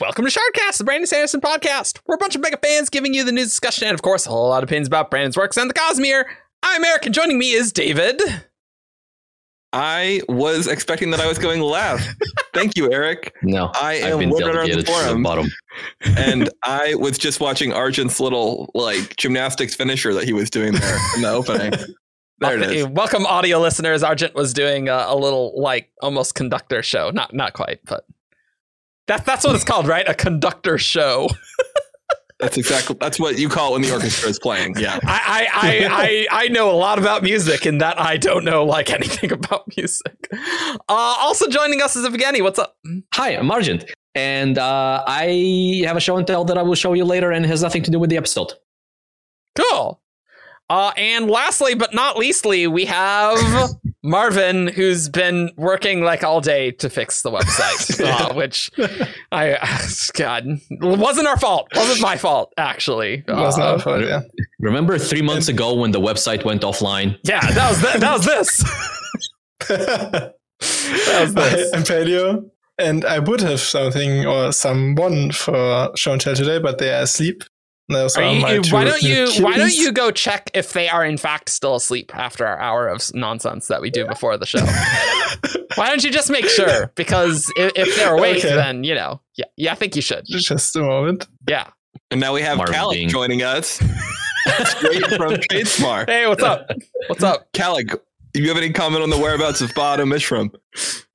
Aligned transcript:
Welcome 0.00 0.24
to 0.24 0.30
Shardcast, 0.30 0.78
the 0.78 0.84
Brandon 0.84 1.06
Sanderson 1.06 1.42
podcast. 1.42 1.98
We're 2.06 2.14
a 2.14 2.18
bunch 2.18 2.34
of 2.34 2.40
mega 2.40 2.56
fans 2.56 2.88
giving 2.88 3.12
you 3.12 3.22
the 3.22 3.32
news 3.32 3.48
discussion 3.48 3.86
and, 3.86 3.94
of 3.94 4.00
course, 4.00 4.26
a 4.26 4.30
whole 4.30 4.48
lot 4.48 4.62
of 4.62 4.68
opinions 4.68 4.86
about 4.86 5.10
Brandon's 5.10 5.36
works 5.36 5.58
and 5.58 5.68
the 5.68 5.74
Cosmere. 5.74 6.24
I'm 6.62 6.82
Eric, 6.84 7.04
and 7.04 7.14
joining 7.14 7.38
me 7.38 7.50
is 7.52 7.70
David. 7.70 8.18
I 9.74 10.22
was 10.26 10.66
expecting 10.68 11.10
that 11.10 11.20
I 11.20 11.26
was 11.28 11.38
going 11.38 11.60
last. 11.60 12.08
Thank 12.54 12.76
you, 12.76 12.90
Eric. 12.90 13.34
No, 13.42 13.70
I 13.74 13.96
I've 13.96 14.12
am 14.14 14.18
been 14.20 14.30
Woodrunner 14.30 14.62
on 14.62 14.70
the 14.70 14.82
delegated 14.82 14.86
to 14.86 14.92
the 14.92 14.98
forum, 14.98 15.22
bottom. 15.22 15.50
and 16.16 16.48
I 16.64 16.94
was 16.94 17.18
just 17.18 17.38
watching 17.38 17.72
Argent's 17.74 18.18
little 18.20 18.70
like 18.74 19.16
gymnastics 19.16 19.74
finisher 19.74 20.14
that 20.14 20.24
he 20.24 20.32
was 20.32 20.48
doing 20.48 20.72
there 20.72 20.98
in 21.16 21.22
the 21.22 21.30
opening. 21.30 21.72
There 22.42 22.56
it 22.56 22.62
Okay. 22.62 22.84
Welcome, 22.84 23.26
audio 23.26 23.58
listeners. 23.58 24.02
Argent 24.02 24.34
was 24.34 24.54
doing 24.54 24.88
a, 24.88 25.04
a 25.08 25.14
little, 25.14 25.52
like, 25.60 25.90
almost 26.00 26.34
conductor 26.34 26.82
show. 26.82 27.10
Not 27.10 27.34
not 27.34 27.52
quite, 27.52 27.80
but 27.84 28.06
that, 29.10 29.26
that's 29.26 29.44
what 29.44 29.54
it's 29.56 29.64
called, 29.64 29.88
right? 29.88 30.08
A 30.08 30.14
conductor 30.14 30.78
show. 30.78 31.28
That's 32.38 32.56
exactly 32.56 32.96
that's 32.98 33.20
what 33.20 33.38
you 33.38 33.50
call 33.50 33.70
it 33.70 33.72
when 33.72 33.82
the 33.82 33.92
orchestra 33.92 34.30
is 34.30 34.38
playing. 34.38 34.74
Yeah. 34.78 34.98
I, 35.02 35.46
I, 35.52 35.68
I, 35.68 36.28
I, 36.30 36.44
I 36.44 36.48
know 36.48 36.70
a 36.70 36.78
lot 36.78 36.98
about 36.98 37.22
music, 37.22 37.66
and 37.66 37.82
that 37.82 38.00
I 38.00 38.16
don't 38.16 38.44
know 38.44 38.64
like 38.64 38.90
anything 38.90 39.30
about 39.30 39.64
music. 39.76 40.28
Uh, 40.32 40.78
also 40.88 41.48
joining 41.48 41.82
us 41.82 41.96
is 41.96 42.06
Evgeny. 42.06 42.42
What's 42.42 42.58
up? 42.58 42.78
Hi, 43.12 43.36
I'm 43.36 43.50
Argent, 43.50 43.84
and 44.14 44.56
uh, 44.56 45.04
I 45.06 45.82
have 45.84 45.98
a 45.98 46.00
show 46.00 46.16
and 46.16 46.26
tell 46.26 46.46
that 46.46 46.56
I 46.56 46.62
will 46.62 46.74
show 46.74 46.94
you 46.94 47.04
later, 47.04 47.30
and 47.30 47.44
it 47.44 47.48
has 47.48 47.62
nothing 47.62 47.82
to 47.82 47.90
do 47.90 47.98
with 47.98 48.08
the 48.08 48.16
episode. 48.16 48.54
Cool. 49.54 50.00
Uh, 50.70 50.92
and 50.96 51.28
lastly, 51.28 51.74
but 51.74 51.92
not 51.92 52.16
leastly, 52.16 52.66
we 52.68 52.84
have 52.84 53.36
Marvin, 54.04 54.68
who's 54.68 55.08
been 55.08 55.50
working 55.56 56.02
like 56.02 56.22
all 56.22 56.40
day 56.40 56.70
to 56.70 56.88
fix 56.88 57.22
the 57.22 57.30
website, 57.30 58.00
uh, 58.30 58.32
which 58.34 58.70
I, 59.32 59.58
God, 60.14 60.46
wasn't 60.80 61.26
our 61.26 61.36
fault. 61.38 61.66
Wasn't 61.74 62.00
my 62.00 62.16
fault, 62.16 62.52
actually. 62.56 63.24
It 63.26 63.32
was 63.32 63.56
Uh, 63.56 63.60
not 63.60 63.68
our 63.72 63.78
fault, 63.80 64.02
yeah. 64.06 64.20
Remember 64.60 64.96
three 64.96 65.22
months 65.22 65.48
ago 65.48 65.74
when 65.74 65.90
the 65.90 66.00
website 66.00 66.44
went 66.44 66.62
offline? 66.62 67.18
yeah, 67.24 67.40
that 67.50 67.68
was 67.70 67.80
th- 67.82 67.96
that 68.00 68.12
was 68.12 68.24
this. 68.24 68.64
that 69.68 70.34
was 71.20 71.34
this. 71.34 71.72
I'm 71.74 71.82
Paleo, 71.82 72.48
and 72.78 73.04
I 73.04 73.18
would 73.18 73.40
have 73.40 73.60
something 73.60 74.26
or 74.26 74.52
someone 74.52 75.32
for 75.32 75.90
show 75.96 76.12
and 76.12 76.20
tell 76.20 76.34
today, 76.34 76.58
but 76.60 76.78
they 76.78 76.90
are 76.92 77.02
asleep. 77.02 77.42
Those 77.90 78.16
Are 78.16 78.22
are 78.22 78.32
you- 78.32 78.62
you- 78.62 78.72
why 78.72 78.84
don't 78.84 79.02
you 79.02 79.24
little 79.26 79.44
why 79.44 79.56
don't 79.56 79.74
you 79.74 79.90
go 79.92 80.10
check 80.10 80.50
if 80.54 80.72
they 80.72 80.88
are 80.88 81.04
in 81.04 81.16
fact 81.18 81.48
still 81.48 81.74
asleep 81.74 82.14
after 82.14 82.46
our 82.46 82.58
hour 82.60 82.86
of 82.88 83.02
nonsense 83.14 83.66
that 83.66 83.80
we 83.80 83.90
do 83.90 84.06
before 84.06 84.36
the 84.36 84.46
show? 84.46 84.64
why 85.74 85.88
don't 85.88 86.04
you 86.04 86.10
just 86.12 86.30
make 86.30 86.46
sure? 86.48 86.92
Because 86.94 87.52
if, 87.56 87.72
if 87.76 87.96
they're 87.96 88.14
awake, 88.16 88.38
Okay. 88.44 88.54
then 88.54 88.84
you 88.84 88.94
know, 88.94 89.20
yeah, 89.36 89.46
yeah, 89.56 89.72
I 89.72 89.74
think 89.74 89.96
you 89.96 90.02
should. 90.02 90.24
Just 90.26 90.76
a 90.76 90.80
moment. 90.82 91.26
Yeah. 91.48 91.68
And 92.12 92.20
now 92.20 92.32
we 92.32 92.42
have 92.42 92.56
Marvin 92.58 92.74
Calic 92.74 93.08
joining 93.08 93.42
us. 93.42 93.80
Straight 94.64 95.04
from 95.16 95.34
Shadesmar. 95.34 96.08
Hey, 96.08 96.26
what's 96.26 96.42
up? 96.42 96.68
What's 97.08 97.22
up? 97.22 97.52
Calic, 97.52 97.88
do 98.32 98.40
you 98.42 98.48
have 98.48 98.56
any 98.56 98.72
comment 98.72 99.02
on 99.02 99.10
the 99.10 99.18
whereabouts 99.18 99.60
of 99.60 99.72
Ba-Ado-Mishram? 99.74 100.50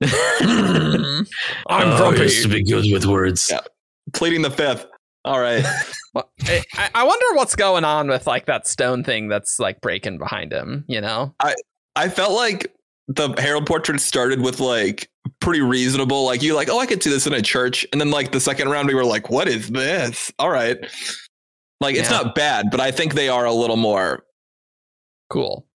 I'm 0.40 1.26
Oh, 1.92 1.96
grumpy. 1.96 2.20
I 2.20 2.24
used 2.24 2.42
to 2.42 2.48
be 2.48 2.62
good 2.62 2.90
with 2.92 3.04
words. 3.06 3.48
Yeah. 3.50 3.60
Pleading 4.12 4.42
the 4.42 4.50
fifth. 4.50 4.86
All 5.26 5.40
right. 5.40 5.64
I, 6.44 6.90
I 6.94 7.04
wonder 7.04 7.26
what's 7.34 7.56
going 7.56 7.84
on 7.84 8.08
with 8.08 8.26
like 8.26 8.46
that 8.46 8.66
stone 8.66 9.02
thing 9.04 9.28
that's 9.28 9.58
like 9.58 9.80
breaking 9.80 10.18
behind 10.18 10.52
him. 10.52 10.84
You 10.86 11.00
know? 11.00 11.34
I 11.40 11.54
I 11.96 12.08
felt 12.08 12.32
like 12.32 12.72
the 13.08 13.34
Herald 13.38 13.66
portrait 13.66 14.00
started 14.00 14.40
with 14.40 14.60
like 14.60 15.10
pretty 15.40 15.60
reasonable. 15.60 16.24
Like 16.24 16.42
you 16.42 16.54
like, 16.54 16.68
oh, 16.70 16.78
I 16.78 16.86
could 16.86 17.02
see 17.02 17.10
this 17.10 17.26
in 17.26 17.32
a 17.34 17.42
church, 17.42 17.84
and 17.92 18.00
then 18.00 18.10
like 18.10 18.30
the 18.32 18.40
second 18.40 18.68
round, 18.68 18.86
we 18.88 18.94
were 18.94 19.04
like, 19.04 19.28
what 19.28 19.48
is 19.48 19.68
this? 19.68 20.32
All 20.38 20.50
right, 20.50 20.78
like 21.80 21.96
it's 21.96 22.10
Yeah. 22.10 22.22
not 22.22 22.34
bad, 22.36 22.66
but 22.70 22.80
I 22.80 22.92
think 22.92 23.14
they 23.14 23.28
are 23.28 23.44
a 23.44 23.52
little 23.52 23.76
more. 23.76 24.24
Cool. 25.28 25.66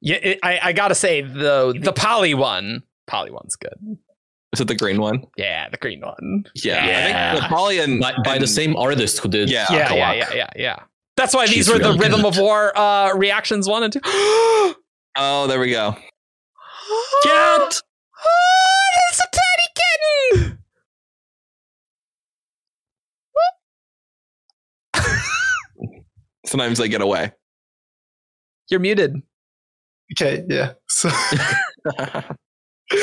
Yeah, 0.00 0.16
it, 0.16 0.38
I 0.42 0.58
I 0.62 0.72
gotta 0.72 0.94
say 0.96 1.20
though 1.22 1.72
the 1.72 1.92
poly 1.92 2.34
one, 2.34 2.82
poly 3.06 3.30
one's 3.30 3.56
good. 3.56 3.98
Is 4.54 4.60
it 4.60 4.68
the 4.68 4.74
green 4.74 5.00
one? 5.00 5.24
Yeah, 5.36 5.68
the 5.68 5.76
green 5.76 6.00
one. 6.00 6.44
Yeah, 6.54 6.84
I 6.84 7.32
think 7.32 7.42
the 7.42 7.48
Polly 7.48 7.78
and 7.80 8.00
By, 8.00 8.14
by 8.24 8.38
the 8.38 8.46
same 8.46 8.76
artist 8.76 9.18
who 9.18 9.28
did 9.28 9.50
Yeah. 9.50 9.66
yeah, 9.70 9.92
yeah, 9.92 10.12
yeah, 10.14 10.34
yeah, 10.34 10.50
yeah. 10.56 10.76
That's 11.16 11.34
why 11.34 11.46
these 11.46 11.54
She's 11.54 11.68
were 11.68 11.78
the 11.78 11.86
really 11.88 11.98
Rhythm 11.98 12.22
good. 12.22 12.34
of 12.36 12.38
War 12.38 12.76
uh, 12.78 13.12
reactions 13.14 13.68
one 13.68 13.82
and 13.82 13.92
two. 13.92 14.00
oh, 14.04 14.74
Oh, 15.16 15.46
there 15.48 15.58
we 15.60 15.70
go. 15.70 15.92
Cat! 17.24 17.80
it's 19.10 19.20
a 19.20 19.24
tiny 19.32 20.44
kitten. 20.44 20.58
Sometimes 26.46 26.78
they 26.78 26.88
get 26.88 27.02
away. 27.02 27.32
You're 28.70 28.80
muted. 28.80 29.16
Okay, 30.18 30.44
yeah. 30.48 30.72
So 30.88 31.10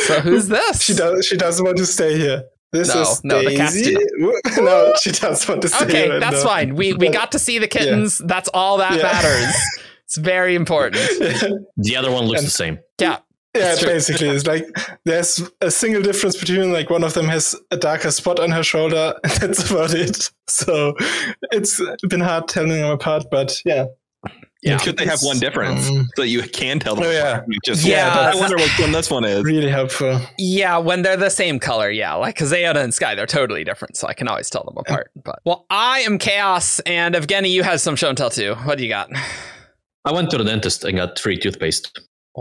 So 0.05 0.19
who's 0.21 0.47
this? 0.47 0.81
she 0.81 0.93
does. 0.93 1.25
She 1.25 1.37
doesn't 1.37 1.63
want 1.65 1.77
to 1.77 1.85
stay 1.85 2.17
here. 2.17 2.43
This 2.71 2.93
No, 2.93 3.01
is 3.01 3.23
no, 3.23 3.43
the 3.43 3.55
cats 3.55 3.73
Daisy. 3.81 3.97
no, 4.57 4.93
she 5.01 5.11
does 5.11 5.47
want 5.47 5.61
to 5.61 5.69
stay 5.69 5.85
Okay, 5.85 6.05
here. 6.07 6.19
that's 6.19 6.43
no. 6.43 6.49
fine. 6.49 6.75
We 6.75 6.93
we 6.93 7.09
got 7.09 7.31
to 7.33 7.39
see 7.39 7.57
the 7.59 7.67
kittens. 7.67 8.17
That's 8.17 8.49
all 8.53 8.77
that 8.79 8.93
Yeah. 8.97 9.03
matters. 9.03 9.55
It's 10.05 10.17
very 10.17 10.55
important. 10.55 11.01
The 11.77 11.95
other 11.95 12.11
one 12.11 12.25
looks 12.25 12.39
And- 12.41 12.47
the 12.47 12.51
same. 12.51 12.79
Yeah. 12.99 13.17
Yeah, 13.55 13.71
It's 13.71 13.85
basically, 13.85 14.27
it's 14.27 14.45
like 14.45 14.65
there's 15.05 15.41
a 15.61 15.71
single 15.71 16.01
difference 16.01 16.35
between 16.35 16.73
like 16.73 16.89
one 16.89 17.05
of 17.05 17.13
them 17.13 17.29
has 17.29 17.55
a 17.71 17.77
darker 17.77 18.11
spot 18.11 18.37
on 18.37 18.51
her 18.51 18.63
shoulder, 18.63 19.13
and 19.23 19.31
that's 19.39 19.71
about 19.71 19.93
it. 19.93 20.29
So 20.49 20.93
it's 21.53 21.79
been 22.09 22.19
hard 22.19 22.49
telling 22.49 22.71
them 22.81 22.89
apart, 22.91 23.23
but 23.31 23.61
yeah. 23.63 23.85
Yeah. 24.63 24.77
Should 24.77 24.97
they 24.97 25.05
have 25.05 25.19
one 25.21 25.37
difference 25.37 25.87
Um, 25.87 26.07
so 26.15 26.23
that 26.23 26.29
you 26.29 26.41
can 26.41 26.79
tell 26.79 26.95
them? 26.95 27.03
Oh, 27.05 27.11
yeah. 27.11 27.33
apart? 27.33 27.45
You 27.49 27.59
just 27.63 27.85
Yeah, 27.85 28.31
I 28.33 28.35
wonder 28.39 28.55
which 28.55 28.79
one 28.79 28.91
this 28.91 29.11
one 29.11 29.23
is. 29.23 29.43
really 29.43 29.69
helpful. 29.69 30.19
Yeah, 30.39 30.77
when 30.79 31.03
they're 31.03 31.17
the 31.17 31.29
same 31.29 31.59
color, 31.59 31.91
yeah. 31.91 32.15
Like 32.15 32.37
Kazeona 32.37 32.77
and 32.83 32.91
Sky, 32.93 33.13
they're 33.13 33.27
totally 33.27 33.63
different, 33.63 33.95
so 33.95 34.07
I 34.07 34.13
can 34.13 34.27
always 34.27 34.49
tell 34.49 34.63
them 34.63 34.75
apart. 34.77 35.11
But 35.23 35.39
well, 35.45 35.67
I 35.69 35.99
am 35.99 36.17
Chaos, 36.17 36.79
and 36.79 37.13
Evgeny, 37.13 37.51
you 37.51 37.61
have 37.61 37.79
some 37.79 37.95
show 37.95 38.09
and 38.09 38.17
tell 38.17 38.31
too. 38.31 38.55
What 38.63 38.77
do 38.79 38.83
you 38.83 38.89
got? 38.89 39.09
I 40.03 40.11
went 40.11 40.31
to 40.31 40.37
the 40.39 40.43
dentist 40.43 40.83
and 40.83 40.97
got 40.97 41.19
free 41.19 41.37
toothpaste. 41.37 41.91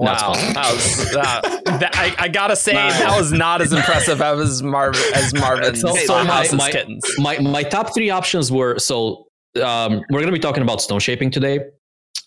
That's 0.02 0.22
Wow, 0.22 0.32
that 0.32 0.72
was, 0.72 1.12
that, 1.12 1.64
that- 1.80 1.96
I, 1.96 2.14
I 2.24 2.28
gotta 2.28 2.56
say 2.56 2.72
Nice. 2.72 2.98
that 2.98 3.16
was 3.16 3.32
not 3.32 3.60
as 3.62 3.72
impressive 3.72 4.20
as 4.20 4.60
Marvin 4.62 5.00
as 5.14 5.32
Marvin's 5.38 5.80
So- 5.82 5.94
so, 5.94 6.06
so 6.06 6.24
my- 6.24 6.48
my- 6.54 6.70
kittens. 6.72 7.04
My 7.18 7.38
my 7.38 7.62
top 7.62 7.94
three 7.94 8.10
options 8.10 8.50
were 8.50 8.78
so 8.78 9.26
um, 9.62 10.02
we're 10.10 10.20
gonna 10.20 10.32
be 10.32 10.38
talking 10.40 10.62
about 10.62 10.80
stone 10.80 10.98
shaping 11.00 11.30
today. 11.30 11.60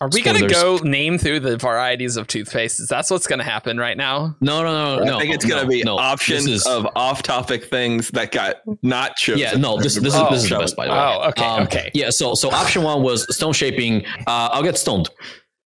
Are 0.00 0.08
we 0.12 0.22
gonna 0.22 0.46
go 0.46 0.76
name 0.78 1.18
through 1.18 1.40
the 1.40 1.56
varieties 1.56 2.16
of 2.16 2.28
toothpaste? 2.28 2.78
Is 2.78 2.88
that's 2.88 3.10
what's 3.10 3.26
gonna 3.26 3.42
happen 3.42 3.78
right 3.78 3.96
now? 3.96 4.36
No, 4.40 4.62
no, 4.62 4.96
no, 4.98 5.04
no. 5.04 5.16
I 5.16 5.20
think 5.20 5.34
it's 5.34 5.44
going 5.44 5.60
to 5.62 5.66
be 5.68 5.82
no. 5.82 5.98
options 5.98 6.46
is- 6.46 6.64
of 6.66 6.86
off-topic 6.94 7.64
things 7.64 8.08
that 8.10 8.30
got 8.30 8.56
not 8.82 9.16
chosen. 9.16 9.40
Yeah, 9.40 9.52
no, 9.54 9.76
this 9.76 9.96
this 9.96 10.14
is 10.14 10.20
Oh, 10.20 10.30
this 10.30 10.44
is 10.44 10.50
the 10.50 10.58
best 10.58 10.76
by 10.76 10.86
the 10.86 10.92
way. 10.92 10.98
Oh, 10.98 11.28
okay, 11.30 11.44
Um, 11.44 11.62
okay. 11.64 11.90
Yeah, 11.94 12.10
so 12.10 12.34
so 12.34 12.48
option 12.50 12.84
one 12.84 13.02
was 13.02 13.26
stone 13.34 13.52
shaping. 13.52 14.04
Uh, 14.26 14.50
I'll 14.52 14.62
get 14.62 14.78
stoned, 14.78 15.10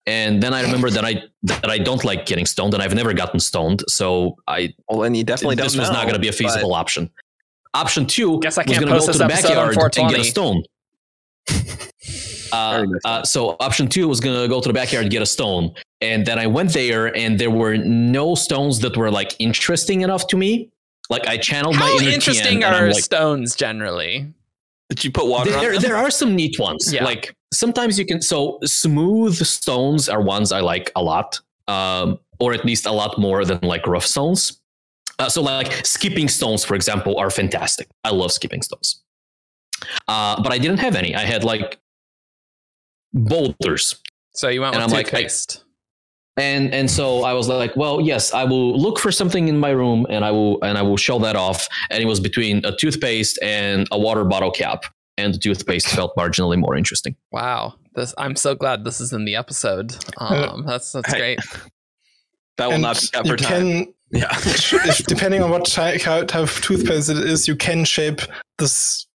and 0.06 0.41
then 0.41 0.54
I 0.54 0.62
remember 0.62 0.91
that 0.91 1.04
I 1.04 1.22
that 1.42 1.68
I 1.68 1.78
don't 1.78 2.04
like 2.04 2.24
getting 2.26 2.47
stoned, 2.47 2.72
and 2.74 2.82
I've 2.82 2.94
never 2.94 3.12
gotten 3.12 3.41
stoned. 3.41 3.82
So 3.88 4.36
I 4.47 4.72
Well, 4.88 5.00
then 5.00 5.16
you 5.16 5.24
definitely 5.24 5.56
don't 5.56 5.64
this 5.66 5.76
was 5.76 5.91
not 5.91 6.02
going 6.02 6.14
to 6.14 6.20
be 6.20 6.28
a 6.28 6.30
but- 6.30 6.38
feasible 6.38 6.74
option. 6.74 7.10
Option 7.74 8.04
two 8.06 8.38
Guess 8.41 8.58
I 8.58 8.64
can't 8.64 8.78
going 8.80 8.88
to 8.88 8.94
post 8.94 9.06
go 9.06 9.12
to 9.12 9.18
this 9.18 9.26
the 9.26 9.32
episode 9.32 9.56
on 9.58 9.74
backyard 9.74 9.97
and 9.98 10.10
get 10.10 10.18
420. 10.18 10.20
a 10.20 10.24
stone. 10.24 11.76
Uh, 12.53 12.87
uh, 13.05 13.22
so 13.22 13.56
option 13.61 13.88
two 13.88 14.09
was 14.09 14.21
going 14.21 14.41
to 14.41 14.49
go 14.49 14.61
to 14.61 14.69
the 14.69 14.72
backyard 14.72 15.05
and 15.05 15.11
get 15.11 15.22
a 15.22 15.27
stone, 15.27 15.72
and 16.00 16.27
then 16.27 16.38
I 16.38 16.47
went 16.47 16.72
there, 16.72 17.15
and 17.16 17.38
there 17.38 17.50
were 17.50 17.77
no 17.77 18.34
stones 18.34 18.81
that 18.81 18.97
were 18.97 19.11
like 19.11 19.34
interesting 19.38 20.00
enough 20.03 20.27
to 20.28 20.37
me. 20.37 20.71
Like 21.09 21.27
I 21.27 21.37
channeled 21.37 21.77
my 21.77 21.83
How 21.83 21.99
inner 21.99 22.10
interesting 22.10 22.60
Tien, 22.60 22.65
are 22.65 22.87
like, 22.87 23.03
stones 23.03 23.56
generally? 23.56 24.33
Did 24.89 25.04
you 25.04 25.10
put 25.10 25.27
water 25.27 25.53
on 25.53 25.60
there, 25.60 25.72
them? 25.72 25.83
there 25.83 25.97
are 25.97 26.10
some 26.10 26.34
neat 26.34 26.59
ones. 26.59 26.92
Yeah. 26.92 27.04
Like 27.04 27.34
sometimes 27.53 27.98
you 27.98 28.07
can. 28.07 28.22
So 28.22 28.59
smooth 28.65 29.36
stones 29.36 30.09
are 30.09 30.21
ones 30.21 30.53
I 30.53 30.60
like 30.60 30.91
a 30.97 31.03
lot, 31.03 31.41
um, 31.69 32.19
or 32.39 32.53
at 32.53 32.65
least 32.65 32.86
a 32.86 32.92
lot 32.92 33.19
more 33.19 33.45
than 33.45 33.59
like 33.63 33.86
rough 33.86 34.07
stones. 34.07 34.60
Uh, 35.19 35.28
so 35.28 35.42
like 35.42 35.84
skipping 35.84 36.28
stones, 36.28 36.65
for 36.65 36.74
example, 36.74 37.19
are 37.19 37.30
fantastic. 37.30 37.89
I 38.04 38.10
love 38.10 38.33
skipping 38.33 38.63
stones. 38.63 39.03
Uh, 40.09 40.41
but 40.42 40.53
I 40.53 40.59
didn't 40.59 40.78
have 40.78 40.97
any. 40.97 41.15
I 41.15 41.24
had 41.24 41.45
like 41.45 41.78
boulders. 43.12 43.95
So 44.33 44.48
you 44.48 44.60
went 44.60 44.74
And 44.74 44.84
with 44.84 44.92
I'm 44.92 44.97
like, 44.97 45.07
I- 45.09 45.10
toothpaste. 45.22 45.65
and 46.36 46.72
and 46.72 46.91
so 46.91 47.24
I 47.24 47.33
was 47.33 47.48
like, 47.48 47.74
well, 47.77 48.01
yes, 48.01 48.33
I 48.33 48.45
will 48.45 48.78
look 48.78 48.98
for 48.98 49.10
something 49.12 49.48
in 49.48 49.59
my 49.59 49.71
room, 49.71 50.07
and 50.09 50.24
I 50.24 50.30
will 50.30 50.62
and 50.62 50.78
I 50.78 50.83
will 50.83 50.97
show 50.97 51.18
that 51.21 51.36
off. 51.36 51.66
And 51.91 52.03
it 52.03 52.07
was 52.07 52.21
between 52.21 52.65
a 52.65 52.74
toothpaste 52.77 53.39
and 53.42 53.86
a 53.91 53.98
water 53.98 54.24
bottle 54.24 54.51
cap, 54.51 54.84
and 55.18 55.34
the 55.34 55.39
toothpaste 55.39 55.89
felt 55.89 56.15
marginally 56.16 56.59
more 56.59 56.77
interesting. 56.77 57.16
wow, 57.33 57.74
this 57.95 58.15
I'm 58.18 58.36
so 58.36 58.54
glad 58.54 58.84
this 58.84 59.01
is 59.01 59.12
in 59.12 59.24
the 59.24 59.34
episode. 59.36 59.97
Um, 60.18 60.65
that's 60.66 60.92
that's 60.92 61.12
Hey, 61.12 61.18
great. 61.18 61.39
That 62.57 62.66
will 62.66 62.74
And 62.74 62.83
not 62.83 63.01
be 63.01 63.09
cut 63.09 63.27
you 63.27 63.33
for 63.33 63.36
time. 63.36 63.51
can 63.51 63.95
Yeah. 64.12 64.28
if, 64.33 65.07
depending 65.07 65.41
on 65.42 65.51
what 65.51 65.65
ty- 65.66 65.97
type 65.97 66.34
of 66.34 66.60
toothpaste 66.62 67.10
it 67.10 67.18
is, 67.18 67.47
you 67.48 67.54
can 67.57 67.84
shape 67.84 68.21
this 68.59 69.07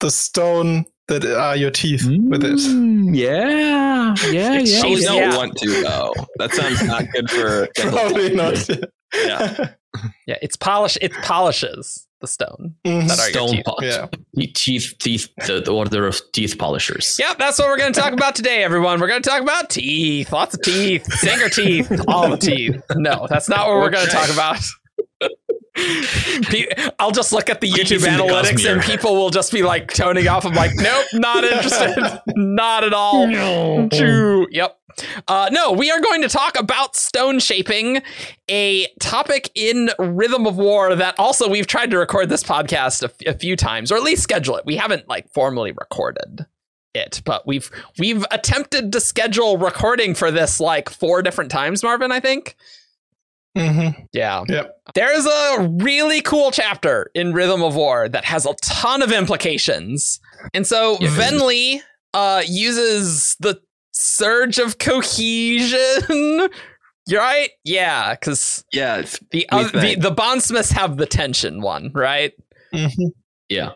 the 0.00 0.10
stone 0.10 0.84
that 1.20 1.24
are 1.24 1.56
your 1.56 1.70
teeth 1.70 2.04
with 2.06 2.42
it. 2.44 2.54
Mm, 2.58 3.14
Yeah, 3.14 4.14
yeah, 4.30 4.58
yeah. 4.60 4.80
Probably 4.80 4.96
Jeez, 4.96 5.04
don't 5.04 5.16
yeah. 5.16 5.36
want 5.36 5.56
to 5.58 5.82
though. 5.82 6.14
That 6.38 6.52
sounds 6.52 6.82
not 6.84 7.04
good 7.12 7.30
for 7.30 7.68
Probably 7.76 8.34
not. 8.34 8.68
Yeah. 9.14 9.68
Yeah, 10.26 10.36
it's 10.40 10.56
polish. 10.56 10.96
It 11.02 11.12
polishes 11.22 12.06
the 12.22 12.26
stone. 12.26 12.74
Mhm. 12.86 13.08
That 13.08 13.18
are 13.18 13.24
your 13.24 13.32
Stone 13.32 13.48
teeth. 13.56 13.64
pot. 13.66 13.78
Yeah. 13.82 14.06
Teeth, 14.54 14.94
teeth, 14.98 15.28
the, 15.46 15.60
the 15.60 15.70
order 15.70 16.06
of 16.06 16.18
teeth 16.32 16.56
polishers. 16.58 17.18
Yep, 17.18 17.36
that's 17.36 17.58
what 17.58 17.68
we're 17.68 17.76
going 17.76 17.92
to 17.92 18.00
talk 18.00 18.14
about 18.14 18.34
today, 18.34 18.64
everyone. 18.64 19.00
We're 19.00 19.08
going 19.08 19.20
to 19.20 19.28
talk 19.28 19.42
about 19.42 19.68
teeth, 19.68 20.32
lots 20.32 20.54
of 20.54 20.62
teeth, 20.62 21.04
singer 21.12 21.50
teeth, 21.50 21.92
all 22.08 22.30
the 22.30 22.38
teeth. 22.38 22.80
No, 22.96 23.26
that's 23.28 23.50
not 23.50 23.68
what 23.68 23.76
we're 23.80 23.90
going 23.90 24.06
to 24.06 24.10
talk 24.12 24.30
about. 24.32 24.56
I'll 26.98 27.10
just 27.10 27.32
look 27.32 27.48
at 27.48 27.60
the 27.60 27.70
YouTube 27.70 28.00
Teeth 28.00 28.06
in 28.06 28.16
the 28.16 28.24
analytics 28.24 28.70
and 28.70 28.82
people 28.82 29.14
will 29.14 29.30
just 29.30 29.52
be 29.52 29.62
like 29.62 29.92
toning 29.92 30.28
off. 30.28 30.44
I'm 30.44 30.54
like, 30.54 30.72
nope, 30.74 31.06
not 31.14 31.44
interested. 31.44 32.20
not 32.36 32.84
at 32.84 32.92
all. 32.92 33.26
No. 33.26 33.88
True. 33.88 34.46
Yep. 34.50 34.78
Uh, 35.28 35.48
no, 35.50 35.72
we 35.72 35.90
are 35.90 36.00
going 36.00 36.20
to 36.20 36.28
talk 36.28 36.58
about 36.58 36.94
stone 36.94 37.38
shaping, 37.38 38.02
a 38.50 38.86
topic 39.00 39.50
in 39.54 39.88
Rhythm 39.98 40.46
of 40.46 40.56
War 40.56 40.94
that 40.94 41.18
also 41.18 41.48
we've 41.48 41.66
tried 41.66 41.90
to 41.92 41.98
record 41.98 42.28
this 42.28 42.42
podcast 42.42 43.02
a, 43.02 43.06
f- 43.06 43.34
a 43.34 43.38
few 43.38 43.56
times, 43.56 43.90
or 43.90 43.96
at 43.96 44.02
least 44.02 44.22
schedule 44.22 44.56
it. 44.56 44.66
We 44.66 44.76
haven't 44.76 45.08
like 45.08 45.32
formally 45.32 45.72
recorded 45.72 46.46
it, 46.94 47.22
but 47.24 47.46
we've 47.46 47.70
we've 47.98 48.26
attempted 48.30 48.92
to 48.92 49.00
schedule 49.00 49.56
recording 49.56 50.14
for 50.14 50.30
this 50.30 50.60
like 50.60 50.90
four 50.90 51.22
different 51.22 51.50
times. 51.50 51.82
Marvin, 51.82 52.12
I 52.12 52.20
think. 52.20 52.54
Mhm. 53.56 54.06
Yeah. 54.12 54.44
Yep. 54.48 54.76
There 54.94 55.12
is 55.14 55.26
a 55.26 55.68
really 55.80 56.20
cool 56.22 56.50
chapter 56.50 57.10
in 57.14 57.32
Rhythm 57.32 57.62
of 57.62 57.74
War 57.74 58.08
that 58.08 58.24
has 58.24 58.46
a 58.46 58.54
ton 58.62 59.02
of 59.02 59.12
implications. 59.12 60.20
And 60.54 60.66
so 60.66 60.96
Yeah. 61.00 61.08
Venli 61.10 61.80
uh, 62.14 62.42
uses 62.46 63.36
the 63.40 63.60
surge 63.92 64.58
of 64.58 64.78
cohesion. 64.78 66.48
You're 67.06 67.20
right? 67.20 67.50
Yeah, 67.64 68.14
because 68.14 68.64
Yeah. 68.72 69.02
The, 69.02 69.18
We 69.32 69.46
oth- 69.52 69.72
the 69.72 69.96
the 69.96 70.10
bondsmiths 70.10 70.70
have 70.72 70.96
the 70.96 71.06
tension 71.06 71.60
one, 71.60 71.90
right? 71.94 72.32
Mhm. 72.74 72.90
Yeah. 73.48 73.70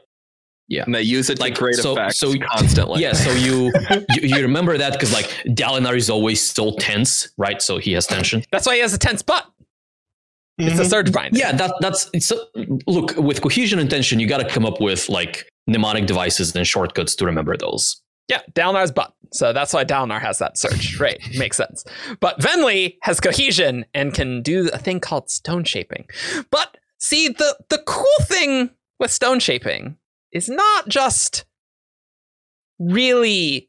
Yeah, 0.69 0.83
and 0.85 0.93
they 0.97 1.03
use 1.03 1.31
it 1.31 1.37
to 1.37 1.43
Like, 1.43 1.55
create 1.57 1.77
so- 1.77 1.93
effects 1.93 2.19
so- 2.19 2.35
constantly. 2.39 3.01
Yeah, 3.01 3.13
so 3.13 3.31
you 3.33 3.73
you, 4.11 4.23
you 4.37 4.43
remember 4.43 4.77
that 4.79 4.93
because 4.95 5.13
like 5.13 5.27
Dalinar 5.47 5.97
is 5.97 6.11
always 6.11 6.41
so 6.41 6.75
tense, 6.79 7.29
right? 7.37 7.61
So 7.63 7.79
he 7.79 7.93
has 7.93 8.07
tension. 8.07 8.43
That's 8.53 8.67
why 8.67 8.75
he 8.77 8.81
has 8.81 8.93
a 8.95 8.99
tense 8.99 9.23
butt. 9.23 9.47
It's 10.59 10.79
a 10.81 10.85
Mhm. 10.85 10.91
surge 10.91 11.13
bind. 11.13 11.37
Yeah, 11.37 11.53
that 11.53 11.75
that's 11.81 12.09
it's 12.15 12.31
a, 12.31 12.37
look 12.87 13.15
with 13.17 13.43
cohesion 13.43 13.79
and 13.79 13.91
tension. 13.91 14.19
You 14.21 14.27
got 14.27 14.39
to 14.39 14.49
come 14.49 14.65
up 14.65 14.81
with 14.81 15.09
like 15.09 15.47
mnemonic 15.67 16.07
devices 16.07 16.55
and 16.57 16.67
shortcuts 16.67 17.15
to 17.17 17.27
remember 17.27 17.57
those. 17.57 18.01
Yeah, 18.29 18.41
Dalinar's 18.55 18.91
butt. 18.91 19.13
So 19.33 19.53
that's 19.53 19.73
why 19.73 19.85
Dalinar 19.85 20.21
has 20.21 20.39
that 20.39 20.57
surge. 20.59 20.97
Right. 21.01 21.21
Makes 21.37 21.57
sense. 21.59 21.85
But 22.21 22.41
Venli 22.41 22.97
has 23.03 23.21
cohesion 23.21 23.85
and 23.95 24.15
can 24.15 24.41
do 24.43 24.69
a 24.73 24.79
thing 24.79 24.99
called 25.01 25.31
stone 25.31 25.65
shaping. 25.65 26.07
But 26.51 26.77
see, 26.99 27.29
the, 27.29 27.57
the 27.69 27.79
cool 27.87 28.07
thing 28.23 28.71
with 28.99 29.11
stone 29.13 29.39
shaping 29.41 29.97
is 30.33 30.49
not 30.49 30.89
just 30.89 31.45
really 32.79 33.69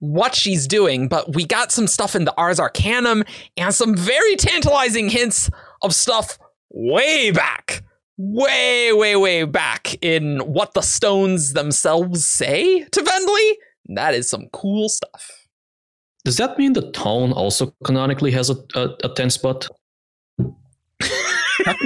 what 0.00 0.34
she's 0.34 0.66
doing, 0.66 1.08
but 1.08 1.34
we 1.34 1.44
got 1.44 1.70
some 1.70 1.86
stuff 1.86 2.16
in 2.16 2.24
the 2.24 2.34
Ars 2.36 2.58
Arcanum 2.58 3.22
and 3.56 3.74
some 3.74 3.96
very 3.96 4.36
tantalizing 4.36 5.08
hints 5.08 5.48
of 5.82 5.94
stuff 5.94 6.38
way 6.70 7.30
back. 7.30 7.82
Way, 8.18 8.92
way, 8.92 9.16
way 9.16 9.44
back 9.44 9.96
in 10.02 10.38
what 10.40 10.74
the 10.74 10.82
stones 10.82 11.54
themselves 11.54 12.24
say 12.24 12.84
to 12.84 13.00
Venli. 13.00 13.52
That 13.96 14.14
is 14.14 14.28
some 14.28 14.48
cool 14.52 14.88
stuff. 14.88 15.48
Does 16.24 16.36
that 16.36 16.56
mean 16.56 16.74
the 16.74 16.90
tone 16.92 17.32
also 17.32 17.74
canonically 17.84 18.30
has 18.30 18.48
a, 18.50 18.56
a, 18.76 18.90
a 19.04 19.08
tense 19.14 19.36
butt? 19.38 19.68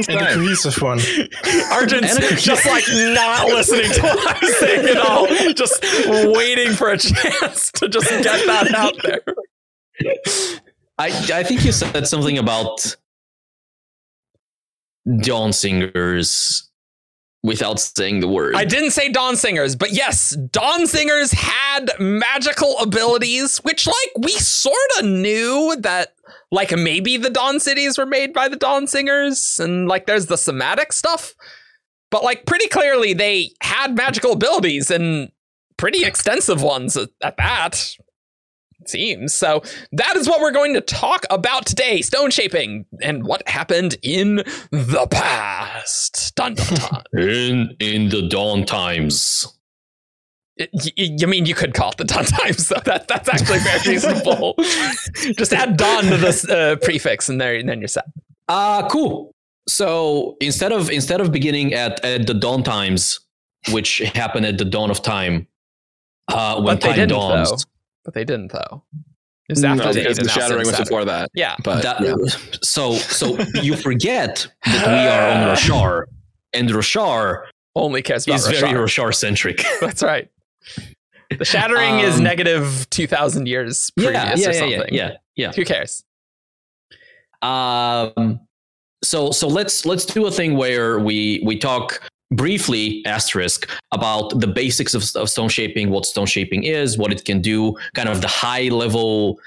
And 0.09 0.21
a 0.21 0.35
cohesive 0.35 0.81
one. 0.81 0.99
Arjun's 1.71 2.43
just 2.43 2.67
like 2.67 2.85
not 2.89 3.47
listening 3.47 3.91
to 3.93 4.03
what 4.03 4.43
I'm 4.43 4.53
saying 4.55 4.89
at 4.89 4.97
all, 4.99 5.27
just 5.53 5.85
waiting 6.35 6.73
for 6.73 6.91
a 6.91 6.99
chance 6.99 7.73
to 7.73 7.89
just 7.89 8.09
get 8.09 8.47
that 8.47 8.75
out 8.75 8.95
there. 9.03 9.23
I 10.99 11.09
I 11.33 11.43
think 11.43 11.65
you 11.65 11.73
said 11.73 12.07
something 12.07 12.39
about 12.39 12.97
Dawn 15.23 15.53
singers 15.53 16.69
without 17.47 17.79
saying 17.79 18.21
the 18.21 18.29
word. 18.29 18.57
I 18.57 18.65
didn't 18.65 18.91
say 18.91 19.09
Dawn 19.09 19.37
Singers, 19.37 19.77
but 19.77 19.93
yes, 19.93 20.37
Dawn 20.51 20.87
Singers 20.87 21.31
had 21.31 21.93
magical 22.01 22.77
abilities, 22.79 23.59
which 23.59 23.87
like 23.87 24.13
we 24.19 24.33
sort 24.33 24.77
of 24.99 25.05
knew 25.05 25.77
that 25.81 26.15
like 26.51 26.73
maybe 26.73 27.17
the 27.17 27.31
Dawn 27.31 27.61
cities 27.61 27.99
were 27.99 28.07
made 28.07 28.33
by 28.33 28.49
the 28.49 28.57
Dawn 28.57 28.89
Singers, 28.89 29.61
and 29.61 29.87
like 29.87 30.07
there's 30.07 30.27
the 30.27 30.37
somatic 30.37 30.93
stuff, 30.93 31.35
but 32.11 32.25
like 32.25 32.47
pretty 32.47 32.67
clearly 32.67 33.13
they 33.13 33.53
had 33.61 33.95
magical 33.97 34.33
abilities 34.33 34.91
and 34.91 35.31
pretty 35.77 36.05
extensive 36.05 36.63
ones 36.63 36.97
at, 36.97 37.11
at 37.23 37.37
that. 37.37 37.97
Seems 38.89 39.35
so. 39.35 39.63
That 39.93 40.17
is 40.17 40.29
what 40.29 40.41
we're 40.41 40.53
going 40.53 40.75
to 40.75 40.81
talk 40.81 41.25
about 41.31 41.67
today: 41.67 42.03
stone 42.03 42.31
shaping 42.31 42.87
and 43.03 43.25
what 43.25 43.47
happened 43.49 43.97
in 44.03 44.37
the 44.71 45.07
past. 45.11 46.35
Dun 46.37 46.55
dun 46.55 46.75
dun. 46.75 47.03
in 47.21 47.77
in 47.81 48.09
the 48.09 48.29
dawn 48.29 48.65
times. 48.65 49.53
You 50.73 51.27
mean 51.27 51.45
you 51.45 51.55
could 51.55 51.75
call 51.75 51.91
it 51.91 51.99
the 51.99 52.05
dawn 52.05 52.25
times? 52.25 52.67
So 52.67 52.77
that 52.85 53.09
that's 53.09 53.29
actually 53.29 53.59
very 53.59 53.81
reasonable. 53.87 54.55
Just 55.37 55.53
add 55.53 55.77
dawn 55.77 56.05
to 56.05 56.17
this 56.17 56.49
uh, 56.49 56.77
prefix, 56.83 57.29
and 57.29 57.41
there, 57.41 57.55
and 57.55 57.69
then 57.69 57.81
you're 57.81 57.89
set. 57.89 58.05
Ah, 58.49 58.87
cool. 58.91 59.33
So 59.69 60.37
instead 60.41 60.73
of 60.73 60.91
instead 60.91 61.21
of 61.21 61.33
beginning 61.33 61.75
at, 61.75 62.05
at 62.05 62.27
the 62.27 62.35
dawn 62.35 62.63
times, 62.63 63.21
which 63.71 63.99
happened 63.99 64.47
at 64.47 64.59
the 64.59 64.65
dawn 64.65 64.91
of 64.91 65.03
time, 65.03 65.49
uh, 66.29 66.61
when 66.61 66.79
But 66.79 66.95
time 66.95 67.09
dawns, 67.09 67.51
though. 67.51 67.57
But 68.07 68.15
they 68.15 68.25
didn't 68.25 68.53
though. 68.53 68.85
It's 69.51 69.61
No, 69.61 69.69
after 69.73 69.93
because 69.93 70.17
the 70.17 70.29
shattering 70.29 70.67
was 70.67 70.77
before 70.79 71.05
that. 71.05 71.29
Yeah, 71.35 71.57
But 71.63 71.83
that, 71.83 72.01
yeah. 72.01 72.15
so 72.63 72.95
so 72.95 73.37
you 73.63 73.77
forget 73.77 74.47
that 74.65 74.87
we 74.89 74.93
are 75.09 75.29
on 75.51 75.57
Roshar, 75.57 76.05
and 76.55 76.69
Roshar 76.71 77.45
only 77.75 78.01
cares 78.03 78.27
about 78.27 78.37
is 78.41 78.47
very 78.47 78.73
Roshar. 78.73 79.09
Roshar 79.11 79.15
centric. 79.15 79.63
That's 79.81 80.03
right. 80.03 80.29
The 81.37 81.45
shattering 81.45 81.99
is 81.99 82.17
Um, 82.19 82.23
negative 82.25 82.87
two 82.91 83.07
thousand 83.09 83.47
years 83.47 83.91
previous 83.97 84.15
yeah, 84.15 84.35
yeah, 84.37 84.49
or 84.49 84.53
something. 84.53 84.95
yeah, 84.95 85.09
yeah, 85.09 85.17
yeah. 85.35 85.53
Who 85.53 85.65
cares? 85.65 86.03
Um, 87.43 88.41
so 89.05 89.31
so 89.31 89.47
let's 89.49 89.85
let's 89.85 90.07
do 90.07 90.27
a 90.27 90.31
thing 90.31 90.57
where 90.57 90.99
we 90.99 91.43
we 91.45 91.59
talk 91.59 92.01
briefly 92.33 93.05
asterisk 93.07 93.71
about 93.93 94.41
the 94.41 94.47
basics 94.47 94.95
of, 94.95 95.05
of 95.15 95.31
stone 95.31 95.49
shaping, 95.49 95.91
what 95.91 96.07
stone 96.07 96.27
shaping 96.27 96.65
is, 96.65 96.99
what 96.99 97.13
it 97.13 97.25
can 97.25 97.41
do, 97.41 97.77
kind 97.95 98.09
of 98.09 98.21
the 98.21 98.29
high 98.29 98.69
level 98.69 99.39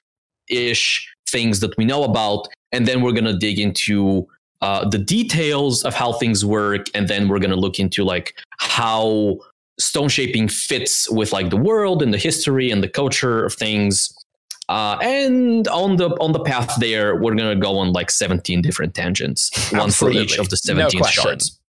ish 0.50 1.08
things 1.30 1.60
that 1.60 1.76
we 1.78 1.86
know 1.86 2.04
about, 2.04 2.48
and 2.72 2.88
then 2.88 3.02
we're 3.02 3.12
gonna 3.12 3.38
dig 3.38 3.60
into 3.60 4.28
uh, 4.62 4.88
the 4.90 4.98
details 4.98 5.84
of 5.84 5.94
how 5.94 6.14
things 6.14 6.46
work, 6.46 6.88
and 6.94 7.08
then 7.08 7.28
we're 7.28 7.40
gonna 7.40 7.56
look 7.56 7.80
into 7.80 8.04
like 8.04 8.36
how 8.60 9.38
stone 9.80 10.10
shaping 10.10 10.48
fits 10.48 11.10
with 11.10 11.32
like 11.32 11.50
the 11.50 11.58
world 11.58 12.02
and 12.02 12.14
the 12.14 12.18
history 12.18 12.70
and 12.72 12.84
the 12.84 12.90
culture 12.90 13.46
of 13.46 13.54
things. 13.54 14.14
Uh, 14.68 14.98
and 15.02 15.68
on 15.70 15.96
the 15.96 16.10
on 16.20 16.32
the 16.32 16.40
path 16.40 16.76
there, 16.80 17.16
we're 17.16 17.36
gonna 17.36 17.56
go 17.56 17.78
on 17.78 17.92
like 17.92 18.12
17 18.12 18.62
different 18.62 18.94
tangents, 18.94 19.52
one 19.72 19.92
for 19.92 20.12
each 20.12 20.38
of 20.38 20.50
the 20.50 20.58
17 20.58 21.00
question. 21.00 21.24
shards. 21.24 21.60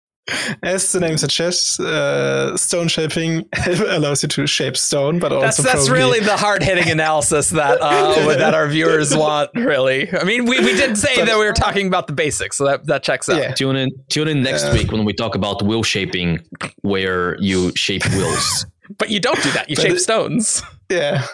As 0.63 0.93
the 0.93 1.01
name 1.01 1.17
suggests, 1.19 1.81
uh, 1.81 2.57
stone 2.57 2.87
shaping 2.89 3.49
allows 3.89 4.23
you 4.23 4.29
to 4.29 4.47
shape 4.47 4.77
stone, 4.77 5.19
but 5.19 5.31
That's 5.31 5.59
also 5.59 5.63
that's 5.63 5.89
probably- 5.89 5.99
really 6.05 6.21
the 6.21 6.37
hard 6.37 6.63
hitting 6.63 6.89
analysis 6.89 7.51
that 7.51 7.79
uh, 7.81 8.15
that 8.37 8.55
our 8.55 8.69
viewers 8.69 9.17
want. 9.17 9.51
Really, 9.55 10.13
I 10.15 10.23
mean, 10.25 10.45
we, 10.45 10.61
we 10.61 10.75
did 10.77 10.97
say 10.97 11.17
But- 11.17 11.27
that 11.27 11.39
we 11.39 11.45
were 11.47 11.53
talking 11.53 11.89
about 11.89 12.07
the 12.07 12.13
basics, 12.13 12.57
so 12.59 12.65
that 12.67 12.87
that 12.87 13.03
checks 13.03 13.29
out. 13.29 13.39
Yeah. 13.39 13.55
Tune 13.55 13.75
in 13.77 13.91
tune 14.09 14.29
in 14.29 14.43
next 14.43 14.65
Uh, 14.65 14.73
week 14.75 14.93
when 14.93 15.05
we 15.05 15.13
talk 15.15 15.35
about 15.35 15.63
will 15.65 15.83
shaping, 15.83 16.41
where 16.83 17.37
you 17.41 17.73
shape 17.75 18.05
wills. 18.11 18.67
But 18.99 19.09
you 19.09 19.21
don't 19.21 19.41
do 19.41 19.51
that. 19.53 19.71
You 19.71 19.77
But 19.77 19.83
shape 19.83 19.93
it- 19.95 20.01
stones. 20.01 20.63
Yeah. 20.91 21.25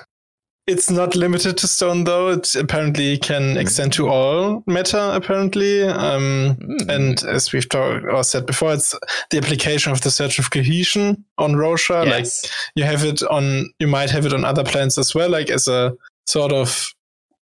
It's 0.66 0.90
not 0.90 1.14
limited 1.14 1.56
to 1.58 1.68
stone 1.68 2.02
though. 2.04 2.30
It 2.30 2.54
apparently 2.56 3.18
can 3.18 3.56
extend 3.56 3.92
to 3.94 4.08
all 4.08 4.64
matter. 4.66 4.99
Apparently, 5.14 5.85
um, 5.85 6.56
Mm. 6.61 6.88
and 6.88 7.23
as 7.25 7.52
we've 7.52 7.68
talked 7.68 8.04
or 8.04 8.25
said 8.25 8.46
before, 8.46 8.73
it's 8.73 8.92
the 9.30 9.38
application 9.38 9.92
of 9.92 10.00
the 10.00 10.11
surge 10.11 10.40
of 10.40 10.50
cohesion 10.50 11.25
on 11.38 11.52
Roshar. 11.54 12.08
Like 12.08 12.26
you 12.75 12.82
have 12.82 13.04
it 13.04 13.23
on, 13.23 13.70
you 13.78 13.87
might 13.87 14.11
have 14.11 14.26
it 14.26 14.32
on 14.35 14.44
other 14.44 14.64
planets 14.64 14.99
as 14.99 15.14
well, 15.14 15.30
like 15.30 15.50
as 15.50 15.68
a 15.68 15.92
sort 16.26 16.52
of 16.52 16.92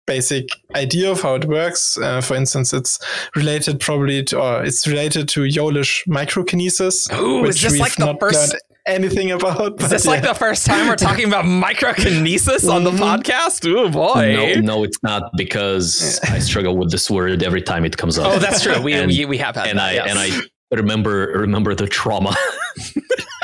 basic 0.07 0.47
idea 0.77 1.11
of 1.11 1.23
how 1.23 1.35
it 1.37 1.47
works. 1.47 1.97
Uh, 1.97 2.21
for 2.21 2.35
instance, 2.37 2.75
it's 2.75 2.99
related 3.35 3.81
probably 3.81 4.23
to, 4.25 4.39
or 4.39 4.63
it's 4.63 4.87
related 4.87 5.29
to 5.31 5.41
Yolish 5.45 6.07
microkinesis. 6.07 7.11
Ooh, 7.19 7.43
is 7.47 7.63
this 7.63 7.79
like 7.79 7.97
the 7.97 8.15
first- 8.21 8.55
anything 8.87 9.31
about? 9.31 9.73
Is 9.75 9.79
but 9.79 9.91
this 9.91 10.07
like 10.07 10.23
the 10.23 10.35
first 10.35 10.67
time 10.67 10.89
we're 10.89 10.97
talking 10.97 11.27
about 11.27 11.45
microkinesis 11.67 12.71
on 12.71 12.85
the 12.85 12.91
Mhm. 12.91 12.99
podcast? 12.99 13.67
Oh 13.77 13.89
boy. 13.89 14.35
No, 14.35 14.61
no, 14.77 14.85
it's 14.85 15.03
not 15.03 15.31
because 15.37 16.21
I 16.25 16.39
struggle 16.39 16.77
with 16.77 16.91
this 16.91 17.11
word 17.11 17.43
every 17.43 17.63
time 17.63 17.85
it 17.85 17.97
comes 17.97 18.19
up. 18.19 18.33
Oh, 18.33 18.39
that's 18.39 18.63
true. 18.63 18.81
We 18.81 18.93
And- 18.95 19.09
we, 19.11 19.25
we 19.25 19.39
have 19.39 19.55
had 19.57 19.69
and 19.69 19.79
that, 19.79 19.85
I 19.91 19.93
yes. 19.95 20.07
and 20.11 20.19
I 20.19 20.77
remember 20.77 21.33
remember 21.37 21.75
the 21.75 21.87
trauma. 21.89 22.35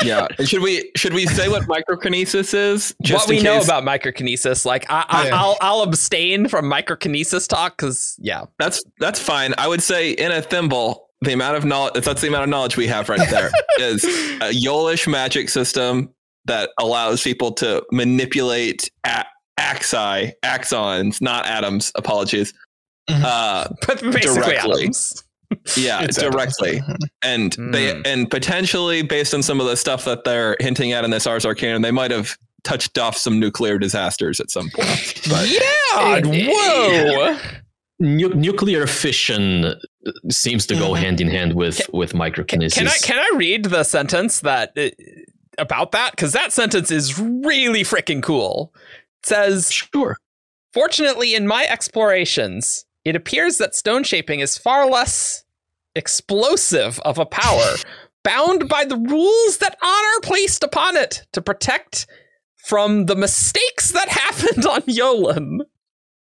Yeah. 0.02 0.28
And 0.38 0.48
should 0.48 0.62
we 0.62 0.90
should 0.96 1.12
we 1.12 1.26
say 1.26 1.50
what 1.50 1.64
microkinesis 1.64 2.54
is? 2.54 2.94
what 3.10 3.28
we 3.28 3.36
in 3.36 3.44
know 3.44 3.60
about 3.60 3.84
microkinesis, 3.84 4.64
like 4.64 4.86
I, 4.90 5.04
I, 5.06 5.26
Yeah. 5.28 5.36
I'll 5.38 5.58
I'll 5.60 5.82
abstain 5.82 6.48
from 6.48 6.64
microkinesis 6.70 7.46
talk 7.46 7.76
because 7.76 8.16
yeah, 8.18 8.44
That's 8.58 8.82
that's 8.98 9.20
fine. 9.20 9.52
I 9.58 9.68
would 9.68 9.82
say 9.82 10.12
in 10.12 10.32
a 10.32 10.40
thimble, 10.40 11.09
the 11.22 11.32
amount 11.32 11.56
of 11.56 11.64
knowledge 11.64 12.02
that's 12.04 12.20
the 12.22 12.28
amount 12.28 12.44
of 12.44 12.48
knowledge 12.48 12.76
we 12.76 12.86
have 12.86 13.08
right 13.08 13.28
there 13.30 13.50
is 13.78 14.04
a 14.04 14.52
Yolish 14.52 15.06
magic 15.10 15.48
system 15.50 16.10
that 16.46 16.70
allows 16.78 17.22
people 17.22 17.52
to 17.52 17.84
manipulate 17.92 18.90
a- 19.04 19.24
axi, 19.58 20.32
axons, 20.42 21.20
not 21.20 21.46
atoms. 21.46 21.92
Apologies. 21.94 22.54
Mhm. 23.08 23.22
Uh, 23.24 23.68
but 23.86 24.00
basically 24.00 24.34
Directly. 24.54 24.82
atoms. 24.82 25.24
yeah, 25.76 26.02
It's 26.02 26.16
directly, 26.16 26.80
and 27.22 27.52
they 27.72 27.92
Hmm. 27.92 28.02
and 28.04 28.30
potentially 28.30 29.02
based 29.02 29.34
on 29.34 29.42
some 29.42 29.60
of 29.60 29.66
the 29.66 29.76
stuff 29.76 30.04
that 30.04 30.24
they're 30.24 30.56
hinting 30.60 30.92
at 30.92 31.04
in 31.04 31.10
this 31.10 31.26
Ars 31.26 31.44
Arcanum, 31.44 31.82
they 31.82 31.90
might 31.90 32.10
have 32.12 32.36
touched 32.62 32.96
off 32.98 33.16
some 33.16 33.40
nuclear 33.40 33.76
disasters 33.78 34.38
at 34.40 34.50
some 34.50 34.70
point. 34.70 35.20
But 35.28 35.48
yeah, 35.50 36.20
whoa. 36.24 37.36
Nu- 37.98 38.28
nuclear 38.34 38.86
fission 38.86 39.74
seems 40.30 40.66
to 40.66 40.74
go 40.74 40.90
Mhm. 40.92 40.98
hand 40.98 41.20
in 41.20 41.28
hand 41.28 41.54
with 41.54 41.80
with 41.92 42.12
microkinesis. 42.12 42.74
Can 42.74 42.88
I 42.88 42.96
can 43.02 43.18
I 43.18 43.30
read 43.36 43.64
the 43.66 43.84
sentence 43.84 44.40
that 44.40 44.72
uh, 44.78 44.88
about 45.58 45.92
that? 45.92 46.12
Because 46.12 46.32
that 46.32 46.52
sentence 46.52 46.90
is 46.90 47.18
really 47.18 47.82
freaking 47.82 48.22
cool. 48.22 48.72
It 49.22 49.26
says, 49.26 49.70
Sure. 49.70 50.16
"Fortunately, 50.72 51.34
in 51.34 51.46
my 51.46 51.66
explorations, 51.66 52.86
it 53.04 53.14
appears 53.16 53.58
that 53.58 53.74
stone 53.74 54.02
shaping 54.04 54.40
is 54.40 54.56
far 54.56 54.88
less 54.88 55.44
explosive 55.94 56.98
of 57.00 57.18
a 57.18 57.26
power, 57.26 57.74
bound 58.24 58.68
by 58.68 58.84
the 58.84 58.96
rules 58.96 59.58
that 59.58 59.76
honor 59.82 60.20
placed 60.22 60.62
upon 60.64 60.96
it 60.96 61.26
to 61.32 61.40
protect." 61.42 62.06
From 62.66 63.06
the 63.06 63.16
mistakes 63.16 63.90
that 63.92 64.08
happened 64.24 64.66
on 64.66 64.82
Yolen. 64.82 65.60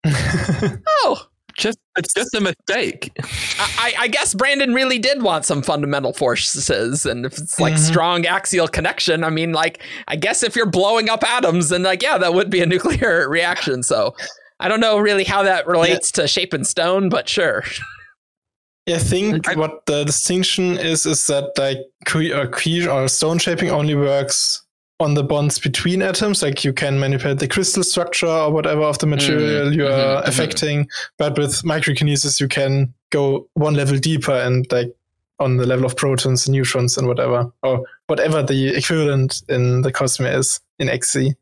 Oh, 1.04 1.28
just 1.56 1.78
it's 1.96 2.12
just 2.14 2.34
a 2.34 2.40
mistake. 2.40 3.10
I, 3.58 3.70
I- 3.78 3.94
I 4.00 4.08
guess 4.08 4.34
Brandon 4.34 4.74
really 4.74 4.98
did 4.98 5.22
want 5.22 5.44
some 5.46 5.62
fundamental 5.62 6.12
forces, 6.12 7.06
and 7.06 7.24
if 7.24 7.38
it's 7.38 7.58
like 7.58 7.74
Mhm. 7.74 7.78
strong 7.78 8.26
axial 8.26 8.68
connection, 8.68 9.24
I 9.24 9.30
mean, 9.30 9.52
like, 9.52 9.82
I 10.08 10.16
guess 10.16 10.42
if 10.42 10.54
you're 10.56 10.66
blowing 10.70 11.08
up 11.08 11.22
atoms, 11.24 11.70
then 11.70 11.82
like, 11.82 12.02
yeah, 12.02 12.18
that 12.18 12.34
would 12.34 12.50
be 12.50 12.60
a 12.60 12.66
nuclear 12.74 13.28
reaction. 13.28 13.82
So, 13.82 14.14
I 14.60 14.68
don't 14.68 14.80
know 14.80 14.98
really 14.98 15.24
how 15.24 15.42
that 15.44 15.66
relates 15.66 16.10
to 16.12 16.28
shape 16.28 16.52
and 16.52 16.66
stone, 16.66 17.08
but 17.08 17.28
sure. 17.28 17.64
I 18.88 18.98
think 18.98 19.48
I- 19.48 19.54
what 19.54 19.84
the 19.86 20.04
distinction 20.04 20.78
is 20.78 21.06
is 21.06 21.26
that 21.26 21.50
like 21.58 21.78
que- 22.04 22.32
or, 22.32 22.46
que- 22.46 22.86
or 22.86 23.08
stone 23.08 23.38
shaping 23.38 23.70
only 23.70 23.94
works 23.94 24.62
on 24.98 25.14
the 25.14 25.22
bonds 25.22 25.58
between 25.58 26.02
atoms. 26.02 26.42
Like 26.42 26.64
you 26.64 26.72
can 26.72 26.98
manipulate 26.98 27.38
the 27.38 27.48
crystal 27.48 27.82
structure 27.82 28.26
or 28.26 28.50
whatever 28.50 28.82
of 28.82 28.98
the 28.98 29.06
material 29.06 29.74
you 29.74 29.86
are 29.86 29.90
mhm, 29.90 30.22
mhm. 30.22 30.28
affecting, 30.28 30.88
but 31.18 31.38
with 31.38 31.62
microkinesis 31.62 32.40
you 32.40 32.48
can 32.48 32.92
go 33.10 33.48
one 33.54 33.74
level 33.74 33.98
deeper 33.98 34.32
and 34.32 34.66
like 34.72 34.94
on 35.38 35.58
the 35.58 35.66
level 35.66 35.84
of 35.84 35.96
protons 35.96 36.46
and 36.46 36.54
neutrons 36.54 36.96
and 36.96 37.06
whatever 37.06 37.52
or 37.62 37.84
whatever 38.06 38.42
the 38.42 38.68
equivalent 38.68 39.42
in 39.48 39.82
the 39.82 39.92
Cosmere 39.92 40.38
is 40.38 40.60
in 40.78 40.88
XC. 40.88 41.34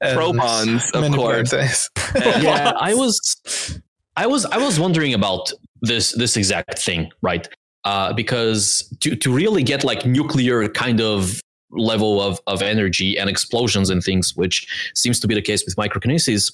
and 0.00 0.16
Protons, 0.16 0.90
of 0.92 1.12
course. 1.12 1.50
things. 1.50 1.90
yeah, 2.42 2.72
I 2.80 2.94
was, 2.94 3.80
I 4.16 4.26
was, 4.26 4.44
I 4.46 4.58
was 4.58 4.78
wondering 4.78 5.14
about 5.14 5.52
this 5.80 6.12
this 6.12 6.36
exact 6.36 6.78
thing, 6.78 7.10
right? 7.22 7.48
Uh, 7.84 8.12
because 8.12 8.92
to 9.00 9.16
to 9.16 9.32
really 9.32 9.62
get 9.62 9.84
like 9.84 10.04
nuclear 10.04 10.68
kind 10.68 11.00
of 11.00 11.40
level 11.70 12.20
of 12.22 12.40
of 12.46 12.62
energy 12.62 13.18
and 13.18 13.28
explosions 13.28 13.90
and 13.90 14.02
things, 14.02 14.36
which 14.36 14.66
seems 14.94 15.20
to 15.20 15.26
be 15.28 15.34
the 15.34 15.42
case 15.42 15.64
with 15.64 15.76
microkinesis, 15.76 16.52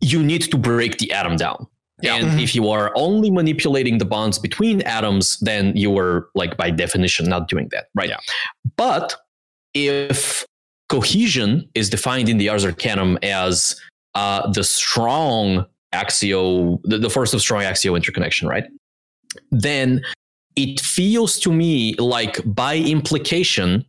you 0.00 0.22
need 0.22 0.42
to 0.42 0.56
break 0.58 0.98
the 0.98 1.12
atom 1.12 1.36
down. 1.36 1.66
Yeah. 2.02 2.16
And 2.16 2.28
Mhm. 2.28 2.42
if 2.42 2.54
you 2.54 2.68
are 2.70 2.92
only 2.94 3.30
manipulating 3.30 3.98
the 3.98 4.06
bonds 4.06 4.38
between 4.38 4.80
atoms, 4.82 5.38
then 5.40 5.76
you 5.76 5.96
are 5.98 6.28
like 6.34 6.56
by 6.56 6.70
definition 6.70 7.28
not 7.28 7.48
doing 7.48 7.68
that, 7.72 7.88
right? 7.94 8.08
Yeah. 8.08 8.16
But 8.76 9.14
if 9.74 10.46
cohesion 10.88 11.68
is 11.74 11.90
defined 11.90 12.28
in 12.28 12.38
the 12.38 12.48
Ars 12.48 12.64
Arcanum 12.64 13.18
as 13.22 13.76
uh, 14.14 14.50
the 14.50 14.64
strong 14.64 15.66
axial, 15.92 16.80
the, 16.84 16.98
the 16.98 17.10
force 17.10 17.32
of 17.34 17.40
strong 17.40 17.62
axial 17.62 17.94
interconnection, 17.94 18.48
right? 18.48 18.64
Then 19.52 20.02
it 20.62 20.80
feels 20.80 21.38
to 21.40 21.52
me 21.52 21.94
like 21.96 22.40
by 22.44 22.76
implication, 22.76 23.84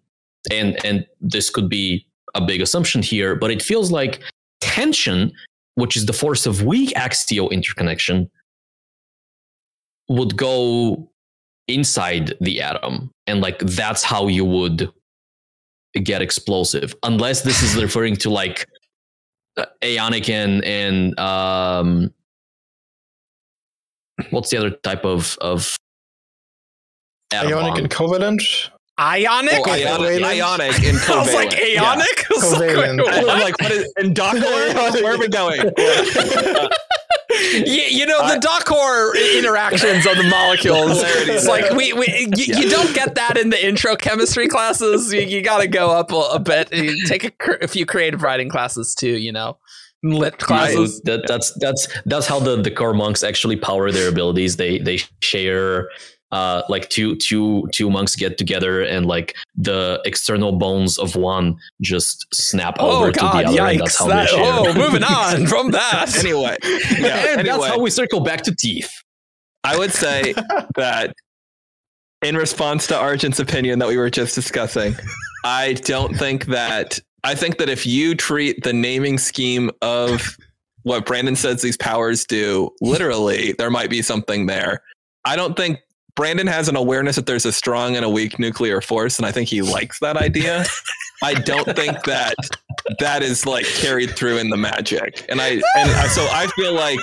and 0.49 0.83
and 0.85 1.05
this 1.19 1.49
could 1.49 1.69
be 1.69 2.05
a 2.35 2.41
big 2.41 2.61
assumption 2.61 3.01
here, 3.01 3.35
but 3.35 3.51
it 3.51 3.61
feels 3.61 3.91
like 3.91 4.21
tension, 4.61 5.33
which 5.75 5.97
is 5.97 6.05
the 6.05 6.13
force 6.13 6.45
of 6.45 6.63
weak 6.63 6.93
axial 6.95 7.49
interconnection, 7.49 8.29
would 10.07 10.37
go 10.37 11.09
inside 11.67 12.33
the 12.41 12.61
atom, 12.61 13.11
and 13.27 13.41
like 13.41 13.59
that's 13.59 14.03
how 14.03 14.27
you 14.27 14.45
would 14.45 14.89
get 16.03 16.21
explosive, 16.21 16.95
unless 17.03 17.41
this 17.41 17.61
is 17.61 17.81
referring 17.81 18.15
to 18.15 18.29
like 18.29 18.65
uh, 19.57 19.65
aeonic 19.81 20.29
and 20.29 20.63
and 20.63 21.19
um 21.19 22.13
what's 24.29 24.49
the 24.49 24.57
other 24.57 24.69
type 24.69 25.03
of 25.03 25.37
of 25.41 25.77
Ionic 27.33 27.51
bond? 27.73 27.77
and 27.79 27.89
covalent. 27.89 28.69
Ionic? 28.99 29.53
Oh, 29.65 29.71
ionic, 29.71 30.23
ionic 30.23 30.83
and 30.83 30.97
I 31.07 31.19
was 31.19 31.33
like, 31.33 31.49
covalent. 31.51 31.75
Aeonic? 31.77 31.79
I 31.79 32.33
was 32.33 32.51
like, 32.53 32.69
Covalent. 32.69 32.97
wait, 33.05 33.19
I'm 33.29 33.39
like, 33.39 33.61
what 33.61 33.71
is 33.71 33.93
and 33.97 34.15
Dockler? 34.15 35.01
Where 35.01 35.15
are 35.15 35.17
we 35.17 35.27
going? 35.27 35.61
you, 37.65 37.83
you 37.89 38.05
know 38.05 38.19
the 38.27 38.33
I- 38.35 38.39
Dockor 38.39 39.37
interactions 39.37 40.05
of 40.05 40.17
the 40.17 40.27
molecules. 40.29 41.01
It's 41.03 41.47
like 41.47 41.71
we, 41.71 41.93
we 41.93 42.07
you, 42.35 42.45
Yeah. 42.53 42.59
you 42.59 42.69
don't 42.69 42.93
get 42.93 43.15
that 43.15 43.37
in 43.37 43.49
the 43.49 43.65
intro 43.65 43.95
chemistry 43.95 44.47
classes. 44.47 45.11
You, 45.11 45.21
you 45.21 45.41
got 45.41 45.59
to 45.61 45.67
go 45.67 45.89
up 45.91 46.11
a, 46.11 46.15
a 46.33 46.39
bit. 46.39 46.71
You 46.73 47.05
take 47.05 47.23
a, 47.23 47.31
a 47.61 47.67
few 47.67 47.85
creative 47.85 48.21
writing 48.21 48.49
classes 48.49 48.93
too. 48.93 49.17
You 49.17 49.31
know, 49.31 49.57
lit 50.03 50.37
classes. 50.37 50.97
So 50.97 51.01
that, 51.17 51.27
that's 51.27 51.53
that's 51.59 51.87
that's 52.05 52.27
how 52.27 52.39
the 52.39 52.61
the 52.61 52.71
core 52.71 52.93
monks 52.93 53.23
actually 53.23 53.55
power 53.55 53.89
their 53.91 54.09
abilities. 54.09 54.57
They 54.57 54.77
they 54.79 54.99
share 55.21 55.89
uh 56.31 56.61
like 56.69 56.89
two 56.89 57.15
two 57.17 57.67
two 57.71 57.89
monks 57.89 58.15
get 58.15 58.37
together 58.37 58.81
and 58.81 59.05
like 59.05 59.35
the 59.55 60.01
external 60.05 60.53
bones 60.53 60.97
of 60.97 61.15
one 61.15 61.57
just 61.81 62.25
snap 62.33 62.77
Oh 62.79 62.99
over 63.03 63.11
God! 63.11 63.31
to 63.43 63.51
the 63.53 63.59
other. 63.59 63.71
and 63.71 63.81
that's 63.81 63.95
Yikes! 63.97 63.99
how 63.99 64.07
That, 64.07 64.29
they 64.29 64.35
share. 64.35 64.43
oh, 64.45 64.73
moving 64.73 65.03
on 65.03 65.47
from 65.47 65.71
that. 65.71 66.15
anyway, 66.19 66.57
yeah, 66.99 67.35
and 67.39 67.47
that's 67.47 67.65
how 67.65 67.79
we 67.79 67.89
circle 67.89 68.19
back 68.21 68.41
to 68.43 68.55
teeth. 68.55 68.89
I 69.63 69.77
would 69.77 69.91
say 69.91 70.33
that 70.75 71.13
in 72.23 72.35
response 72.37 72.87
to 72.87 72.97
Argent's 72.97 73.39
opinion 73.39 73.79
that 73.79 73.87
we 73.87 73.97
were 73.97 74.09
just 74.09 74.33
discussing, 74.35 74.95
I 75.43 75.73
don't 75.73 76.15
think 76.15 76.45
that 76.45 76.99
I 77.23 77.35
think 77.35 77.57
that 77.57 77.69
if 77.69 77.85
you 77.85 78.15
treat 78.15 78.63
the 78.63 78.73
naming 78.73 79.17
scheme 79.17 79.69
of 79.81 80.35
what 80.83 81.05
Brandon 81.05 81.35
says 81.35 81.61
these 81.61 81.77
powers 81.77 82.25
do 82.25 82.71
literally, 82.81 83.53
there 83.59 83.69
might 83.69 83.89
be 83.91 84.01
something 84.01 84.47
there. 84.47 84.81
I 85.25 85.35
don't 85.35 85.55
think 85.55 85.77
Brandon 86.15 86.47
has 86.47 86.67
an 86.67 86.75
awareness 86.75 87.15
that 87.15 87.25
there's 87.25 87.45
a 87.45 87.51
strong 87.51 87.95
and 87.95 88.03
a 88.05 88.09
weak 88.09 88.37
nuclear 88.39 88.81
force, 88.81 89.17
and 89.17 89.25
I 89.25 89.31
think 89.31 89.49
he 89.49 89.61
likes 89.61 89.99
that 89.99 90.17
idea. 90.17 90.65
I 91.23 91.33
don't 91.35 91.75
think 91.75 92.03
that 92.05 92.33
that 92.99 93.21
is 93.23 93.45
like 93.45 93.65
carried 93.65 94.11
through 94.11 94.37
in 94.37 94.49
the 94.49 94.57
magic, 94.57 95.25
and 95.29 95.41
I 95.41 95.49
and 95.75 95.91
I- 95.91 96.07
so 96.07 96.27
I 96.31 96.47
feel 96.55 96.73
like 96.73 96.99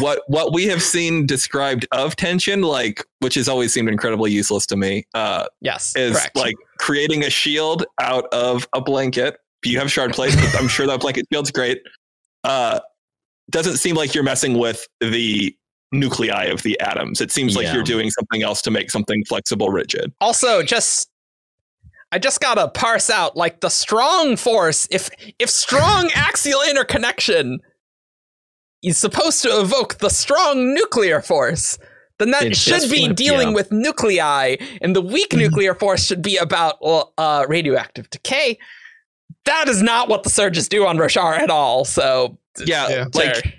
what 0.00 0.22
what 0.26 0.52
we 0.52 0.64
have 0.66 0.82
seen 0.82 1.26
described 1.26 1.86
of 1.92 2.16
tension, 2.16 2.62
like 2.62 3.04
which 3.20 3.34
has 3.34 3.48
always 3.48 3.72
seemed 3.72 3.88
incredibly 3.88 4.30
useless 4.32 4.66
to 4.66 4.76
me, 4.76 5.04
uh, 5.14 5.46
Yes, 5.60 5.94
is 5.96 6.12
correct. 6.16 6.36
like 6.36 6.56
creating 6.78 7.24
a 7.24 7.30
shield 7.30 7.84
out 8.00 8.24
of 8.32 8.66
a 8.72 8.80
blanket. 8.80 9.36
You 9.64 9.78
have 9.78 9.90
shard 9.92 10.12
plates, 10.12 10.36
I'm 10.58 10.66
sure 10.68 10.86
that 10.88 11.00
blanket 11.00 11.26
shield's 11.32 11.50
great. 11.52 11.80
Uh, 12.44 12.80
doesn't 13.50 13.76
seem 13.76 13.94
like 13.96 14.14
you're 14.14 14.24
messing 14.24 14.58
with 14.58 14.86
the 15.00 15.54
nuclei 15.92 16.44
of 16.46 16.62
the 16.62 16.78
atoms. 16.80 17.20
It 17.20 17.30
seems 17.30 17.54
like 17.56 17.64
Yeah. 17.66 17.74
you're 17.74 17.82
doing 17.84 18.10
something 18.10 18.42
else 18.42 18.62
to 18.62 18.70
make 18.70 18.90
something 18.90 19.24
flexible, 19.26 19.68
rigid. 19.70 20.12
also 20.20 20.62
just 20.62 21.08
I 22.14 22.18
just 22.18 22.40
gotta 22.42 22.68
parse 22.68 23.08
out 23.08 23.36
like 23.38 23.60
the 23.60 23.70
strong 23.70 24.36
force. 24.36 24.86
If 24.90 25.08
if 25.38 25.48
strong 25.48 26.10
axial 26.14 26.60
interconnection 26.68 27.60
is 28.82 28.98
supposed 28.98 29.42
to 29.42 29.48
evoke 29.60 29.98
the 29.98 30.10
strong 30.10 30.74
nuclear 30.74 31.22
force, 31.22 31.78
then 32.18 32.30
that 32.32 32.42
It 32.42 32.56
should 32.56 32.90
be 32.90 33.04
flipped, 33.06 33.16
dealing 33.16 33.48
yeah. 33.48 33.54
with 33.54 33.72
nuclei, 33.72 34.56
and 34.82 34.94
the 34.94 35.00
weak 35.00 35.30
Mhm. 35.30 35.38
nuclear 35.38 35.74
force 35.74 36.04
should 36.04 36.20
be 36.20 36.36
about 36.36 36.82
well, 36.82 37.14
uh, 37.16 37.46
radioactive 37.48 38.10
decay. 38.10 38.58
That 39.46 39.68
is 39.68 39.82
not 39.82 40.08
what 40.08 40.22
the 40.22 40.30
surges 40.30 40.68
do 40.68 40.86
on 40.86 40.98
Roshar 40.98 41.38
at 41.38 41.48
all. 41.50 41.84
So, 41.84 42.38
Yeah, 42.58 42.88
Yeah. 42.90 43.04
like 43.14 43.42
there. 43.42 43.52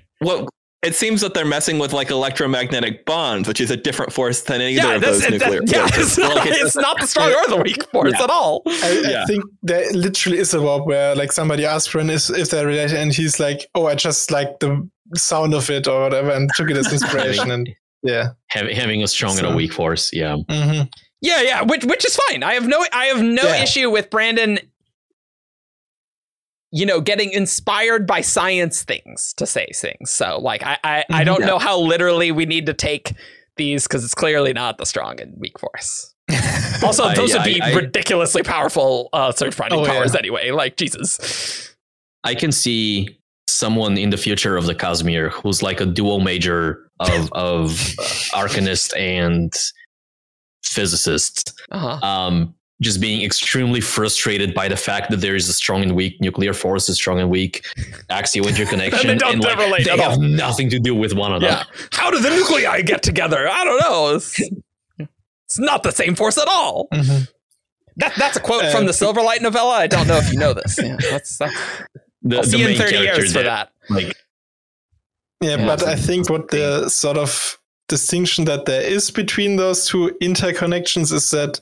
Well, 0.83 0.89
it 0.89 0.95
seems 0.95 1.21
that 1.21 1.33
they're 1.33 1.45
messing 1.45 1.79
with 1.79 1.93
like 1.93 2.09
electromagnetic 2.11 3.05
bonds, 3.05 3.47
which 3.47 3.61
is 3.61 3.71
a 3.71 3.77
different 3.77 4.11
force 4.13 4.41
than 4.41 4.61
either 4.61 4.87
yeah, 4.87 4.95
of 4.95 5.01
those 5.01 5.23
it, 5.25 5.31
nuclear 5.31 5.61
that, 5.61 5.71
yeah, 5.71 5.87
forces. 5.87 6.07
it's 6.07 6.17
not, 6.17 6.35
Like, 6.35 6.49
it's 6.51 6.75
not 6.75 6.99
the 6.99 7.07
strong 7.07 7.31
or 7.33 7.47
the 7.47 7.61
weak 7.63 7.89
force 7.91 8.13
Yeah. 8.17 8.23
at 8.23 8.29
all. 8.29 8.61
I, 8.67 9.01
Yeah. 9.07 9.25
Think 9.25 9.43
there 9.61 9.91
literally 9.93 10.37
is 10.39 10.53
a 10.53 10.61
warp 10.61 10.85
where 10.85 11.15
like 11.15 11.31
somebody 11.31 11.65
asked 11.65 11.91
Bryn 11.91 12.09
is 12.09 12.29
if 12.29 12.49
they're 12.49 12.67
related, 12.67 12.97
and 12.97 13.13
he's 13.13 13.39
like, 13.39 13.67
"Oh, 13.75 13.87
I 13.87 13.95
just 13.95 14.31
like 14.31 14.59
the 14.59 14.87
sound 15.15 15.53
of 15.53 15.69
it 15.69 15.87
or 15.87 16.01
whatever," 16.03 16.31
and 16.31 16.49
took 16.55 16.69
it 16.69 16.77
as 16.77 16.91
inspiration. 16.97 17.51
and 17.51 17.69
yeah, 18.03 18.29
Having 18.47 18.75
having 18.75 19.03
a 19.03 19.07
strong 19.07 19.37
and 19.37 19.47
a 19.47 19.55
weak 19.55 19.71
force. 19.73 20.11
Yeah. 20.13 20.35
hmm 20.49 20.81
Yeah, 21.21 21.41
yeah, 21.41 21.61
which 21.61 21.85
which 21.85 22.05
is 22.05 22.19
fine. 22.27 22.43
I 22.43 22.53
have 22.55 22.67
no 22.67 22.85
I 22.91 23.05
have 23.05 23.21
no 23.21 23.43
Yeah. 23.43 23.63
issue 23.63 23.89
with 23.89 24.09
Brandon 24.09 24.59
you 26.75 26.85
know, 26.87 26.99
getting 26.99 27.31
inspired 27.31 28.07
by 28.07 28.19
science 28.21 28.83
things 28.83 29.31
to 29.37 29.45
say 29.45 29.67
things. 29.75 30.09
So 30.09 30.39
like 30.39 30.63
I 30.63 30.77
I, 30.83 31.05
I 31.09 31.21
Mhm. 31.21 31.25
don't 31.25 31.39
Yeah. 31.41 31.45
know 31.47 31.59
how 31.59 31.77
literally 31.79 32.31
we 32.31 32.45
need 32.47 32.65
to 32.65 32.73
take 32.73 33.13
these 33.57 33.83
because 33.83 34.03
it's 34.03 34.15
clearly 34.15 34.51
not 34.53 34.79
the 34.79 34.85
strong 34.85 35.21
and 35.21 35.33
weak 35.37 35.59
force. 35.59 36.13
Also, 36.83 37.03
I- 37.05 37.15
those 37.15 37.31
would 37.33 37.43
be 37.43 37.61
I- 37.61 37.69
I- 37.69 37.75
ridiculously 37.75 38.41
powerful 38.43 39.09
uh 39.13 39.31
surge 39.31 39.55
binding 39.55 39.79
Oh, 39.79 39.85
yeah. 39.85 39.93
powers 39.93 40.15
anyway. 40.15 40.51
Like 40.51 40.75
Jesus. 40.75 41.69
I 42.25 42.33
can 42.35 42.51
see 42.51 43.19
someone 43.47 43.97
in 43.97 44.09
the 44.09 44.17
future 44.17 44.57
of 44.57 44.65
the 44.65 44.73
Cosmere 44.75 45.29
who's 45.29 45.61
like 45.61 45.79
a 45.79 45.85
dual 45.85 46.19
major 46.21 46.89
of 46.99 47.31
of 47.49 47.69
uh, 47.99 48.03
arcanist 48.41 48.97
and 48.97 49.53
physicist, 50.63 51.53
Uh-huh. 51.71 51.99
um, 52.05 52.55
just 52.83 53.01
being 53.01 53.23
extremely 53.23 53.81
frustrated 53.81 54.53
by 54.53 54.67
the 54.67 54.75
fact 54.75 55.09
that 55.09 55.17
there 55.21 55.35
is 55.35 55.49
a 55.49 55.53
strong 55.53 55.81
and 55.81 55.95
weak 55.95 56.19
nuclear 56.21 56.53
force, 56.53 56.87
a 56.89 56.93
strong 56.95 57.19
and 57.19 57.29
weak 57.29 57.65
axial 58.09 58.47
interconnection, 58.47 59.09
And 59.09 59.19
they 59.21 59.25
don't 59.31 59.39
like, 59.39 59.57
relate 59.57 59.85
they 59.85 59.91
at 59.91 59.99
have 59.99 60.11
all. 60.13 60.21
nothing 60.21 60.69
to 60.69 60.79
do 60.79 60.93
with 60.93 61.13
one 61.13 61.31
another. 61.31 61.47
Yeah. 61.47 61.63
How 61.91 62.11
do 62.11 62.19
the 62.19 62.29
nuclei 62.29 62.81
get 62.81 63.01
together? 63.01 63.47
I 63.49 63.63
don't 63.63 63.79
know. 63.81 64.15
It's, 64.15 64.39
it's 64.99 65.59
not 65.59 65.83
the 65.83 65.91
same 65.91 66.15
force 66.15 66.37
at 66.37 66.47
all. 66.47 66.87
Mhm. 66.93 67.27
That, 67.97 68.13
that's 68.17 68.37
a 68.37 68.39
quote 68.39 68.65
Uh, 68.65 68.71
from 68.71 68.85
the 68.85 68.91
Silverlight 68.91 69.41
novella. 69.41 69.75
I 69.75 69.87
don't 69.87 70.07
know 70.07 70.17
if 70.17 70.31
you 70.31 70.39
know 70.39 70.53
this. 70.53 70.79
Yeah, 70.83 70.97
that's, 71.11 71.37
that's 71.37 71.55
The, 72.23 72.37
I'll 72.37 72.43
see 72.43 72.59
you 72.59 72.67
in 72.69 72.77
30 72.77 72.91
character 72.91 73.21
years 73.21 73.33
for 73.33 73.43
that. 73.43 73.71
Like, 73.89 74.15
Yeah, 75.41 75.57
Yeah. 75.57 75.65
but 75.65 75.83
I 75.83 75.95
think 75.95 76.29
what 76.29 76.49
the 76.49 76.89
sort 76.89 77.17
of 77.17 77.59
distinction 77.89 78.45
that 78.45 78.65
there 78.65 78.81
is 78.81 79.11
between 79.11 79.57
those 79.57 79.85
two 79.85 80.09
interconnections 80.21 81.11
is 81.13 81.29
that 81.31 81.59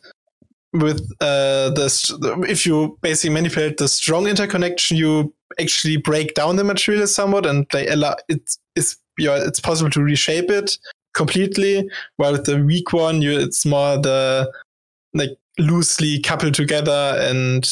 with 0.74 1.02
uh, 1.20 1.70
the 1.72 2.46
if 2.48 2.66
you 2.66 2.98
basically 3.02 3.34
manipulate 3.34 3.78
the 3.78 3.88
strong 3.88 4.28
interconnection, 4.28 4.98
you 4.98 5.34
actually 5.60 5.98
break 5.98 6.34
down 6.34 6.56
the 6.56 6.64
material 6.64 7.08
somewhat, 7.08 7.46
and 7.46 7.66
they 7.72 7.88
allow 7.88 8.16
it's 8.30 8.58
it's 8.76 8.98
yeah, 9.18 9.38
it's 9.46 9.60
possible 9.60 9.90
to 9.92 10.02
reshape 10.02 10.50
it 10.50 10.78
completely. 11.14 11.90
While 12.18 12.34
with 12.34 12.46
the 12.46 12.64
weak 12.64 12.94
one, 12.94 13.22
you 13.22 13.38
it's 13.38 13.66
more 13.66 13.98
the 13.98 14.52
like 15.14 15.32
loosely 15.60 16.20
coupled 16.22 16.54
together, 16.54 17.18
and 17.20 17.70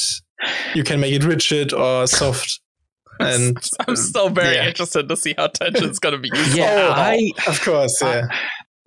you 0.75 0.84
can 0.84 1.00
make 1.00 1.13
it 1.13 1.24
rigid 1.24 1.74
or 1.74 2.08
soft. 2.08 2.60
And 3.22 3.58
I'm 3.86 3.98
still 3.98 4.29
very 4.29 4.56
Yeah. 4.56 4.70
interested 4.70 5.10
to 5.10 5.18
see 5.18 5.36
how 5.38 5.48
tension's 5.48 6.00
going 6.00 6.13
to 6.13 6.20
be 6.20 6.29
used. 6.34 6.56
yeah, 6.56 6.88
Oh, 6.88 6.91
I 6.94 7.32
of 7.48 7.60
course, 7.62 7.98
yeah. 8.01 8.27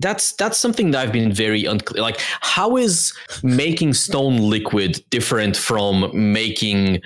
That's 0.03 0.33
that's 0.33 0.59
something 0.59 0.91
that 0.91 1.01
I've 1.01 1.13
been 1.13 1.33
very 1.33 1.65
unclear. 1.65 2.03
Like, 2.03 2.21
how 2.41 2.77
is 2.77 3.15
making 3.43 3.95
stone 3.95 4.37
liquid 4.39 5.03
different 5.11 5.57
from 5.57 6.11
making 6.13 7.01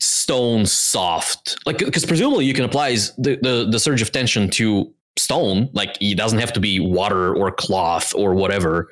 stone 0.00 0.66
soft? 0.66 1.56
Like, 1.66 1.78
because 1.78 2.04
presumably 2.06 2.44
you 2.46 2.54
can 2.54 2.64
apply 2.64 2.94
the, 3.18 3.38
the 3.42 3.68
the 3.70 3.78
surge 3.78 4.02
of 4.02 4.10
tension 4.10 4.50
to 4.50 4.92
stone. 5.18 5.68
Like, 5.72 5.96
it 6.00 6.16
doesn't 6.16 6.38
have 6.38 6.52
to 6.54 6.60
be 6.60 6.80
water 6.80 7.34
or 7.34 7.52
cloth 7.52 8.14
or 8.14 8.34
whatever. 8.34 8.88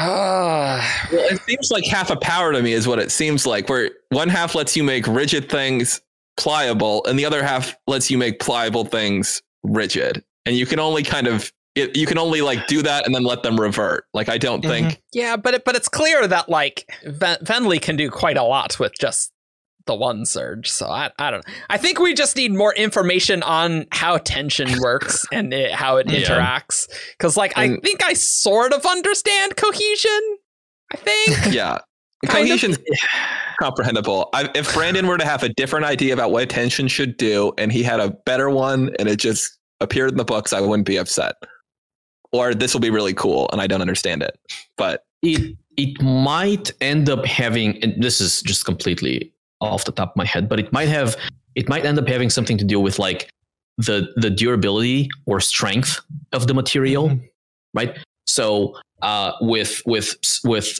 Ah, 0.00 1.08
Well, 1.10 1.26
it 1.26 1.40
seems 1.42 1.72
like 1.72 1.84
half 1.84 2.10
a 2.10 2.16
power 2.16 2.52
to 2.52 2.62
me 2.62 2.72
is 2.72 2.86
what 2.86 3.00
it 3.00 3.10
seems 3.10 3.44
like. 3.44 3.68
Where 3.68 3.90
one 4.10 4.28
half 4.28 4.54
lets 4.54 4.76
you 4.76 4.84
make 4.84 5.08
rigid 5.08 5.50
things 5.50 6.00
pliable, 6.36 7.04
and 7.06 7.18
the 7.18 7.24
other 7.26 7.42
half 7.42 7.76
lets 7.88 8.08
you 8.08 8.16
make 8.16 8.38
pliable 8.38 8.84
things 8.84 9.42
rigid. 9.64 10.22
And 10.48 10.56
you 10.56 10.64
can 10.64 10.80
only 10.80 11.02
kind 11.02 11.26
of 11.26 11.52
it, 11.74 11.94
you 11.94 12.06
can 12.06 12.16
only 12.16 12.40
like 12.40 12.66
do 12.66 12.80
that 12.80 13.04
and 13.04 13.14
then 13.14 13.22
let 13.22 13.42
them 13.42 13.60
revert. 13.60 14.04
Like 14.14 14.30
I 14.30 14.38
don't 14.38 14.62
think 14.62 14.86
mm-hmm. 14.88 15.00
yeah, 15.12 15.36
but 15.36 15.52
it, 15.52 15.64
but 15.66 15.76
it's 15.76 15.90
clear 15.90 16.26
that 16.26 16.48
like 16.48 16.90
Ven- 17.04 17.36
Venli 17.42 17.78
can 17.78 17.96
do 17.96 18.10
quite 18.10 18.38
a 18.38 18.42
lot 18.42 18.78
with 18.80 18.98
just 18.98 19.30
the 19.84 19.94
one 19.94 20.24
surge. 20.24 20.70
So 20.70 20.86
I 20.86 21.10
I 21.18 21.30
don't 21.30 21.46
know. 21.46 21.54
I 21.68 21.76
think 21.76 22.00
we 22.00 22.14
just 22.14 22.34
need 22.34 22.54
more 22.54 22.74
information 22.74 23.42
on 23.42 23.86
how 23.92 24.16
tension 24.16 24.68
works 24.80 25.26
and 25.32 25.52
it, 25.52 25.72
how 25.72 25.98
it 25.98 26.10
Yeah. 26.10 26.20
interacts. 26.20 26.88
Because 27.18 27.36
like 27.36 27.52
I 27.58 27.76
think 27.76 28.02
I 28.02 28.14
sort 28.14 28.72
of 28.72 28.86
understand 28.86 29.56
cohesion. 29.56 30.38
I 30.94 30.96
think. 30.96 31.38
yeah. 31.54 31.78
Kind 32.26 32.50
of. 32.50 32.58
Cohesion's 32.58 32.78
comprehensible. 33.60 34.30
I, 34.32 34.48
if 34.54 34.72
Brandon 34.74 35.06
were 35.06 35.18
to 35.18 35.24
have 35.24 35.44
a 35.44 35.50
different 35.50 35.84
idea 35.84 36.14
about 36.14 36.32
what 36.32 36.48
tension 36.48 36.88
should 36.88 37.16
do, 37.16 37.52
and 37.58 37.70
he 37.70 37.84
had 37.84 38.00
a 38.00 38.10
better 38.10 38.50
one, 38.50 38.90
and 38.98 39.08
it 39.08 39.20
just 39.20 39.57
appeared 39.80 40.10
in 40.10 40.16
the 40.16 40.24
books, 40.24 40.52
I 40.52 40.60
wouldn't 40.60 40.86
be 40.86 40.96
upset. 40.96 41.34
Or 42.32 42.54
this 42.54 42.74
will 42.74 42.80
be 42.80 42.90
really 42.90 43.14
cool, 43.14 43.48
and 43.52 43.60
I 43.60 43.66
don't 43.66 43.80
understand 43.80 44.22
it. 44.22 44.38
But 44.76 45.04
it 45.22 45.56
it 45.76 46.00
might 46.02 46.70
end 46.80 47.08
up 47.08 47.24
having 47.24 47.82
and 47.82 48.02
this 48.02 48.20
is 48.20 48.42
just 48.42 48.64
completely 48.64 49.32
off 49.60 49.84
the 49.84 49.92
top 49.92 50.10
of 50.10 50.16
my 50.16 50.24
head 50.24 50.48
but 50.48 50.58
it 50.60 50.72
might 50.72 50.88
have 50.88 51.16
it 51.54 51.68
might 51.68 51.84
end 51.84 51.98
up 51.98 52.06
having 52.08 52.30
something 52.30 52.58
to 52.58 52.64
do 52.64 52.78
with 52.80 52.98
like 52.98 53.30
the 53.76 54.08
the 54.16 54.28
durability 54.30 55.08
or 55.26 55.40
strength 55.40 56.00
of 56.32 56.46
the 56.48 56.54
material 56.54 57.08
Mhm. 57.10 57.28
right 57.74 57.96
so 58.26 58.76
uh 59.02 59.32
with 59.40 59.82
with 59.86 60.16
with 60.44 60.78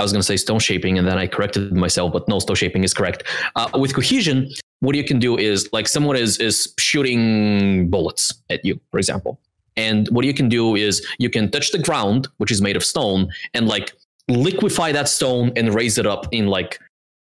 I 0.00 0.02
was 0.02 0.12
going 0.12 0.20
to 0.20 0.26
say 0.26 0.38
stone 0.38 0.58
shaping, 0.60 0.98
and 0.98 1.06
then 1.06 1.18
I 1.18 1.26
corrected 1.26 1.72
myself, 1.72 2.12
but 2.12 2.26
no, 2.26 2.38
stone 2.38 2.56
shaping 2.56 2.84
is 2.84 2.94
correct. 2.94 3.22
Uh, 3.54 3.68
with 3.74 3.94
cohesion, 3.94 4.48
what 4.80 4.96
you 4.96 5.04
can 5.04 5.18
do 5.18 5.36
is 5.36 5.68
like 5.72 5.86
someone 5.86 6.16
is 6.16 6.38
is 6.38 6.72
shooting 6.78 7.90
bullets 7.90 8.32
at 8.48 8.64
you, 8.64 8.80
for 8.90 8.98
example, 8.98 9.38
and 9.76 10.08
what 10.08 10.24
you 10.24 10.32
can 10.32 10.48
do 10.48 10.74
is 10.74 11.06
you 11.18 11.28
can 11.28 11.50
touch 11.50 11.70
the 11.70 11.78
ground, 11.78 12.28
which 12.38 12.50
is 12.50 12.60
made 12.62 12.76
of 12.76 12.84
stone, 12.84 13.28
and 13.52 13.68
like 13.68 13.92
liquefy 14.28 14.90
that 14.92 15.08
stone 15.08 15.52
and 15.54 15.74
raise 15.74 15.98
it 15.98 16.06
up 16.06 16.26
in 16.32 16.46
like 16.46 16.78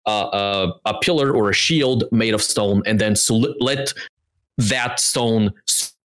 a, 0.07 0.11
a, 0.43 0.73
a 0.85 0.99
pillar 1.01 1.33
or 1.33 1.51
a 1.51 1.55
shield 1.55 2.05
made 2.13 2.35
of 2.35 2.43
stone, 2.43 2.83
and 2.87 3.01
then 3.01 3.15
let 3.61 3.93
that 4.59 5.01
stone 5.01 5.53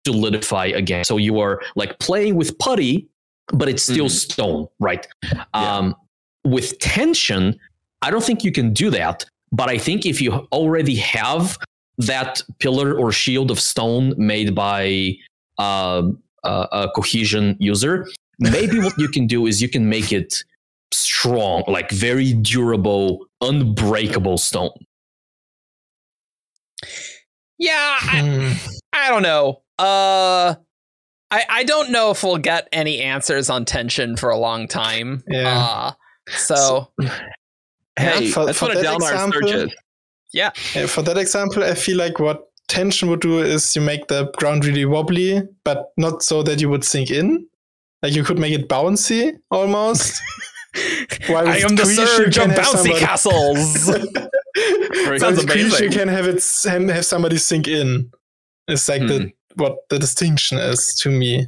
solidify 0.05 0.67
again. 0.67 1.05
So 1.05 1.17
you 1.17 1.39
are 1.39 1.61
like 1.77 1.99
playing 2.01 2.35
with 2.37 2.59
putty, 2.59 3.07
but 3.53 3.69
it's 3.69 3.83
still 3.85 4.07
Mhm. 4.07 4.11
stone, 4.11 4.67
right? 4.81 5.07
Um, 5.55 5.95
with 6.47 6.79
tension, 6.79 7.59
I 8.03 8.11
don't 8.11 8.25
think 8.25 8.45
you 8.45 8.53
can 8.53 8.73
do 8.73 8.91
that. 8.91 9.25
But 9.53 9.69
I 9.69 9.79
think 9.79 10.07
if 10.07 10.21
you 10.21 10.33
already 10.53 10.97
have 10.97 11.57
that 11.99 12.43
pillar 12.59 12.95
or 12.99 13.13
shield 13.13 13.51
of 13.51 13.59
stone 13.61 14.15
made 14.17 14.55
by 14.55 15.17
a, 15.59 16.03
a 16.45 16.89
cohesion 16.95 17.57
user, 17.59 18.07
maybe 18.39 18.79
what 18.81 18.99
you 18.99 19.09
can 19.09 19.27
do 19.27 19.47
is 19.47 19.63
you 19.63 19.69
can 19.69 19.89
make 19.89 20.13
it 20.13 20.45
strong, 20.93 21.65
like 21.67 21.91
very 21.91 22.33
durable, 22.35 23.27
unbreakable 23.41 24.39
stone. 24.39 24.71
Yeah, 27.59 27.97
I, 28.03 28.21
Hmm. 28.21 28.53
I 28.93 29.09
don't 29.09 29.23
know. 29.23 29.63
Uh 29.79 30.55
I 31.31 31.45
I 31.49 31.65
don't 31.65 31.91
know 31.91 32.11
if 32.11 32.23
we'll 32.23 32.39
get 32.39 32.69
any 32.73 33.01
answers 33.01 33.51
on 33.51 33.65
tension 33.65 34.17
for 34.17 34.31
a 34.31 34.37
long 34.39 34.69
time. 34.69 35.23
Yeah. 35.29 35.59
Uh 35.59 35.93
so 36.29 36.91
hey, 37.99 38.31
for- 38.31 38.45
let's 38.45 38.59
for 38.59 38.71
it 38.71 38.77
that 38.77 38.87
our 38.87 38.95
example- 38.97 39.49
searches. 39.49 39.75
Yeah, 40.33 40.51
for 40.87 41.03
that 41.03 41.17
example, 41.17 41.63
I 41.65 41.75
feel 41.75 41.97
like 41.97 42.19
what 42.19 42.43
tension 42.69 43.09
would 43.09 43.21
do 43.21 43.41
is 43.41 43.75
you 43.77 43.81
make 43.81 44.09
the 44.09 44.31
ground 44.37 44.65
really 44.65 44.85
wobbly, 44.85 45.41
but 45.65 45.93
not 45.97 46.23
so 46.23 46.43
that 46.43 46.61
you 46.61 46.69
would 46.69 46.85
sink 46.85 47.11
in. 47.11 47.47
Like 48.03 48.15
you 48.15 48.23
could 48.25 48.39
make 48.39 48.53
it 48.53 48.69
bouncy 48.69 49.39
almost. 49.51 50.21
While 51.29 51.49
I 51.49 51.57
am 51.59 51.75
the 51.77 51.87
surge 51.87 52.37
of 52.39 52.49
bouncy 52.51 52.99
castles. 52.99 53.85
Sounds 55.21 55.43
amazing. 55.45 55.85
you 55.85 55.91
can 55.91 56.09
have 56.09 56.27
it 56.27 56.45
have 56.91 57.07
somebody 57.07 57.39
sink 57.39 57.67
in. 57.69 58.11
It's 58.69 58.89
like 58.89 59.03
Hmm. 59.03 59.07
the 59.09 59.33
what 59.55 59.77
the 59.89 59.99
distinction 59.99 60.59
is 60.59 60.95
to 61.01 61.09
me. 61.11 61.47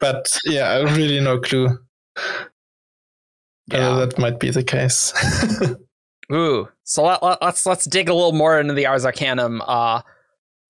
But 0.00 0.38
yeah, 0.44 0.68
I 0.70 0.80
really 0.94 1.20
no 1.20 1.38
clue. 1.40 1.78
Yeah. 3.70 3.90
Uh, 3.90 4.06
that 4.06 4.18
might 4.18 4.40
be 4.40 4.50
the 4.50 4.64
case. 4.64 5.12
Ooh. 6.32 6.68
So 6.84 7.04
let, 7.04 7.22
let, 7.22 7.40
let's 7.42 7.64
let's 7.66 7.84
dig 7.86 8.08
a 8.08 8.14
little 8.14 8.32
more 8.32 8.58
into 8.60 8.74
the 8.74 8.86
Ars 8.86 9.04
Arcanum. 9.04 9.62
Uh 9.66 10.02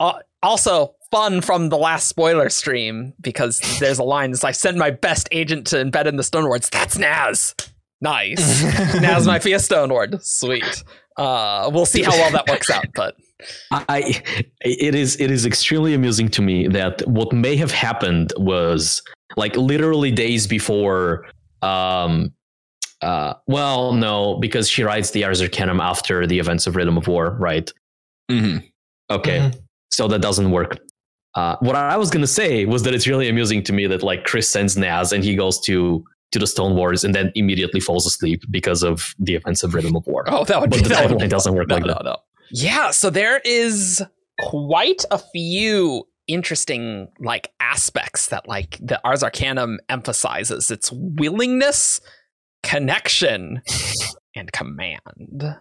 Uh, 0.01 0.21
also, 0.43 0.95
fun 1.11 1.41
from 1.41 1.69
the 1.69 1.77
last 1.77 2.07
spoiler 2.09 2.49
stream 2.49 3.13
because 3.21 3.59
there's 3.81 3.99
a 3.99 4.05
line 4.05 4.31
that's 4.31 4.45
like, 4.45 4.55
send 4.55 4.79
my 4.79 4.91
best 4.91 5.29
agent 5.33 5.67
to 5.69 5.77
embed 5.77 6.07
in 6.07 6.15
the 6.17 6.23
Stone 6.23 6.47
Wards. 6.47 6.69
That's 6.71 6.97
Nazh. 6.97 7.55
Nice. 8.01 8.63
Nazh 9.03 9.27
might 9.27 9.43
be 9.43 9.53
a 9.55 9.59
Stone 9.59 9.91
Ward. 9.91 10.23
Sweet. 10.23 10.85
Uh, 11.17 11.69
we'll 11.73 11.87
see 11.87 12.03
how 12.05 12.13
well 12.13 12.31
that 12.31 12.47
works 12.49 12.71
out, 12.71 12.85
but 12.95 13.17
I 13.73 14.23
it 14.61 14.95
is 14.95 15.21
it 15.21 15.31
is 15.33 15.45
extremely 15.47 15.95
amusing 15.95 16.29
to 16.29 16.43
me 16.43 16.69
that 16.69 17.03
what 17.09 17.33
may 17.33 17.57
have 17.57 17.73
happened 17.73 18.33
was 18.37 19.03
like 19.37 19.57
literally 19.57 20.13
days 20.13 20.47
before 20.47 21.27
um 21.63 22.33
uh 23.03 23.35
well 23.47 23.93
no 23.93 24.37
because 24.41 24.69
she 24.69 24.83
writes 24.83 25.11
the 25.13 25.25
Ars 25.25 25.41
Arcanum 25.41 25.81
after 25.81 26.27
the 26.27 26.39
events 26.39 26.67
of 26.67 26.75
Rhythm 26.77 26.97
of 26.99 27.07
War, 27.09 27.37
right? 27.39 27.73
hmm 28.31 28.59
Okay. 29.11 29.39
Mhm. 29.39 29.61
So 29.91 30.07
that 30.09 30.21
doesn't 30.21 30.51
work. 30.51 30.79
Uh, 31.35 31.57
what 31.61 31.77
I 31.77 31.97
was 31.97 32.11
gonna 32.11 32.27
say 32.27 32.65
was 32.65 32.83
that 32.83 32.95
it's 32.95 33.07
really 33.07 33.29
amusing 33.29 33.63
to 33.65 33.73
me 33.73 33.87
that 33.87 34.03
like 34.03 34.25
Khriss 34.25 34.45
sends 34.47 34.77
Nazh 34.77 35.13
and 35.13 35.23
he 35.25 35.35
goes 35.37 35.61
to 35.61 36.05
to 36.33 36.39
the 36.39 36.47
Stone 36.47 36.77
Wards 36.77 37.05
and 37.05 37.15
then 37.15 37.33
immediately 37.37 37.81
falls 37.81 38.07
asleep 38.07 38.43
because 38.51 38.83
of 38.83 39.15
the 39.19 39.35
events 39.35 39.63
of 39.63 39.73
Rhythm 39.75 39.97
of 39.97 40.07
War. 40.07 40.25
oh, 40.29 40.45
that 40.45 40.61
would 40.61 40.71
be 40.71 40.77
but 40.79 40.83
the 40.83 40.89
that 40.91 41.11
would 41.11 41.31
doesn't 41.31 41.55
work 41.55 41.69
no, 41.69 41.77
like 41.77 41.85
no, 41.85 41.95
that. 41.95 42.05
no. 42.05 42.17
Yeah, 42.51 42.91
so 42.91 43.09
there 43.11 43.41
is 43.45 44.03
quite 44.41 45.05
a 45.11 45.19
few 45.19 46.07
interesting 46.27 47.09
like 47.19 47.51
aspects 47.61 48.27
that 48.27 48.47
like 48.47 48.79
the 48.81 49.01
Ars 49.05 49.23
Arcanum 49.23 49.79
emphasizes. 49.89 50.71
Its 50.71 50.93
willingness, 50.93 52.01
connection, 52.69 53.63
and 54.37 54.53
command. 54.53 55.57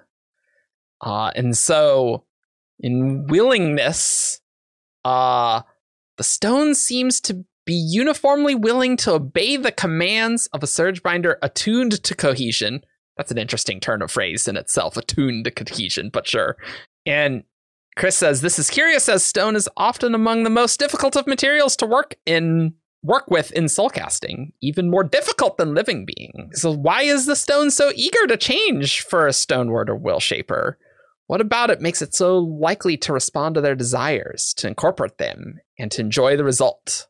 Uh, 1.00 1.32
and 1.36 1.56
so 1.56 2.26
in 2.82 3.28
willingness, 3.28 4.42
uh, 5.06 5.62
the 6.18 6.24
stone 6.24 6.76
seems 6.76 7.22
to 7.22 7.46
be 7.66 7.74
uniformly 7.74 8.56
willing 8.56 8.98
to 8.98 9.14
obey 9.14 9.56
the 9.56 9.72
commands 9.72 10.48
of 10.48 10.64
a 10.64 10.68
surge 10.68 11.02
binder 11.02 11.38
attuned 11.42 12.04
to 12.04 12.14
cohesion. 12.14 12.84
That's 13.16 13.32
an 13.32 13.38
interesting 13.38 13.80
turn 13.80 14.02
of 14.02 14.12
phrase 14.12 14.46
in 14.46 14.58
itself, 14.58 14.98
attuned 14.98 15.46
to 15.46 15.52
cohesion, 15.52 16.10
but 16.12 16.28
sure. 16.28 16.58
And 17.06 17.44
Khriss 17.98 18.14
says 18.14 18.42
this 18.42 18.60
is 18.60 18.70
curious 18.70 19.08
as 19.08 19.24
stone 19.24 19.56
is 19.56 19.70
often 19.78 20.14
among 20.14 20.44
the 20.44 20.50
most 20.50 20.78
difficult 20.78 21.16
of 21.16 21.26
materials 21.26 21.78
to 21.78 21.86
work 21.86 22.16
in 22.26 22.74
work 23.04 23.30
with 23.30 23.52
in 23.52 23.66
soulcasting, 23.66 24.52
even 24.62 24.90
more 24.90 25.04
difficult 25.04 25.58
than 25.58 25.74
living 25.74 26.06
beings. 26.06 26.62
So 26.62 26.72
why 26.72 27.04
is 27.04 27.26
the 27.26 27.36
stone 27.36 27.72
so 27.72 27.92
eager 27.96 28.28
to 28.28 28.38
change 28.38 29.02
for 29.02 29.28
a 29.28 29.34
stone 29.34 29.70
ward 29.70 29.90
or 29.90 29.96
will 29.96 30.20
shaper? 30.20 30.78
What 31.28 31.42
about 31.42 31.70
it 31.70 31.82
makes 31.82 32.02
it 32.02 32.16
so 32.16 32.38
likely 32.38 32.98
to 32.98 33.14
respond 33.14 33.56
to 33.56 33.62
their 33.62 33.76
desires, 33.76 34.54
to 34.56 34.68
incorporate 34.68 35.18
them, 35.18 35.60
and 35.78 35.92
to 35.92 36.02
enjoy 36.02 36.38
the 36.38 36.44
result? 36.44 37.08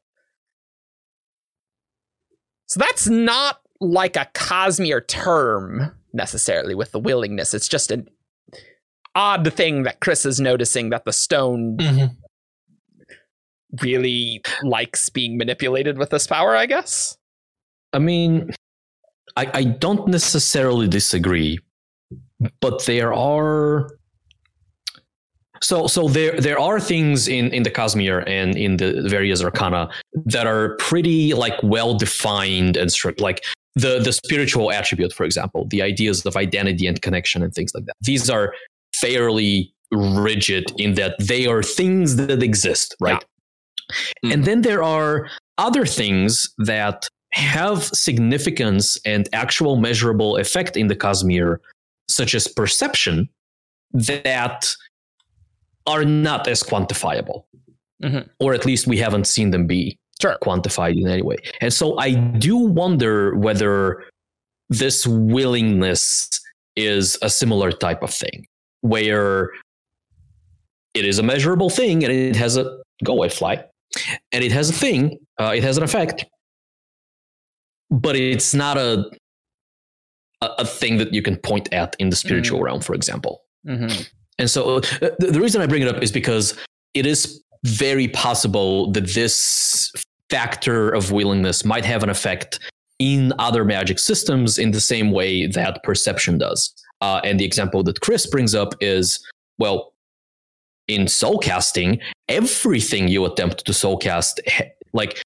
So 2.65 2.79
that's 2.79 3.07
not 3.07 3.61
like 3.79 4.15
a 4.15 4.27
Cosmere 4.33 5.07
term 5.07 5.91
necessarily 6.13 6.75
with 6.75 6.91
the 6.91 6.99
willingness. 6.99 7.53
It's 7.53 7.67
just 7.67 7.91
an 7.91 8.09
odd 9.15 9.53
thing 9.53 9.83
that 9.83 9.99
Khriss 9.99 10.25
is 10.25 10.39
noticing 10.39 10.89
that 10.89 11.05
the 11.05 11.13
stone 11.13 11.77
Mhm. 11.77 12.17
Really 13.81 14.41
likes 14.63 15.09
being 15.09 15.37
manipulated 15.37 15.97
with 15.97 16.09
this 16.09 16.27
power, 16.27 16.55
I 16.55 16.65
guess. 16.65 17.17
I 17.93 17.99
mean, 17.99 18.51
I, 19.35 19.49
I 19.53 19.63
don't 19.63 20.07
necessarily 20.07 20.87
disagree, 20.87 21.59
but 22.61 22.85
there 22.85 23.13
are 23.13 23.89
so 25.61 25.87
so 25.87 26.07
there 26.07 26.39
there 26.39 26.59
are 26.59 26.79
things 26.79 27.27
in 27.27 27.51
in 27.53 27.63
the 27.63 27.71
Cosmere 27.71 28.23
and 28.27 28.55
in 28.55 28.77
the 28.77 29.03
various 29.07 29.43
arcana 29.43 29.89
that 30.25 30.45
are 30.45 30.75
pretty 30.77 31.33
like 31.33 31.55
well 31.63 31.95
defined 31.95 32.77
and 32.77 32.91
strict 32.91 33.19
like 33.19 33.43
the 33.75 33.99
the 33.99 34.13
spiritual 34.13 34.71
attribute 34.71 35.13
for 35.13 35.23
example 35.23 35.65
the 35.69 35.81
ideas 35.81 36.25
of 36.25 36.35
identity 36.35 36.85
and 36.87 37.01
connection 37.01 37.43
and 37.43 37.53
things 37.53 37.71
like 37.73 37.85
that. 37.85 37.95
These 38.01 38.29
are 38.29 38.53
fairly 38.95 39.73
rigid 39.91 40.71
in 40.77 40.95
that 40.95 41.15
they 41.19 41.47
are 41.47 41.63
things 41.63 42.17
that 42.17 42.43
exist 42.43 42.95
right 42.99 43.23
Yeah. 44.23 44.33
and 44.33 44.43
then 44.45 44.61
there 44.61 44.83
are 44.83 45.29
other 45.57 45.85
things 45.85 46.53
that 46.59 47.07
have 47.33 47.83
significance 47.83 48.97
and 49.05 49.29
actual 49.33 49.75
measurable 49.77 50.37
effect 50.37 50.77
in 50.77 50.87
the 50.87 50.95
Cosmere, 50.95 51.57
such 52.09 52.33
as 52.35 52.47
perception, 52.47 53.29
that 53.93 54.73
are 55.85 56.03
not 56.05 56.47
as 56.47 56.63
quantifiable. 56.63 57.45
Mhm. 58.03 58.29
Or 58.39 58.53
at 58.53 58.65
least 58.65 58.87
we 58.87 58.97
haven't 58.97 59.25
seen 59.27 59.51
them 59.51 59.67
be 59.67 59.97
Sure. 60.21 60.37
quantified 60.41 60.99
in 60.99 61.07
any 61.07 61.21
way. 61.21 61.37
And 61.61 61.73
so 61.73 61.97
I 61.97 62.13
do 62.13 62.57
wonder 62.57 63.35
whether 63.35 64.03
this 64.69 65.05
willingness 65.07 66.29
is 66.75 67.17
a 67.21 67.29
similar 67.29 67.71
type 67.71 68.03
of 68.03 68.13
thing, 68.13 68.45
where 68.81 69.51
it 70.93 71.05
is 71.05 71.19
a 71.19 71.23
measurable 71.23 71.69
thing 71.69 72.03
and 72.03 72.11
it 72.11 72.35
has 72.35 72.57
a 72.57 72.77
go 73.03 73.13
away 73.13 73.29
fly, 73.29 73.63
and 74.31 74.43
it 74.43 74.51
has 74.51 74.69
a 74.69 74.73
thing, 74.73 75.17
uh, 75.39 75.53
it 75.55 75.63
has 75.63 75.77
an 75.77 75.83
effect, 75.83 76.25
but 77.89 78.15
it's 78.15 78.53
not 78.53 78.77
a, 78.77 79.09
a 80.41 80.49
a 80.59 80.65
thing 80.65 80.97
that 80.97 81.13
you 81.13 81.21
can 81.21 81.35
point 81.37 81.73
at 81.73 81.95
in 81.99 82.09
the 82.09 82.15
spiritual 82.15 82.61
realm, 82.61 82.81
for 82.81 82.93
example. 82.93 83.41
Mm-hmm. 83.65 84.03
And 84.39 84.49
so 84.49 84.77
uh, 84.77 84.81
the, 85.19 85.31
the 85.31 85.41
reason 85.41 85.61
I 85.61 85.65
bring 85.65 85.81
it 85.81 85.87
up 85.87 86.03
is 86.03 86.11
because 86.11 86.57
it 86.93 87.05
is 87.05 87.43
very 87.63 88.07
possible 88.07 88.91
that 88.91 89.07
this 89.13 89.91
factor 90.29 90.89
of 90.89 91.11
willingness 91.11 91.65
might 91.65 91.85
have 91.85 92.03
an 92.03 92.09
effect 92.09 92.59
in 92.99 93.33
other 93.39 93.63
magic 93.63 93.99
systems 93.99 94.57
in 94.57 94.71
the 94.71 94.81
same 94.81 95.11
way 95.11 95.47
that 95.47 95.83
perception 95.83 96.37
does. 96.37 96.73
Uh, 97.01 97.21
and 97.23 97.39
the 97.39 97.45
example 97.45 97.83
that 97.83 97.99
Khriss 98.01 98.29
brings 98.29 98.55
up 98.55 98.73
is 98.81 99.19
well, 99.59 99.93
in 100.87 101.07
soul 101.07 101.37
casting, 101.39 101.99
everything 102.29 103.07
you 103.07 103.25
attempt 103.25 103.65
to 103.65 103.73
soul 103.73 103.97
cast, 103.97 104.39
like 104.93 105.21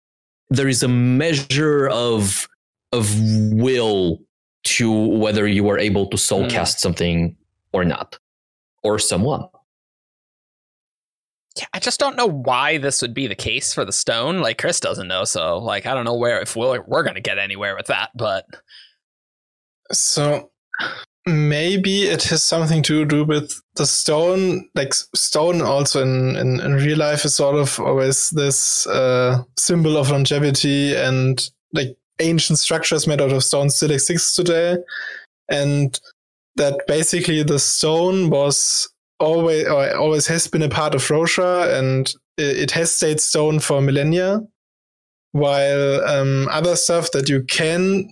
there 0.49 0.67
is 0.67 0.83
a 0.83 0.87
measure 0.87 1.89
of 1.89 2.47
of 2.93 3.09
will 3.53 4.19
to 4.63 4.91
whether 4.91 5.47
you 5.47 5.69
are 5.69 5.79
able 5.79 6.05
to 6.07 6.17
soul 6.17 6.43
Mm. 6.43 6.49
cast 6.49 6.79
something 6.79 7.35
or 7.73 7.85
not, 7.85 8.19
or 8.83 8.99
someone. 8.99 9.45
Yeah, 11.57 11.65
I 11.73 11.79
just 11.79 11.99
don't 11.99 12.15
know 12.15 12.27
why 12.27 12.77
this 12.77 13.01
would 13.01 13.13
be 13.13 13.27
the 13.27 13.35
case 13.35 13.73
for 13.73 13.85
the 13.85 13.91
stone. 13.91 14.39
Like 14.39 14.57
Khriss 14.57 14.79
doesn't 14.81 15.07
know, 15.07 15.23
so 15.23 15.57
like 15.57 15.85
I 15.85 15.93
don't 15.93 16.05
know 16.05 16.15
where 16.15 16.41
if 16.41 16.55
we're, 16.55 16.81
we're 16.87 17.03
gonna 17.03 17.21
get 17.21 17.37
anywhere 17.37 17.75
with 17.75 17.87
that. 17.87 18.09
But 18.15 18.45
So 19.91 20.51
maybe 21.25 22.03
it 22.03 22.23
has 22.23 22.43
something 22.43 22.81
to 22.83 23.05
do 23.05 23.23
with 23.23 23.51
the 23.75 23.85
stone. 23.85 24.69
Like 24.75 24.93
stone, 24.93 25.61
also 25.61 26.01
in, 26.01 26.35
in, 26.35 26.59
in 26.59 26.73
real 26.73 26.97
life, 26.97 27.25
is 27.25 27.35
sort 27.35 27.55
of 27.55 27.79
always 27.79 28.29
this 28.31 28.87
uh, 28.87 29.43
symbol 29.57 29.97
of 29.97 30.09
longevity, 30.09 30.95
and 30.95 31.49
like 31.73 31.95
ancient 32.19 32.59
structures 32.59 33.07
made 33.07 33.21
out 33.21 33.31
of 33.31 33.43
stone 33.43 33.69
still 33.69 33.91
exist 33.91 34.35
today, 34.35 34.77
and 35.49 35.99
that 36.55 36.81
basically 36.87 37.43
the 37.43 37.59
stone 37.59 38.29
was 38.29 38.89
always 39.19 39.67
or 39.67 39.95
always 39.95 40.27
has 40.27 40.47
been 40.47 40.63
a 40.63 40.69
part 40.69 40.95
of 40.95 41.01
Roshar, 41.01 41.77
and 41.77 42.13
it 42.37 42.71
has 42.71 42.93
stayed 42.95 43.19
stone 43.19 43.59
for 43.59 43.81
millennia. 43.81 44.41
While 45.33 46.03
um, 46.09 46.49
other 46.51 46.75
stuff 46.75 47.11
that 47.11 47.29
you 47.29 47.43
can 47.43 48.09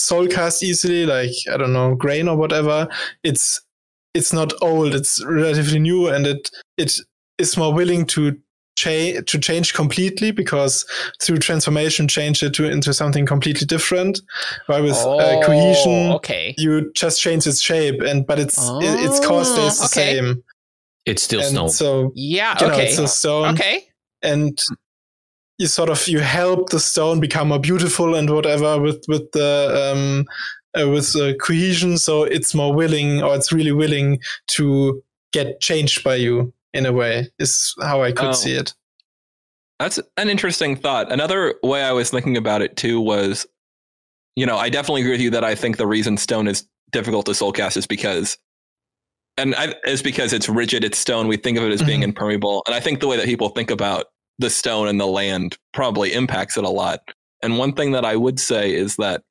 soulcast 0.00 0.62
easily, 0.62 1.06
like 1.06 1.30
I 1.52 1.56
don't 1.56 1.72
know, 1.72 1.94
grain 1.94 2.28
or 2.28 2.36
whatever, 2.36 2.88
it's 3.22 3.60
it's 4.14 4.32
not 4.32 4.52
old. 4.62 4.94
It's 4.94 5.24
relatively 5.24 5.78
new, 5.78 6.08
and 6.08 6.26
it 6.26 6.50
it 6.76 6.98
is 7.38 7.56
more 7.56 7.72
willing 7.72 8.06
to 8.06 8.36
change 8.76 9.30
to 9.30 9.38
change 9.38 9.74
completely 9.74 10.30
because 10.32 10.84
through 11.20 11.38
transformation, 11.38 12.08
change 12.08 12.42
it 12.42 12.54
to 12.54 12.70
into 12.70 12.92
something 12.94 13.26
completely 13.26 13.66
different. 13.66 14.20
While 14.66 14.82
with 14.82 14.96
uh, 14.96 15.40
cohesion, 15.44 16.10
Oh, 16.10 16.16
okay. 16.16 16.54
you 16.58 16.90
just 16.94 17.20
change 17.20 17.46
its 17.46 17.60
shape, 17.60 18.00
and 18.00 18.26
but 18.26 18.38
its 18.38 18.56
it, 18.58 19.00
its 19.04 19.24
core 19.24 19.44
stays 19.44 19.78
the 19.78 19.84
Oh, 19.84 19.86
okay. 19.86 20.14
same. 20.16 20.42
It's 21.04 21.22
still 21.24 21.40
and 21.40 21.48
snow. 21.50 21.66
so 21.68 22.12
Yeah. 22.14 22.56
you 22.60 22.68
know, 22.68 22.74
okay. 22.74 22.88
it's 22.88 22.98
a 22.98 23.08
stone 23.08 23.54
okay. 23.54 23.88
and 24.22 24.62
you 25.62 25.68
sort 25.68 25.88
of 25.88 26.06
you 26.08 26.18
help 26.20 26.70
the 26.70 26.80
stone 26.80 27.20
become 27.20 27.48
more 27.48 27.58
beautiful 27.60 28.14
and 28.14 28.28
whatever 28.30 28.80
with 28.80 29.02
with 29.08 29.30
the 29.32 29.50
um 29.92 30.24
uh, 30.78 30.88
with 30.88 31.12
the 31.12 31.34
cohesion 31.40 31.96
so 31.98 32.24
it's 32.24 32.54
more 32.54 32.74
willing 32.74 33.22
or 33.22 33.34
it's 33.36 33.52
really 33.52 33.72
willing 33.72 34.18
to 34.48 35.02
get 35.32 35.60
changed 35.60 36.02
by 36.04 36.14
you 36.16 36.52
in 36.74 36.84
a 36.86 36.92
way 36.92 37.28
is 37.38 37.74
how 37.82 38.02
i 38.02 38.10
could 38.12 38.28
Oh. 38.30 38.32
see 38.32 38.54
it 38.62 38.74
That's 39.78 39.98
an 40.16 40.28
interesting 40.30 40.76
thought. 40.76 41.10
Another 41.10 41.54
way 41.64 41.82
I 41.82 41.90
was 41.92 42.08
thinking 42.10 42.36
about 42.36 42.62
it 42.62 42.76
too 42.76 43.00
was, 43.00 43.46
you 44.36 44.46
know, 44.46 44.56
I 44.56 44.68
definitely 44.70 45.00
agree 45.02 45.10
with 45.16 45.20
you 45.20 45.30
that 45.30 45.42
I 45.42 45.56
think 45.56 45.76
the 45.76 45.88
reason 45.88 46.16
stone 46.18 46.46
is 46.46 46.68
difficult 46.92 47.26
to 47.26 47.32
soulcast 47.32 47.76
is 47.76 47.86
because 47.88 48.38
and 49.36 49.56
I, 49.56 49.74
it's 49.84 50.00
because 50.02 50.32
it's 50.32 50.48
rigid, 50.48 50.84
it's 50.84 50.98
stone. 50.98 51.26
We 51.26 51.36
think 51.36 51.58
of 51.58 51.64
it 51.64 51.72
as 51.72 51.82
being 51.82 52.00
Mhm. 52.02 52.10
impermeable, 52.14 52.62
and 52.66 52.76
I 52.76 52.80
think 52.80 53.00
the 53.00 53.08
way 53.08 53.16
that 53.16 53.26
people 53.26 53.48
think 53.48 53.70
about 53.72 54.06
the 54.38 54.50
stone 54.50 54.88
and 54.88 55.00
the 55.00 55.06
land 55.06 55.56
probably 55.72 56.12
impacts 56.12 56.56
it 56.56 56.64
a 56.64 56.68
lot. 56.70 57.00
And 57.42 57.58
one 57.58 57.72
thing 57.74 57.92
that 57.92 58.04
I 58.04 58.16
would 58.16 58.38
say 58.40 58.72
is 58.74 58.96
that, 58.96 59.22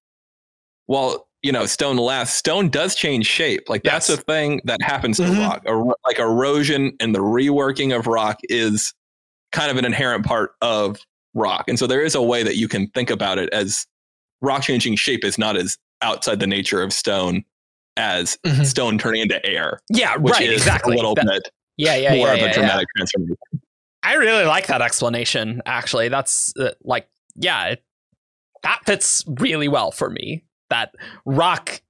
while 0.88 1.28
you 1.44 1.52
know, 1.52 1.66
stone 1.66 1.98
lasts, 1.98 2.38
stone 2.38 2.70
does 2.70 2.94
change 2.94 3.26
shape. 3.26 3.68
Like 3.68 3.82
that's 3.82 4.10
a 4.10 4.18
thing 4.18 4.62
that 4.66 4.80
happens 4.84 5.18
to 5.18 5.24
Mhm. 5.24 5.40
rock. 5.40 5.96
Like 6.06 6.20
erosion 6.20 6.96
and 7.00 7.16
the 7.16 7.20
reworking 7.20 7.98
of 7.98 8.06
rock 8.06 8.40
is 8.44 8.94
kind 9.52 9.72
of 9.72 9.78
an 9.78 9.86
inherent 9.86 10.24
part 10.24 10.52
of 10.62 11.00
rock, 11.34 11.66
and 11.68 11.80
so 11.80 11.88
there 11.88 12.04
is 12.04 12.14
a 12.14 12.22
way 12.22 12.44
that 12.44 12.58
you 12.58 12.68
can 12.68 12.88
think 12.90 13.10
about 13.10 13.40
it 13.40 13.50
as 13.54 13.88
rock 14.42 14.62
changing 14.62 14.96
shape 14.98 15.26
is 15.26 15.38
not 15.40 15.58
as 15.58 15.78
outside 16.04 16.40
the 16.40 16.48
nature 16.48 16.84
of 16.84 16.94
stone 16.94 17.44
as 17.98 18.38
Mhm. 18.46 18.66
stone 18.66 18.98
turning 19.00 19.22
into 19.24 19.44
air 19.46 19.80
Yeah, 19.90 20.18
which 20.18 20.34
right, 20.34 20.44
is 20.50 20.62
exactly. 20.62 20.94
a 20.94 20.96
little 20.96 21.16
That- 21.16 21.26
bit 21.26 21.50
yeah, 21.78 21.96
yeah, 21.96 22.16
more 22.16 22.28
yeah, 22.28 22.34
of 22.34 22.40
yeah, 22.40 22.44
a 22.44 22.48
yeah. 22.50 22.54
dramatic 22.54 22.88
transformation. 22.98 23.38
I 24.04 24.16
really 24.16 24.46
like 24.46 24.68
that 24.68 24.82
explanation. 24.82 25.62
Actually, 25.66 26.10
that's 26.10 26.54
uh, 26.58 26.72
like, 26.84 27.08
yeah, 27.36 27.68
it, 27.70 27.84
that 28.64 28.82
fits 28.86 29.24
really 29.28 29.68
well 29.68 29.92
for 29.92 30.10
me. 30.10 30.44
That 30.70 30.94
rock, 31.26 31.82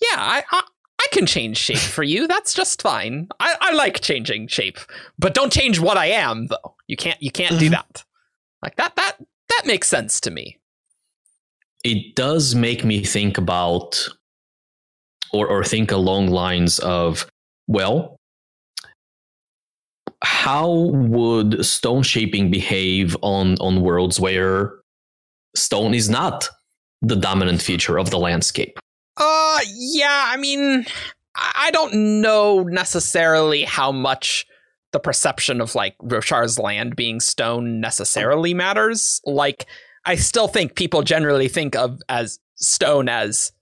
yeah, 0.00 0.16
I, 0.18 0.44
I 0.52 0.62
I 1.00 1.06
can 1.12 1.26
change 1.26 1.56
shape 1.56 1.78
for 1.78 2.02
you. 2.02 2.26
That's 2.26 2.54
just 2.54 2.82
fine. 2.82 3.28
I, 3.40 3.54
I 3.60 3.72
like 3.72 4.00
changing 4.00 4.48
shape, 4.48 4.78
but 5.18 5.32
don't 5.34 5.52
change 5.52 5.78
what 5.80 5.96
I 5.96 6.06
am, 6.06 6.46
though. 6.48 6.74
You 6.86 6.96
can't 6.96 7.20
you 7.22 7.30
can't 7.30 7.58
do 7.58 7.68
Mhm. 7.68 7.70
that. 7.70 8.04
Like 8.62 8.76
that 8.76 8.94
that 8.96 9.16
that 9.48 9.62
makes 9.66 9.88
sense 9.88 10.20
to 10.22 10.30
me. 10.30 10.58
it 11.84 12.14
does 12.16 12.54
make 12.56 12.84
me 12.84 13.04
think 13.04 13.38
about 13.38 14.08
or 15.32 15.46
or 15.46 15.62
think 15.64 15.92
along 15.92 16.26
lines 16.28 16.78
of 16.80 17.26
well 17.68 18.17
how 20.22 20.70
would 20.92 21.64
stone 21.64 22.02
shaping 22.02 22.50
behave 22.50 23.16
on 23.22 23.54
on 23.60 23.80
worlds 23.82 24.18
where 24.18 24.72
stone 25.56 25.94
is 25.94 26.08
not 26.10 26.48
the 27.02 27.16
dominant 27.16 27.62
feature 27.62 27.98
of 27.98 28.10
the 28.10 28.18
landscape 28.18 28.78
Uh, 29.16 29.60
yeah. 29.74 30.26
I 30.28 30.36
mean, 30.36 30.86
I 31.34 31.70
don't 31.72 32.20
know 32.20 32.62
necessarily 32.62 33.64
how 33.64 33.92
much 33.92 34.46
the 34.92 35.00
perception 35.00 35.60
of 35.60 35.74
like 35.74 35.94
Roshar's 36.00 36.58
land 36.58 36.96
being 36.96 37.20
stone 37.20 37.80
necessarily 37.80 38.54
matters. 38.54 39.20
Like, 39.24 39.66
I 40.04 40.16
still 40.16 40.48
think 40.48 40.74
people 40.74 41.02
generally 41.02 41.48
think 41.48 41.76
of 41.76 42.00
as 42.08 42.38
stone 42.56 43.08
as 43.08 43.52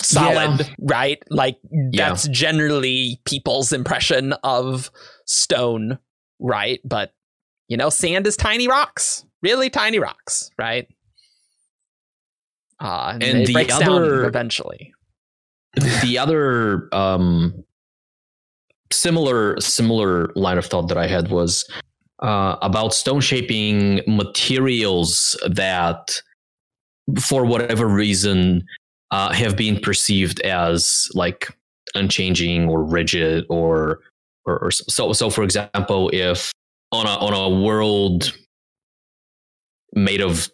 solid, 0.00 0.68
right? 0.80 1.22
Like 1.30 1.58
Yeah. 1.92 2.08
that's 2.10 2.28
generally 2.28 3.20
people's 3.24 3.72
impression 3.72 4.32
of 4.44 4.90
stone, 5.26 5.98
right? 6.40 6.80
But 6.84 7.12
you 7.68 7.76
know, 7.76 7.90
sand 7.90 8.26
is 8.26 8.36
tiny 8.36 8.68
rocks, 8.68 9.24
really 9.42 9.68
tiny 9.70 9.98
rocks, 9.98 10.50
right? 10.58 10.86
Uh, 12.80 13.12
and, 13.14 13.22
And 13.22 13.46
the 13.46 13.52
breaks 13.52 13.74
other- 13.74 13.84
down 13.84 14.24
eventually. 14.26 14.92
the 16.02 16.18
other 16.18 16.88
um, 16.94 17.64
similar 18.92 19.58
similar 19.60 20.30
line 20.36 20.58
of 20.58 20.66
thought 20.66 20.88
that 20.88 20.96
I 20.98 21.06
had 21.06 21.28
was 21.30 21.64
uh, 22.22 22.56
about 22.62 22.94
stone 22.94 23.20
shaping 23.20 24.00
materials 24.06 25.38
that, 25.48 26.20
for 27.20 27.44
whatever 27.44 27.86
reason, 27.86 28.64
uh, 29.10 29.32
have 29.32 29.56
been 29.56 29.78
perceived 29.78 30.40
as 30.40 31.08
like 31.14 31.48
unchanging 31.94 32.68
or 32.68 32.82
rigid 32.82 33.44
or 33.48 34.00
or, 34.44 34.58
or 34.58 34.70
so. 34.70 35.12
So, 35.12 35.30
for 35.30 35.42
example, 35.42 36.10
if 36.12 36.52
on 36.92 37.06
a 37.06 37.10
on 37.10 37.32
a 37.32 37.62
world 37.62 38.32
made 39.92 40.20
of 40.20 40.50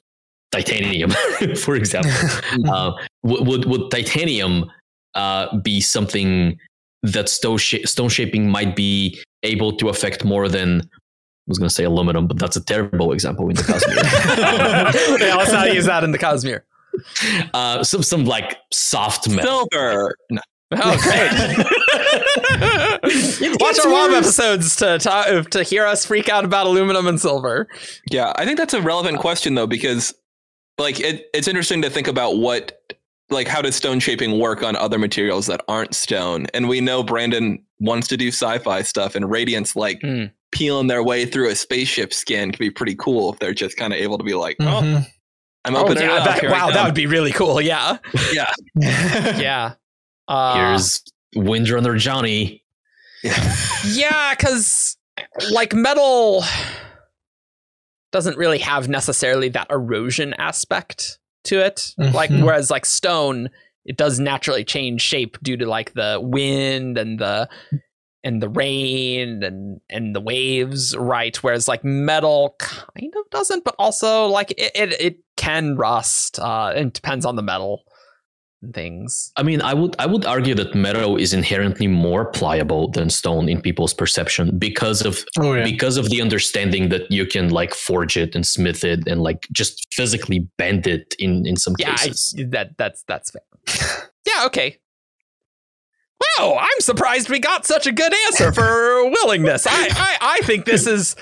titanium, 0.50 1.10
for 1.56 1.76
example, 1.76 2.12
uh, 2.68 2.92
would, 3.22 3.46
would 3.46 3.64
would 3.66 3.90
titanium 3.90 4.70
uh, 5.14 5.56
be 5.58 5.80
something 5.80 6.58
that 7.02 7.28
stone, 7.28 7.58
sh- 7.58 7.84
stone 7.84 8.08
shaping 8.08 8.48
might 8.48 8.76
be 8.76 9.20
able 9.42 9.76
to 9.76 9.88
affect 9.88 10.24
more 10.24 10.48
than 10.48 10.80
I 10.80 11.48
was 11.48 11.58
going 11.58 11.68
to 11.68 11.74
say 11.74 11.84
aluminum, 11.84 12.28
but 12.28 12.38
that's 12.38 12.56
a 12.56 12.64
terrible 12.64 13.12
example 13.12 13.48
in 13.48 13.56
the 13.56 13.62
Cosmere. 13.62 15.18
yeah, 15.20 15.34
let's 15.34 15.50
not 15.50 15.74
use 15.74 15.86
that 15.86 16.04
in 16.04 16.12
the 16.12 16.18
Cosmere. 16.18 16.62
uh, 17.55 17.85
some 17.85 18.02
some 18.02 18.24
like 18.24 18.57
soft 18.72 19.28
metal. 19.28 19.68
Silver. 19.72 20.16
No. 20.31 20.40
Oh, 20.74 20.96
great! 21.02 21.31
Watch 23.02 23.59
gets 23.59 23.85
our 23.85 23.92
WoW 23.92 24.09
episodes 24.16 24.74
to, 24.76 24.98
to 24.98 25.46
to 25.50 25.62
hear 25.62 25.85
us 25.85 26.07
freak 26.07 26.31
out 26.31 26.46
about 26.46 26.66
aluminum 26.66 27.07
and 27.07 27.20
silver. 27.20 27.68
Yeah, 28.11 28.33
I 28.37 28.46
think 28.46 28.57
that's 28.57 28.72
a 28.72 28.81
relevant 28.81 29.18
question 29.18 29.55
though, 29.55 29.66
because 29.66 30.14
like 30.78 30.98
it, 30.98 31.26
it's 31.35 31.46
interesting 31.46 31.83
to 31.83 31.90
think 31.90 32.09
about 32.09 32.38
what 32.38 32.81
like 33.28 33.48
how 33.48 33.61
does 33.61 33.76
stone 33.76 34.00
shaping 34.00 34.38
work 34.38 34.62
on 34.62 34.74
other 34.76 34.98
materials 34.98 35.46
that 35.46 35.61
aren't 35.68 35.94
stone? 35.94 36.46
And 36.55 36.70
we 36.70 36.81
know 36.81 37.02
Brandon 37.02 37.62
wants 37.81 38.09
to 38.09 38.16
do 38.16 38.28
sci-fi 38.28 38.81
stuff, 38.81 39.14
and 39.14 39.31
Radiance 39.31 39.76
like 39.76 40.00
Hmm. 40.00 40.24
peeling 40.52 40.87
their 40.87 41.02
way 41.02 41.26
through 41.26 41.50
a 41.50 41.55
spaceship 41.55 42.14
skin 42.14 42.50
can 42.50 42.59
be 42.59 42.70
pretty 42.70 42.94
cool 42.94 43.31
if 43.33 43.38
they're 43.40 43.52
just 43.55 43.76
kind 43.76 43.92
of 43.92 43.98
able 43.98 44.16
to 44.16 44.24
be 44.24 44.35
like, 44.35 44.57
oh, 44.61 45.05
I'm 45.64 45.77
Oh, 45.77 45.83
opening 45.85 46.05
it 46.05 46.07
yeah, 46.07 46.14
up. 46.16 46.25
that, 46.25 46.40
here 46.40 46.51
I 46.51 46.53
wow, 46.53 46.70
that 46.70 46.85
would 46.85 46.94
be 46.94 47.07
really 47.07 47.33
cool. 47.33 47.61
Yeah, 47.61 47.98
yeah. 48.33 48.53
yeah. 48.77 49.75
Uh, 50.29 50.55
Here's 50.70 51.03
Windrunner 51.37 51.98
Johnny. 51.98 52.62
yeah, 53.85 54.35
because 54.38 54.96
like 55.51 55.75
metal 55.75 56.44
doesn't 58.12 58.37
really 58.37 58.59
have 58.59 58.88
necessarily 58.88 59.48
that 59.51 59.66
erosion 59.70 60.35
aspect 60.35 61.18
to 61.44 61.59
it. 61.64 61.94
Like 61.98 62.31
Mhm. 62.31 62.44
whereas 62.44 62.70
like 62.70 62.87
stone, 62.87 63.51
it 63.85 63.96
does 63.96 64.20
naturally 64.20 64.64
change 64.64 65.01
shape 65.03 65.37
due 65.42 65.57
to 65.57 65.66
like 65.66 65.92
the 65.94 66.20
wind 66.22 66.96
and 66.98 67.18
the 67.18 67.48
and 68.25 68.40
the 68.40 68.48
rain 68.48 69.42
and 69.42 69.81
and 69.90 70.14
the 70.14 70.20
waves, 70.20 70.96
right? 70.96 71.37
Whereas 71.42 71.66
like 71.66 71.83
metal 71.85 72.55
kind 72.61 73.12
of 73.18 73.29
doesn't, 73.31 73.64
but 73.64 73.75
also 73.79 74.27
like 74.27 74.53
it 74.53 74.70
it, 74.75 75.01
it 75.01 75.18
can 75.46 75.76
rust. 75.76 76.38
Uh, 76.38 76.72
it 76.76 76.92
depends 76.92 77.24
on 77.26 77.35
the 77.37 77.42
metal 77.42 77.85
and 78.62 78.72
things. 78.74 79.33
I 79.37 79.42
mean, 79.42 79.61
I 79.61 79.74
would 79.74 79.96
I 79.98 80.07
would 80.07 80.24
argue 80.24 80.55
that 80.55 80.74
metal 80.74 81.16
is 81.16 81.33
inherently 81.33 81.88
more 81.88 82.24
pliable 82.38 82.90
than 82.96 83.11
stone 83.11 83.48
in 83.48 83.61
people's 83.61 83.94
perception 83.94 84.59
because 84.59 85.05
of 85.05 85.24
Oh 85.38 85.55
yeah. 85.55 85.64
because 85.64 85.96
of 85.96 86.05
the 86.11 86.20
understanding 86.22 86.88
that 86.90 87.11
you 87.11 87.26
can 87.26 87.50
like 87.50 87.74
forge 87.74 88.16
it 88.16 88.35
and 88.37 88.46
smith 88.46 88.85
it 88.85 89.00
and 89.11 89.20
like 89.22 89.48
just 89.52 89.74
physically 89.92 90.40
bend 90.59 90.87
it 90.87 91.14
in 91.18 91.46
in 91.46 91.57
some 91.57 91.74
Yeah, 91.78 91.90
I, 91.92 91.96
cases. 91.96 92.35
that 92.50 92.76
that's 92.78 93.02
that's 93.09 93.31
fair. 93.33 93.42
yeah, 94.28 94.46
okay. 94.46 94.78
Wow, 96.38 96.57
I'm 96.61 96.81
surprised 96.81 97.28
we 97.28 97.40
got 97.40 97.66
such 97.66 97.87
a 97.88 97.92
good 97.92 98.12
answer 98.26 98.52
for 98.52 99.11
willingness. 99.18 99.66
I, 99.66 99.88
I 99.90 100.16
I 100.38 100.46
think 100.46 100.66
this 100.66 100.87
is 100.87 101.16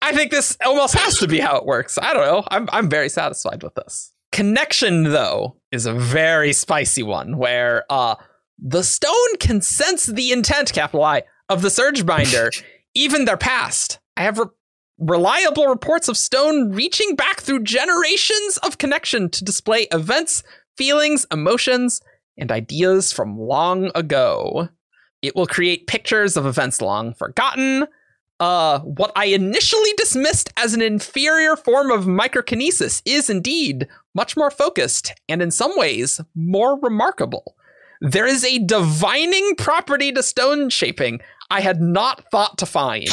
I 0.00 0.12
think 0.12 0.30
this 0.30 0.56
almost 0.64 0.94
has 0.94 1.18
to 1.18 1.26
be 1.26 1.38
how 1.38 1.56
it 1.56 1.66
works. 1.66 1.98
I 2.00 2.12
don't 2.12 2.24
know. 2.24 2.44
I'm 2.48 2.68
I'm 2.72 2.88
very 2.88 3.08
satisfied 3.08 3.62
with 3.62 3.74
this. 3.74 4.12
Connection 4.32 5.04
though 5.04 5.56
is 5.72 5.86
a 5.86 5.94
very 5.94 6.52
spicy 6.52 7.02
one 7.02 7.36
where 7.36 7.84
uh 7.90 8.14
the 8.58 8.82
stone 8.82 9.36
can 9.38 9.60
sense 9.60 10.06
the 10.06 10.32
intent, 10.32 10.72
capital 10.72 11.04
I, 11.04 11.22
of 11.48 11.62
the 11.62 11.70
surge 11.70 12.04
binder, 12.04 12.50
even 12.94 13.24
their 13.24 13.36
past. 13.36 14.00
I 14.16 14.22
have 14.22 14.38
re- 14.38 14.46
reliable 14.98 15.68
reports 15.68 16.08
of 16.08 16.16
stone 16.16 16.72
reaching 16.72 17.14
back 17.14 17.40
through 17.40 17.62
generations 17.62 18.56
of 18.58 18.78
connection 18.78 19.30
to 19.30 19.44
display 19.44 19.86
events, 19.92 20.42
feelings, 20.76 21.24
emotions, 21.30 22.00
and 22.36 22.50
ideas 22.50 23.12
from 23.12 23.38
long 23.38 23.90
ago. 23.94 24.68
It 25.22 25.34
will 25.36 25.46
create 25.46 25.86
pictures 25.86 26.36
of 26.36 26.46
events 26.46 26.80
long 26.80 27.14
forgotten. 27.14 27.86
Uh, 28.40 28.78
what 28.80 29.10
I 29.16 29.26
initially 29.26 29.92
dismissed 29.96 30.52
as 30.56 30.74
an 30.74 30.82
inferior 30.82 31.56
form 31.56 31.90
of 31.90 32.04
microkinesis 32.04 33.02
is 33.04 33.28
indeed 33.28 33.88
much 34.14 34.36
more 34.36 34.50
focused 34.50 35.12
and, 35.28 35.42
in 35.42 35.50
some 35.50 35.76
ways, 35.76 36.20
more 36.34 36.78
remarkable. 36.80 37.56
There 38.00 38.26
is 38.26 38.44
a 38.44 38.60
divining 38.60 39.56
property 39.56 40.12
to 40.12 40.22
stone 40.22 40.70
shaping 40.70 41.20
I 41.50 41.60
had 41.60 41.80
not 41.80 42.30
thought 42.30 42.58
to 42.58 42.66
find. 42.66 43.06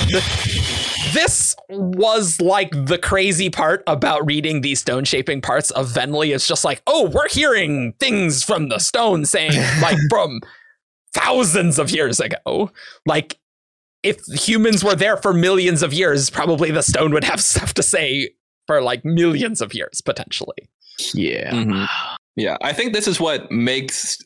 this 1.14 1.56
was 1.70 2.42
like 2.42 2.72
the 2.72 2.98
crazy 2.98 3.50
part 3.50 3.82
about 3.88 4.26
reading 4.26 4.62
these 4.62 4.82
stone 4.82 5.06
shaping 5.06 5.42
parts 5.42 5.72
of 5.72 5.88
Venli. 5.88 6.36
It's 6.36 6.48
just 6.48 6.66
like, 6.66 6.82
oh, 6.86 7.10
we're 7.10 7.30
hearing 7.30 7.94
things 7.94 8.44
from 8.44 8.68
the 8.70 8.80
stone 8.80 9.26
saying, 9.26 9.54
like, 9.82 9.98
from 10.10 10.42
thousands 11.14 11.80
of 11.80 11.90
years 11.90 12.20
ago. 12.20 12.72
Like, 13.06 13.40
if 14.06 14.22
humans 14.48 14.84
were 14.84 14.96
there 14.96 15.18
for 15.18 15.34
millions 15.34 15.82
of 15.84 15.92
years, 15.94 16.30
probably 16.30 16.72
the 16.72 16.84
stone 16.84 17.12
would 17.14 17.24
have 17.24 17.42
stuff 17.54 17.74
to 17.74 17.84
say 17.84 18.30
for 18.68 18.82
like 18.82 19.04
millions 19.04 19.62
of 19.62 19.74
years, 19.74 20.02
potentially. 20.02 20.70
yeah. 21.14 21.52
Mhm. 21.52 21.88
Yeah, 22.38 22.58
I 22.62 22.74
think 22.74 22.94
this 22.94 23.08
is 23.08 23.20
what 23.20 23.50
makes 23.52 24.18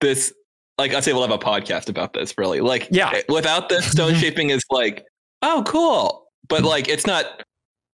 this 0.00 0.32
like 0.78 0.94
I 0.94 1.00
say 1.00 1.12
we'll 1.12 1.22
have 1.22 1.30
a 1.30 1.38
podcast 1.38 1.88
about 1.90 2.14
this. 2.14 2.36
Really, 2.38 2.60
like 2.60 2.88
Yeah. 2.90 3.20
Without 3.28 3.68
this, 3.68 3.90
stone 3.90 4.14
shaping 4.22 4.50
is 4.50 4.62
like, 4.70 5.04
oh, 5.42 5.62
cool, 5.66 6.26
but 6.48 6.62
like 6.62 6.88
it's 6.88 7.06
not. 7.06 7.26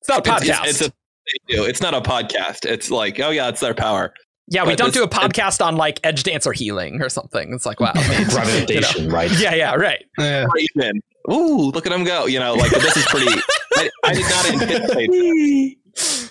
It's 0.00 0.09
not 0.09 0.26
a 0.26 0.31
podcast. 0.31 0.64
it's, 0.66 0.81
it's 0.81 0.88
a. 0.88 1.64
It's 1.68 1.81
not 1.81 1.94
a 1.94 2.00
podcast. 2.00 2.64
It's 2.66 2.90
like, 2.90 3.20
oh 3.20 3.31
yeah, 3.31 3.48
it's 3.48 3.61
their 3.61 3.74
power. 3.74 4.12
Yeah, 4.52 4.64
we 4.64 4.72
but 4.72 4.78
don't 4.78 4.92
do 4.92 5.02
a 5.02 5.08
podcast 5.08 5.64
on 5.64 5.76
like 5.76 5.98
edge 6.04 6.24
dancer 6.24 6.52
healing 6.52 7.00
or 7.00 7.08
something. 7.08 7.54
It's 7.54 7.64
like 7.64 7.80
wow. 7.80 7.92
Gravitation, 8.28 9.08
right? 9.12 9.30
yeah, 9.40 9.54
yeah, 9.54 9.74
right. 9.74 10.04
Yeah. 10.18 10.46
Raven. 10.54 11.00
Ooh, 11.30 11.70
look 11.70 11.86
at 11.86 11.92
him 11.92 12.04
go! 12.04 12.26
You 12.26 12.38
know, 12.38 12.52
like 12.54 12.70
this 12.70 12.96
is 12.96 13.06
pretty. 13.06 13.32
I, 13.76 13.90
I 14.04 14.14
did 14.14 14.22
not 14.22 14.50
anticipate. 14.50 15.10
that. 15.10 15.76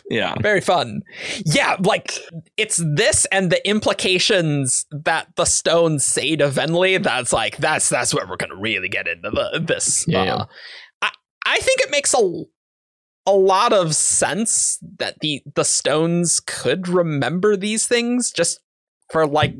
Yeah, 0.10 0.36
Very 0.42 0.60
fun. 0.60 1.02
Yeah, 1.46 1.78
like 1.80 2.20
it's 2.58 2.84
this 2.96 3.26
and 3.32 3.52
the 3.52 3.66
implications 3.68 4.86
that 4.92 5.36
the 5.36 5.46
stones 5.46 6.04
say 6.04 6.36
to 6.36 6.50
Venli. 6.50 7.02
That's 7.02 7.32
like 7.32 7.58
that's 7.58 7.90
that's 7.90 8.14
where 8.14 8.28
we're 8.28 8.38
gonna 8.38 8.56
really 8.56 8.90
get 8.90 9.08
into 9.08 9.32
the 9.32 9.60
this. 9.66 10.06
Yeah, 10.08 10.22
uh, 10.22 10.26
yeah. 10.26 10.46
I 11.02 11.12
I 11.46 11.58
think 11.60 11.80
it 11.82 11.90
makes 11.90 12.14
a 12.14 12.44
a 13.32 13.34
lot 13.34 13.72
of 13.72 13.96
sense 13.96 14.78
that 14.98 15.20
the 15.22 15.42
the 15.56 15.64
stones 15.64 16.42
could 16.42 16.88
remember 16.88 17.56
these 17.56 17.88
things 17.88 18.32
just 18.32 18.60
for 19.10 19.26
like 19.26 19.56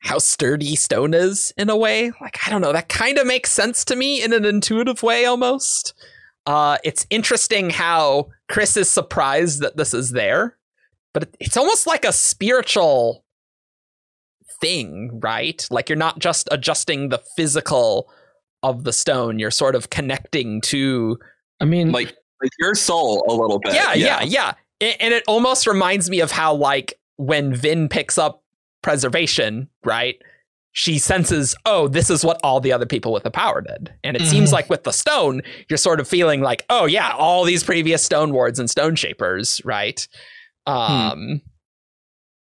how 0.00 0.18
sturdy 0.18 0.76
stone 0.76 1.14
is 1.14 1.52
in 1.56 1.70
a 1.70 1.76
way. 1.76 2.12
Like 2.20 2.38
I 2.46 2.50
don't 2.50 2.60
know, 2.60 2.72
that 2.72 2.88
kind 2.88 3.18
of 3.18 3.26
makes 3.26 3.50
sense 3.50 3.84
to 3.86 3.96
me 3.96 4.22
in 4.22 4.32
an 4.32 4.44
intuitive 4.44 5.02
way 5.02 5.24
almost. 5.24 5.94
Uh, 6.44 6.76
it's 6.84 7.06
interesting 7.08 7.70
how 7.70 8.28
Khriss 8.50 8.76
is 8.76 8.90
surprised 8.90 9.60
that 9.60 9.76
this 9.76 9.94
is 9.94 10.10
there, 10.10 10.58
but 11.14 11.34
it's 11.40 11.56
almost 11.56 11.86
like 11.86 12.04
a 12.04 12.12
spiritual 12.12 13.24
thing, 14.60 15.20
right? 15.22 15.66
Like 15.70 15.88
you're 15.88 15.96
not 15.96 16.18
just 16.18 16.48
adjusting 16.50 17.08
the 17.08 17.22
physical 17.36 18.10
of 18.62 18.84
the 18.84 18.92
stone; 18.92 19.38
you're 19.38 19.50
sort 19.50 19.76
of 19.76 19.88
connecting 19.90 20.60
to. 20.62 21.18
I 21.60 21.64
mean, 21.64 21.92
like 21.92 22.16
like 22.42 22.50
your 22.58 22.74
soul 22.74 23.24
a 23.28 23.32
little 23.32 23.58
bit. 23.60 23.74
Yeah, 23.74 23.94
yeah, 23.94 24.22
yeah. 24.22 24.54
A- 24.82 25.00
And 25.02 25.14
it 25.14 25.22
almost 25.28 25.66
reminds 25.66 26.10
me 26.10 26.20
of 26.20 26.30
how, 26.32 26.54
like, 26.54 26.94
when 27.16 27.54
Vin 27.54 27.88
picks 27.88 28.18
up 28.18 28.42
preservation, 28.82 29.68
right? 29.84 30.16
She 30.72 30.98
senses, 30.98 31.54
oh, 31.66 31.86
this 31.86 32.08
is 32.10 32.24
what 32.24 32.40
all 32.42 32.58
the 32.60 32.72
other 32.72 32.86
people 32.86 33.12
with 33.12 33.22
the 33.24 33.30
power 33.30 33.60
did. 33.60 33.92
And 34.02 34.16
it 34.16 34.22
seems 34.26 34.48
Mhm. 34.50 34.54
like 34.54 34.70
with 34.70 34.84
the 34.84 34.92
stone, 34.92 35.42
you're 35.68 35.76
sort 35.76 36.00
of 36.00 36.08
feeling 36.08 36.40
like, 36.40 36.64
oh, 36.70 36.86
yeah, 36.86 37.12
all 37.16 37.44
these 37.44 37.62
previous 37.62 38.02
stone 38.02 38.32
wards 38.32 38.58
and 38.58 38.70
stone 38.70 38.96
shapers, 38.96 39.60
right? 39.64 40.08
Um, 40.66 41.42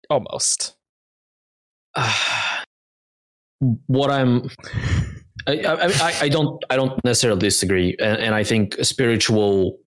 almost. 0.08 0.76
what 3.86 4.10
I'm 4.10 4.48
I, 5.46 5.58
I, 5.60 5.86
I- 5.86 6.14
I 6.22 6.28
don't 6.28 6.62
I 6.70 6.76
don't 6.76 7.02
necessarily 7.04 7.40
disagree, 7.40 7.96
and, 8.00 8.18
and 8.18 8.34
I 8.34 8.44
think 8.44 8.76
spiritual 8.82 9.78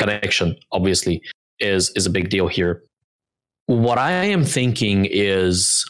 connection 0.00 0.56
obviously 0.72 1.22
is 1.60 1.90
is 1.96 2.06
a 2.06 2.10
big 2.10 2.28
deal 2.30 2.48
here. 2.48 2.82
What 3.66 3.98
I 3.98 4.10
am 4.34 4.44
thinking 4.44 5.06
is 5.10 5.84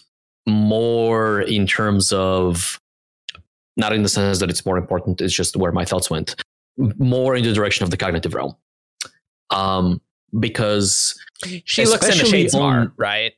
more 0.46 1.40
in 1.42 1.66
terms 1.66 2.12
of 2.12 2.78
not 3.76 3.92
in 3.92 4.02
the 4.02 4.08
sense 4.08 4.38
that 4.40 4.50
it's 4.50 4.66
more 4.66 4.76
important. 4.76 5.20
It's 5.20 5.34
just 5.34 5.56
where 5.56 5.72
my 5.72 5.84
thoughts 5.84 6.10
went. 6.10 6.34
More 6.98 7.36
in 7.36 7.44
the 7.44 7.52
direction 7.52 7.84
of 7.84 7.90
the 7.90 7.96
cognitive 7.96 8.34
realm, 8.34 8.54
um, 9.50 10.00
because 10.38 11.18
She 11.64 11.84
looks 11.86 12.04
in 12.04 12.12
Especially 12.12 12.44
Shadesmar, 12.44 12.60
on- 12.60 12.92
right? 12.96 13.32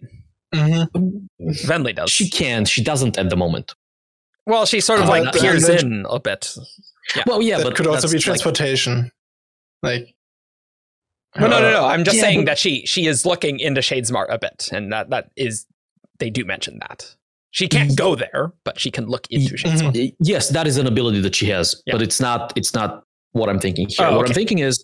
Mhm. 0.55 0.89
Venli 1.65 1.95
does. 1.95 2.11
she 2.11 2.29
can't. 2.29 2.67
she 2.69 2.83
doesn't 2.83 3.17
at 3.19 3.31
the 3.31 3.37
moment. 3.37 3.75
well, 4.47 4.67
she 4.67 4.81
sort 4.81 4.99
of 5.01 5.07
Uh, 5.07 5.11
like 5.11 5.25
that- 5.25 5.41
peers 5.41 5.69
in 5.69 6.05
a 6.11 6.19
bit. 6.19 6.55
Yeah. 7.17 7.23
Well, 7.27 7.41
yeah, 7.43 7.59
that 7.59 7.65
but 7.65 7.77
could 7.77 7.87
also 7.87 8.03
that's 8.03 8.13
be 8.13 8.19
like- 8.19 8.25
transportation. 8.25 9.11
Like, 9.83 10.15
No, 11.39 11.47
no, 11.47 11.61
no, 11.61 11.69
uh, 11.69 11.71
no. 11.71 11.85
I'm 11.87 12.05
just 12.05 12.17
yeah, 12.19 12.23
saying 12.23 12.41
but- 12.41 12.47
that 12.53 12.59
she 12.59 12.85
she 12.87 13.07
is 13.07 13.25
looking 13.25 13.59
into 13.59 13.81
Shadesmar 13.81 14.27
a 14.29 14.39
bit, 14.39 14.69
and 14.73 14.93
that 14.93 15.11
that 15.11 15.31
is 15.37 15.67
they 16.19 16.31
do 16.31 16.45
mention 16.45 16.79
that. 16.81 17.15
She 17.53 17.69
can't 17.69 17.95
go 17.97 18.15
there, 18.15 18.53
but 18.65 18.81
she 18.81 18.91
can 18.91 19.07
look 19.07 19.27
into. 19.31 19.55
Shadesmar. 19.55 19.95
Y- 19.95 20.13
yes 20.21 20.49
that 20.51 20.67
is 20.67 20.77
an 20.79 20.87
ability 20.87 21.21
that 21.21 21.35
she 21.35 21.47
has 21.47 21.81
Yeah. 21.87 21.95
but 21.95 22.03
it's 22.03 22.21
not 22.21 22.53
it's 22.57 22.73
not 22.75 23.05
what 23.33 23.49
i'm 23.49 23.59
thinking 23.59 23.89
here. 23.89 24.07
Oh, 24.07 24.17
what 24.19 24.29
i'm 24.29 24.35
thinking 24.35 24.59
is 24.59 24.83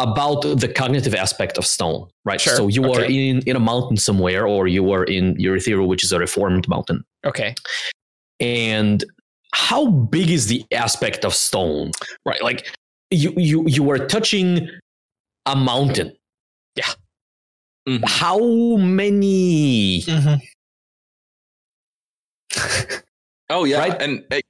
about 0.00 0.42
the 0.42 0.68
cognitive 0.68 1.14
aspect 1.14 1.58
of 1.58 1.66
stone 1.66 2.08
right? 2.24 2.40
Sure, 2.40 2.54
so 2.54 2.68
you 2.68 2.92
are 2.92 3.02
in 3.02 3.40
in 3.42 3.56
a 3.56 3.60
mountain 3.60 3.96
somewhere 3.96 4.46
or 4.46 4.68
you 4.68 4.92
are 4.92 5.02
in 5.04 5.34
Urithiru, 5.36 5.86
which 5.88 6.04
is 6.04 6.12
a 6.12 6.18
reformed 6.20 6.68
mountain. 6.68 7.04
Okay, 7.24 7.54
and 8.40 9.04
how 9.52 9.86
big 9.90 10.30
is 10.30 10.46
the 10.46 10.64
aspect 10.72 11.24
of 11.24 11.34
stone 11.34 11.90
right? 12.24 12.42
Like 12.42 12.68
you 13.10 13.32
you 13.36 13.64
you 13.66 13.90
are 13.90 13.98
touching 14.06 14.68
a 15.48 15.56
mountain 15.56 16.12
Mhm. 17.88 18.04
how 18.06 18.38
many 18.76 20.02
mhm. 20.02 20.38
Oh 23.50 23.64
yeah, 23.64 23.78
Right? 23.78 24.02
and 24.02 24.22
uh, 24.30 24.40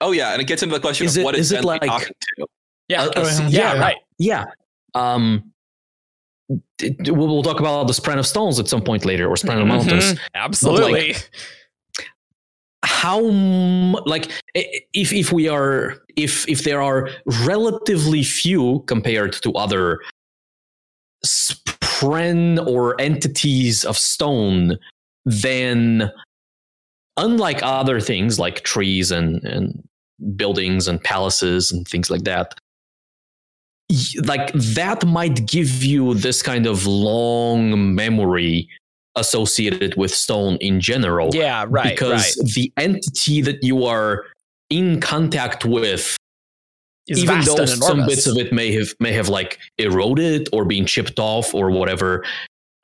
oh 0.00 0.10
yeah, 0.12 0.32
and 0.32 0.42
it 0.42 0.46
gets 0.48 0.62
into 0.64 0.74
the 0.74 0.80
question 0.80 1.06
Is 1.06 1.16
of 1.16 1.20
it- 1.20 1.24
what 1.24 1.34
is, 1.36 1.52
is 1.52 1.58
it 1.58 1.64
like- 1.64 1.82
talking 1.82 2.08
to? 2.38 2.46
yeah, 2.88 3.02
Uh, 3.04 3.10
uh, 3.16 3.20
yeah, 3.20 3.48
yeah, 3.48 3.74
yeah. 3.74 3.80
right. 3.80 3.96
yeah 4.18 4.44
um 4.94 5.52
d- 6.78 6.90
d- 6.90 7.10
we'll 7.12 7.28
we'll 7.28 7.42
talk 7.44 7.60
about 7.60 7.86
the 7.86 7.92
Spren 7.92 8.18
of 8.18 8.26
Stones 8.26 8.58
at 8.58 8.66
some 8.66 8.82
point 8.82 9.04
later, 9.04 9.28
or 9.28 9.36
Spren 9.36 9.60
of 9.60 9.66
Mountains. 9.68 10.14
Mhm, 10.14 10.18
Absolutely. 10.34 11.14
how 12.84 13.20
like 14.06 14.30
if 14.94 15.12
if 15.12 15.30
we 15.32 15.48
are 15.48 15.98
if 16.16 16.48
if 16.48 16.64
there 16.64 16.80
are 16.82 17.10
relatively 17.46 18.22
few 18.24 18.80
compared 18.86 19.32
to 19.44 19.52
other 19.52 20.00
spren 21.24 22.64
or 22.66 23.00
entities 23.00 23.84
of 23.84 23.96
stone 23.96 24.78
then 25.24 26.10
unlike 27.16 27.60
other 27.62 28.00
things 28.00 28.38
like 28.38 28.62
trees 28.62 29.10
and 29.10 29.42
and 29.44 29.82
buildings 30.36 30.88
and 30.88 31.02
palaces 31.02 31.70
and 31.70 31.86
things 31.86 32.10
like 32.10 32.24
that 32.24 32.54
like 34.24 34.52
that 34.52 35.04
might 35.06 35.46
give 35.46 35.82
you 35.82 36.14
this 36.14 36.42
kind 36.42 36.66
of 36.66 36.86
long 36.86 37.94
memory 37.94 38.68
associated 39.16 39.96
with 39.96 40.14
stone 40.14 40.56
in 40.60 40.80
general 40.80 41.30
yeah, 41.34 41.64
right, 41.68 41.90
because 41.90 42.36
right. 42.38 42.52
the 42.54 42.72
entity 42.76 43.40
that 43.40 43.62
you 43.62 43.84
are 43.84 44.26
in 44.70 45.00
contact 45.00 45.64
with 45.64 46.17
even 47.08 47.26
vast 47.36 47.46
though 47.56 47.62
and 47.62 47.68
some 47.70 48.06
bits 48.06 48.26
of 48.26 48.36
it 48.36 48.52
may 48.52 48.72
have 48.72 48.88
may 49.00 49.12
have 49.12 49.28
like 49.28 49.58
eroded 49.78 50.48
or 50.52 50.64
been 50.64 50.84
chipped 50.86 51.18
off 51.18 51.54
or 51.54 51.70
whatever 51.70 52.24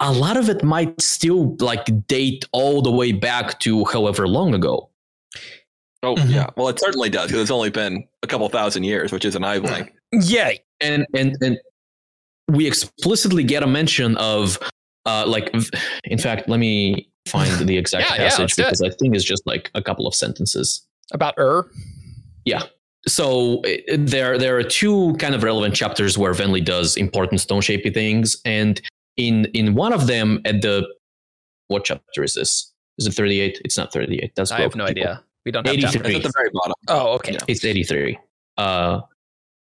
a 0.00 0.12
lot 0.12 0.36
of 0.36 0.48
it 0.48 0.62
might 0.64 1.00
still 1.00 1.56
like 1.60 1.86
date 2.06 2.44
all 2.52 2.82
the 2.82 2.90
way 2.90 3.12
back 3.12 3.58
to 3.60 3.84
however 3.86 4.26
long 4.26 4.54
ago 4.54 4.88
Oh 6.02 6.16
Mhm. 6.16 6.30
yeah, 6.34 6.46
well 6.56 6.68
it 6.68 6.78
certainly 6.78 7.08
does 7.08 7.28
because 7.28 7.40
it's 7.40 7.50
only 7.50 7.70
been 7.70 8.06
a 8.22 8.26
couple 8.26 8.46
thousand 8.50 8.84
years, 8.84 9.10
which 9.10 9.24
is 9.24 9.36
an 9.36 9.42
eye 9.44 9.58
blink. 9.58 9.90
yeah, 10.12 10.50
and 10.80 11.06
and 11.14 11.34
and 11.40 11.58
we 12.48 12.66
explicitly 12.66 13.42
get 13.42 13.62
a 13.62 13.66
mention 13.66 14.14
of 14.18 14.58
uh 15.06 15.24
like 15.26 15.50
in 16.04 16.18
fact 16.18 16.46
let 16.48 16.60
me 16.60 17.08
find 17.26 17.66
the 17.66 17.78
exact 17.82 18.04
Yeah, 18.10 18.16
yeah, 18.16 18.22
let's 18.24 18.36
passage 18.36 18.54
do 18.56 18.62
it. 18.62 18.66
because 18.66 18.82
i 18.82 18.90
think 18.90 19.14
it's 19.14 19.24
just 19.24 19.46
like 19.46 19.70
a 19.74 19.80
couple 19.82 20.06
of 20.06 20.14
sentences 20.14 20.86
about 21.12 21.34
Ur. 21.38 21.70
So 23.06 23.60
i- 23.66 23.82
there 23.96 24.38
there 24.38 24.56
are 24.56 24.62
two 24.62 25.14
kind 25.18 25.34
of 25.34 25.42
relevant 25.42 25.74
chapters 25.74 26.16
where 26.16 26.32
Venli 26.32 26.64
does 26.64 26.96
important 26.96 27.40
stone 27.40 27.60
shapy 27.60 27.92
things, 27.92 28.36
and 28.44 28.80
in 29.16 29.44
in 29.54 29.74
one 29.74 29.92
of 29.92 30.06
them 30.06 30.40
at 30.44 30.62
the 30.62 30.86
what 31.68 31.84
chapter 31.84 32.22
is 32.24 32.34
this? 32.34 32.72
Is 32.98 33.06
it 33.06 33.14
thirty 33.14 33.40
eight? 33.40 33.60
It's 33.64 33.76
not 33.76 33.92
thirty 33.92 34.18
eight. 34.22 34.32
That's 34.36 34.50
I 34.52 34.60
have 34.60 34.74
no 34.74 34.86
people. 34.86 35.02
idea. 35.02 35.22
We 35.44 35.52
don't 35.52 35.66
have 35.66 35.74
83. 35.74 35.92
chapters. 35.92 36.14
It's 36.16 36.24
at 36.24 36.32
the 36.32 36.32
very 36.34 36.50
bottom. 36.54 36.72
Oh, 36.88 37.08
okay. 37.16 37.32
Yeah. 37.32 37.38
It's 37.48 37.64
eighty 37.64 37.82
three. 37.84 38.18
Uh, 38.56 39.00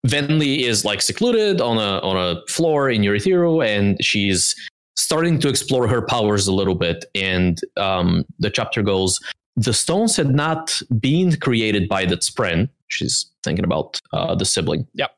Venli 0.06 0.60
is 0.60 0.84
like 0.84 1.02
secluded 1.02 1.60
on 1.60 1.78
a 1.78 1.98
on 2.06 2.16
a 2.16 2.40
floor 2.46 2.90
in 2.90 3.02
Urithiru, 3.02 3.66
and 3.66 4.02
she's 4.04 4.54
starting 4.96 5.38
to 5.40 5.48
explore 5.48 5.88
her 5.88 6.02
powers 6.02 6.46
a 6.46 6.52
little 6.52 6.74
bit. 6.76 7.04
And 7.16 7.60
um, 7.76 8.24
the 8.38 8.50
chapter 8.50 8.82
goes: 8.82 9.18
the 9.56 9.72
stones 9.72 10.14
had 10.16 10.32
not 10.34 10.80
been 11.00 11.36
created 11.36 11.88
by 11.88 12.04
the 12.04 12.16
Spren. 12.18 12.68
She's 12.88 13.26
thinking 13.42 13.64
about 13.64 14.00
uh, 14.12 14.34
the 14.34 14.44
sibling. 14.44 14.86
Yep. 14.94 15.10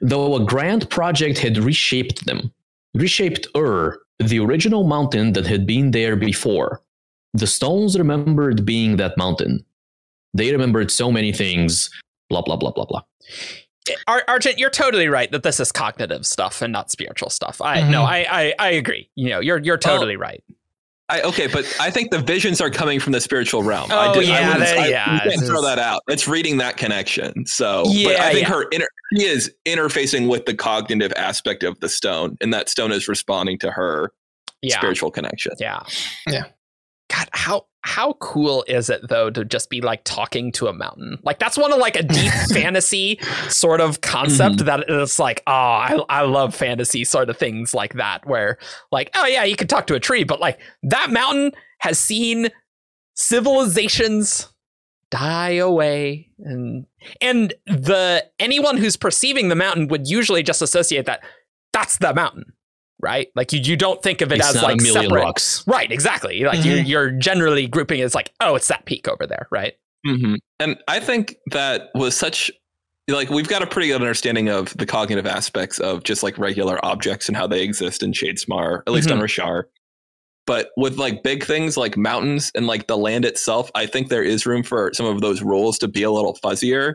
Though 0.00 0.36
a 0.36 0.44
grand 0.44 0.90
project 0.90 1.38
had 1.38 1.56
reshaped 1.58 2.26
them, 2.26 2.52
reshaped 2.94 3.46
Ur, 3.56 3.98
the 4.18 4.38
original 4.40 4.84
mountain 4.84 5.32
that 5.32 5.46
had 5.46 5.66
been 5.66 5.90
there 5.92 6.16
before. 6.16 6.82
The 7.32 7.46
stones 7.46 7.98
remembered 7.98 8.64
being 8.64 8.96
that 8.96 9.16
mountain. 9.16 9.64
They 10.34 10.52
remembered 10.52 10.90
so 10.90 11.10
many 11.10 11.32
things. 11.32 11.90
Blah 12.28 12.42
blah 12.42 12.56
blah 12.56 12.70
blah 12.72 12.84
blah. 12.86 13.02
Ar- 14.06 14.24
Argent, 14.28 14.58
you're 14.58 14.70
totally 14.70 15.08
right 15.08 15.30
that 15.30 15.42
this 15.42 15.60
is 15.60 15.70
cognitive 15.70 16.26
stuff 16.26 16.62
and 16.62 16.72
not 16.72 16.90
spiritual 16.90 17.28
stuff. 17.30 17.60
I 17.60 17.80
Mhm. 17.82 17.90
no, 17.90 18.02
I, 18.02 18.26
I 18.30 18.54
I 18.58 18.68
agree. 18.70 19.10
You 19.14 19.28
know, 19.30 19.40
you're 19.40 19.58
you're 19.58 19.76
totally 19.78 20.16
right. 20.16 20.42
I, 21.10 21.20
okay, 21.22 21.46
but 21.48 21.64
I 21.78 21.90
think 21.90 22.10
the 22.10 22.18
visions 22.18 22.60
are 22.62 22.70
coming 22.70 22.98
from 22.98 23.12
the 23.12 23.20
spiritual 23.20 23.62
realm. 23.62 23.90
Oh, 23.92 23.98
I 23.98 24.14
did, 24.14 24.26
yeah, 24.26 24.34
I 24.34 24.40
wouldn't- 24.48 24.60
that- 24.60 24.78
I- 24.78 24.88
yeah, 24.88 25.14
you 25.24 25.30
can't 25.32 25.46
throw 25.46 25.60
that 25.62 25.78
out. 25.78 26.02
It's 26.08 26.26
reading 26.26 26.56
that 26.58 26.76
connection. 26.78 27.44
So, 27.46 27.82
but 27.84 27.92
Yeah, 27.92 28.24
I 28.24 28.32
think 28.32 28.48
yeah. 28.48 28.54
her 28.54 28.62
inter, 28.70 28.86
she 29.14 29.24
is 29.24 29.52
interfacing 29.66 30.28
with 30.28 30.46
the 30.46 30.54
cognitive 30.54 31.12
aspect 31.14 31.62
of 31.62 31.78
the 31.80 31.90
stone, 31.90 32.36
and 32.40 32.54
that 32.54 32.70
stone 32.70 32.90
is 32.90 33.06
responding 33.06 33.58
to 33.58 33.70
her 33.70 34.12
Yeah. 34.62 34.76
spiritual 34.78 35.10
connection. 35.10 35.52
Yeah. 35.58 35.80
Yeah. 36.26 36.44
God, 37.14 37.28
how 37.32 37.66
how 37.86 38.14
cool 38.14 38.64
is 38.66 38.88
it 38.88 39.06
though 39.10 39.28
to 39.28 39.44
just 39.44 39.68
be 39.68 39.82
like 39.82 40.02
talking 40.04 40.50
to 40.52 40.68
a 40.68 40.72
mountain? 40.72 41.18
Like 41.22 41.38
that's 41.38 41.58
one 41.58 41.70
of 41.70 41.78
like 41.78 41.96
a 41.96 42.02
deep 42.02 42.32
fantasy 42.52 43.20
sort 43.50 43.80
of 43.82 44.00
concept 44.00 44.56
Mm-hmm. 44.56 44.66
that 44.66 44.84
it's 44.88 45.18
like, 45.18 45.42
oh, 45.46 45.52
I 45.52 46.02
I 46.08 46.22
love 46.22 46.54
fantasy 46.54 47.04
sort 47.04 47.28
of 47.28 47.36
things 47.36 47.74
like 47.74 47.94
that 47.94 48.26
where 48.26 48.56
like, 48.90 49.10
oh 49.14 49.26
yeah, 49.26 49.44
you 49.44 49.54
can 49.54 49.68
talk 49.68 49.86
to 49.88 49.94
a 49.94 50.00
tree, 50.00 50.24
but 50.24 50.40
like 50.40 50.58
that 50.82 51.10
mountain 51.10 51.52
has 51.80 51.98
seen 51.98 52.48
civilizations 53.14 54.48
die 55.10 55.52
away 55.56 56.28
and 56.38 56.86
and 57.20 57.54
the 57.66 58.24
anyone 58.38 58.76
who's 58.76 58.96
perceiving 58.96 59.48
the 59.48 59.54
mountain 59.54 59.86
would 59.88 60.08
usually 60.08 60.42
just 60.42 60.62
associate 60.62 61.06
that 61.06 61.22
that's 61.72 61.98
the 61.98 62.12
mountain 62.14 62.52
right 63.04 63.28
like 63.36 63.52
you, 63.52 63.60
you 63.60 63.76
don't 63.76 64.02
think 64.02 64.20
of 64.22 64.32
it 64.32 64.38
It's 64.38 64.48
as 64.48 64.54
not 64.56 64.64
like 64.64 64.80
a 64.80 64.82
million 64.82 65.04
separate 65.04 65.20
rocks. 65.20 65.62
Right, 65.66 65.92
exactly. 65.92 66.42
Like 66.42 66.64
you're 66.64 66.78
Mhm. 66.78 66.88
you're 66.88 67.10
generally 67.10 67.66
grouping 67.66 68.00
it 68.00 68.04
as 68.04 68.14
like, 68.14 68.32
oh, 68.40 68.54
it's 68.54 68.68
that 68.68 68.84
peak 68.86 69.06
over 69.06 69.26
there, 69.26 69.46
right? 69.50 69.74
hmm 70.06 70.34
And 70.58 70.78
I 70.88 71.00
think 71.00 71.36
that 71.52 71.90
was 71.94 72.16
such 72.16 72.50
like 73.08 73.28
we've 73.28 73.48
got 73.48 73.62
a 73.62 73.66
pretty 73.66 73.88
good 73.88 74.00
understanding 74.00 74.48
of 74.48 74.74
the 74.78 74.86
cognitive 74.86 75.26
aspects 75.26 75.78
of 75.78 76.02
just 76.04 76.22
like 76.22 76.38
regular 76.38 76.82
objects 76.84 77.28
and 77.28 77.36
how 77.36 77.46
they 77.46 77.62
exist 77.62 78.02
in 78.02 78.12
Shadesmar, 78.12 78.82
at 78.86 78.92
least 78.94 79.10
on 79.10 79.18
Roshar. 79.20 79.64
But 80.46 80.70
with 80.76 80.96
like 80.96 81.22
big 81.22 81.44
things 81.44 81.76
like 81.76 81.96
mountains 81.96 82.50
and 82.54 82.66
like 82.66 82.86
the 82.86 82.96
land 82.98 83.24
itself, 83.24 83.70
I 83.74 83.86
think 83.86 84.08
there 84.08 84.22
is 84.22 84.46
room 84.46 84.62
for 84.62 84.90
some 84.94 85.06
of 85.06 85.20
those 85.20 85.42
rules 85.42 85.78
to 85.78 85.88
be 85.88 86.02
a 86.02 86.10
little 86.10 86.34
fuzzier. 86.42 86.94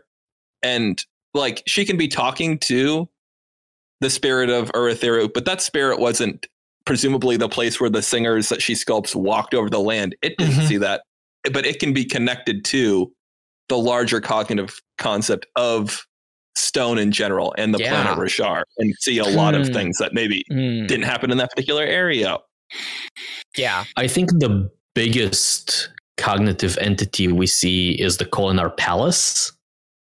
And 0.63 1.03
like 1.33 1.63
she 1.67 1.85
can 1.85 1.97
be 1.97 2.07
talking 2.07 2.57
to 2.59 3.07
the 4.01 4.09
spirit 4.09 4.49
of 4.49 4.71
Urithiru, 4.73 5.29
but 5.33 5.45
that 5.45 5.61
spirit 5.61 5.99
wasn't 5.99 6.47
presumably 6.85 7.37
the 7.37 7.49
place 7.49 7.79
where 7.79 7.89
the 7.89 8.01
singers 8.01 8.49
that 8.49 8.61
she 8.61 8.73
sculpts 8.73 9.13
walked 9.15 9.53
over 9.53 9.69
the 9.69 9.79
land. 9.79 10.15
It 10.21 10.37
didn't 10.37 10.55
Mhm. 10.55 10.67
see 10.67 10.77
that 10.77 11.01
but 11.53 11.65
it 11.65 11.79
can 11.79 11.93
be 11.93 12.03
connected 12.03 12.65
to 12.65 13.09
the 13.69 13.77
larger 13.77 14.19
cognitive 14.19 14.81
concept 14.97 15.45
of 15.55 16.05
stone 16.57 16.97
in 16.97 17.11
general 17.13 17.53
and 17.57 17.73
the 17.73 17.77
planet 17.79 18.07
Yeah. 18.07 18.15
Roshar 18.17 18.63
and 18.77 18.93
see 18.99 19.19
a 19.19 19.23
lot 19.23 19.55
of 19.55 19.67
Hmm. 19.67 19.73
things 19.73 19.97
that 19.99 20.13
maybe 20.13 20.43
Mm, 20.51 20.87
didn't 20.87 21.05
happen 21.05 21.31
in 21.31 21.37
that 21.37 21.49
particular 21.51 21.83
area. 21.83 22.37
yeah. 23.55 23.85
I 23.95 24.07
think 24.07 24.31
the 24.39 24.69
biggest 24.95 25.89
cognitive 26.17 26.77
entity 26.79 27.27
we 27.29 27.47
see 27.47 27.91
is 27.91 28.17
the 28.17 28.25
Kholinar 28.25 28.75
Palace, 28.75 29.53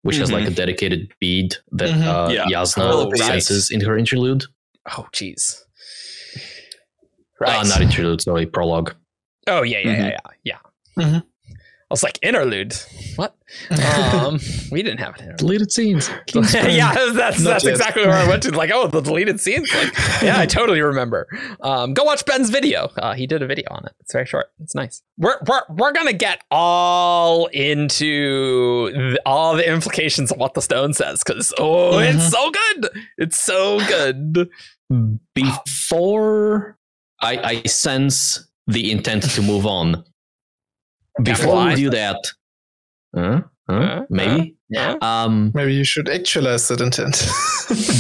which 0.03 0.17
has 0.17 0.31
like 0.31 0.47
a 0.47 0.51
dedicated 0.51 1.11
bead 1.19 1.55
that 1.71 1.89
Mhm. 1.89 2.03
uh, 2.05 2.29
Yeah. 2.31 2.45
Jasnah 2.45 2.89
Oh, 2.91 3.09
right. 3.11 3.19
senses 3.21 3.69
in 3.71 3.81
her 3.81 3.97
interlude. 3.97 4.43
Oh, 4.97 5.07
jeez. 5.13 5.61
Uh, 7.45 7.63
not 7.67 7.81
interlude, 7.81 8.21
sorry, 8.21 8.45
prologue. 8.45 8.93
oh, 9.47 9.61
yeah, 9.63 9.79
yeah, 9.79 9.95
Mhm. 9.95 9.97
yeah, 9.97 10.17
yeah, 10.43 10.59
yeah. 10.97 11.21
I 11.89 11.93
was 11.93 12.03
like 12.03 12.19
interlude. 12.21 12.75
What? 13.15 13.35
Um, 13.71 14.39
we 14.71 14.83
didn't 14.83 14.99
have 14.99 15.15
an 15.15 15.21
interlude. 15.21 15.37
Deleted 15.37 15.71
scenes. 15.71 16.07
yeah, 16.35 16.93
that's 17.13 17.39
Not 17.39 17.51
that's 17.51 17.63
yet. 17.63 17.71
exactly 17.71 18.03
where 18.05 18.15
I 18.15 18.27
went 18.27 18.43
to. 18.43 18.51
Like, 18.51 18.69
oh, 18.71 18.85
the 18.87 19.01
deleted 19.01 19.39
scenes. 19.39 19.73
Like, 19.73 19.91
yeah, 20.21 20.39
I 20.39 20.45
totally 20.45 20.81
remember. 20.81 21.27
Um, 21.61 21.95
go 21.95 22.03
watch 22.03 22.23
Ben's 22.27 22.51
video. 22.51 22.91
Uh, 22.95 23.13
he 23.15 23.25
did 23.25 23.41
a 23.41 23.47
video 23.47 23.65
on 23.71 23.85
it. 23.87 23.93
It's 24.01 24.13
very 24.13 24.27
short. 24.27 24.51
It's 24.59 24.75
nice. 24.75 25.01
We're 25.17 25.37
we're 25.47 25.63
we're 25.69 25.91
gonna 25.91 26.13
get 26.13 26.43
all 26.51 27.47
into 27.47 28.91
th- 28.93 29.17
all 29.25 29.55
the 29.55 29.67
implications 29.67 30.31
of 30.31 30.37
what 30.37 30.53
the 30.53 30.61
stone 30.61 30.93
says 30.93 31.23
because 31.23 31.51
oh, 31.57 31.97
it's 31.97 32.17
Mhm. 32.17 32.29
so 32.29 32.51
good. 32.51 32.89
It's 33.17 33.41
so 33.43 33.79
good. 33.87 34.49
Before 35.33 36.77
I, 37.21 37.37
I 37.63 37.63
sense 37.67 38.47
the 38.67 38.91
intent 38.91 39.23
to 39.31 39.41
move 39.41 39.65
on, 39.65 40.03
before 41.23 41.55
Why? 41.55 41.69
we 41.69 41.75
do 41.75 41.89
that, 41.91 42.17
huh? 43.15 43.41
Huh? 43.69 43.75
Uh, 43.75 44.01
maybe. 44.09 44.55
Yeah. 44.69 44.95
Um, 45.01 45.51
Maybe 45.55 45.73
you 45.73 45.83
should 45.83 46.09
actualize 46.09 46.67
that 46.67 46.79
intent. 46.79 47.27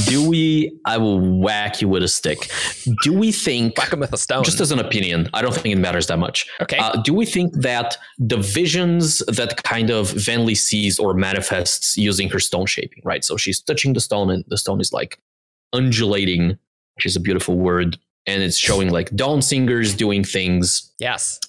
do 0.07 0.27
we? 0.27 0.71
I 0.85 0.97
will 0.97 1.19
whack 1.39 1.81
you 1.81 1.87
with 1.87 2.03
a 2.03 2.07
stick. 2.07 2.51
Do 3.03 3.13
we 3.13 3.31
think? 3.31 3.77
Whack 3.77 3.93
him 3.93 3.99
with 3.99 4.13
a 4.13 4.17
stone. 4.17 4.43
Just 4.43 4.59
as 4.59 4.71
an 4.71 4.79
opinion, 4.79 5.29
I 5.33 5.41
don't 5.41 5.53
think 5.53 5.75
it 5.75 5.79
matters 5.79 6.07
that 6.07 6.17
much. 6.17 6.47
okay. 6.61 6.77
Uh, 6.77 7.01
do 7.01 7.13
we 7.13 7.25
think 7.25 7.53
that 7.55 7.97
the 8.19 8.37
visions 8.37 9.19
that 9.27 9.63
kind 9.63 9.89
of 9.89 10.09
Venli 10.09 10.55
sees 10.55 10.99
or 10.99 11.13
manifests 11.15 11.97
using 11.97 12.29
her 12.29 12.39
stone 12.39 12.67
shaping, 12.67 13.01
right? 13.03 13.23
So 13.23 13.35
she's 13.35 13.59
touching 13.59 13.93
the 13.93 14.01
stone 14.01 14.29
and 14.29 14.43
the 14.47 14.57
stone 14.57 14.79
is 14.79 14.93
like 14.93 15.19
undulating, 15.73 16.57
which 16.95 17.05
is 17.05 17.15
a 17.15 17.19
beautiful 17.19 17.57
word, 17.57 17.97
and 18.27 18.43
it's 18.43 18.57
showing 18.57 18.91
like 18.91 19.09
dawn 19.15 19.41
singers 19.41 19.95
doing 19.95 20.23
things. 20.23 20.91
yes. 20.99 21.39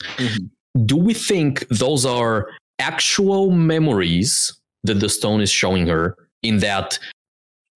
Do 0.85 0.97
we 0.97 1.15
think 1.15 1.67
those 1.69 2.07
are 2.07 2.49
actual 2.79 3.51
memories 3.51 4.53
that 4.85 5.01
the 5.01 5.09
stone 5.09 5.41
is 5.41 5.51
showing 5.51 5.87
her 5.87 6.17
in 6.43 6.59
that 6.59 6.99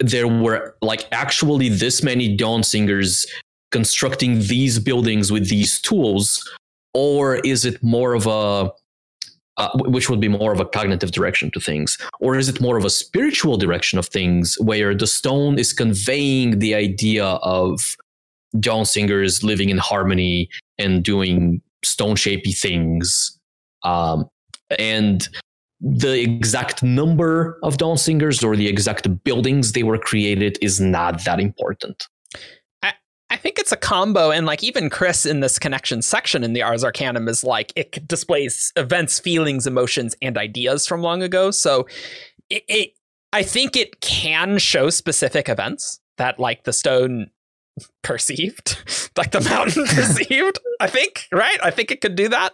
there 0.00 0.28
were 0.28 0.76
like 0.82 1.06
actually 1.12 1.68
this 1.68 2.02
many 2.02 2.34
dawn 2.36 2.62
singers 2.62 3.26
constructing 3.70 4.40
these 4.40 4.78
buildings 4.78 5.30
with 5.30 5.48
these 5.48 5.80
tools? 5.80 6.42
Or 6.94 7.36
is 7.36 7.64
it 7.64 7.82
more 7.82 8.14
of 8.14 8.26
a 8.26 8.72
uh, 9.56 9.70
which 9.86 10.10
would 10.10 10.20
be 10.20 10.28
more 10.28 10.52
of 10.52 10.58
a 10.58 10.64
cognitive 10.64 11.12
direction 11.12 11.50
to 11.52 11.60
things? 11.60 11.96
Or 12.20 12.36
is 12.36 12.48
it 12.48 12.60
more 12.60 12.76
of 12.76 12.84
a 12.84 12.90
spiritual 12.90 13.56
direction 13.56 13.98
of 13.98 14.06
things 14.06 14.56
where 14.60 14.94
the 14.94 15.06
stone 15.06 15.58
is 15.58 15.72
conveying 15.72 16.58
the 16.58 16.74
idea 16.74 17.24
of 17.24 17.96
dawn 18.58 18.84
singers 18.84 19.44
living 19.44 19.70
in 19.70 19.78
harmony 19.78 20.48
and 20.78 21.04
doing 21.04 21.60
stone 21.84 22.16
shapy 22.16 22.56
things 22.56 23.38
um, 23.82 24.28
and 24.78 25.28
the 25.80 26.20
exact 26.20 26.82
number 26.82 27.58
of 27.62 27.76
dawn 27.76 27.98
singers 27.98 28.42
or 28.42 28.56
the 28.56 28.68
exact 28.68 29.22
buildings 29.24 29.72
they 29.72 29.82
were 29.82 29.98
created 29.98 30.56
is 30.62 30.80
not 30.80 31.24
that 31.24 31.40
important 31.40 32.06
I 33.34 33.36
think 33.36 33.58
it's 33.58 33.72
a 33.72 33.76
combo, 33.76 34.30
and 34.30 34.46
like 34.46 34.62
even 34.62 34.88
Khriss 34.88 35.28
in 35.28 35.40
this 35.40 35.58
connection 35.58 36.02
section 36.02 36.44
in 36.44 36.52
the 36.52 36.62
Ars 36.62 36.84
Arcanum 36.84 37.26
is 37.26 37.42
like 37.42 37.72
it 37.74 38.06
displays 38.06 38.72
events, 38.76 39.18
feelings, 39.18 39.66
emotions, 39.66 40.14
and 40.22 40.38
ideas 40.38 40.86
from 40.86 41.02
long 41.02 41.20
ago. 41.20 41.50
So 41.50 41.88
it, 42.48 42.62
it 42.68 42.90
I 43.32 43.42
think 43.42 43.76
it 43.76 44.00
can 44.00 44.58
show 44.58 44.88
specific 44.88 45.48
events 45.48 45.98
that 46.16 46.38
like 46.38 46.62
the 46.62 46.72
stone 46.72 47.28
perceived, 48.02 48.78
like 49.16 49.30
the 49.32 49.40
mountain 49.40 49.86
perceived. 49.88 50.58
I 50.80 50.86
think 50.86 51.26
right. 51.32 51.58
I 51.62 51.70
think 51.70 51.90
it 51.90 52.00
could 52.00 52.14
do 52.16 52.28
that. 52.28 52.52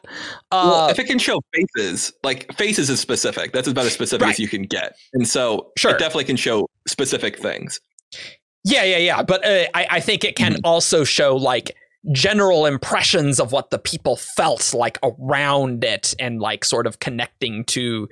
Uh, 0.50 0.68
well, 0.72 0.88
if 0.88 0.98
it 0.98 1.04
can 1.06 1.18
show 1.18 1.40
faces, 1.54 2.12
like 2.22 2.52
faces 2.56 2.90
is 2.90 3.00
specific. 3.00 3.52
That's 3.52 3.68
about 3.68 3.86
as 3.86 3.92
specific 3.92 4.24
Right. 4.24 4.32
as 4.32 4.38
you 4.38 4.48
can 4.48 4.62
get. 4.62 4.94
And 5.12 5.26
so 5.28 5.72
Sure. 5.76 5.92
it 5.92 5.98
definitely 5.98 6.24
can 6.24 6.36
show 6.36 6.68
specific 6.88 7.38
things. 7.38 7.80
Yeah, 8.64 8.84
yeah, 8.84 8.98
yeah. 8.98 9.22
But 9.22 9.44
uh, 9.44 9.66
I, 9.74 9.86
I 9.90 10.00
think 10.00 10.22
it 10.24 10.36
can 10.36 10.58
also 10.64 11.04
show 11.04 11.34
like 11.36 11.74
general 12.12 12.66
impressions 12.66 13.38
of 13.40 13.52
what 13.52 13.70
the 13.70 13.78
people 13.78 14.16
felt 14.16 14.72
like 14.74 14.98
around 15.02 15.84
it 15.84 16.14
and 16.18 16.40
like 16.40 16.64
sort 16.64 16.86
of 16.86 16.98
connecting 16.98 17.64
to 17.64 18.08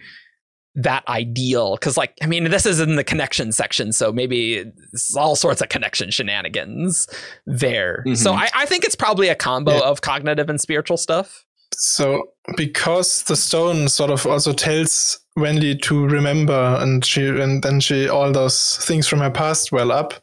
that 0.83 1.07
ideal. 1.09 1.76
Cause 1.79 1.97
like, 1.97 2.14
I 2.22 2.26
mean, 2.26 2.45
this 2.51 2.64
is 2.66 2.81
in 2.81 2.97
the 2.97 3.05
connection 3.05 3.53
section, 3.53 3.93
so 3.93 4.12
maybe 4.12 4.64
it's 4.93 5.16
all 5.16 5.37
sorts 5.37 5.61
of 5.61 5.68
connection 5.68 6.11
shenanigans 6.11 7.07
there. 7.47 8.05
So 8.14 8.33
Mhm. 8.33 8.39
I, 8.39 8.51
I 8.55 8.66
think 8.66 8.85
it's 8.85 8.95
probably 8.97 9.29
a 9.29 9.35
combo 9.35 9.72
Yeah. 9.74 9.81
of 9.91 10.01
cognitive 10.01 10.49
and 10.49 10.61
spiritual 10.61 10.97
stuff. 10.97 11.45
so 11.74 12.22
because 12.57 13.24
the 13.24 13.37
stone 13.37 13.89
sort 13.89 14.11
of 14.11 14.26
also 14.26 14.53
tells 14.55 15.18
wendy 15.37 15.76
to 15.76 16.07
remember 16.07 16.76
and 16.81 17.05
she 17.05 17.26
and 17.29 17.62
then 17.62 17.79
she 17.79 18.09
all 18.09 18.33
those 18.33 18.79
things 18.79 19.07
from 19.07 19.18
her 19.20 19.31
past 19.31 19.70
well 19.70 19.93
up, 19.93 20.14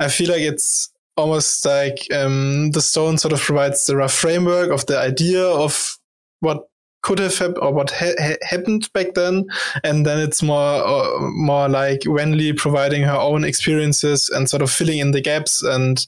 I 0.00 0.08
feel 0.08 0.30
like 0.30 0.40
it's 0.42 0.90
almost 1.16 1.64
like 1.66 1.98
um, 2.12 2.70
the 2.70 2.80
stone 2.80 3.18
sort 3.18 3.32
of 3.34 3.40
provides 3.40 3.84
the 3.84 3.96
rough 3.96 4.14
framework 4.14 4.70
of 4.70 4.86
the 4.86 4.98
idea 4.98 5.44
of 5.44 5.98
what 6.40 6.68
could 7.02 7.18
have 7.20 7.36
happened 7.38 7.58
or 7.62 7.72
what 7.72 7.90
ha- 7.90 8.14
ha- 8.18 8.36
happened 8.42 8.92
back 8.92 9.14
then, 9.14 9.44
and 9.84 10.04
then 10.04 10.18
it's 10.18 10.42
more 10.42 10.84
uh, 10.84 11.18
more 11.20 11.68
like 11.68 12.00
Venli 12.00 12.56
providing 12.56 13.02
her 13.02 13.16
own 13.16 13.44
experiences 13.44 14.28
and 14.30 14.48
sort 14.50 14.62
of 14.62 14.70
filling 14.70 14.98
in 14.98 15.12
the 15.12 15.20
gaps 15.20 15.62
and 15.62 16.06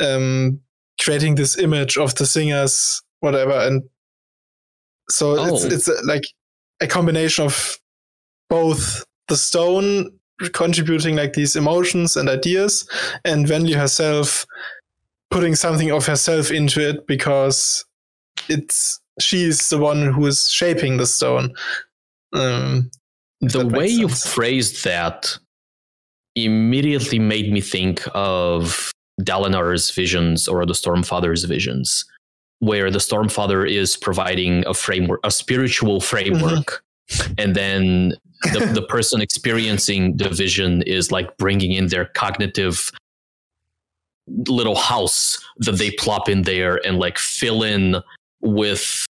um, 0.00 0.60
creating 1.00 1.34
this 1.34 1.58
image 1.58 1.96
of 1.98 2.14
the 2.14 2.26
singers, 2.26 3.02
whatever, 3.20 3.52
and 3.52 3.82
so 5.10 5.32
it's 5.34 5.64
Oh. 5.64 5.68
it's 5.68 5.88
uh, 5.88 6.00
like 6.04 6.22
a 6.80 6.86
combination 6.86 7.44
of 7.44 7.78
both 8.48 9.04
the 9.28 9.36
stone 9.36 10.10
contributing 10.52 11.16
like 11.16 11.32
these 11.34 11.56
emotions 11.56 12.16
and 12.16 12.28
ideas, 12.28 12.88
and 13.24 13.46
Venli 13.46 13.74
herself 13.74 14.46
putting 15.30 15.54
something 15.54 15.90
of 15.90 16.06
herself 16.06 16.50
into 16.50 16.80
it 16.86 17.06
because 17.06 17.84
it's 18.48 19.00
she's 19.20 19.68
the 19.68 19.78
one 19.78 20.12
who 20.12 20.26
is 20.26 20.50
shaping 20.50 20.96
the 20.96 21.06
stone. 21.06 21.54
Um, 22.32 22.90
the 23.40 23.66
way 23.66 23.88
you 23.88 24.08
phrased 24.08 24.84
that 24.84 25.36
immediately 26.34 27.18
made 27.18 27.52
me 27.52 27.60
think 27.60 28.02
of 28.14 28.90
Dalinar's 29.20 29.90
visions 29.90 30.48
or 30.48 30.64
the 30.64 30.72
Stormfather's 30.72 31.44
visions, 31.44 32.04
where 32.60 32.90
the 32.90 32.98
Stormfather 32.98 33.68
is 33.68 33.96
providing 33.96 34.64
a 34.66 34.74
framework, 34.74 35.20
a 35.24 35.30
spiritual 35.30 36.00
framework, 36.00 36.82
and 37.36 37.54
then 37.54 38.14
the, 38.52 38.70
the 38.74 38.82
person 38.82 39.20
experiencing 39.20 40.16
the 40.16 40.28
vision 40.28 40.82
is 40.82 41.12
like 41.12 41.36
bringing 41.36 41.72
in 41.72 41.88
their 41.88 42.06
cognitive 42.06 42.90
little 44.46 44.76
house 44.76 45.38
that 45.58 45.78
they 45.78 45.90
plop 45.90 46.28
in 46.28 46.42
there 46.42 46.80
and 46.86 46.98
like 46.98 47.18
fill 47.18 47.62
in 47.62 47.96
with 48.42 49.06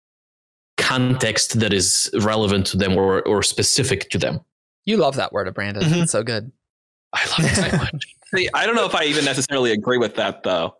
context 0.78 1.60
that 1.60 1.74
is 1.74 2.10
relevant 2.22 2.66
to 2.68 2.78
them 2.78 2.96
or, 2.98 3.22
or 3.28 3.44
specific 3.44 4.10
to 4.12 4.18
them. 4.18 4.40
You 4.86 4.98
love 4.98 5.16
that 5.16 5.34
word, 5.34 5.48
of 5.48 5.54
Brandon. 5.54 5.84
Mhm. 5.84 6.04
It's 6.04 6.12
so 6.12 6.24
good. 6.24 6.52
I 7.14 7.26
love 7.28 7.40
it 7.52 7.56
so 7.72 7.78
much. 7.78 8.06
See, 8.36 8.50
I 8.54 8.66
don't 8.66 8.76
know 8.76 8.86
if 8.86 8.96
I 8.96 9.06
even 9.06 9.26
necessarily 9.26 9.72
agree 9.72 9.98
with 9.98 10.16
that 10.16 10.44
though. 10.44 10.76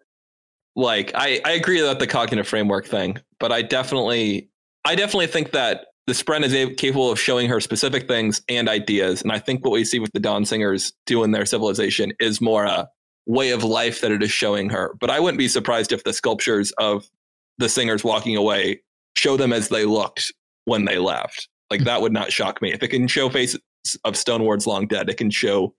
Like 0.76 1.12
I, 1.16 1.42
I 1.44 1.52
agree 1.54 1.80
about 1.82 2.00
the 2.00 2.08
cognitive 2.08 2.48
framework 2.48 2.86
thing, 2.86 3.18
but 3.40 3.52
I 3.52 3.62
definitely 3.64 4.50
I 4.86 4.96
definitely 4.96 5.28
think 5.28 5.52
that 5.52 5.88
the 6.06 6.14
Spren 6.14 6.44
is 6.44 6.54
a- 6.54 6.74
capable 6.76 7.12
of 7.12 7.20
showing 7.20 7.50
her 7.50 7.60
specific 7.60 8.08
things 8.08 8.42
and 8.48 8.70
ideas. 8.70 9.22
And 9.24 9.32
I 9.32 9.40
think 9.40 9.66
what 9.66 9.72
we 9.72 9.84
see 9.84 10.00
with 10.00 10.14
the 10.14 10.20
Dawn 10.22 10.46
Singers 10.46 10.94
do 11.06 11.24
in 11.24 11.32
their 11.32 11.46
civilization 11.46 12.14
is 12.22 12.40
more 12.40 12.64
a 12.64 12.88
way 13.26 13.50
of 13.52 13.64
life 13.66 14.00
that 14.02 14.12
it 14.12 14.24
is 14.24 14.32
showing 14.32 14.70
her. 14.70 14.96
But 15.02 15.10
I 15.10 15.20
wouldn't 15.20 15.38
be 15.40 15.50
surprised 15.50 15.92
if 15.92 16.06
the 16.06 16.14
sculptures 16.14 16.72
of 16.78 17.10
the 17.58 17.70
singers 17.70 18.04
walking 18.04 18.36
away 18.36 18.82
show 19.16 19.36
them 19.38 19.52
as 19.54 19.70
they 19.70 19.86
looked 19.86 20.32
when 20.66 20.86
they 20.86 20.98
left. 20.98 21.48
Like 21.72 21.84
that 21.86 22.02
would 22.02 22.14
not 22.14 22.32
shock 22.32 22.62
me. 22.62 22.72
If 22.72 22.84
it 22.84 22.90
can 22.90 23.08
show 23.08 23.30
faces 23.30 23.60
of 24.04 24.16
stone 24.16 24.44
wards 24.44 24.68
long 24.68 24.88
dead, 24.88 25.10
it 25.10 25.18
can 25.18 25.30
show 25.32 25.74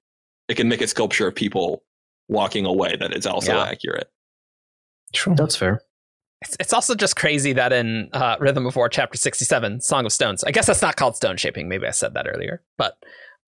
it 0.48 0.56
can 0.56 0.68
make 0.68 0.80
a 0.80 0.86
sculpture 0.86 1.28
of 1.28 1.34
people 1.34 1.82
walking 2.28 2.64
away 2.66 2.96
that 2.98 3.12
is 3.14 3.26
also 3.26 3.54
Yeah. 3.54 3.64
accurate. 3.64 4.10
true. 5.14 5.34
That's 5.34 5.56
fair. 5.56 5.80
It's, 6.42 6.56
it's 6.60 6.72
also 6.72 6.94
just 6.94 7.16
crazy 7.16 7.52
that 7.54 7.72
in 7.72 8.08
uh, 8.12 8.36
Rhythm 8.38 8.66
of 8.66 8.76
War, 8.76 8.88
chapter 8.88 9.16
67, 9.18 9.80
Song 9.80 10.06
of 10.06 10.12
Stones, 10.12 10.44
I 10.44 10.50
guess 10.52 10.66
that's 10.66 10.82
not 10.82 10.96
called 10.96 11.16
stone 11.16 11.36
shaping. 11.36 11.68
Maybe 11.68 11.86
I 11.86 11.90
said 11.90 12.14
that 12.14 12.26
earlier. 12.28 12.62
But 12.76 12.96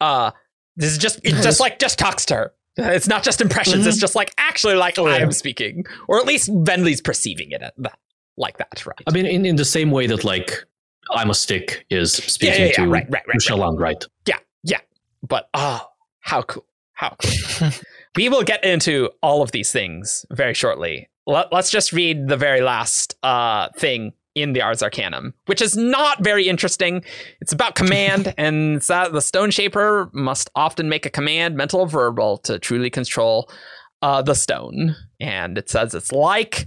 uh, 0.00 0.32
this 0.76 0.90
is 0.90 0.98
just, 0.98 1.20
it 1.22 1.34
just 1.42 1.60
like, 1.60 1.78
just 1.78 1.98
talks 1.98 2.24
to 2.26 2.34
her. 2.34 2.52
It's 2.76 3.06
not 3.06 3.22
just 3.22 3.40
impressions. 3.40 3.86
It's 3.86 3.98
just 3.98 4.14
like, 4.14 4.32
actually, 4.38 4.74
like 4.74 4.98
Oh, 4.98 5.06
I 5.06 5.18
am 5.18 5.32
speaking. 5.32 5.84
Or 6.08 6.18
at 6.18 6.26
least 6.26 6.48
Venli's 6.64 7.00
perceiving 7.00 7.50
it 7.52 7.62
at 7.62 7.74
that, 7.78 7.98
like 8.40 8.58
that, 8.58 8.84
right? 8.86 9.02
I 9.06 9.12
mean, 9.12 9.26
in, 9.26 9.46
in 9.46 9.56
the 9.56 9.64
same 9.64 9.92
way 9.92 10.08
that 10.08 10.24
like 10.24 10.64
I'm 11.12 11.30
a 11.30 11.34
stick 11.34 11.86
is 11.90 12.12
speaking 12.12 12.60
yeah, 12.60 12.66
yeah, 12.66 12.72
to 12.72 12.82
right, 12.82 13.04
right, 13.04 13.12
right, 13.12 13.26
right. 13.28 13.36
Shallan, 13.38 13.78
right? 13.78 14.04
But 15.26 15.48
oh, 15.54 15.86
how 16.20 16.42
cool. 16.42 16.66
How 16.92 17.16
cool. 17.22 17.70
we 18.16 18.28
will 18.28 18.42
get 18.42 18.64
into 18.64 19.10
all 19.22 19.42
of 19.42 19.52
these 19.52 19.72
things 19.72 20.24
very 20.30 20.54
shortly. 20.54 21.08
Let, 21.26 21.52
us 21.52 21.70
just 21.70 21.92
read 21.92 22.28
the 22.28 22.36
very 22.36 22.60
last 22.60 23.14
uh, 23.22 23.68
thing 23.76 24.12
in 24.34 24.52
the 24.52 24.62
Ars 24.62 24.82
Arcanum, 24.82 25.34
which 25.46 25.60
is 25.60 25.76
not 25.76 26.22
very 26.22 26.48
interesting. 26.48 27.04
It's 27.40 27.52
about 27.52 27.74
command, 27.74 28.34
and 28.38 28.76
it's 28.76 28.88
that 28.88 29.12
the 29.12 29.22
Stone 29.22 29.50
Shaper 29.50 30.10
must 30.12 30.50
often 30.54 30.88
make 30.88 31.06
a 31.06 31.10
command, 31.10 31.56
mental 31.56 31.80
or 31.80 31.88
verbal, 31.88 32.38
to 32.38 32.58
truly 32.58 32.90
control 32.90 33.50
uh, 34.02 34.22
the 34.22 34.34
stone. 34.34 34.96
And 35.20 35.58
it 35.58 35.68
says 35.68 35.94
it's 35.94 36.12
like 36.12 36.66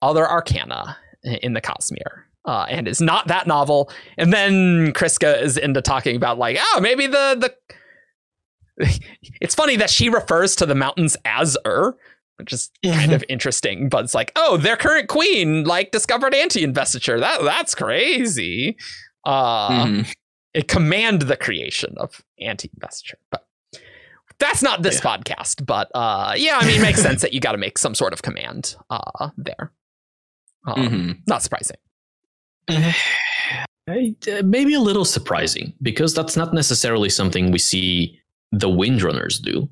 other 0.00 0.28
arcana 0.28 0.96
in 1.24 1.52
the 1.52 1.60
Cosmere. 1.60 2.22
Uh, 2.44 2.64
and 2.70 2.88
it's 2.88 3.00
not 3.00 3.26
that 3.28 3.46
novel. 3.46 3.90
And 4.16 4.32
then 4.32 4.92
Kriska 4.94 5.42
is 5.42 5.56
into 5.58 5.82
talking 5.82 6.16
about 6.16 6.38
like, 6.38 6.56
oh, 6.58 6.80
maybe 6.80 7.06
the 7.06 7.36
the 7.38 7.54
it's 9.40 9.54
funny 9.54 9.76
that 9.76 9.90
she 9.90 10.08
refers 10.08 10.54
to 10.56 10.66
the 10.66 10.74
mountains 10.74 11.16
as 11.24 11.56
Ur, 11.66 11.96
which 12.36 12.52
is 12.52 12.70
kind 12.84 13.10
Mhm. 13.10 13.14
of 13.16 13.24
interesting. 13.28 13.88
But 13.88 14.04
it's 14.04 14.14
like, 14.14 14.32
oh, 14.36 14.56
their 14.56 14.76
current 14.76 15.08
queen 15.08 15.64
like 15.64 15.90
discovered 15.90 16.34
anti-investiture. 16.34 17.18
That 17.20 17.42
that's 17.42 17.74
crazy. 17.74 18.76
Uh, 19.24 19.84
Mhm. 19.84 20.14
It 20.54 20.68
command 20.68 21.22
the 21.22 21.36
creation 21.36 21.94
of 21.98 22.22
anti-investiture, 22.40 23.18
but 23.30 23.44
that's 24.38 24.62
not 24.62 24.82
this 24.82 25.00
podcast. 25.00 25.66
But 25.66 25.90
uh, 25.94 26.34
yeah, 26.36 26.58
I 26.60 26.66
mean, 26.66 26.78
it 26.78 26.82
makes 26.82 27.02
sense 27.08 27.20
that 27.22 27.34
you 27.34 27.40
got 27.40 27.52
to 27.52 27.58
make 27.58 27.76
some 27.76 27.94
sort 27.94 28.12
of 28.12 28.22
command 28.22 28.76
uh, 28.88 29.30
there. 29.36 29.72
Um, 30.66 30.74
Mhm. 30.88 31.18
Not 31.26 31.42
surprising. 31.42 31.76
Uh, 33.88 34.42
Maybe 34.44 34.74
a 34.74 34.80
little 34.80 35.06
surprising 35.06 35.72
because 35.80 36.12
that's 36.12 36.36
not 36.36 36.52
necessarily 36.52 37.08
something 37.08 37.50
we 37.50 37.58
see 37.58 38.20
the 38.52 38.68
Windrunners 38.68 39.40
do. 39.40 39.66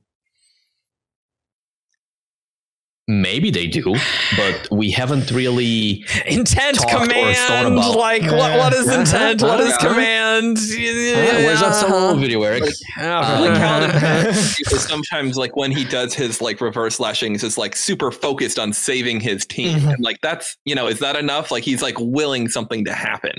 Maybe 3.09 3.51
they 3.53 3.69
do, 3.69 3.95
but 4.37 4.69
we 4.73 4.91
haven't 4.91 5.31
really. 5.31 6.05
Intent 6.27 6.77
Talked 6.79 6.93
or 6.93 6.99
thought 6.99 7.09
command, 7.09 7.75
about. 7.75 7.97
like 7.97 8.23
what? 8.23 8.59
What 8.59 8.73
is 8.73 8.89
Uh-huh, 8.89 8.99
intent? 9.01 9.43
What 9.43 9.61
is 9.61 9.69
uh-huh. 9.75 9.89
command? 9.91 10.57
where's 10.59 11.61
that 11.61 11.77
solo 11.77 12.17
video, 12.17 12.43
Eric? 12.43 12.65
Yeah. 12.99 13.39
like 13.39 13.57
how 13.59 13.87
because 14.59 14.89
sometimes 14.89 15.37
like 15.37 15.55
when 15.55 15.71
he 15.71 15.85
does 15.85 16.15
his 16.15 16.41
like 16.41 16.61
reverse 16.61 16.99
lashings 16.99 17.45
is 17.45 17.57
like 17.57 17.77
super 17.77 18.11
focused 18.11 18.59
on 18.59 18.73
saving 18.73 19.21
his 19.21 19.47
team 19.47 19.79
Mhm. 19.79 19.95
and 19.95 20.05
like 20.05 20.19
that's 20.21 20.57
you 20.65 20.75
know 20.75 20.89
is 20.89 20.99
that 20.99 21.15
enough 21.17 21.51
like 21.53 21.63
he's 21.63 21.83
like 21.83 21.97
willing 22.01 22.49
something 22.49 22.85
to 22.87 22.93
happen 22.93 23.33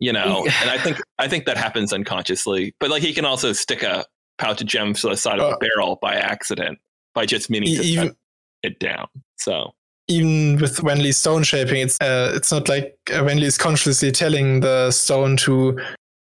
you 0.00 0.12
know 0.12 0.46
and 0.60 0.70
i 0.70 0.76
think 0.78 0.98
i 1.18 1.26
think 1.28 1.44
that 1.46 1.56
happens 1.56 1.92
unconsciously 1.92 2.74
but 2.80 2.90
like 2.90 3.02
he 3.02 3.12
can 3.14 3.24
also 3.24 3.52
stick 3.52 3.82
a 3.82 4.04
pouch 4.38 4.60
of 4.60 4.66
gems 4.66 5.00
to 5.02 5.08
the 5.08 5.16
side 5.16 5.38
of 5.38 5.44
a 5.52 5.54
Uh, 5.54 5.58
barrel 5.58 5.98
by 6.02 6.14
accident 6.14 6.78
by 7.14 7.24
just 7.26 7.50
meaning 7.50 7.74
to 7.76 7.82
even 7.82 8.08
cut 8.08 8.16
it 8.62 8.78
down 8.78 9.08
so 9.36 9.72
even 10.08 10.58
with 10.60 10.78
Venli's 10.78 11.16
stone 11.16 11.42
shaping, 11.44 11.80
it's 11.80 11.98
uh, 12.00 12.32
it's 12.34 12.50
not 12.50 12.68
like 12.68 12.98
uh, 13.10 13.22
Wenley 13.22 13.44
is 13.44 13.56
consciously 13.56 14.10
telling 14.10 14.60
the 14.60 14.90
stone 14.90 15.36
to 15.38 15.78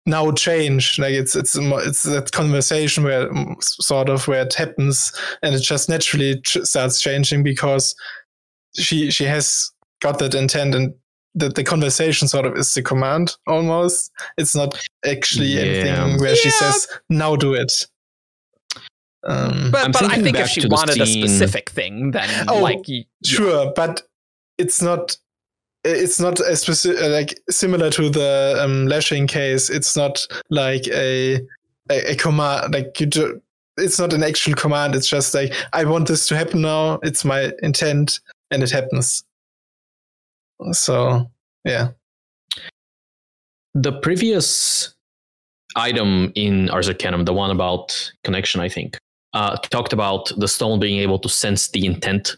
now 0.07 0.31
change. 0.33 0.99
Like 0.99 1.14
it's 1.14 1.35
it's 1.35 1.57
it's 1.59 2.05
that 2.05 2.31
conversation 2.33 3.03
where 3.05 3.29
sort 3.61 4.09
of 4.09 4.27
where 4.29 4.43
it 4.43 4.55
happens, 4.55 5.12
and 5.43 5.55
it 5.55 5.61
just 5.62 5.89
naturally 5.89 6.41
ch- 6.43 6.59
starts 6.62 7.01
changing 7.01 7.43
because 7.43 7.95
she 8.77 9.11
she 9.11 9.24
has 9.24 9.70
got 10.01 10.18
that 10.20 10.35
intent 10.35 10.74
and. 10.74 10.95
The, 11.39 11.51
the 11.51 11.64
conversation 11.64 12.29
sort 12.29 12.47
of 12.47 12.57
is 12.57 12.72
the 12.72 12.81
command 12.83 13.37
almost. 13.47 14.11
It's 14.39 14.57
not 14.57 14.74
actually 15.05 15.49
Yeah. 15.49 15.61
anything 15.61 16.18
where 16.18 16.35
she 16.35 16.49
says, 16.49 16.89
now 17.11 17.37
do 17.37 17.53
it. 17.53 17.70
Um, 19.27 19.70
But, 19.72 19.85
I'm 19.87 19.93
but 19.93 20.05
I 20.05 20.22
think 20.22 20.39
if 20.39 20.49
she 20.49 20.61
to 20.61 20.68
the 20.68 20.74
wanted 20.74 21.01
a 21.01 21.07
specific 21.07 21.70
thing, 21.70 22.12
then 22.12 22.29
Oh, 22.49 22.61
like 22.61 22.89
you, 22.89 23.05
sure 23.24 23.72
but 23.74 24.03
it's 24.57 24.81
not 24.81 25.16
it's 25.85 26.18
not 26.18 26.41
a 26.41 26.57
specific 26.57 27.01
like 27.03 27.39
similar 27.51 27.91
to 27.91 28.09
the 28.09 28.57
um, 28.61 28.87
lashing 28.87 29.27
case. 29.27 29.68
It's 29.70 29.97
not 29.97 30.27
like 30.51 30.87
a 30.89 31.41
a, 31.91 32.12
a 32.12 32.14
command 32.16 32.72
like 32.72 32.99
you 33.01 33.07
do, 33.07 33.41
it's 33.77 33.99
not 33.99 34.12
an 34.12 34.22
actual 34.22 34.55
command. 34.55 34.95
It's 34.95 35.09
just 35.09 35.35
like 35.35 35.53
i 35.72 35.85
want 35.85 36.09
this 36.09 36.27
to 36.29 36.37
happen 36.37 36.62
now. 36.62 36.99
It's 37.03 37.24
my 37.24 37.53
intent 37.62 38.20
and 38.51 38.62
it 38.62 38.70
happens. 38.70 39.24
So 40.72 41.29
yeah. 41.64 41.89
The 43.74 43.93
previous 43.93 44.95
item 45.77 46.33
in 46.35 46.70
Ars 46.70 46.89
Arcanum, 46.89 47.24
the 47.27 47.35
one 47.35 47.51
about 47.51 48.12
connection, 48.24 48.61
I 48.61 48.70
think, 48.70 48.97
uh, 49.37 49.57
talked 49.74 49.93
about 49.93 50.32
the 50.39 50.49
stone 50.49 50.78
being 50.80 50.99
able 51.07 51.18
to 51.18 51.28
sense 51.28 51.68
the 51.68 51.84
intent 51.84 52.37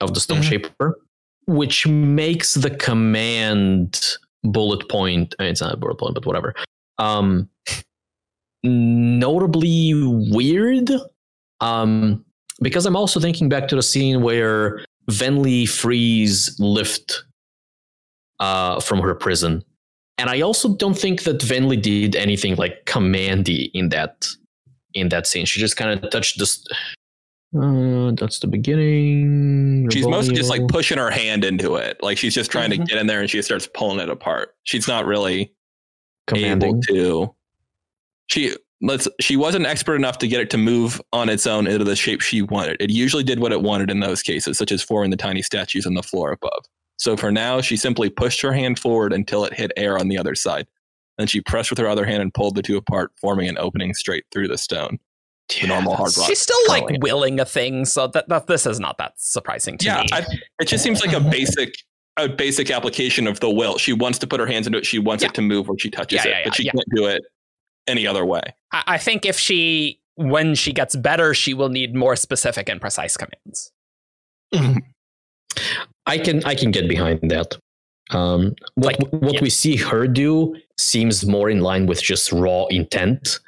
of 0.00 0.14
the 0.14 0.20
stone 0.20 0.40
Mhm. 0.42 0.48
shaper, 0.50 0.98
which 1.46 1.86
makes 1.86 2.54
the 2.54 2.70
command 2.70 4.00
bullet 4.44 4.88
point. 4.88 5.34
I 5.38 5.42
mean, 5.42 5.52
it's 5.52 5.60
not 5.60 5.74
a 5.74 5.76
bullet 5.76 5.98
point, 5.98 6.14
but 6.14 6.24
whatever. 6.24 6.54
Um, 6.98 7.48
notably 8.62 9.92
weird. 9.94 10.90
Um, 11.60 12.24
because 12.60 12.86
I'm 12.86 12.96
also 12.96 13.18
thinking 13.20 13.48
back 13.48 13.68
to 13.68 13.76
the 13.76 13.82
scene 13.82 14.22
where 14.22 14.84
Venli 15.10 15.68
frees 15.68 16.54
Lift 16.58 17.24
uh, 18.40 18.80
from 18.80 19.00
her 19.00 19.14
prison. 19.14 19.64
And 20.18 20.30
I 20.30 20.40
also 20.42 20.74
don't 20.76 20.98
think 20.98 21.24
that 21.24 21.38
Venli 21.40 21.80
did 21.80 22.14
anything 22.16 22.56
like 22.56 22.84
commandy 22.86 23.70
in 23.74 23.88
that 23.90 24.28
in 24.96 25.08
that 25.10 25.26
scene. 25.26 25.44
She 25.46 25.60
just 25.60 25.76
kind 25.76 25.90
of 26.02 26.10
touched 26.10 26.38
this. 26.38 26.64
Uh, 27.56 28.10
that's 28.18 28.40
the 28.40 28.46
beginning. 28.48 29.88
she's 29.90 30.06
mostly 30.06 30.34
just 30.34 30.50
like 30.50 30.66
pushing 30.68 30.98
her 30.98 31.10
hand 31.10 31.44
into 31.44 31.76
it 31.76 31.96
like 32.02 32.18
she's 32.18 32.34
just 32.34 32.50
trying 32.50 32.70
Mhm. 32.70 32.78
to 32.78 32.84
get 32.84 32.98
in 32.98 33.06
there 33.06 33.20
and 33.20 33.30
she 33.30 33.40
starts 33.40 33.68
pulling 33.72 34.00
it 34.00 34.10
apart 34.10 34.54
she's 34.64 34.88
not 34.88 35.06
really 35.06 35.52
commanding. 36.26 36.70
able 36.70 36.82
to 36.82 37.34
she 38.26 38.54
let's 38.82 39.08
she 39.20 39.36
wasn't 39.36 39.64
expert 39.64 39.94
enough 39.94 40.18
to 40.18 40.28
get 40.28 40.40
it 40.40 40.50
to 40.50 40.58
move 40.58 41.00
on 41.12 41.28
its 41.30 41.46
own 41.46 41.66
into 41.68 41.84
the 41.84 41.96
shape 41.96 42.20
she 42.20 42.42
wanted 42.42 42.76
it 42.80 42.90
usually 42.90 43.22
did 43.24 43.38
what 43.38 43.52
it 43.52 43.62
wanted 43.62 43.90
in 43.90 44.00
those 44.00 44.22
cases 44.22 44.58
such 44.58 44.72
as 44.72 44.82
forming 44.82 45.10
the 45.10 45.16
tiny 45.16 45.40
statues 45.40 45.86
on 45.86 45.94
the 45.94 46.02
floor 46.02 46.32
above 46.32 46.64
So 46.98 47.16
for 47.16 47.30
now, 47.30 47.60
she 47.60 47.76
simply 47.76 48.10
pushed 48.10 48.40
her 48.42 48.52
hand 48.52 48.78
forward 48.78 49.12
until 49.12 49.44
it 49.44 49.54
hit 49.54 49.70
air 49.76 49.96
on 49.98 50.08
the 50.08 50.18
other 50.18 50.34
side. 50.34 50.66
Then 51.18 51.26
she 51.26 51.40
pressed 51.42 51.70
with 51.70 51.78
her 51.78 51.88
other 51.88 52.04
hand 52.04 52.22
and 52.22 52.32
pulled 52.34 52.54
the 52.56 52.62
two 52.62 52.76
apart, 52.76 53.10
forming 53.20 53.48
an 53.48 53.56
opening 53.58 53.94
straight 53.94 54.24
through 54.32 54.48
the 54.48 54.58
stone. 54.58 54.98
The 55.60 55.68
normal 55.68 55.94
hard 55.94 56.16
rock. 56.16 56.26
She's 56.26 56.40
still 56.40 56.58
like 56.68 56.82
Brilliant. 56.82 57.02
willing 57.04 57.40
a 57.40 57.44
thing, 57.44 57.84
so 57.84 58.08
that, 58.08 58.28
that 58.28 58.48
this 58.48 58.66
is 58.66 58.80
not 58.80 58.98
that 58.98 59.12
surprising 59.16 59.78
to 59.78 59.86
yeah, 59.86 60.00
me. 60.00 60.06
I, 60.12 60.26
it 60.60 60.66
just 60.66 60.82
seems 60.82 61.00
like 61.04 61.14
a 61.14 61.20
basic 61.20 61.72
a 62.18 62.28
basic 62.28 62.70
application 62.70 63.26
of 63.26 63.38
the 63.40 63.50
will. 63.50 63.76
She 63.78 63.92
wants 63.92 64.18
to 64.20 64.26
put 64.26 64.40
her 64.40 64.46
hands 64.46 64.66
into 64.66 64.78
it. 64.78 64.86
She 64.86 64.98
wants 64.98 65.22
Yeah. 65.22 65.28
it 65.28 65.34
to 65.34 65.42
move 65.42 65.68
where 65.68 65.78
she 65.78 65.90
touches 65.90 66.24
Yeah, 66.24 66.30
it, 66.30 66.34
yeah, 66.38 66.44
but 66.46 66.54
she 66.54 66.64
yeah. 66.64 66.72
can't 66.72 66.84
do 66.94 67.06
it 67.06 67.22
any 67.86 68.06
other 68.06 68.24
way. 68.24 68.40
I, 68.72 68.82
I 68.86 68.98
think 68.98 69.24
if 69.26 69.38
she, 69.38 70.00
when 70.14 70.54
she 70.54 70.72
gets 70.72 70.96
better, 70.96 71.34
she 71.34 71.52
will 71.54 71.68
need 71.68 71.94
more 71.94 72.16
specific 72.16 72.68
and 72.70 72.80
precise 72.80 73.16
commands. 73.16 73.70
I 76.06 76.18
can 76.18 76.42
I 76.44 76.54
can 76.54 76.70
get 76.70 76.88
behind 76.88 77.30
that. 77.30 77.56
Um, 78.10 78.54
what 78.74 78.98
Like, 78.98 79.12
what 79.12 79.34
yeah. 79.34 79.40
we 79.42 79.50
see 79.50 79.76
her 79.76 80.06
do 80.06 80.56
seems 80.78 81.26
more 81.26 81.50
in 81.50 81.60
line 81.60 81.86
with 81.86 82.02
just 82.02 82.32
raw 82.32 82.66
intent. 82.66 83.40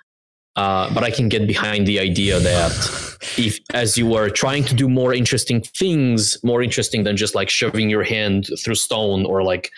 Uh, 0.57 0.93
but 0.93 1.05
I 1.05 1.11
can 1.11 1.29
get 1.29 1.47
behind 1.47 1.87
the 1.87 2.01
idea 2.01 2.41
that 2.41 3.19
if 3.37 3.61
as 3.75 3.97
you 3.97 4.15
are 4.15 4.29
trying 4.29 4.65
to 4.65 4.75
do 4.75 4.89
more 4.89 5.15
interesting 5.15 5.61
things, 5.61 6.43
more 6.43 6.63
interesting 6.63 7.05
than 7.05 7.17
just 7.17 7.35
like 7.35 7.49
shoving 7.49 7.89
your 7.89 8.03
hand 8.03 8.49
through 8.65 8.75
stone 8.75 9.25
or 9.25 9.45
like 9.45 9.71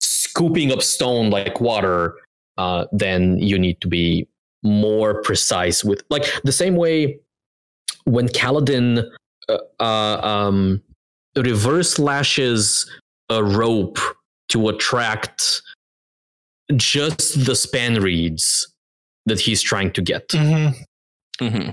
scooping 0.00 0.72
up 0.72 0.82
stone 0.82 1.30
like 1.30 1.60
water, 1.60 2.14
uh, 2.58 2.84
then 2.92 3.38
you 3.38 3.58
need 3.58 3.80
to 3.80 3.88
be 3.88 4.28
more 4.62 5.20
precise 5.22 5.82
with 5.82 6.04
like 6.10 6.24
the 6.44 6.52
same 6.52 6.76
way 6.76 7.18
when 8.04 8.28
Kaladin 8.28 9.04
uh, 9.48 9.58
uh, 9.80 10.20
um, 10.22 10.82
reverse 11.36 11.98
lashes 11.98 12.90
a 13.30 13.42
rope 13.42 13.98
to 14.48 14.68
attract 14.68 15.62
just 16.76 17.44
the 17.46 17.52
spanreeds 17.52 18.64
that 19.26 19.40
he's 19.40 19.62
trying 19.62 19.92
to 19.92 20.02
get. 20.02 20.28
Mhm. 20.28 20.74
hmm 21.40 21.70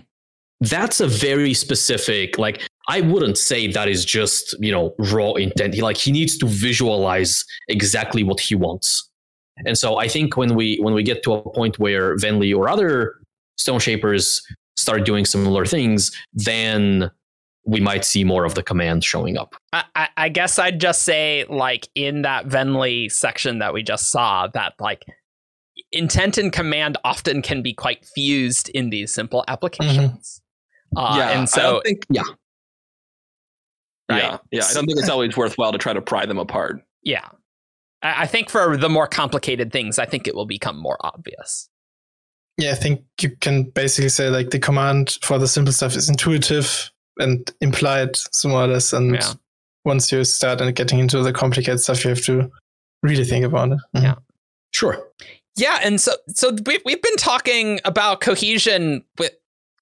That's 0.61 0.99
a 1.01 1.07
very 1.07 1.53
specific, 1.53 2.37
like, 2.37 2.67
I 2.89 3.01
wouldn't 3.01 3.37
say 3.37 3.67
that 3.71 3.87
is 3.87 4.03
just, 4.05 4.55
you 4.59 4.71
know, 4.71 4.95
raw 4.97 5.33
intent. 5.33 5.73
He 5.75 5.81
like 5.81 5.97
he 5.97 6.11
needs 6.11 6.37
to 6.39 6.47
visualize 6.47 7.43
exactly 7.67 8.23
what 8.23 8.39
he 8.39 8.55
wants. 8.55 9.09
And 9.65 9.77
so 9.77 9.97
I 9.97 10.07
think 10.07 10.37
when 10.37 10.55
we 10.55 10.77
when 10.81 10.93
we 10.93 11.03
get 11.03 11.23
to 11.23 11.33
a 11.33 11.53
point 11.53 11.79
where 11.79 12.15
Venli 12.17 12.55
or 12.55 12.69
other 12.69 13.15
stone 13.57 13.79
shapers 13.79 14.41
start 14.77 15.05
doing 15.05 15.25
similar 15.25 15.65
things, 15.65 16.11
then 16.33 17.09
we 17.67 17.81
might 17.81 18.05
see 18.05 18.23
more 18.23 18.45
of 18.45 18.55
the 18.55 18.63
commands 18.63 19.05
showing 19.05 19.37
up. 19.37 19.55
I, 19.73 19.83
I, 19.95 20.07
I 20.17 20.29
guess 20.29 20.57
I'd 20.57 20.79
just 20.79 21.03
say, 21.03 21.45
like, 21.49 21.89
in 21.93 22.21
that 22.21 22.47
Venli 22.47 23.11
section 23.11 23.59
that 23.59 23.73
we 23.73 23.83
just 23.83 24.09
saw, 24.09 24.47
that, 24.47 24.73
like, 24.79 25.05
intent 25.91 26.37
and 26.37 26.51
command 26.51 26.97
often 27.03 27.41
can 27.41 27.61
be 27.61 27.73
quite 27.73 28.05
fused 28.05 28.69
in 28.69 28.89
these 28.89 29.13
simple 29.13 29.43
applications. 29.47 30.41
Uh, 30.95 31.15
yeah, 31.17 31.29
and 31.31 31.41
I 31.41 31.45
so, 31.45 31.61
don't 31.61 31.83
think, 31.83 32.05
yeah. 32.09 32.21
Right. 34.09 34.23
yeah, 34.23 34.37
yeah. 34.51 34.63
I 34.69 34.73
don't 34.73 34.85
think 34.85 34.99
it's 34.99 35.09
always 35.09 35.35
worthwhile 35.35 35.73
to 35.73 35.77
try 35.77 35.91
to 35.91 36.01
pry 36.01 36.25
them 36.25 36.39
apart. 36.39 36.81
yeah. 37.03 37.27
I, 38.01 38.23
I 38.23 38.27
think 38.27 38.49
for 38.49 38.77
the 38.77 38.89
more 38.89 39.07
complicated 39.07 39.71
things, 39.71 39.97
I 39.97 40.05
think 40.05 40.27
it 40.27 40.35
will 40.35 40.45
become 40.45 40.77
more 40.77 40.97
obvious. 41.01 41.69
Yeah, 42.57 42.71
I 42.71 42.75
think 42.75 43.03
you 43.21 43.35
can 43.39 43.63
basically 43.63 44.09
say 44.09 44.29
like 44.29 44.49
the 44.49 44.59
command 44.59 45.17
for 45.21 45.37
the 45.37 45.47
simple 45.47 45.73
stuff 45.73 45.95
is 45.95 46.09
intuitive 46.09 46.91
and 47.19 47.51
implied, 47.61 48.15
so 48.15 48.49
more 48.49 48.63
or 48.63 48.67
less. 48.67 48.93
And 48.93 49.15
Yeah. 49.15 49.33
once 49.85 50.11
you 50.11 50.23
start 50.23 50.61
and 50.61 50.75
getting 50.75 50.99
into 50.99 51.21
the 51.23 51.33
complicated 51.33 51.79
stuff, 51.79 52.03
you 52.03 52.09
have 52.11 52.23
to 52.25 52.51
really 53.03 53.23
think 53.25 53.45
about 53.45 53.71
it. 53.71 53.79
Mhm. 53.95 54.03
Yeah. 54.03 54.15
Sure. 54.73 55.07
Yeah, 55.55 55.79
and 55.83 55.99
so 55.99 56.11
so 56.29 56.55
we've 56.65 56.81
we've 56.85 57.01
been 57.01 57.15
talking 57.17 57.79
about 57.85 58.21
cohesion 58.21 59.03
with 59.17 59.31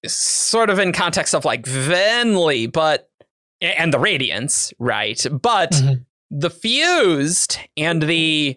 sort 0.06 0.70
of 0.70 0.78
in 0.78 0.92
context 0.92 1.34
of 1.34 1.44
like 1.44 1.62
Venli, 1.64 2.70
but 2.72 3.10
and 3.60 3.92
the 3.92 3.98
radiance, 3.98 4.72
right? 4.78 5.24
But 5.30 5.72
Mhm. 5.72 6.04
the 6.30 6.50
fused 6.50 7.58
and 7.76 8.00
the 8.02 8.56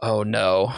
oh 0.00 0.22
no, 0.24 0.72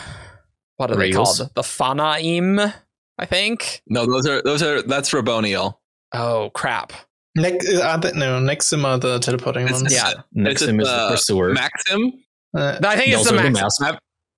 what 0.76 0.90
are 0.90 0.96
they 0.96 1.12
called? 1.12 1.38
The 1.54 1.62
Fanaim, 1.62 2.74
I 3.18 3.24
think. 3.26 3.82
No, 3.86 4.04
those 4.06 4.26
are 4.26 4.42
those 4.42 4.62
are 4.62 4.82
that's 4.82 5.10
Raboniel. 5.10 5.78
Oh 6.14 6.50
crap! 6.54 6.92
Next, 7.36 7.68
are 7.74 7.98
the, 7.98 8.12
no, 8.14 8.38
Nexim 8.40 8.84
are 8.84 8.98
the 8.98 9.18
teleporting 9.18 9.64
It's- 9.64 9.80
ones. 9.82 9.92
Yeah. 9.92 10.12
Next 10.32 10.62
it 10.62 10.68
him 10.70 10.80
is 10.80 10.86
the 10.88 10.94
the 11.08 11.10
pursuer. 11.10 11.52
Maxim. 11.52 12.12
Uh, 12.56 12.78
I 12.84 12.96
think 12.96 13.12
it's 13.12 13.28
the 13.28 13.36
are 13.36 13.42
the 13.42 13.50
max. 13.50 13.78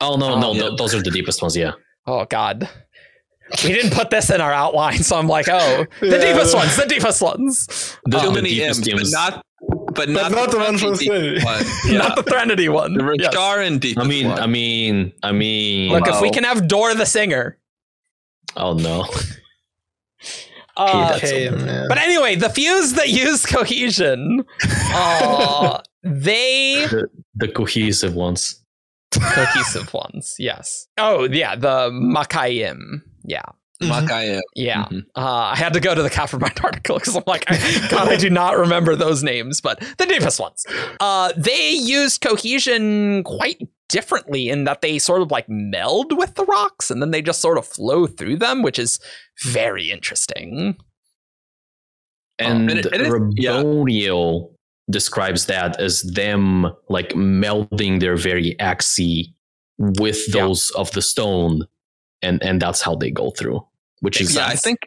Oh 0.00 0.16
no, 0.16 0.34
Oh, 0.34 0.40
no, 0.40 0.52
yeah. 0.54 0.70
those 0.76 0.94
are 0.94 1.02
the 1.02 1.10
deepest 1.10 1.42
ones. 1.42 1.56
Yeah. 1.56 1.72
Oh 2.06 2.24
god. 2.24 2.68
We 3.62 3.72
didn't 3.74 3.92
put 3.92 4.10
this 4.10 4.30
in 4.30 4.40
our 4.40 4.52
outline, 4.52 4.98
so 5.04 5.16
I'm 5.16 5.28
like, 5.28 5.46
oh, 5.48 5.84
the 6.00 6.06
Yeah, 6.08 6.18
deepest 6.32 6.50
the- 6.52 6.56
ones, 6.56 6.76
the 6.76 6.86
deepest 6.86 7.22
ones. 7.22 7.66
The, 8.06 8.18
Too 8.18 8.26
the 8.28 8.32
many 8.32 8.54
deepest 8.54 8.88
M's, 8.88 9.12
but 9.12 9.18
not 9.18 9.42
but 9.60 9.94
but 9.94 10.08
not, 10.10 10.32
not 10.32 10.50
the 10.50 10.58
one 10.58 10.78
from 10.78 10.94
deep 10.94 11.10
Three. 11.12 11.42
one. 11.44 11.62
Yeah. 11.86 11.98
Not 11.98 12.16
the 12.16 12.22
Threnody 12.22 12.68
one. 12.68 12.94
the 12.94 13.16
Yes. 13.18 13.34
Roshar 13.34 13.66
and 13.66 13.80
deep. 13.80 13.98
I 13.98 14.04
mean, 14.04 14.26
I 14.30 14.46
mean, 14.46 15.12
I 15.22 15.32
mean. 15.32 15.92
Look, 15.92 16.06
if 16.08 16.20
we 16.20 16.30
can 16.30 16.44
have 16.44 16.66
Dor 16.68 16.94
the 16.94 17.06
singer. 17.06 17.58
oh 18.56 18.72
no. 18.74 19.04
Uh, 20.76 21.08
That's 21.12 21.24
okay, 21.24 21.86
but 21.88 21.98
anyway, 21.98 22.34
the 22.36 22.50
fuse 22.50 22.92
that 22.94 23.08
use 23.08 23.46
cohesion, 23.46 24.44
uh, 24.92 25.80
they 26.02 26.86
The 27.34 27.48
cohesive 27.48 28.14
ones. 28.14 28.62
cohesive 29.12 29.92
ones, 29.94 30.34
yes. 30.38 30.86
Oh 30.98 31.24
yeah, 31.24 31.56
the 31.56 31.90
Makayim, 31.90 33.00
yeah, 33.24 33.42
Mhm. 33.82 34.06
Makayim. 34.06 34.40
yeah. 34.54 34.84
Mhm. 34.84 35.06
Uh, 35.16 35.20
I 35.52 35.56
had 35.56 35.72
to 35.74 35.80
go 35.80 35.94
to 35.94 36.02
the 36.02 36.10
Coppermind 36.10 36.62
article 36.64 36.98
because 36.98 37.16
I'm 37.16 37.22
like, 37.26 37.44
I, 37.50 37.88
God, 37.90 38.08
I 38.08 38.16
do 38.16 38.28
not 38.30 38.58
remember 38.58 38.96
those 38.96 39.22
names, 39.22 39.60
but 39.62 39.80
the 39.98 40.06
deepest 40.06 40.38
ones. 40.40 40.66
Uh, 41.00 41.32
they 41.36 41.70
used 41.70 42.20
cohesion 42.20 43.22
quite 43.24 43.60
differently 43.88 44.48
in 44.48 44.64
that 44.64 44.80
they 44.80 44.98
sort 44.98 45.22
of 45.22 45.30
like 45.30 45.48
meld 45.48 46.16
with 46.16 46.34
the 46.34 46.44
rocks 46.44 46.90
and 46.90 47.00
then 47.00 47.10
they 47.12 47.22
just 47.22 47.40
sort 47.40 47.58
of 47.58 47.66
flow 47.66 48.06
through 48.06 48.36
them, 48.36 48.62
which 48.62 48.78
is 48.78 48.98
very 49.44 49.90
interesting. 49.90 50.76
And 52.38 52.70
and 52.70 52.80
it- 52.80 52.86
is- 52.86 53.14
yeah. 53.36 53.62
Raboniel 53.62 54.50
describes 54.90 55.46
that 55.46 55.80
as 55.80 56.02
them 56.02 56.66
like 56.88 57.10
melding 57.14 58.00
their 58.00 58.16
very 58.16 58.58
axis 58.60 59.26
with 59.78 60.18
Yeah. 60.28 60.42
those 60.42 60.70
of 60.72 60.90
the 60.92 61.02
stone, 61.02 61.66
and 62.22 62.42
and 62.42 62.60
that's 62.60 62.82
how 62.82 62.94
they 62.94 63.10
go 63.10 63.30
through. 63.30 63.66
Which 64.00 64.20
is 64.20 64.34
Yeah, 64.34 64.46
I 64.46 64.56
think. 64.56 64.78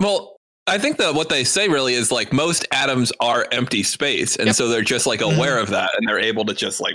Well, 0.00 0.36
I 0.66 0.78
think 0.78 0.96
that 0.98 1.14
what 1.14 1.28
they 1.28 1.44
say 1.44 1.68
really 1.68 1.94
is 1.94 2.10
like 2.10 2.32
most 2.32 2.66
atoms 2.72 3.12
are 3.20 3.46
empty 3.52 3.82
space, 3.82 4.36
and 4.36 4.46
Yep. 4.46 4.56
so 4.56 4.68
they're 4.68 4.82
just 4.82 5.06
like 5.06 5.20
Mhm. 5.20 5.36
aware 5.36 5.58
of 5.58 5.70
that, 5.70 5.90
and 5.96 6.08
they're 6.08 6.18
able 6.18 6.44
to 6.46 6.54
just 6.54 6.80
like, 6.80 6.94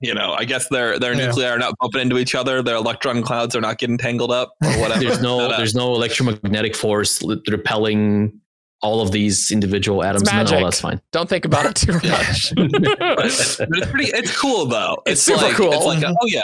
you 0.00 0.14
know, 0.14 0.34
I 0.38 0.44
guess 0.44 0.68
their 0.68 0.98
their 0.98 1.14
Yeah. 1.14 1.26
nuclei 1.26 1.48
are 1.48 1.58
not 1.58 1.74
bumping 1.80 2.02
into 2.02 2.18
each 2.18 2.34
other, 2.34 2.62
their 2.62 2.76
electron 2.76 3.22
clouds 3.22 3.56
are 3.56 3.60
not 3.60 3.78
getting 3.78 3.98
tangled 3.98 4.30
up 4.30 4.54
or 4.62 4.70
whatever. 4.80 5.00
there's 5.00 5.20
no 5.20 5.40
uh, 5.40 5.56
there's 5.56 5.74
no 5.74 5.94
electromagnetic 5.94 6.74
force 6.76 7.22
repelling 7.48 8.40
all 8.80 9.00
of 9.00 9.10
these 9.10 9.50
individual 9.50 10.04
atoms. 10.04 10.24
No, 10.24 10.32
magic. 10.32 10.60
that's 10.62 10.80
fine. 10.80 11.00
Don't 11.10 11.28
think 11.28 11.44
about 11.44 11.66
it 11.66 11.74
too 11.74 11.92
much. 12.08 12.52
but 12.56 13.26
it's 13.26 13.56
pretty. 13.56 14.10
It's 14.14 14.36
cool 14.38 14.66
though. 14.66 15.02
It's 15.06 15.20
super 15.22 15.42
like, 15.42 15.54
cool. 15.56 15.72
It's 15.72 15.84
like, 15.84 16.02
a, 16.02 16.08
oh 16.20 16.26
yeah, 16.26 16.40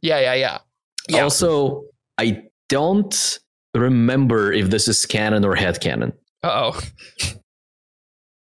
yeah, 0.00 0.18
yeah, 0.20 0.34
yeah. 0.34 0.58
Yeah. 1.08 1.22
Also, 1.22 1.84
I 2.18 2.42
don't 2.68 3.38
remember 3.74 4.52
if 4.52 4.70
this 4.70 4.88
is 4.88 5.06
canon 5.06 5.44
or 5.44 5.54
head 5.54 5.80
canon. 5.80 6.12
Uh 6.42 6.72
oh. 6.74 6.80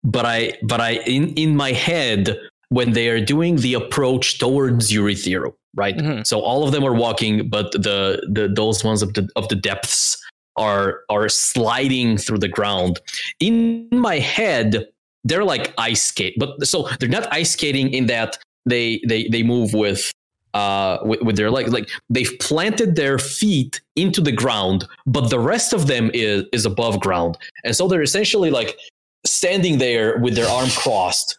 but 0.03 0.25
I 0.25 0.53
but 0.63 0.81
I 0.81 0.93
in 1.05 1.29
in 1.35 1.55
my 1.55 1.71
head 1.71 2.35
when 2.69 2.93
they 2.93 3.09
are 3.09 3.23
doing 3.23 3.57
the 3.57 3.73
approach 3.73 4.39
towards 4.39 4.91
Urithiru, 4.91 5.53
right? 5.75 5.97
Mhm. 5.97 6.25
So 6.25 6.39
all 6.39 6.65
of 6.65 6.71
them 6.71 6.83
are 6.83 6.93
walking, 6.93 7.49
but 7.49 7.71
the 7.71 8.25
the 8.31 8.47
those 8.47 8.83
ones 8.83 9.01
of 9.01 9.13
the 9.13 9.27
of 9.35 9.47
the 9.49 9.55
depths 9.55 10.17
are 10.57 11.01
are 11.09 11.29
sliding 11.29 12.17
through 12.17 12.39
the 12.39 12.47
ground. 12.47 12.99
In 13.39 13.87
my 13.91 14.19
head, 14.19 14.87
they're 15.23 15.43
like 15.45 15.73
ice 15.77 16.03
skate, 16.03 16.35
but 16.37 16.65
so 16.65 16.89
they're 16.99 17.09
not 17.09 17.31
ice 17.31 17.51
skating 17.51 17.93
in 17.93 18.07
that 18.07 18.37
they 18.65 19.01
they 19.07 19.27
they 19.27 19.43
move 19.43 19.73
with 19.73 20.11
uh 20.53 20.99
with, 21.03 21.21
with 21.21 21.35
their 21.35 21.49
like 21.49 21.67
like 21.69 21.89
they've 22.09 22.33
planted 22.39 22.95
their 22.95 23.17
feet 23.17 23.81
into 23.95 24.21
the 24.21 24.31
ground 24.31 24.87
but 25.07 25.29
the 25.29 25.39
rest 25.39 25.73
of 25.73 25.87
them 25.87 26.11
is 26.13 26.43
is 26.53 26.65
above 26.65 26.99
ground 26.99 27.37
and 27.63 27.75
so 27.75 27.87
they're 27.87 28.03
essentially 28.03 28.51
like 28.51 28.77
standing 29.25 29.79
there 29.79 30.19
with 30.19 30.35
their 30.35 30.47
arm 30.47 30.69
crossed 30.69 31.37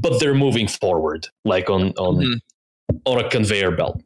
but 0.00 0.20
they're 0.20 0.34
moving 0.34 0.68
forward 0.68 1.26
like 1.44 1.68
on 1.70 1.90
on 1.98 2.16
Mhm. 2.16 2.40
on 3.06 3.24
a 3.24 3.28
conveyor 3.28 3.72
belt 3.72 4.00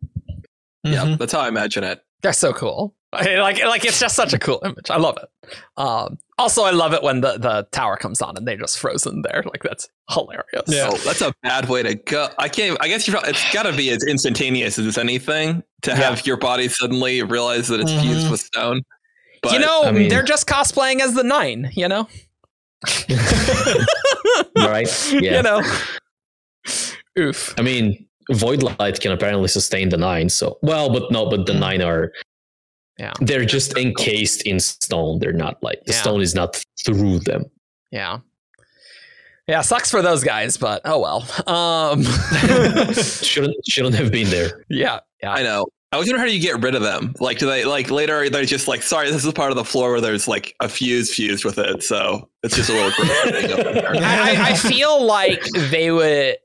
yeah. 0.84 1.05
Mhm. 1.05 1.18
That's 1.18 1.32
how 1.34 1.41
I 1.41 1.49
imagine 1.49 1.84
it. 1.84 2.01
That's 2.22 2.38
so 2.38 2.53
cool. 2.55 2.95
Like 3.12 3.62
like 3.64 3.84
it's 3.84 3.99
just 4.01 4.14
such 4.14 4.32
a 4.32 4.38
cool 4.38 4.62
image. 4.64 4.88
I 4.88 4.97
love 4.97 5.18
it. 5.22 5.53
Um, 5.76 6.16
also, 6.38 6.62
I 6.62 6.70
love 6.70 6.93
it 6.95 7.03
when 7.03 7.20
the 7.20 7.38
the 7.38 7.66
tower 7.72 7.97
comes 7.97 8.22
on 8.22 8.36
and 8.36 8.47
they're 8.47 8.57
just 8.57 8.78
frozen 8.78 9.22
there. 9.22 9.43
Like 9.45 9.62
that's 9.62 9.88
hilarious. 10.11 10.62
Yeah. 10.68 10.88
Oh, 10.93 10.97
that's 10.99 11.20
a 11.20 11.34
bad 11.43 11.68
way 11.68 11.82
to 11.82 11.97
go. 11.97 12.28
I 12.38 12.49
can't. 12.49 12.78
I 12.80 12.88
guess 12.88 13.07
you. 13.07 13.12
probably- 13.12 13.30
It's 13.30 13.53
got 13.53 13.64
to 13.64 13.72
be 13.76 13.91
as 13.91 14.03
instantaneous 14.05 14.78
as 14.78 14.97
anything 14.97 15.62
to 15.82 15.95
have 15.95 16.24
your 16.26 16.36
body 16.38 16.68
suddenly 16.68 17.22
realize 17.24 17.68
that 17.68 17.80
it's 17.80 17.91
fused 17.93 18.28
Mhm. 18.28 18.30
with 18.30 18.41
stone. 18.41 18.82
But 19.43 19.53
you 19.53 19.59
know, 19.59 19.82
I 19.84 19.91
mean- 19.91 20.09
they're 20.09 20.22
just 20.22 20.47
cosplaying 20.47 21.01
as 21.01 21.12
the 21.14 21.24
nine. 21.24 21.72
You 21.74 21.88
know. 21.88 22.09
right? 24.57 24.89
Yeah. 25.12 25.37
You 25.37 25.43
know. 25.43 25.62
Oof. 27.18 27.55
I 27.59 27.62
mean, 27.62 28.07
Void 28.31 28.62
Light 28.62 29.01
can 29.01 29.12
apparently 29.12 29.49
sustain 29.49 29.89
the 29.89 29.97
nine. 29.97 30.28
So, 30.28 30.59
well, 30.62 30.91
but 30.93 31.11
no, 31.11 31.28
but 31.28 31.47
the 31.47 31.55
nine 31.55 31.83
are. 31.83 32.12
Yeah. 32.99 33.12
They're 33.20 33.45
just 33.47 33.76
encased 33.78 34.43
in 34.43 34.61
stone. 34.61 35.18
They're 35.20 35.33
not 35.33 35.62
like 35.62 35.83
the 35.87 35.93
Yeah. 35.93 36.01
stone 36.03 36.20
is 36.20 36.35
not 36.35 36.62
through 36.85 37.20
them. 37.20 37.45
Yeah. 37.91 38.18
Yeah, 39.49 39.62
sucks 39.62 39.91
for 39.91 40.01
those 40.03 40.22
guys, 40.22 40.57
but 40.57 40.81
oh 40.85 41.01
well. 41.01 41.26
Um, 41.49 42.03
shouldn't 42.95 43.57
shouldn't 43.66 43.97
have 43.97 44.12
been 44.12 44.28
there. 44.31 44.64
yeah, 44.68 45.01
yeah. 45.22 45.33
I 45.33 45.43
know. 45.43 45.66
I 45.93 45.97
was 45.99 46.07
wondering 46.07 46.20
how 46.20 46.26
do 46.28 46.34
you 46.36 46.41
get 46.41 46.62
rid 46.62 46.74
of 46.76 46.82
them? 46.82 47.14
Like, 47.18 47.38
do 47.38 47.47
they 47.47 47.64
like 47.64 47.91
later? 47.91 48.30
They're 48.30 48.45
just 48.45 48.68
like, 48.68 48.82
sorry, 48.82 49.11
this 49.11 49.24
is 49.24 49.32
part 49.32 49.51
of 49.51 49.57
the 49.57 49.64
floor 49.64 49.91
where 49.91 50.01
there's 50.01 50.28
like 50.28 50.55
a 50.61 50.68
fuse 50.68 51.12
fused 51.12 51.45
with 51.45 51.59
it, 51.59 51.82
so 51.82 52.28
it's 52.45 52.55
just 52.55 52.70
a 52.70 52.72
little. 52.72 52.93
gross. 52.93 53.09
I, 54.01 54.36
I, 54.36 54.51
I 54.51 54.55
feel 54.57 55.03
like 55.05 55.43
they 55.70 55.91
would 55.91 56.36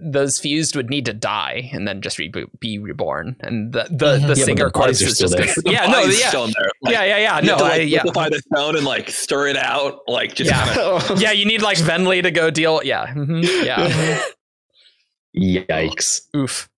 those 0.00 0.38
fused 0.38 0.76
would 0.76 0.88
need 0.88 1.04
to 1.06 1.12
die 1.12 1.68
and 1.72 1.88
then 1.88 2.00
just 2.00 2.18
reboot, 2.18 2.46
be 2.60 2.78
reborn, 2.78 3.34
and 3.40 3.72
the 3.72 3.88
the, 3.90 4.18
Mhm. 4.18 4.20
the 4.20 4.20
Yeah, 4.20 4.26
but 4.28 4.36
singer 4.36 4.64
the 4.66 4.70
bodies 4.70 4.98
corpse 4.98 5.00
is 5.02 5.14
still 5.16 5.28
just 5.28 5.36
there. 5.56 5.62
gonna, 5.64 5.74
yeah 5.76 5.86
no 5.90 6.02
Body's 6.02 6.20
yeah 6.20 6.28
still 6.28 6.44
in 6.44 6.52
there. 6.56 6.70
Like, 6.82 6.92
yeah 6.94 7.04
yeah 7.04 7.16
yeah 7.18 7.40
You 7.40 7.46
no 7.46 7.56
have 7.56 7.58
to, 7.58 7.64
I, 7.72 7.76
yeah 7.78 8.02
liquefy 8.04 8.28
the 8.28 8.38
stone 8.54 8.76
and 8.76 8.84
like 8.86 9.10
stir 9.10 9.48
it 9.48 9.56
out, 9.56 10.02
like 10.06 10.36
just 10.36 10.50
Yeah. 10.52 10.98
kind 11.00 11.20
yeah 11.20 11.32
you 11.32 11.46
need 11.46 11.62
like 11.62 11.78
Venli 11.78 12.22
to 12.22 12.30
go 12.30 12.48
deal 12.48 12.80
yeah 12.84 13.08
mhm, 13.12 13.42
yeah 13.64 14.20
Yikes! 15.36 16.20
oof. 16.36 16.68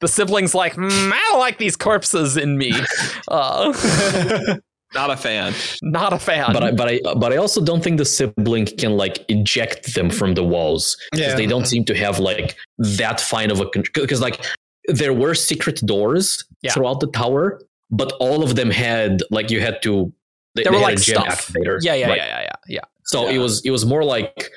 The 0.00 0.08
siblings 0.08 0.54
like 0.54 0.74
mm, 0.74 0.90
I 1.12 1.18
don't 1.30 1.38
like 1.40 1.58
these 1.58 1.76
corpses 1.76 2.36
in 2.36 2.56
me. 2.58 2.72
Uh, 3.30 3.72
not 4.94 5.10
a 5.10 5.16
fan. 5.16 5.52
not 5.82 6.12
a 6.14 6.18
fan. 6.18 6.52
But 6.54 6.62
I, 6.64 6.70
but 6.72 6.88
I 6.88 7.00
but 7.16 7.32
I 7.32 7.36
also 7.36 7.62
don't 7.62 7.82
think 7.84 7.98
the 7.98 8.04
sibling 8.06 8.64
can 8.66 8.96
like 8.96 9.24
eject 9.28 9.94
them 9.94 10.08
from 10.10 10.34
the 10.34 10.42
walls 10.44 10.96
because 11.12 11.26
Yeah. 11.32 11.34
they 11.36 11.46
don't 11.46 11.66
seem 11.66 11.84
to 11.86 11.94
have 11.94 12.18
like 12.20 12.56
that 12.78 13.20
fine 13.20 13.50
of 13.50 13.60
a 13.60 13.66
control. 13.68 14.04
Because 14.04 14.20
like 14.22 14.44
there 14.86 15.12
were 15.12 15.34
secret 15.34 15.80
doors 15.84 16.44
Yeah. 16.62 16.72
throughout 16.72 17.00
the 17.00 17.08
tower, 17.08 17.60
but 17.90 18.12
all 18.18 18.42
of 18.42 18.56
them 18.56 18.70
had 18.70 19.20
like 19.30 19.50
you 19.50 19.60
had 19.60 19.82
to. 19.82 20.10
They, 20.54 20.62
There 20.62 20.72
they 20.72 20.78
were 20.78 20.84
had 20.84 20.90
like 20.92 20.98
stuff. 21.00 21.26
activator. 21.52 21.78
yeah 21.82 21.94
yeah 21.94 22.08
right? 22.08 22.16
yeah 22.18 22.26
yeah 22.26 22.40
yeah 22.40 22.56
yeah. 22.68 22.84
So 23.04 23.28
it 23.28 23.38
was 23.38 23.60
it 23.66 23.70
was 23.70 23.84
more 23.84 24.04
like 24.04 24.50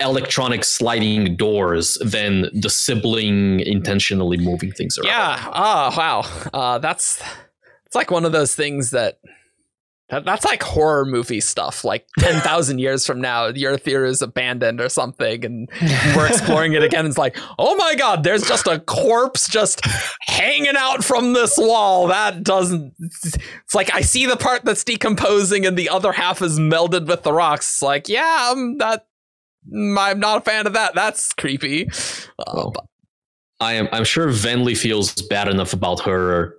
electronic 0.00 0.64
sliding 0.64 1.36
doors 1.36 1.96
than 2.04 2.50
the 2.52 2.68
sibling 2.68 3.60
intentionally 3.60 4.36
moving 4.36 4.72
things 4.72 4.98
around. 4.98 5.06
Yeah. 5.06 5.50
Oh 5.54 5.94
wow. 5.96 6.48
Uh, 6.52 6.78
that's 6.78 7.22
it's 7.86 7.94
like 7.94 8.10
one 8.10 8.24
of 8.24 8.32
those 8.32 8.54
things 8.54 8.90
that, 8.90 9.20
that 10.10 10.24
that's 10.24 10.44
like 10.44 10.62
horror 10.62 11.06
movie 11.06 11.40
stuff. 11.40 11.82
Like 11.82 12.06
ten 12.18 12.40
thousand 12.42 12.78
years 12.78 13.06
from 13.06 13.20
now, 13.20 13.50
the 13.50 13.66
Earth 13.66 13.84
here 13.84 14.04
is 14.04 14.20
abandoned 14.22 14.80
or 14.80 14.88
something, 14.88 15.44
and 15.44 15.68
we're 16.14 16.26
exploring 16.30 16.74
it 16.74 16.82
again. 16.82 17.06
It's 17.06 17.18
like, 17.18 17.36
oh 17.58 17.74
my 17.76 17.94
god, 17.94 18.22
there's 18.22 18.46
just 18.46 18.66
a 18.66 18.80
corpse 18.80 19.48
just 19.48 19.80
hanging 20.20 20.76
out 20.76 21.04
from 21.04 21.32
this 21.32 21.56
wall. 21.56 22.08
That 22.08 22.44
doesn't. 22.44 22.92
It's 22.98 23.74
like 23.74 23.94
I 23.94 24.02
see 24.02 24.26
the 24.26 24.36
part 24.36 24.64
that's 24.64 24.84
decomposing, 24.84 25.64
and 25.64 25.76
the 25.76 25.88
other 25.88 26.12
half 26.12 26.42
is 26.42 26.58
melded 26.58 27.06
with 27.06 27.22
the 27.22 27.32
rocks. 27.32 27.66
It's 27.66 27.82
like, 27.82 28.08
yeah, 28.08 28.50
um, 28.52 28.78
that. 28.78 29.06
I'm 29.74 30.20
not 30.20 30.38
a 30.38 30.40
fan 30.42 30.66
of 30.66 30.72
that. 30.74 30.94
That's 30.94 31.32
creepy. 31.32 31.88
Uh, 32.38 32.52
Well, 32.54 32.70
but- 32.74 32.84
I 33.58 33.72
am 33.72 33.88
I'm 33.90 34.04
sure 34.04 34.26
Venli 34.28 34.76
feels 34.76 35.14
bad 35.14 35.48
enough 35.48 35.72
about 35.72 36.00
her 36.00 36.56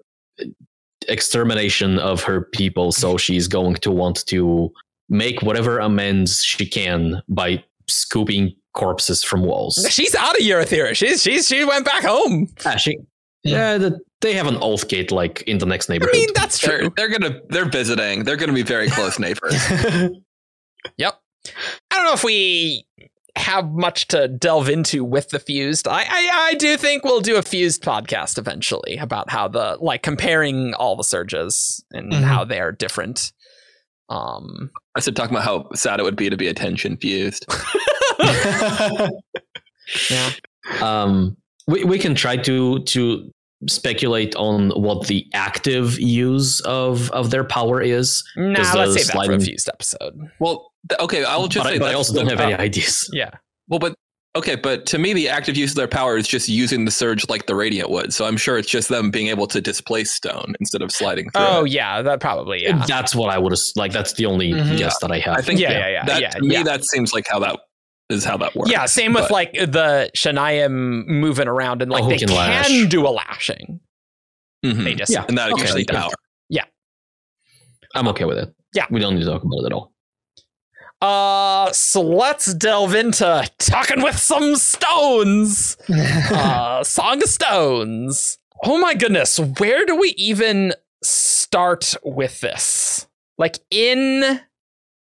extermination 1.08 2.00
of 2.00 2.24
her 2.24 2.42
people, 2.54 2.92
so 2.92 3.18
she's 3.26 3.48
going 3.48 3.76
to 3.76 3.92
want 3.92 4.26
to 4.28 4.72
make 5.10 5.42
whatever 5.42 5.80
amends 5.80 6.44
she 6.44 6.66
can 6.66 7.22
by 7.30 7.64
scooping 7.88 8.54
corpses 8.74 9.24
from 9.24 9.44
walls. 9.44 9.86
She's 9.90 10.14
out 10.16 10.36
of 10.36 10.42
Urithiru. 10.42 10.96
She's 10.96 11.22
she's 11.22 11.48
she 11.48 11.64
went 11.66 11.86
back 11.86 12.04
home. 12.04 12.48
Ah, 12.66 12.76
she, 12.78 12.98
yeah, 13.44 13.78
the, 13.78 14.00
they 14.22 14.34
have 14.34 14.48
an 14.48 14.58
oath 14.62 14.88
gate 14.88 15.12
like 15.12 15.44
in 15.44 15.60
the 15.60 15.66
next 15.66 15.90
neighborhood. 15.90 16.16
I 16.16 16.18
mean, 16.20 16.30
that's 16.36 16.60
They're, 16.60 16.80
true. 16.80 16.94
they're 16.98 17.10
gonna 17.10 17.40
they're 17.50 17.70
visiting. 17.70 18.24
They're 18.24 18.36
gonna 18.38 18.54
be 18.54 18.64
very 18.64 18.90
close 18.90 19.20
neighbors. 19.20 19.56
Yep. 20.98 21.20
I 21.98 22.02
don't 22.02 22.06
know 22.06 22.14
if 22.14 22.24
we 22.24 22.86
have 23.36 23.72
much 23.72 24.08
to 24.10 24.28
delve 24.28 24.70
into 24.70 25.04
with 25.04 25.30
the 25.30 25.40
fused. 25.40 25.88
I, 25.88 26.02
I 26.08 26.30
I 26.52 26.54
do 26.56 26.78
think 26.78 27.04
we'll 27.04 27.22
do 27.22 27.38
a 27.38 27.42
fused 27.42 27.84
podcast 27.84 28.38
eventually 28.38 28.98
about 28.98 29.30
how 29.32 29.48
the 29.48 29.78
like 29.80 30.04
comparing 30.04 30.74
all 30.76 30.96
the 30.96 31.04
surges 31.04 31.84
and 31.92 32.12
Mhm. 32.12 32.22
how 32.24 32.46
they're 32.46 32.72
different. 32.72 33.32
Um 34.10 34.70
I 34.96 35.00
said 35.00 35.16
talking 35.16 35.36
about 35.36 35.46
how 35.46 35.70
sad 35.76 36.00
it 36.00 36.04
would 36.04 36.16
be 36.16 36.30
to 36.30 36.38
be 36.38 36.48
attention 36.48 36.98
fused. 36.98 37.46
yeah. 40.10 40.32
um, 40.82 41.38
we 41.68 41.84
we 41.84 42.00
can 42.00 42.16
try 42.16 42.38
to 42.38 42.80
to 42.84 43.32
speculate 43.68 44.36
on 44.36 44.70
what 44.72 45.08
the 45.08 45.26
active 45.34 46.00
use 46.00 46.60
of 46.62 47.10
of 47.12 47.32
their 47.32 47.44
power 47.44 47.82
is. 47.82 48.24
Nah, 48.36 48.60
let's 48.60 48.94
the 48.94 49.00
save 49.00 49.08
that 49.08 49.26
for 49.26 49.34
a 49.34 49.40
fused 49.40 49.68
episode. 49.70 50.14
Well, 50.40 50.56
th- 50.56 50.68
okay, 51.00 51.24
I 51.24 51.36
will 51.38 51.48
just 51.48 51.64
but 51.64 51.70
say 51.70 51.76
I, 51.76 51.80
but 51.80 51.90
I 51.90 51.94
also 51.94 52.14
don't 52.14 52.26
the 52.26 52.32
have 52.32 52.40
any 52.42 52.54
ideas. 52.54 53.10
Yeah. 53.14 53.32
Well, 53.68 53.80
but 53.80 53.96
okay, 54.36 54.56
but 54.56 54.86
to 54.88 54.98
me, 54.98 55.14
the 55.14 55.28
active 55.30 55.58
use 55.58 55.72
of 55.72 55.76
their 55.76 55.88
power 55.88 56.16
is 56.18 56.28
just 56.28 56.48
using 56.48 56.86
the 56.86 56.92
surge 56.92 57.28
like 57.30 57.48
the 57.48 57.56
radiant 57.56 57.90
would. 57.90 58.14
So 58.14 58.26
I'm 58.26 58.38
sure 58.38 58.58
it's 58.58 58.70
just 58.70 58.88
them 58.90 59.10
being 59.12 59.28
able 59.28 59.48
to 59.48 59.60
displace 59.60 60.12
stone 60.12 60.54
instead 60.60 60.82
of 60.82 60.92
sliding 60.92 61.30
through. 61.32 61.44
Oh 61.46 61.66
it. 61.66 61.72
yeah, 61.72 62.02
that 62.02 62.20
probably 62.20 62.64
yeah. 62.64 62.86
That's 62.88 63.14
what 63.16 63.30
I 63.30 63.38
would 63.38 63.52
have 63.52 63.60
like. 63.76 63.92
That's 63.92 64.14
the 64.14 64.26
only 64.26 64.52
Mhm. 64.54 64.78
guess 64.78 64.98
that 65.00 65.12
I 65.12 65.20
have. 65.20 65.38
I 65.38 65.42
think 65.42 65.60
Yeah, 65.60 65.72
yeah, 65.72 65.88
yeah, 65.90 66.06
that, 66.06 66.22
yeah, 66.22 66.30
to 66.30 66.42
me 66.42 66.54
yeah. 66.56 66.64
that 66.64 66.86
seems 66.86 67.14
like 67.14 67.26
how 67.30 67.40
that 67.40 67.60
is 68.10 68.24
how 68.24 68.38
that 68.38 68.56
works. 68.56 68.72
Yeah, 68.72 68.86
same 68.86 69.14
with 69.14 69.30
like 69.32 69.52
the 69.54 70.10
Shaniam 70.16 71.06
moving 71.08 71.48
around 71.50 71.82
and 71.82 71.92
like 71.92 72.08
they 72.08 72.18
can 72.18 72.30
can, 72.30 72.38
lash. 72.38 72.86
do 72.88 73.06
a 73.06 73.10
lashing. 73.10 73.80
Mhm. 74.66 74.84
They 74.86 74.96
just 74.96 75.12
Yeah. 75.12 75.26
and 75.28 75.38
that 75.38 75.52
Okay, 75.52 75.62
usually 75.62 75.86
yeah. 76.50 76.64
I'm 77.96 78.08
okay 78.10 78.26
with 78.26 78.38
it. 78.38 78.54
Yeah. 78.74 78.86
we 78.92 79.00
don't 79.00 79.16
need 79.16 79.22
to 79.22 79.26
talk 79.28 79.44
about 79.44 79.60
it 79.64 79.66
at 79.68 79.74
all. 79.74 79.92
Uh, 81.02 81.72
so 81.72 82.02
let's 82.02 82.54
delve 82.56 82.96
into 82.96 83.48
talking 83.60 84.02
with 84.02 84.18
some 84.18 84.56
stones. 84.56 85.78
uh, 85.90 86.84
Song 86.84 87.22
of 87.22 87.30
Stones. 87.30 88.40
Oh 88.64 88.80
my 88.80 88.96
goodness, 88.96 89.40
where 89.40 89.86
do 89.86 89.96
we 89.96 90.10
even 90.18 90.74
start 91.04 91.96
with 92.04 92.42
this? 92.42 93.08
Like 93.38 93.60
in 93.70 94.42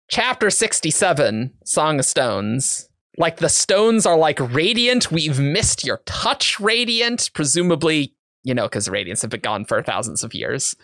chapter 0.08 0.48
67, 0.48 1.52
Song 1.64 1.98
of 1.98 2.06
Stones, 2.06 2.88
like 3.18 3.36
the 3.36 3.50
stones 3.50 4.06
are 4.06 4.16
like 4.16 4.40
radiant. 4.40 5.12
We've 5.12 5.38
missed 5.38 5.84
your 5.84 5.98
touch 6.06 6.58
radiant, 6.58 7.30
presumably, 7.34 8.14
you 8.42 8.54
know, 8.54 8.64
because 8.64 8.88
radiants 8.88 9.20
have 9.20 9.30
been 9.30 9.40
gone 9.40 9.66
for 9.66 9.82
thousands 9.82 10.24
of 10.24 10.34
years. 10.34 10.74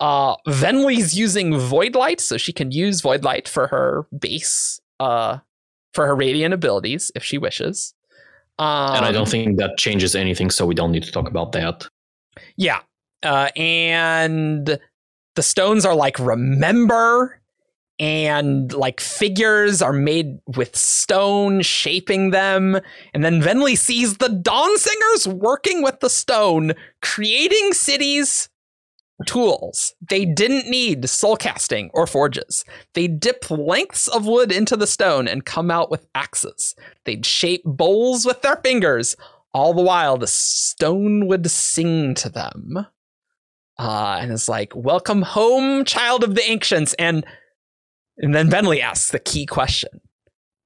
Uh, 0.00 0.36
Venli's 0.48 1.16
using 1.16 1.56
Void 1.56 1.94
Light, 1.94 2.20
so 2.20 2.36
she 2.36 2.52
can 2.52 2.70
use 2.70 3.00
Void 3.00 3.24
Light 3.24 3.48
for 3.48 3.66
her 3.68 4.06
base, 4.18 4.80
uh, 5.00 5.38
for 5.92 6.06
her 6.06 6.14
radiant 6.14 6.52
abilities 6.52 7.12
if 7.14 7.22
she 7.22 7.38
wishes. 7.38 7.94
Um, 8.58 8.96
and 8.96 9.04
I 9.04 9.12
don't 9.12 9.28
think 9.28 9.58
that 9.58 9.78
changes 9.78 10.14
anything, 10.14 10.50
so 10.50 10.66
we 10.66 10.74
don't 10.74 10.92
need 10.92 11.04
to 11.04 11.12
talk 11.12 11.28
about 11.28 11.52
that. 11.52 11.88
Yeah. 12.56 12.80
Uh, 13.22 13.48
and 13.56 14.78
the 15.34 15.42
stones 15.42 15.84
are 15.84 15.94
like 15.94 16.18
remember 16.18 17.40
and 17.98 18.72
like 18.72 19.00
figures 19.00 19.80
are 19.80 19.92
made 19.92 20.38
with 20.56 20.74
stone 20.76 21.62
shaping 21.62 22.30
them 22.30 22.80
and 23.12 23.24
then 23.24 23.40
venli 23.40 23.78
sees 23.78 24.16
the 24.16 24.28
dawn 24.28 24.76
singers 24.78 25.28
working 25.28 25.80
with 25.80 26.00
the 26.00 26.10
stone 26.10 26.72
creating 27.02 27.72
cities 27.72 28.48
tools. 29.26 29.94
They 30.08 30.24
didn't 30.24 30.68
need 30.68 31.08
soul 31.08 31.36
casting 31.36 31.90
or 31.94 32.06
forges. 32.06 32.64
They 32.94 33.06
dip 33.08 33.50
lengths 33.50 34.08
of 34.08 34.26
wood 34.26 34.50
into 34.50 34.76
the 34.76 34.86
stone 34.86 35.28
and 35.28 35.44
come 35.44 35.70
out 35.70 35.90
with 35.90 36.06
axes. 36.14 36.74
They'd 37.04 37.24
shape 37.24 37.62
bowls 37.64 38.26
with 38.26 38.42
their 38.42 38.56
fingers. 38.56 39.16
All 39.52 39.72
the 39.72 39.82
while 39.82 40.16
the 40.16 40.26
stone 40.26 41.28
would 41.28 41.48
sing 41.48 42.14
to 42.16 42.28
them. 42.28 42.86
Uh, 43.78 44.18
and 44.20 44.32
it's 44.32 44.48
like 44.48 44.72
welcome 44.74 45.22
home 45.22 45.84
child 45.84 46.24
of 46.24 46.34
the 46.34 46.48
ancients. 46.50 46.94
And 46.94 47.24
and 48.18 48.34
then 48.34 48.48
Venli 48.48 48.80
asks 48.80 49.10
the 49.10 49.18
key 49.18 49.46
question. 49.46 50.00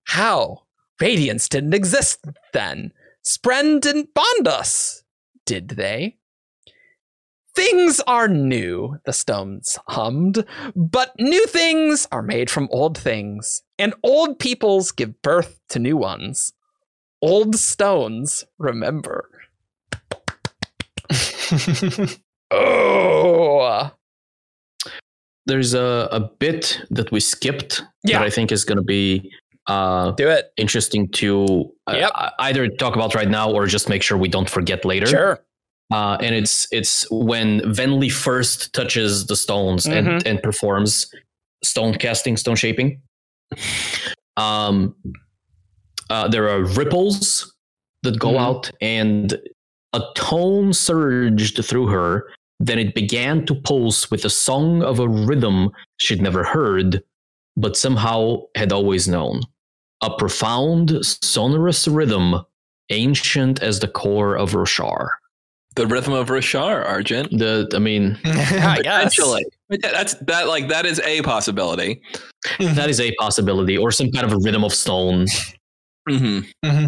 How? 0.05 0.65
Radiance 1.01 1.49
didn't 1.49 1.75
exist 1.75 2.25
then. 2.53 2.93
Spren 3.25 3.81
didn't 3.81 4.15
bond 4.15 4.49
us. 4.49 5.03
Did 5.47 5.69
they 5.71 6.18
Things 7.63 8.01
are 8.07 8.29
new, 8.29 8.99
the 9.05 9.13
stones 9.13 9.81
hummed, 9.89 10.45
but 10.77 11.13
new 11.19 11.45
things 11.49 12.07
are 12.13 12.23
made 12.23 12.51
from 12.51 12.69
old 12.71 12.97
things, 12.97 13.63
and 13.81 13.95
old 14.05 14.39
peoples 14.39 14.93
give 14.93 15.21
birth 15.23 15.59
to 15.71 15.81
new 15.81 15.97
ones. 15.97 16.53
Old 17.21 17.57
stones 17.57 18.45
remember. 18.59 19.29
Oh, 22.51 23.91
There's 25.45 25.75
a, 25.75 26.09
a 26.13 26.21
bit 26.39 26.81
that 26.91 27.11
we 27.13 27.21
skipped 27.21 27.83
Yeah. 28.05 28.19
that 28.21 28.27
I 28.27 28.31
think 28.31 28.51
is 28.53 28.65
going 28.65 28.79
to 28.79 28.85
be 28.85 29.31
uh, 29.67 30.13
do 30.13 30.29
it. 30.31 30.47
interesting 30.57 31.11
to 31.13 31.71
uh, 31.87 31.95
Yep. 31.97 32.11
either 32.39 32.69
talk 32.69 32.95
about 32.97 33.15
right 33.15 33.29
now 33.29 33.51
or 33.53 33.67
just 33.67 33.89
make 33.91 34.03
sure 34.03 34.17
we 34.17 34.29
don't 34.29 34.49
forget 34.49 34.85
later. 34.87 35.07
Sure. 35.07 35.39
Uh, 35.91 36.19
and 36.21 36.35
it's 36.35 36.67
it's 36.71 37.07
when 37.11 37.61
Venli 37.61 38.11
first 38.13 38.73
touches 38.75 39.27
the 39.27 39.37
stones 39.37 39.87
Mhm. 39.87 39.97
and, 39.97 40.27
and 40.27 40.43
performs 40.43 41.07
stone 41.65 41.95
casting, 41.95 42.37
stone 42.37 42.57
shaping. 42.57 43.01
Um, 44.37 44.95
uh, 46.11 46.29
there 46.29 46.49
are 46.49 46.63
ripples 46.65 47.55
that 48.03 48.19
go 48.19 48.33
Mhm. 48.33 48.39
out, 48.41 48.71
and 48.81 49.39
a 49.93 50.03
tone 50.15 50.73
surged 50.73 51.65
through 51.65 51.89
her. 51.89 52.29
Then 52.61 52.79
it 52.79 52.95
began 52.95 53.47
to 53.47 53.55
pulse 53.55 54.11
with 54.11 54.23
the 54.23 54.31
song 54.31 54.83
of 54.83 54.99
a 54.99 55.09
rhythm 55.09 55.71
she'd 55.99 56.21
never 56.21 56.45
heard, 56.45 57.03
but 57.57 57.77
somehow 57.77 58.43
had 58.57 58.73
always 58.73 59.09
known. 59.09 59.43
A 60.03 60.11
profound, 60.17 61.05
sonorous 61.05 61.89
rhythm, 61.89 62.45
ancient 62.91 63.63
as 63.63 63.81
the 63.81 63.89
core 63.89 64.37
of 64.37 64.53
Roshar. 64.53 65.09
The 65.79 65.87
rhythm 65.87 66.13
of 66.13 66.27
Roshar, 66.27 66.85
Argent. 66.85 67.31
The, 67.31 67.69
I 67.73 67.79
mean, 67.79 68.19
Potentially. 68.25 69.47
That's 69.69 70.15
that 70.15 70.49
like 70.49 70.67
that 70.69 70.87
is 70.87 70.99
a 71.05 71.23
possibility. 71.23 72.03
that 72.59 72.91
is 72.91 72.99
a 72.99 73.15
possibility, 73.15 73.79
or 73.79 73.93
some 73.93 74.11
kind 74.11 74.27
of 74.27 74.33
a 74.33 74.39
rhythm 74.39 74.65
of 74.65 74.75
stone. 74.75 75.27
Mm-hmm. 76.09 76.87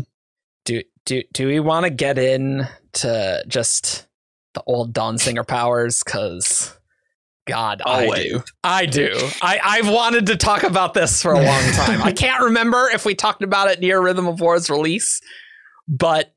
Do 0.64 0.82
do 1.04 1.22
do 1.32 1.46
we 1.46 1.60
want 1.60 1.84
to 1.84 1.90
get 1.90 2.18
in 2.18 2.66
to 2.94 3.44
just 3.46 4.08
the 4.54 4.62
old 4.66 4.92
Dawn 4.92 5.18
Singer 5.18 5.44
powers? 5.44 6.02
Cause 6.02 6.76
God, 7.46 7.82
I 7.86 8.06
do. 8.06 8.42
I 8.64 8.86
do. 8.86 9.12
I, 9.40 9.60
I've 9.62 9.88
wanted 9.88 10.26
to 10.26 10.36
talk 10.36 10.64
about 10.64 10.94
this 10.94 11.22
for 11.22 11.32
a 11.32 11.40
long 11.40 11.62
time. 11.74 12.02
I 12.02 12.10
can't 12.10 12.42
remember 12.42 12.88
if 12.92 13.04
we 13.04 13.14
talked 13.14 13.44
about 13.44 13.70
it 13.70 13.78
near 13.78 14.02
Rhythm 14.02 14.26
of 14.26 14.40
War's 14.40 14.68
release, 14.68 15.20
but 15.86 16.34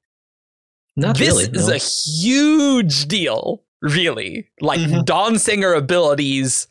Not 0.95 1.17
this 1.17 1.29
really. 1.29 1.57
is 1.57 1.67
a 1.69 1.77
huge 1.77 3.07
deal, 3.07 3.63
really. 3.81 4.49
Like 4.61 4.79
Mhm. 4.79 5.05
Dawn 5.05 5.39
Singer 5.39 5.73
abilities 5.73 6.67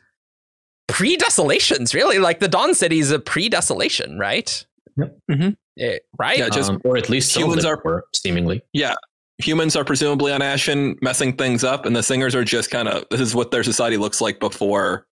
pre 0.89 1.17
desolations, 1.17 1.95
really. 1.95 2.19
Like 2.19 2.41
the 2.41 2.49
Dawn 2.49 2.75
City 2.75 2.99
is 3.01 3.11
a 3.11 3.19
pre 3.19 3.49
desolation, 3.49 4.19
right? 4.19 4.65
Yep. 4.97 5.19
Mhm. 5.31 5.57
Eh, 5.79 5.99
right? 6.19 6.39
Yeah, 6.39 6.49
just 6.51 6.71
Um, 6.71 6.81
or 6.85 6.97
at 6.97 7.09
least 7.09 7.35
humans 7.35 7.65
are- 7.65 7.81
were 7.85 8.05
seemingly. 8.15 8.63
Yeah, 8.75 8.95
humans 9.39 9.75
are 9.75 9.85
presumably 9.85 10.31
on 10.33 10.43
Ashen, 10.43 10.97
messing 11.01 11.33
things 11.37 11.65
up, 11.65 11.87
and 11.87 11.97
the 11.97 12.03
singers 12.03 12.35
are 12.35 12.45
just 12.45 12.71
kind 12.71 12.89
of 12.89 13.05
this 13.11 13.21
is 13.21 13.35
what 13.35 13.51
their 13.51 13.65
society 13.65 13.97
looks 13.97 14.21
like 14.21 14.39
before 14.39 15.07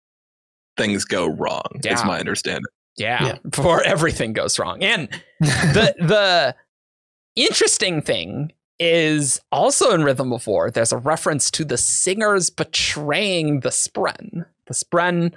things 0.76 1.04
go 1.04 1.26
wrong. 1.26 1.62
Is 1.84 2.04
my 2.04 2.20
understanding. 2.20 2.64
Yeah, 2.96 3.24
Yeah. 3.26 3.38
before 3.48 3.82
everything 3.84 4.34
goes 4.34 4.58
wrong. 4.58 4.82
And 4.84 5.08
the 5.40 5.94
the 5.98 6.54
interesting 7.36 8.02
thing 8.02 8.52
is 8.80 9.38
also 9.52 9.90
in 9.92 10.02
Rhythm 10.02 10.32
of 10.32 10.46
War, 10.46 10.70
there's 10.70 10.90
a 10.92 10.96
reference 10.96 11.50
to 11.52 11.64
the 11.64 11.76
singers 11.76 12.48
betraying 12.50 13.60
the 13.60 13.68
Spren. 13.68 14.46
The 14.66 14.74
Spren 14.74 15.34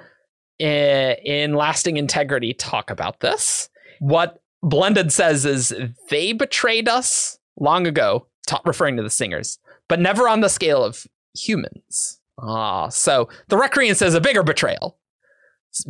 i- 0.61 1.17
in 1.25 1.53
Lasting 1.53 1.97
Integrity 1.97 2.53
talk 2.53 2.89
about 2.89 3.19
this. 3.19 3.69
What 3.99 4.41
Blended 4.63 5.11
says 5.11 5.45
is 5.45 5.75
they 6.09 6.31
betrayed 6.31 6.87
us 6.87 7.37
long 7.59 7.85
ago, 7.85 8.27
referring 8.65 8.95
to 8.97 9.03
the 9.03 9.09
singers, 9.09 9.59
but 9.89 9.99
never 9.99 10.27
on 10.29 10.39
the 10.39 10.49
scale 10.49 10.83
of 10.83 11.05
humans. 11.37 12.19
Ah, 12.41 12.87
so 12.89 13.27
the 13.49 13.57
Recreant 13.57 13.97
says 13.97 14.13
a 14.15 14.21
bigger 14.21 14.41
betrayal. 14.43 14.97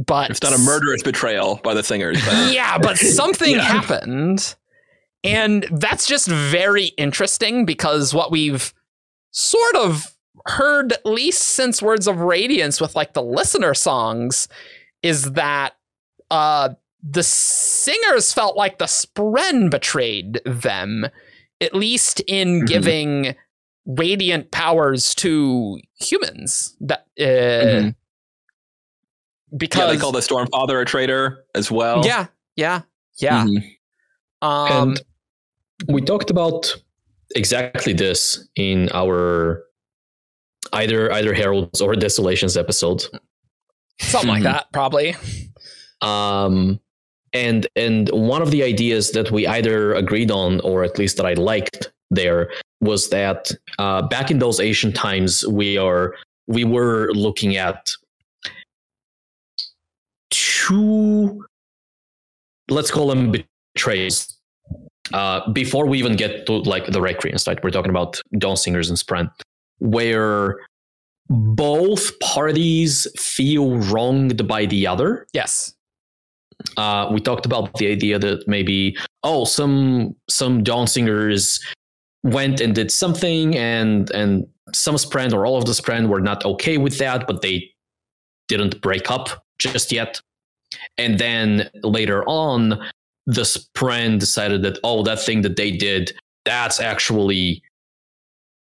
But 0.07 0.29
It's 0.31 0.41
not 0.41 0.53
a 0.53 0.57
murderous 0.57 1.03
betrayal 1.03 1.59
by 1.63 1.73
the 1.73 1.83
singers, 1.83 2.17
but 2.25 2.33
yeah, 2.53 2.77
but 2.77 2.97
something 2.97 3.51
Yeah. 3.51 3.61
happened. 3.61 4.55
And 5.23 5.63
that's 5.71 6.05
just 6.05 6.27
very 6.27 6.87
interesting 6.97 7.65
because 7.65 8.13
what 8.13 8.31
we've 8.31 8.73
sort 9.31 9.75
of 9.75 10.15
heard, 10.47 10.91
at 10.91 11.05
least 11.05 11.41
since 11.41 11.81
Words 11.81 12.07
of 12.07 12.19
Radiance 12.19 12.81
with 12.81 12.95
like 12.95 13.13
the 13.13 13.23
listener 13.23 13.73
songs, 13.73 14.47
is 15.01 15.31
that 15.33 15.75
uh, 16.29 16.69
the 17.01 17.23
singers 17.23 18.33
felt 18.33 18.57
like 18.57 18.79
the 18.79 18.85
Spren 18.85 19.69
betrayed 19.69 20.41
them, 20.45 21.05
at 21.61 21.73
least 21.73 22.19
in 22.27 22.61
Mhm. 22.61 22.67
giving 22.67 23.35
radiant 23.85 24.51
powers 24.51 25.13
to 25.15 25.79
humans. 25.99 26.75
That 26.81 27.05
uh, 27.19 27.23
Mhm. 27.23 27.95
because 29.55 29.79
yeah, 29.81 29.87
they 29.87 29.97
call 29.97 30.11
the 30.11 30.19
Stormfather 30.21 30.81
a 30.81 30.85
traitor 30.85 31.45
as 31.53 31.69
well. 31.69 32.05
yeah, 32.05 32.27
yeah, 32.55 32.81
yeah. 33.19 33.43
Mhm. 33.45 33.75
Um, 34.41 34.89
and 34.89 35.01
we 35.87 36.01
talked 36.01 36.29
about 36.29 36.75
exactly 37.35 37.93
this 37.93 38.47
in 38.55 38.89
our 38.93 39.63
either 40.73 41.11
either 41.13 41.33
heralds 41.33 41.81
or 41.81 41.95
desolations 41.95 42.55
episode 42.57 43.03
something 43.99 44.29
like 44.29 44.41
Mhm. 44.41 44.43
that, 44.43 44.65
probably. 44.73 45.15
um 46.01 46.79
and 47.33 47.67
and 47.75 48.09
one 48.09 48.41
of 48.41 48.51
the 48.51 48.61
ideas 48.63 49.11
that 49.11 49.31
we 49.31 49.47
either 49.47 49.93
agreed 49.93 50.29
on 50.31 50.59
or 50.61 50.83
at 50.83 50.97
least 50.99 51.17
that 51.17 51.25
i 51.25 51.33
liked 51.33 51.91
there 52.11 52.51
was 52.81 53.09
that 53.09 53.49
uh, 53.79 54.01
back 54.07 54.29
in 54.29 54.39
those 54.39 54.59
ancient 54.59 54.93
times 54.95 55.47
we 55.47 55.77
are 55.77 56.13
we 56.47 56.63
were 56.65 57.09
looking 57.13 57.55
at 57.57 57.89
two 60.29 61.45
let's 62.69 62.91
call 62.91 63.07
them 63.07 63.31
betrayals 63.31 64.32
uh, 65.11 65.51
before 65.51 65.85
we 65.85 65.99
even 65.99 66.15
get 66.15 66.45
to 66.45 66.53
like 66.53 66.85
the 66.87 67.01
recreants 67.01 67.47
right? 67.47 67.61
We're 67.63 67.71
talking 67.71 67.89
about 67.89 68.21
dawn 68.37 68.55
singers 68.55 68.89
and 68.89 68.97
Spren, 68.97 69.29
where 69.79 70.59
both 71.29 72.17
parties 72.19 73.07
feel 73.17 73.77
wronged 73.77 74.47
by 74.47 74.65
the 74.65 74.87
other. 74.87 75.27
Yes. 75.33 75.73
uh, 76.77 77.09
we 77.11 77.19
talked 77.19 77.45
about 77.45 77.73
the 77.75 77.87
idea 77.87 78.19
that 78.19 78.47
maybe 78.47 78.95
oh 79.23 79.45
some 79.45 80.15
some 80.29 80.63
dawn 80.63 80.87
singers 80.87 81.59
went 82.23 82.61
and 82.61 82.73
did 82.75 82.91
something 82.91 83.55
and 83.57 84.09
and 84.11 84.47
some 84.73 84.95
Spren 84.95 85.33
or 85.33 85.45
all 85.45 85.57
of 85.57 85.65
the 85.65 85.73
Spren 85.73 86.07
were 86.07 86.21
not 86.21 86.45
okay 86.45 86.77
with 86.77 86.97
that 86.99 87.27
but 87.27 87.41
they 87.41 87.69
didn't 88.47 88.81
break 88.81 89.09
up 89.11 89.43
just 89.59 89.91
yet. 89.91 90.21
And 90.97 91.19
then 91.19 91.69
later 91.83 92.23
on 92.25 92.79
the 93.25 93.41
spren 93.41 94.19
decided 94.19 94.61
that 94.63 94.77
oh 94.83 95.03
that 95.03 95.19
thing 95.19 95.41
that 95.41 95.55
they 95.55 95.71
did 95.71 96.11
that's 96.45 96.79
actually 96.79 97.61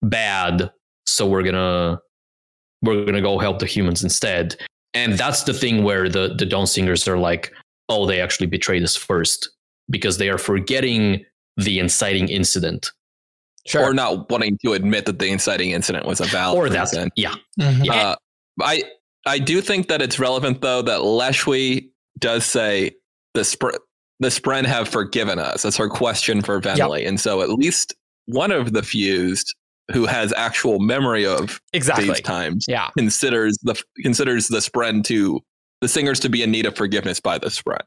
bad 0.02 0.72
so 1.06 1.28
we're 1.28 1.44
gonna 1.44 2.00
we're 2.82 3.06
gonna 3.06 3.22
go 3.22 3.38
help 3.40 3.60
the 3.60 3.66
humans 3.66 4.04
instead 4.04 4.56
and 4.94 5.14
that's 5.18 5.44
the 5.44 5.54
thing 5.54 5.84
where 5.84 6.08
the 6.10 6.36
the 6.38 6.46
dawn 6.46 6.68
singers 6.68 7.08
are 7.08 7.18
like 7.18 7.52
oh, 7.88 8.08
they 8.08 8.20
actually 8.20 8.48
betrayed 8.48 8.82
us 8.82 8.96
first 8.96 9.48
because 9.92 10.18
they 10.18 10.28
are 10.28 10.40
forgetting 10.40 11.24
the 11.58 11.78
inciting 11.78 12.28
incident. 12.30 12.90
Sure. 13.68 13.84
Or 13.84 13.94
not 13.94 14.28
wanting 14.32 14.58
to 14.66 14.74
admit 14.74 15.06
that 15.06 15.20
the 15.20 15.28
inciting 15.30 15.70
incident 15.70 16.08
was 16.08 16.20
a 16.20 16.24
valid 16.26 16.58
Or 16.58 16.68
that. 16.70 16.80
reason. 16.80 17.12
Yeah. 17.16 17.36
Mhm. 17.60 17.86
Yeah. 17.86 17.94
Uh, 17.94 18.16
I 18.64 18.84
I 19.28 19.38
do 19.38 19.62
think 19.62 19.88
that 19.90 20.02
it's 20.02 20.18
relevant 20.18 20.62
though 20.62 20.82
that 20.82 21.02
Leshwi 21.02 21.90
does 22.18 22.44
say 22.44 22.96
the 23.36 23.42
Spr- 23.42 23.78
the 24.20 24.30
Spren 24.30 24.66
have 24.66 24.88
forgiven 24.88 25.40
us. 25.40 25.64
That's 25.64 25.78
her 25.78 25.90
question 25.90 26.42
for 26.42 26.60
Venli, 26.62 27.08
and 27.08 27.20
so 27.20 27.42
at 27.42 27.50
least 27.50 27.94
one 28.26 28.52
of 28.52 28.74
the 28.74 28.82
fused 28.84 29.54
who 29.94 30.06
has 30.06 30.34
actual 30.34 30.80
memory 30.80 31.26
of 31.28 31.62
exactly. 31.74 32.08
these 32.08 32.22
times 32.22 32.66
Yeah. 32.68 32.90
considers 32.98 33.56
the 33.62 33.80
considers 34.02 34.48
the 34.48 34.58
Spren 34.58 35.04
to 35.06 35.42
the 35.82 35.88
singers 35.88 36.20
to 36.22 36.30
be 36.30 36.42
in 36.42 36.50
need 36.50 36.66
of 36.66 36.76
forgiveness 36.76 37.20
by 37.20 37.38
the 37.38 37.48
Spren. 37.48 37.82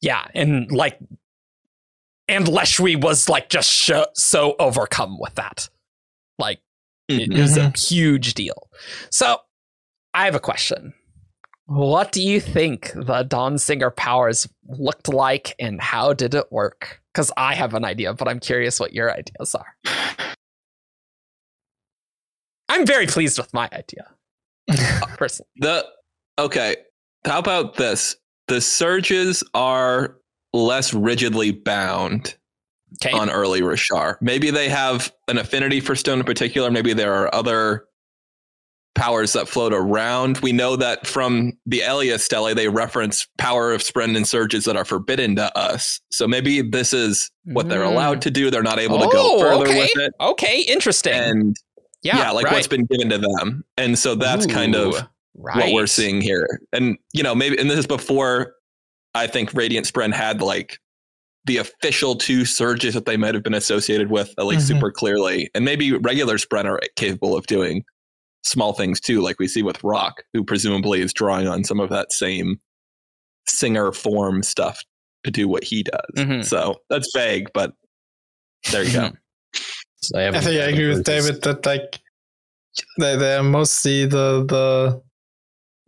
Yeah. 0.00 0.26
And 0.34 0.70
like, 0.72 0.98
and 2.26 2.46
Leshwi 2.46 3.00
was 3.00 3.28
like 3.28 3.48
just 3.48 3.70
sh- 3.70 3.90
so 4.14 4.56
overcome 4.58 5.18
with 5.20 5.34
that. 5.36 5.68
Like, 6.38 6.60
it 7.08 7.30
Mhm. 7.30 7.38
was 7.38 7.56
a 7.56 7.70
huge 7.76 8.34
deal. 8.34 8.68
So 9.12 9.38
I 10.14 10.24
have 10.24 10.34
a 10.34 10.40
question. 10.40 10.94
What 11.68 12.12
do 12.12 12.22
you 12.22 12.40
think 12.40 12.92
the 12.94 13.24
Dawn 13.24 13.58
Singer 13.58 13.90
powers 13.90 14.48
looked 14.66 15.08
like 15.08 15.54
and 15.58 15.78
how 15.82 16.14
did 16.14 16.34
it 16.34 16.50
work? 16.50 17.02
Because 17.12 17.30
I 17.36 17.54
have 17.54 17.74
an 17.74 17.84
idea, 17.84 18.14
but 18.14 18.26
I'm 18.26 18.40
curious 18.40 18.80
what 18.80 18.94
your 18.94 19.12
ideas 19.14 19.54
are. 19.54 19.76
I'm 22.70 22.86
very 22.86 23.06
pleased 23.06 23.36
with 23.38 23.52
my 23.52 23.68
idea. 23.72 24.08
Personally. 25.18 25.48
The 25.56 25.84
okay. 26.38 26.76
How 27.26 27.38
about 27.38 27.74
this? 27.76 28.16
The 28.46 28.62
surges 28.62 29.44
are 29.52 30.16
less 30.54 30.94
rigidly 30.94 31.50
bound 31.52 32.34
Okay. 32.94 33.10
on 33.14 33.28
early 33.28 33.60
Roshar. 33.60 34.16
Maybe 34.22 34.50
they 34.50 34.70
have 34.70 35.12
an 35.28 35.36
affinity 35.36 35.78
for 35.80 35.94
stone 35.94 36.20
in 36.20 36.24
particular. 36.24 36.70
Maybe 36.70 36.94
there 36.94 37.12
are 37.12 37.34
other 37.34 37.84
powers 38.98 39.32
that 39.32 39.48
float 39.48 39.72
around. 39.72 40.38
We 40.38 40.52
know 40.52 40.74
that 40.76 41.06
from 41.06 41.52
the 41.66 41.80
Eila 41.80 42.18
Stele, 42.18 42.54
they 42.54 42.68
reference 42.68 43.26
power 43.38 43.72
of 43.72 43.80
Spren 43.80 44.16
and 44.16 44.26
surges 44.26 44.64
that 44.64 44.76
are 44.76 44.84
forbidden 44.84 45.36
to 45.36 45.56
us. 45.56 46.00
So 46.10 46.26
maybe 46.26 46.62
this 46.62 46.92
is 46.92 47.30
what 47.44 47.68
they're 47.68 47.84
Mm. 47.84 47.92
allowed 47.92 48.22
to 48.22 48.30
do. 48.30 48.50
They're 48.50 48.62
not 48.62 48.78
able 48.78 48.98
to 48.98 49.06
Oh, 49.06 49.10
go 49.10 49.38
further 49.40 49.70
okay. 49.70 49.78
with 49.94 49.96
it. 50.04 50.12
Okay, 50.20 50.62
interesting. 50.62 51.12
And 51.14 51.56
yeah, 52.02 52.18
yeah, 52.18 52.30
like 52.32 52.46
right. 52.46 52.54
what's 52.54 52.66
been 52.66 52.86
given 52.86 53.08
to 53.10 53.18
them. 53.18 53.64
And 53.76 53.98
so 53.98 54.14
that's 54.16 54.46
kind 54.46 54.74
of 54.74 54.94
Ooh, 54.94 55.00
what 55.34 55.72
we're 55.72 55.86
seeing 55.86 56.20
here. 56.20 56.46
And 56.72 56.98
you 57.12 57.22
know, 57.22 57.34
maybe 57.34 57.56
and 57.58 57.70
this 57.70 57.78
is 57.78 57.86
before 57.86 58.54
I 59.14 59.26
think 59.28 59.54
Radiant 59.54 59.86
Spren 59.86 60.12
had 60.12 60.42
like 60.42 60.78
the 61.44 61.58
official 61.58 62.14
two 62.16 62.44
surges 62.44 62.94
that 62.94 63.06
they 63.06 63.16
might 63.16 63.34
have 63.34 63.42
been 63.42 63.54
associated 63.54 64.10
with 64.10 64.34
at 64.38 64.44
least 64.44 64.64
Mhm. 64.64 64.74
super 64.74 64.90
clearly. 64.90 65.50
And 65.54 65.64
maybe 65.64 65.92
regular 65.92 66.36
Spren 66.36 66.64
are 66.66 66.80
capable 66.96 67.36
of 67.36 67.46
doing 67.46 67.84
small 68.48 68.72
things 68.72 69.00
too, 69.00 69.20
like 69.20 69.38
we 69.38 69.48
see 69.48 69.62
with 69.62 69.82
Rock, 69.84 70.22
who 70.32 70.44
presumably 70.44 71.00
is 71.00 71.12
drawing 71.12 71.46
on 71.46 71.64
some 71.64 71.80
of 71.80 71.90
that 71.90 72.12
same 72.12 72.60
singer 73.46 73.92
form 73.92 74.42
stuff 74.42 74.80
to 75.24 75.30
do 75.30 75.48
what 75.48 75.64
he 75.64 75.82
does. 75.82 76.10
Mhm. 76.16 76.44
So 76.44 76.80
that's 76.90 77.10
vague, 77.14 77.48
but 77.52 77.72
there 78.70 78.84
you 78.84 78.92
go. 78.92 79.10
I, 80.14 80.28
I 80.28 80.40
think 80.40 80.60
I 80.60 80.68
agree 80.68 80.88
with 80.88 81.04
David 81.04 81.42
that 81.42 81.66
like 81.66 81.98
they 82.98 83.16
they're 83.16 83.42
mostly 83.42 84.06
the 84.06 84.44
the, 84.44 85.02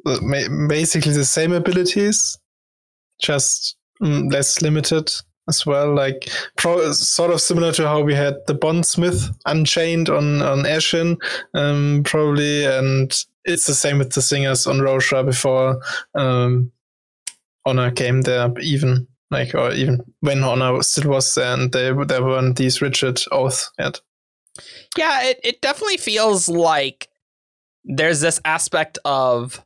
the 0.05 0.67
basically 0.69 1.13
the 1.13 1.25
same 1.25 1.53
abilities, 1.53 2.37
just 3.23 3.77
mm, 4.03 4.33
less 4.33 4.61
limited 4.63 5.11
as 5.51 5.67
well. 5.67 5.95
Like 5.95 6.31
pro, 6.57 6.93
sort 6.93 7.31
of 7.31 7.43
similar 7.43 7.73
to 7.73 7.87
how 7.87 8.01
we 8.01 8.15
had 8.15 8.37
the 8.47 8.55
Bondsmith 8.55 9.29
Unchained 9.45 10.09
on 10.09 10.41
on 10.41 10.61
Ashyn, 10.61 11.19
um, 11.53 12.03
probably, 12.07 12.65
and 12.65 13.13
it's 13.45 13.67
the 13.67 13.75
same 13.75 13.99
with 13.99 14.15
the 14.15 14.23
singers 14.23 14.67
on 14.67 14.79
Roshar 14.79 15.27
before 15.27 15.83
um, 16.15 16.73
Honor 17.67 17.91
came 17.91 18.23
there, 18.23 18.51
even. 18.61 19.07
Like, 19.33 19.55
or 19.55 19.71
even 19.71 20.03
when 20.23 20.43
Honor 20.43 20.83
still 20.83 21.09
was 21.09 21.33
there, 21.37 21.55
and 21.55 21.71
they, 21.71 21.93
there 21.93 22.25
weren't 22.25 22.57
these 22.57 22.83
rigid 22.83 23.21
oaths 23.31 23.71
yet. 23.79 24.01
Yeah, 24.99 25.23
it, 25.23 25.39
it 25.45 25.61
definitely 25.61 25.99
feels 25.99 26.49
like 26.49 27.09
there's 27.85 28.21
this 28.21 28.41
aspect 28.45 28.99
of 29.05 29.65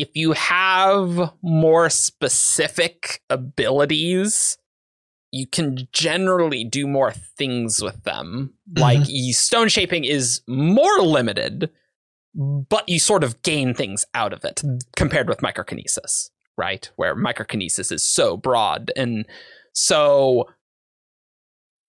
if 0.00 0.16
you 0.16 0.32
have 0.32 1.32
more 1.42 1.90
specific 1.90 3.20
abilities, 3.28 4.56
you 5.30 5.46
can 5.46 5.88
generally 5.92 6.64
do 6.64 6.86
more 6.86 7.12
things 7.12 7.82
with 7.82 8.02
them. 8.04 8.54
Like 8.76 9.06
stone 9.32 9.68
shaping 9.68 10.04
is 10.04 10.40
more 10.48 10.98
limited, 11.00 11.70
but 12.34 12.88
you 12.88 12.98
sort 12.98 13.22
of 13.24 13.42
gain 13.42 13.74
things 13.74 14.06
out 14.14 14.32
of 14.32 14.44
it 14.44 14.62
compared 14.96 15.28
with 15.28 15.38
microkinesis, 15.38 16.30
right? 16.56 16.90
Where 16.96 17.14
microkinesis 17.14 17.92
is 17.92 18.02
so 18.02 18.36
broad. 18.36 18.90
And 18.96 19.26
so 19.72 20.48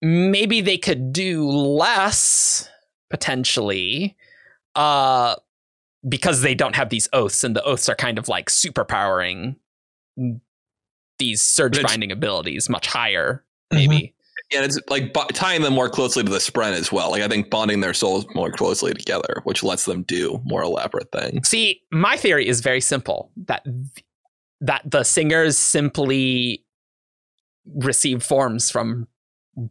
maybe 0.02 0.62
they 0.62 0.78
could 0.78 1.14
do 1.14 1.48
less 1.48 2.68
potentially 3.10 4.16
uh 4.76 5.36
because 6.08 6.42
they 6.42 6.56
don't 6.56 6.76
have 6.76 6.90
these 6.90 7.08
oaths 7.14 7.44
and 7.44 7.56
the 7.56 7.64
oaths 7.64 7.88
are 7.90 7.96
kind 7.96 8.18
of 8.18 8.28
like 8.28 8.50
superpowering 8.50 9.56
these 11.20 11.42
surge 11.42 11.78
Which- 11.78 11.86
binding 11.88 12.12
abilities 12.12 12.70
much 12.70 12.88
higher 12.88 13.44
Mm-hmm. 13.74 13.90
maybe 13.90 14.14
Yeah, 14.52 14.64
it's 14.66 14.78
like 14.90 15.14
bo- 15.14 15.28
tying 15.28 15.62
them 15.62 15.72
more 15.74 15.88
closely 15.90 16.24
to 16.24 16.30
the 16.30 16.40
Spren 16.40 16.74
as 16.74 16.92
well. 16.92 17.12
Like 17.12 17.22
I 17.22 17.30
think 17.30 17.50
bonding 17.50 17.80
their 17.80 17.94
souls 17.94 18.26
more 18.36 18.52
closely 18.52 18.94
together, 18.94 19.40
which 19.46 19.64
lets 19.64 19.86
them 19.86 20.04
do 20.04 20.42
more 20.44 20.62
elaborate 20.62 21.10
things. 21.14 21.48
see 21.48 21.82
my 21.90 22.18
theory 22.18 22.46
is 22.48 22.60
very 22.60 22.82
simple 22.82 23.32
that 23.48 23.66
that 24.60 24.82
the 24.86 25.04
singers 25.06 25.58
simply 25.58 26.66
receive 27.76 28.24
forms 28.24 28.70
from 28.70 29.08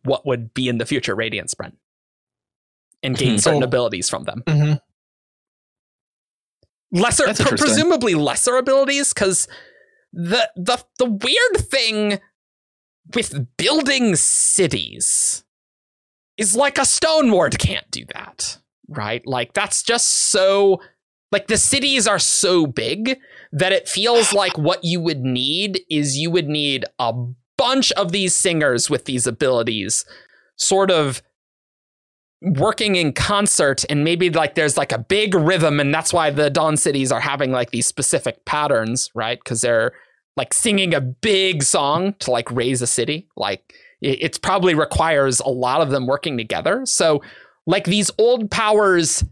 what 0.05 0.25
would 0.27 0.55
be 0.55 0.67
in 0.69 0.79
the 0.79 0.87
future 0.87 1.15
radiant 1.15 1.51
spren 1.51 1.73
and 3.03 3.19
gain 3.19 3.33
Hmm. 3.33 3.37
certain 3.39 3.63
Oh. 3.63 3.67
abilities 3.67 4.09
from 4.09 4.25
them 4.25 4.43
hmm 4.49 4.73
lesser 6.93 7.33
pre- 7.35 7.57
presumably 7.57 8.15
lesser 8.15 8.57
abilities 8.57 9.13
because 9.13 9.49
the 10.13 10.51
the 10.57 10.83
the 10.99 11.07
weird 11.07 11.69
thing 11.69 12.21
with 13.15 13.47
building 13.57 14.17
cities 14.17 15.45
is 16.37 16.57
like 16.57 16.79
a 16.79 16.85
stone 16.85 17.31
ward 17.31 17.59
can't 17.59 17.91
do 17.91 18.05
that 18.15 18.61
right? 18.91 19.25
Like 19.27 19.55
that's 19.55 19.83
just 19.83 20.09
so 20.31 20.83
like 21.33 21.47
the 21.47 21.57
cities 21.57 22.07
are 22.07 22.19
so 22.19 22.67
big 22.67 23.19
that 23.53 23.73
it 23.73 23.89
feels 23.89 24.33
like 24.35 24.59
what 24.59 24.85
you 24.85 25.01
would 25.01 25.21
need 25.21 25.81
is 25.89 26.19
you 26.19 26.31
would 26.31 26.49
need 26.49 26.85
a 26.99 27.15
bunch 27.57 27.93
of 27.93 28.13
these 28.13 28.35
singers 28.35 28.91
with 28.91 29.05
these 29.05 29.27
abilities 29.27 30.05
sort 30.57 30.91
of 30.91 31.23
working 32.43 32.97
in 32.97 33.13
concert 33.13 33.85
and 33.91 34.03
maybe 34.03 34.31
like 34.31 34.55
there's 34.55 34.77
like 34.77 34.93
a 34.93 34.99
big 34.99 35.35
rhythm 35.35 35.79
and 35.79 35.93
that's 35.93 36.13
why 36.13 36.31
the 36.31 36.49
dawn 36.49 36.77
cities 36.77 37.13
are 37.13 37.21
having 37.21 37.53
like 37.53 37.71
these 37.71 37.87
specific 37.87 38.45
patterns 38.47 39.11
right? 39.15 39.39
Because 39.39 39.61
they're 39.61 39.93
like 40.37 40.55
singing 40.55 40.95
a 40.95 41.01
big 41.01 41.63
song 41.63 42.15
to 42.21 42.31
like 42.31 42.51
raise 42.51 42.81
a 42.81 42.87
city. 42.87 43.29
Like 43.37 43.75
it 44.01 44.19
it's 44.23 44.39
probably 44.39 44.75
requires 44.75 45.41
a 45.41 45.49
lot 45.49 45.83
of 45.83 45.91
them 45.91 46.07
working 46.07 46.39
together. 46.39 46.87
So 46.87 47.21
like 47.67 47.85
these 47.85 48.11
old 48.19 48.51
powers 48.51 49.25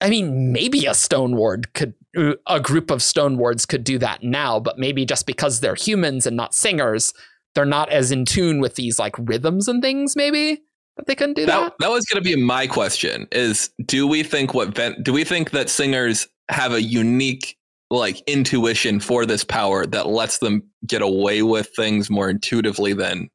i 0.00 0.08
mean 0.08 0.52
maybe 0.52 0.86
a 0.86 0.94
stone 0.94 1.36
ward 1.36 1.72
could 1.74 1.94
uh, 2.16 2.34
a 2.46 2.58
group 2.60 2.90
of 2.90 3.02
stone 3.02 3.38
wards 3.38 3.66
could 3.66 3.84
do 3.84 3.98
that 3.98 4.22
now 4.22 4.58
but 4.58 4.78
maybe 4.78 5.04
just 5.04 5.26
because 5.26 5.60
they're 5.60 5.74
humans 5.74 6.26
and 6.26 6.36
not 6.36 6.54
singers 6.54 7.12
they're 7.54 7.64
not 7.64 7.90
as 7.90 8.10
in 8.10 8.24
tune 8.24 8.60
with 8.60 8.76
these 8.76 8.98
like 8.98 9.14
rhythms 9.18 9.68
and 9.68 9.82
things 9.82 10.16
maybe 10.16 10.62
that 11.00 11.06
they 11.06 11.14
couldn't 11.14 11.34
do 11.34 11.46
that, 11.46 11.60
That, 11.60 11.72
that 11.80 11.90
was 11.90 12.04
going 12.06 12.22
to 12.22 12.28
be 12.36 12.40
my 12.40 12.66
question 12.66 13.26
is 13.32 13.70
do 13.86 14.06
we 14.06 14.22
think 14.22 14.54
what 14.54 14.74
Ven- 14.74 15.02
do 15.02 15.12
we 15.12 15.24
think 15.24 15.50
that 15.50 15.68
singers 15.68 16.28
have 16.48 16.72
a 16.72 16.82
unique 16.82 17.56
like 17.90 18.22
intuition 18.28 19.00
for 19.00 19.26
this 19.26 19.42
power 19.42 19.84
that 19.86 20.06
lets 20.08 20.38
them 20.38 20.62
get 20.86 21.02
away 21.02 21.42
with 21.42 21.68
things 21.74 22.08
more 22.08 22.30
intuitively 22.30 22.92
than 22.92 23.28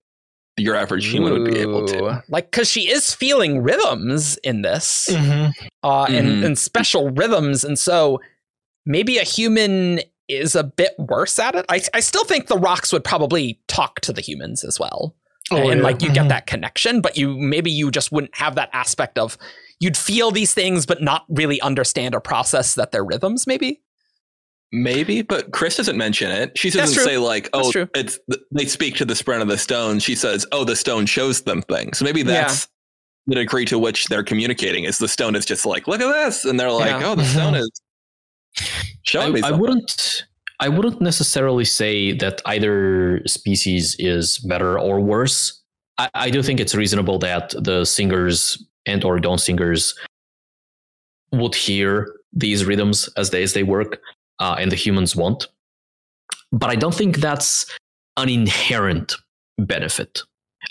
your 0.58 0.76
average 0.76 1.08
human 1.08 1.34
would 1.34 1.52
be 1.52 1.60
able 1.60 1.86
to 1.86 2.24
Like, 2.30 2.50
because 2.52 2.70
she 2.72 2.90
is 2.90 3.14
feeling 3.14 3.62
rhythms 3.62 4.38
in 4.38 4.62
this, 4.62 5.10
hmm 5.12 5.48
uh, 5.84 6.06
and, 6.06 6.28
Mhm. 6.28 6.46
and 6.46 6.58
special 6.58 7.10
rhythms. 7.10 7.66
And 7.66 7.78
so 7.78 8.22
maybe 8.86 9.18
a 9.18 9.24
human 9.24 10.00
is 10.30 10.56
a 10.56 10.64
bit 10.64 10.94
worse 10.98 11.38
at 11.40 11.56
it. 11.56 11.66
I, 11.68 11.82
I 11.94 12.00
still 12.00 12.24
think 12.24 12.48
the 12.48 12.58
rocks 12.58 12.94
would 12.94 13.04
probably 13.04 13.60
talk 13.68 14.00
to 14.02 14.14
the 14.14 14.22
humans 14.22 14.64
as 14.64 14.80
well. 14.80 15.14
Oh, 15.52 15.70
and 15.70 15.80
yeah. 15.80 15.84
like 15.84 16.02
you 16.02 16.12
get 16.12 16.26
Mhm. 16.26 16.30
that 16.30 16.48
connection, 16.48 17.02
but 17.02 17.18
you 17.18 17.38
maybe 17.38 17.70
you 17.72 17.92
just 17.92 18.12
wouldn't 18.12 18.36
have 18.36 18.56
that 18.56 18.70
aspect 18.74 19.20
of 19.20 19.38
you'd 19.80 19.96
feel 19.98 20.32
these 20.32 20.54
things, 20.54 20.86
but 20.86 21.02
not 21.04 21.26
really 21.30 21.62
understand 21.62 22.16
or 22.16 22.20
process 22.20 22.76
that 22.76 22.92
they're 22.92 23.04
rhythms, 23.06 23.46
maybe. 23.46 23.82
maybe 24.72 25.22
but 25.22 25.52
Khriss 25.52 25.78
doesn't 25.78 25.96
mention 25.98 26.32
it 26.32 26.58
she 26.58 26.70
doesn't 26.72 27.02
say 27.02 27.18
like 27.18 27.50
oh 27.54 27.72
true. 27.72 27.88
it's 27.94 28.20
they 28.52 28.66
speak 28.66 28.96
to 28.96 29.06
the 29.06 29.16
spread 29.16 29.40
of 29.42 29.48
the 29.48 29.58
stone 29.60 30.00
she 30.00 30.16
says 30.16 30.46
oh 30.52 30.64
the 30.66 30.76
stone 30.76 31.06
shows 31.06 31.42
them 31.44 31.62
things 31.62 32.00
so 32.00 32.04
maybe 32.04 32.22
Yeah. 32.22 32.26
that's 32.42 32.68
the 33.28 33.36
degree 33.36 33.64
to 33.66 33.78
which 33.78 34.06
they're 34.08 34.24
communicating 34.24 34.84
is 34.84 34.98
the 34.98 35.08
stone 35.08 35.36
is 35.36 35.46
just 35.46 35.66
like 35.68 35.88
look 35.88 36.02
at 36.02 36.12
this 36.12 36.44
and 36.46 36.60
they're 36.60 36.72
like 36.72 36.90
Yeah. 37.00 37.08
oh 37.12 37.16
the 37.16 37.24
stone 37.26 37.54
is 37.64 37.70
showing 39.04 39.34
me 39.34 39.42
I, 39.44 39.50
I 39.50 39.52
wouldn't 39.52 40.26
I 40.60 40.70
wouldn't 40.70 41.02
necessarily 41.02 41.66
say 41.66 42.14
that 42.14 42.42
either 42.46 43.22
species 43.26 43.96
is 44.00 44.38
better 44.40 44.80
or 44.80 45.00
worse. 45.00 45.62
I, 45.98 46.10
I 46.14 46.30
do 46.30 46.42
think 46.42 46.60
it's 46.60 46.76
reasonable 46.76 47.20
that 47.20 47.54
the 47.58 47.86
singers 47.86 48.64
and 48.86 49.04
or 49.04 49.20
dawn 49.20 49.38
singers 49.38 49.96
would 51.32 51.56
hear 51.56 52.16
these 52.32 52.66
rhythms 52.66 53.10
as 53.18 53.30
they 53.30 53.44
as 53.44 53.54
they 53.54 53.64
work, 53.64 54.00
uh, 54.40 54.56
and 54.60 54.72
the 54.72 54.76
humans 54.76 55.16
won't. 55.16 55.48
But 56.52 56.70
I 56.70 56.76
don't 56.76 56.94
think 56.94 57.18
that's 57.18 57.66
an 58.18 58.30
inherent 58.30 59.14
benefit. 59.58 60.22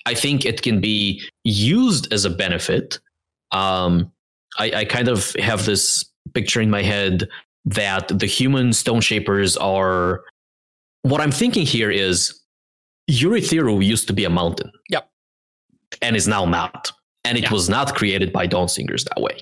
I 0.06 0.14
think 0.14 0.44
it 0.44 0.62
can 0.62 0.80
be 0.80 1.22
used 1.44 2.12
as 2.12 2.24
a 2.24 2.30
benefit. 2.30 2.98
Um, 3.52 4.10
I, 4.58 4.72
I 4.72 4.84
kind 4.84 5.08
of 5.08 5.32
have 5.38 5.66
this 5.66 6.04
picture 6.32 6.60
in 6.60 6.70
my 6.70 6.82
head 6.82 7.28
that 7.66 8.08
the 8.08 8.26
human 8.26 8.72
stone 8.72 9.00
shapers 9.00 9.56
are 9.56 10.22
what 11.02 11.20
I'm 11.20 11.32
thinking 11.32 11.66
here 11.66 11.90
is 11.90 12.40
Urithiru 13.10 13.84
used 13.84 14.06
to 14.08 14.12
be 14.12 14.24
a 14.24 14.30
mountain. 14.30 14.70
Yep. 14.90 15.08
And 16.02 16.16
is 16.16 16.26
now 16.28 16.44
not. 16.44 16.92
And 17.24 17.38
it 17.38 17.44
Yeah. 17.44 17.52
was 17.52 17.68
not 17.68 17.94
created 17.94 18.32
by 18.32 18.46
dawn 18.46 18.68
singers 18.68 19.04
that 19.04 19.20
way. 19.20 19.38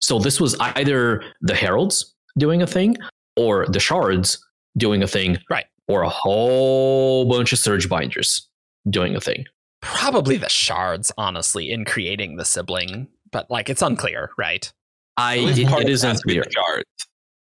So 0.00 0.18
this 0.18 0.40
was 0.40 0.56
either 0.60 1.24
the 1.40 1.54
heralds 1.54 2.14
doing 2.38 2.62
a 2.62 2.66
thing, 2.66 2.96
or 3.36 3.66
the 3.68 3.80
shards 3.80 4.44
doing 4.76 5.02
a 5.02 5.06
thing, 5.06 5.38
Right. 5.50 5.66
Or 5.88 6.02
a 6.02 6.08
whole 6.08 7.24
bunch 7.26 7.52
of 7.52 7.58
surge 7.60 7.88
binders 7.88 8.48
doing 8.90 9.14
a 9.16 9.20
thing. 9.20 9.46
Probably 9.82 10.36
the 10.36 10.48
shards, 10.48 11.12
honestly, 11.16 11.70
in 11.70 11.84
creating 11.84 12.36
the 12.36 12.44
sibling, 12.44 13.06
but 13.30 13.48
like 13.50 13.70
it's 13.70 13.82
unclear, 13.82 14.30
right? 14.36 14.70
I 15.16 15.38
At 15.38 15.44
least 15.44 15.58
it, 15.60 15.68
part 15.68 15.88
is 15.88 16.02
has 16.02 16.20
to 16.20 16.26
be 16.26 16.38
unclear. 16.38 16.52
shards. 16.52 17.05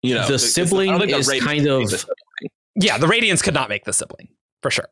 You 0.01 0.15
know, 0.15 0.27
The 0.27 0.39
sibling 0.39 0.91
don't 0.97 1.09
the 1.09 1.17
is 1.17 1.27
Radiant 1.27 1.47
kind 1.47 1.67
of- 1.67 1.89
the. 1.89 2.05
Yeah, 2.75 2.97
the 2.97 3.07
Radiants 3.07 3.43
could 3.43 3.53
not 3.53 3.67
make 3.69 3.83
the 3.85 3.93
sibling 3.93 4.29
for 4.61 4.71
sure. 4.71 4.87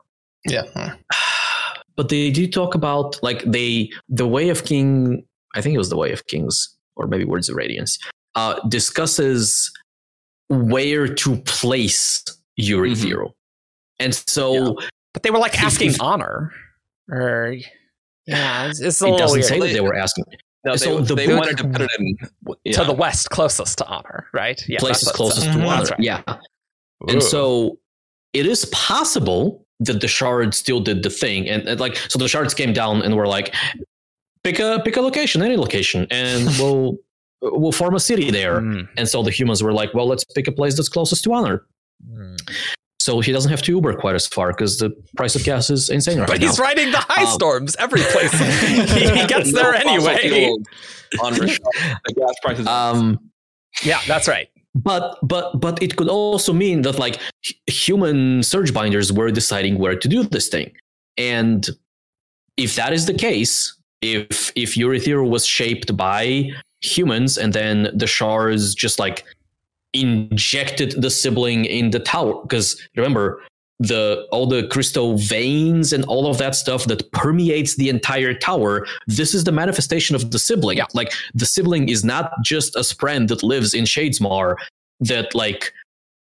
Yeah. 0.47 0.95
but 1.95 2.09
they 2.09 2.29
do 2.31 2.47
talk 2.47 2.75
about 2.75 3.17
like 3.23 3.41
they 3.43 3.89
the 4.07 4.27
way 4.27 4.49
of 4.49 4.63
king 4.65 5.25
i 5.55 5.61
think 5.61 5.73
it 5.73 5.79
was 5.79 5.89
the 5.89 5.97
way 5.97 6.11
of 6.11 6.27
kings 6.27 6.75
or 6.95 7.07
maybe 7.07 7.25
words 7.25 7.49
of 7.49 7.55
radiance 7.55 7.97
uh 8.35 8.59
discusses 8.69 9.71
where 10.49 11.07
to 11.07 11.37
place 11.37 12.23
Urithiru. 12.59 13.31
and 13.99 14.13
so 14.13 14.77
But 15.13 15.23
they 15.23 15.31
were 15.31 15.39
like 15.39 15.59
asking 15.61 15.89
if- 15.91 16.01
honor, 16.01 16.51
or 17.09 17.55
yeah, 18.27 18.67
it's, 18.69 18.79
it's 18.79 19.01
a 19.01 19.07
it 19.07 19.17
doesn't 19.17 19.39
weird. 19.39 19.45
say 19.45 19.59
that 19.59 19.65
They- 19.67 19.73
they 19.73 19.81
were 19.81 19.95
asking 19.95 20.25
No, 20.67 20.73
they, 20.73 20.77
So 20.77 20.99
the 20.99 21.15
they 21.15 21.27
book- 21.27 21.39
wanted 21.39 21.57
to 21.57 21.67
put 21.67 21.81
it 21.81 21.89
in 21.99 22.17
yeah. 22.65 22.73
to 22.73 22.83
the 22.83 22.93
west, 22.93 23.29
closest 23.29 23.77
to 23.79 23.85
honor, 23.87 24.27
right? 24.33 24.61
Yeah, 24.67 24.79
places 24.79 25.05
that's 25.05 25.15
closest 25.17 25.45
says. 25.45 25.55
to 25.55 25.61
honor 25.63 25.83
right. 25.83 25.99
yeah 25.99 26.21
Ooh. 26.27 27.07
and 27.11 27.23
so 27.23 27.77
it 28.33 28.45
is 28.45 28.65
possible 28.65 29.65
that 29.79 30.01
the 30.01 30.07
shards 30.07 30.57
still 30.57 30.79
did 30.79 31.03
the 31.03 31.09
thing 31.09 31.47
and, 31.47 31.67
and, 31.67 31.79
like 31.79 31.95
so 32.09 32.19
the 32.19 32.27
shards 32.27 32.53
came 32.53 32.73
down 32.73 33.01
and 33.03 33.15
were 33.15 33.27
like 33.27 33.53
pick 34.43 34.59
a 34.59 34.81
pick 34.83 34.97
a 34.97 35.01
location 35.01 35.41
any 35.41 35.55
location 35.57 36.05
and 36.11 36.47
we'll 36.59 36.97
we'll 37.41 37.71
form 37.71 37.93
a 37.95 37.99
city 37.99 38.31
there 38.31 38.59
Mm, 38.59 38.87
and 38.97 39.07
so 39.07 39.21
the 39.23 39.31
humans 39.31 39.61
were 39.63 39.71
like 39.73 39.93
well 39.93 40.07
let's 40.07 40.23
pick 40.25 40.47
a 40.47 40.51
place 40.51 40.75
that's 40.75 40.89
closest 40.89 41.23
to 41.25 41.33
honor 41.33 41.65
mm. 42.11 42.35
So 43.07 43.21
he 43.21 43.31
doesn't 43.31 43.51
have 43.51 43.61
to 43.67 43.71
uber 43.71 43.93
quite 44.03 44.15
as 44.15 44.27
far 44.27 44.47
because 44.51 44.79
the 44.79 44.89
price 45.15 45.33
of 45.37 45.43
gas 45.45 45.69
is 45.69 45.89
insane 45.89 46.17
right 46.19 46.27
But 46.27 46.41
now 46.41 46.47
he's 46.47 46.59
riding 46.59 46.91
the 46.91 46.97
high 47.11 47.23
Um, 47.23 47.33
storms 47.39 47.71
every 47.85 48.01
place. 48.13 48.33
he, 48.33 49.07
he 49.21 49.25
gets 49.33 49.49
No 49.53 49.61
there 49.61 49.73
anyway. 49.75 50.51
On 51.23 51.31
the 51.39 52.13
gas 52.19 52.35
prices. 52.43 52.67
um 52.67 53.17
Yeah, 53.89 54.01
that's 54.11 54.27
right. 54.27 54.47
but 54.75 55.05
but 55.33 55.45
but 55.65 55.75
it 55.85 55.91
could 55.97 56.09
also 56.09 56.51
mean 56.65 56.77
that 56.85 56.99
like 57.05 57.15
human 57.85 58.43
surge 58.51 58.71
binders 58.79 59.07
were 59.19 59.31
deciding 59.41 59.73
where 59.81 59.95
to 60.03 60.07
do 60.15 60.19
this 60.35 60.47
thing 60.53 60.69
and 61.35 61.61
if 62.65 62.71
that 62.79 62.91
is 62.97 63.03
the 63.11 63.17
case 63.29 63.53
if 64.01 64.51
if 64.63 64.69
Urithiru 64.85 65.25
was 65.35 65.43
shaped 65.59 65.89
by 66.07 66.21
humans 66.93 67.31
and 67.41 67.49
then 67.59 67.75
the 68.01 68.05
shards 68.17 68.75
just 68.85 68.97
like 69.05 69.17
injected 69.93 71.01
the 71.01 71.09
sibling 71.09 71.65
in 71.65 71.89
the 71.91 71.99
tower 71.99 72.41
because 72.43 72.79
remember 72.95 73.41
the 73.79 74.27
all 74.31 74.47
the 74.47 74.67
crystal 74.67 75.17
veins 75.17 75.93
and 75.93 76.03
all 76.05 76.27
of 76.27 76.37
that 76.39 76.55
stuff 76.55 76.85
that 76.85 77.09
permeates 77.11 77.75
the 77.75 77.89
entire 77.89 78.33
tower 78.33 78.85
this 79.05 79.33
is 79.35 79.43
the 79.43 79.51
manifestation 79.51 80.15
of 80.15 80.31
the 80.31 80.39
sibling 80.39 80.77
Yeah. 80.77 80.85
like 80.93 81.13
the 81.35 81.45
sibling 81.45 81.89
is 81.89 82.03
not 82.03 82.31
just 82.43 82.75
a 82.75 82.79
spren 82.79 83.27
that 83.27 83.43
lives 83.43 83.73
in 83.75 83.83
shadesmar 83.85 84.55
that 84.99 85.33
like 85.35 85.73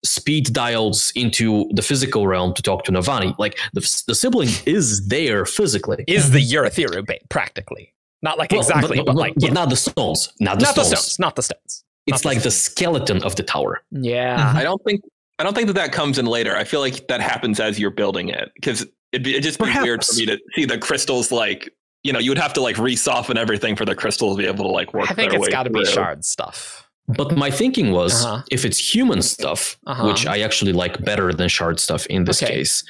speed 0.06 0.54
dials 0.54 1.12
into 1.16 1.70
the 1.74 1.82
physical 1.82 2.28
realm 2.28 2.54
to 2.54 2.62
talk 2.62 2.86
to 2.86 2.92
navani 2.92 3.38
like 3.38 3.58
the, 3.74 3.82
the 4.08 4.16
sibling 4.16 4.50
is 4.66 5.08
there 5.08 5.46
physically 5.46 6.04
Is 6.08 6.32
the 6.32 6.40
Urithiru 6.42 7.06
bait 7.06 7.22
practically? 7.30 7.94
Not 8.22 8.38
like 8.38 8.52
Well, 8.52 8.62
exactly, 8.62 9.02
but, 9.02 9.16
like 9.16 9.34
but 9.36 9.44
yeah. 9.44 9.52
not 9.52 9.70
the 9.70 9.76
stones 9.76 10.32
not 10.40 10.60
the 10.60 10.66
not 10.66 10.76
the 10.76 10.84
stones, 10.86 11.00
stones, 11.00 11.20
not 11.20 11.36
the 11.36 11.44
stones. 11.44 11.84
It's 12.08 12.26
like 12.26 12.44
the 12.44 12.52
skeleton 12.52 13.24
of 13.24 13.36
the 13.36 13.44
tower 13.44 13.82
Yeah. 13.92 14.54
I 14.56 14.64
don't 14.64 14.84
think 14.84 15.02
I 15.40 15.44
don't 15.44 15.56
think 15.56 15.68
that 15.68 15.74
that 15.74 15.92
comes 15.92 16.20
in 16.20 16.26
later. 16.28 16.56
I 16.56 16.64
feel 16.64 16.80
like 16.80 17.08
that 17.08 17.20
happens 17.22 17.60
as 17.60 17.80
you're 17.80 17.90
building 17.92 18.30
it 18.30 18.52
because 18.56 18.86
it'd, 19.12 19.26
it'd 19.28 19.44
just 19.44 19.60
be 19.60 19.66
weird 19.82 20.04
for 20.06 20.14
me 20.16 20.26
to 20.28 20.38
see 20.54 20.66
the 20.66 20.78
crystals 20.78 21.32
like 21.32 21.74
you 22.04 22.14
know 22.14 22.20
you 22.20 22.30
would 22.30 22.38
have 22.38 22.54
to 22.54 22.62
like 22.62 22.78
re-soften 22.78 23.38
everything 23.38 23.76
for 23.76 23.86
the 23.86 23.96
crystals 23.96 24.36
to 24.38 24.44
be 24.44 24.48
able 24.48 24.66
to 24.66 24.72
like 24.72 24.94
work. 24.94 25.10
I 25.10 25.14
think 25.16 25.32
their 25.32 25.40
it's 25.40 25.48
way 25.48 25.52
got 25.52 25.64
to 25.64 25.70
be 25.72 25.84
shard 25.86 26.24
stuff. 26.24 26.88
But 27.08 27.36
my 27.36 27.50
thinking 27.52 27.92
was 27.92 28.24
Uh-huh. 28.26 28.44
if 28.52 28.64
it's 28.64 28.78
human 28.94 29.22
stuff, 29.22 29.78
Uh-huh. 29.88 30.06
which 30.08 30.26
I 30.28 30.40
actually 30.42 30.72
like 30.74 31.04
better 31.04 31.34
than 31.34 31.50
shard 31.50 31.80
stuff 31.80 32.06
in 32.08 32.26
this 32.26 32.42
Okay. 32.44 32.54
case, 32.56 32.84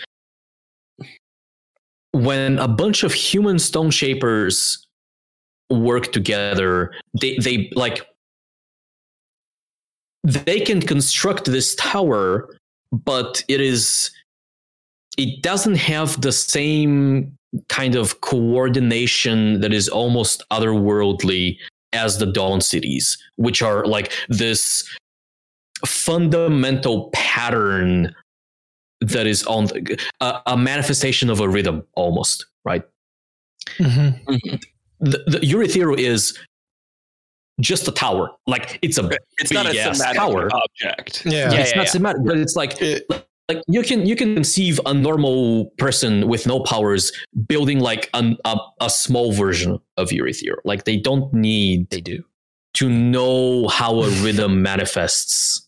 when 2.12 2.60
a 2.60 2.68
bunch 2.68 3.04
of 3.04 3.14
human 3.14 3.58
stone 3.60 3.90
shapers 3.92 4.86
work 5.70 6.12
together, 6.12 6.92
they, 7.20 7.38
they 7.38 7.72
like 7.76 8.06
they 10.24 10.60
can 10.60 10.82
construct 10.82 11.46
this 11.46 11.76
tower, 11.76 12.50
but 12.92 13.44
it 13.48 13.62
is 13.62 14.12
it 15.18 15.44
doesn't 15.44 15.76
have 15.76 16.22
the 16.22 16.32
same 16.32 17.38
kind 17.70 17.96
of 17.96 18.22
coordination 18.22 19.62
that 19.62 19.72
is 19.74 19.88
almost 19.88 20.44
otherworldly 20.52 21.58
as 21.94 22.18
the 22.18 22.26
Dawn 22.26 22.62
cities, 22.62 23.18
which 23.36 23.62
are 23.62 23.86
like 23.86 24.12
this 24.28 24.84
fundamental 25.86 27.12
pattern 27.14 28.16
that 29.02 29.28
is 29.28 29.44
on 29.46 29.66
the, 29.66 30.00
a, 30.22 30.42
a 30.48 30.58
manifestation 30.58 31.30
of 31.30 31.40
a 31.40 31.48
rhythm 31.48 31.84
almost, 31.96 32.46
right? 32.66 32.84
Mhm. 33.78 34.62
The, 35.00 35.24
the 35.28 35.40
Urithiru 35.40 35.98
is 35.98 36.38
just 37.60 37.88
a 37.88 37.92
tower. 37.92 38.32
Like 38.48 38.80
it's 38.82 38.98
a 38.98 39.10
It's 39.40 39.52
not 39.52 39.66
a 39.66 39.70
big-ass 39.70 40.02
tower. 40.14 40.50
object. 40.54 41.26
Yeah. 41.26 41.52
Yeah, 41.52 41.60
it's 41.62 41.72
yeah, 41.72 41.78
not 41.78 41.86
yeah. 41.88 41.92
cinematic, 41.92 42.26
but 42.26 42.38
it's 42.38 42.56
like 42.56 42.82
It- 42.82 43.06
like 43.50 43.62
you 43.68 43.84
can 43.84 44.06
you 44.06 44.16
can 44.16 44.34
conceive 44.36 44.80
a 44.86 44.94
normal 44.94 45.66
person 45.78 46.30
with 46.30 46.48
no 46.48 46.62
powers 46.62 47.12
building 47.48 47.80
like 47.80 48.10
an, 48.14 48.38
a 48.46 48.58
a 48.80 48.90
small 48.90 49.34
version 49.34 49.80
of 49.98 50.10
Urithiru. 50.12 50.56
Like 50.64 50.86
they 50.86 50.96
don't 50.96 51.32
need 51.34 51.90
They 51.90 52.00
do. 52.00 52.24
to 52.76 52.90
know 52.90 53.68
how 53.68 54.02
a 54.02 54.10
rhythm 54.24 54.62
manifests. 54.72 55.68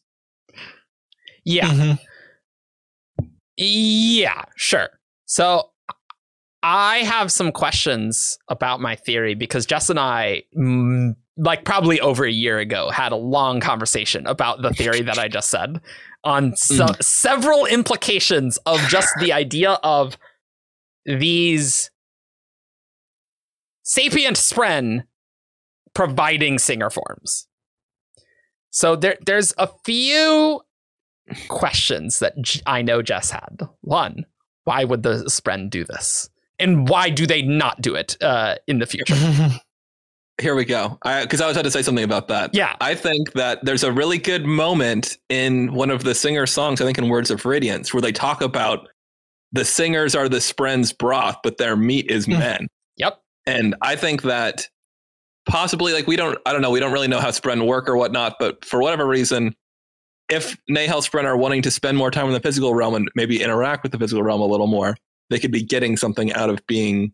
Yeah. 1.43 1.67
Mhm. 1.69 1.99
Yeah, 3.57 4.43
sure. 4.55 4.89
So 5.25 5.69
I 6.63 6.99
have 6.99 7.31
some 7.31 7.51
questions 7.51 8.37
about 8.47 8.79
my 8.81 8.95
theory 8.95 9.35
because 9.35 9.65
Jess 9.65 9.89
and 9.89 9.99
I, 9.99 10.43
like 11.37 11.65
probably 11.65 11.99
over 11.99 12.25
a 12.25 12.31
year 12.31 12.59
ago, 12.59 12.89
had 12.89 13.11
a 13.11 13.17
long 13.17 13.59
conversation 13.59 14.25
about 14.27 14.61
the 14.61 14.71
theory 14.71 15.01
that 15.01 15.17
I 15.17 15.27
just 15.27 15.49
said 15.49 15.81
on 16.23 16.55
so- 16.55 16.87
several 17.01 17.65
implications 17.65 18.57
of 18.65 18.79
just 18.87 19.09
the 19.19 19.33
idea 19.33 19.71
of 19.83 20.17
these 21.05 21.91
sapient 23.83 24.37
spren 24.37 25.03
providing 25.93 26.57
singer 26.59 26.89
forms. 26.89 27.47
So 28.69 28.95
there, 28.95 29.17
there's 29.25 29.53
a 29.57 29.69
few 29.85 30.61
questions 31.47 32.19
that 32.19 32.39
J- 32.41 32.61
I 32.65 32.81
know 32.81 33.01
Jess 33.01 33.31
had. 33.31 33.61
One, 33.81 34.25
why 34.65 34.83
would 34.83 35.03
the 35.03 35.23
Spren 35.25 35.69
do 35.69 35.85
this? 35.85 36.29
And 36.59 36.87
why 36.89 37.09
do 37.09 37.25
they 37.25 37.41
not 37.41 37.81
do 37.81 37.95
it 37.95 38.21
uh, 38.21 38.55
in 38.67 38.79
the 38.79 38.85
future? 38.85 39.15
Here 40.41 40.53
we 40.55 40.65
go. 40.65 40.97
Because 41.03 41.39
I, 41.39 41.47
was 41.47 41.55
about 41.55 41.63
to 41.63 41.71
say 41.71 41.81
something 41.81 42.03
about 42.03 42.27
that. 42.27 42.53
Yeah. 42.53 42.75
I 42.81 42.93
think 42.93 43.33
that 43.33 43.63
there's 43.63 43.83
a 43.83 43.91
really 43.91 44.17
good 44.17 44.45
moment 44.45 45.17
in 45.29 45.73
one 45.73 45.89
of 45.89 46.03
the 46.03 46.13
singer 46.13 46.45
songs, 46.45 46.81
I 46.81 46.85
think 46.85 46.97
in 46.97 47.07
Words 47.07 47.31
of 47.31 47.45
Radiance, 47.45 47.93
where 47.93 48.01
they 48.01 48.11
talk 48.11 48.41
about 48.41 48.89
the 49.53 49.63
singers 49.63 50.13
are 50.13 50.27
the 50.27 50.41
Spren's 50.41 50.91
broth, 50.91 51.37
but 51.41 51.57
their 51.57 51.77
meat 51.77 52.11
is 52.11 52.25
Hmm. 52.25 52.39
men. 52.39 52.67
Yep. 52.97 53.21
And 53.45 53.75
I 53.81 53.95
think 53.95 54.23
that 54.23 54.67
possibly, 55.47 55.93
like, 55.93 56.07
we 56.07 56.17
don't, 56.17 56.37
I 56.45 56.51
don't 56.51 56.61
know, 56.61 56.71
we 56.71 56.81
don't 56.81 56.91
really 56.91 57.07
know 57.07 57.19
how 57.21 57.29
Spren 57.29 57.65
work 57.65 57.87
or 57.87 57.95
whatnot, 57.95 58.35
but 58.37 58.65
for 58.65 58.81
whatever 58.81 59.07
reason, 59.07 59.55
if 60.27 60.57
Nahel 60.69 61.07
Spren 61.07 61.23
are 61.23 61.37
wanting 61.37 61.61
to 61.61 61.71
spend 61.71 61.97
more 61.97 62.11
time 62.11 62.25
in 62.25 62.33
the 62.33 62.39
physical 62.41 62.73
realm 62.73 62.95
and 62.95 63.09
maybe 63.15 63.41
interact 63.41 63.83
with 63.83 63.91
the 63.93 63.99
physical 63.99 64.23
realm 64.23 64.41
a 64.41 64.45
little 64.45 64.67
more, 64.67 64.97
they 65.29 65.39
could 65.39 65.51
be 65.51 65.63
getting 65.63 65.95
something 65.95 66.33
out 66.33 66.49
of 66.49 66.65
being 66.67 67.13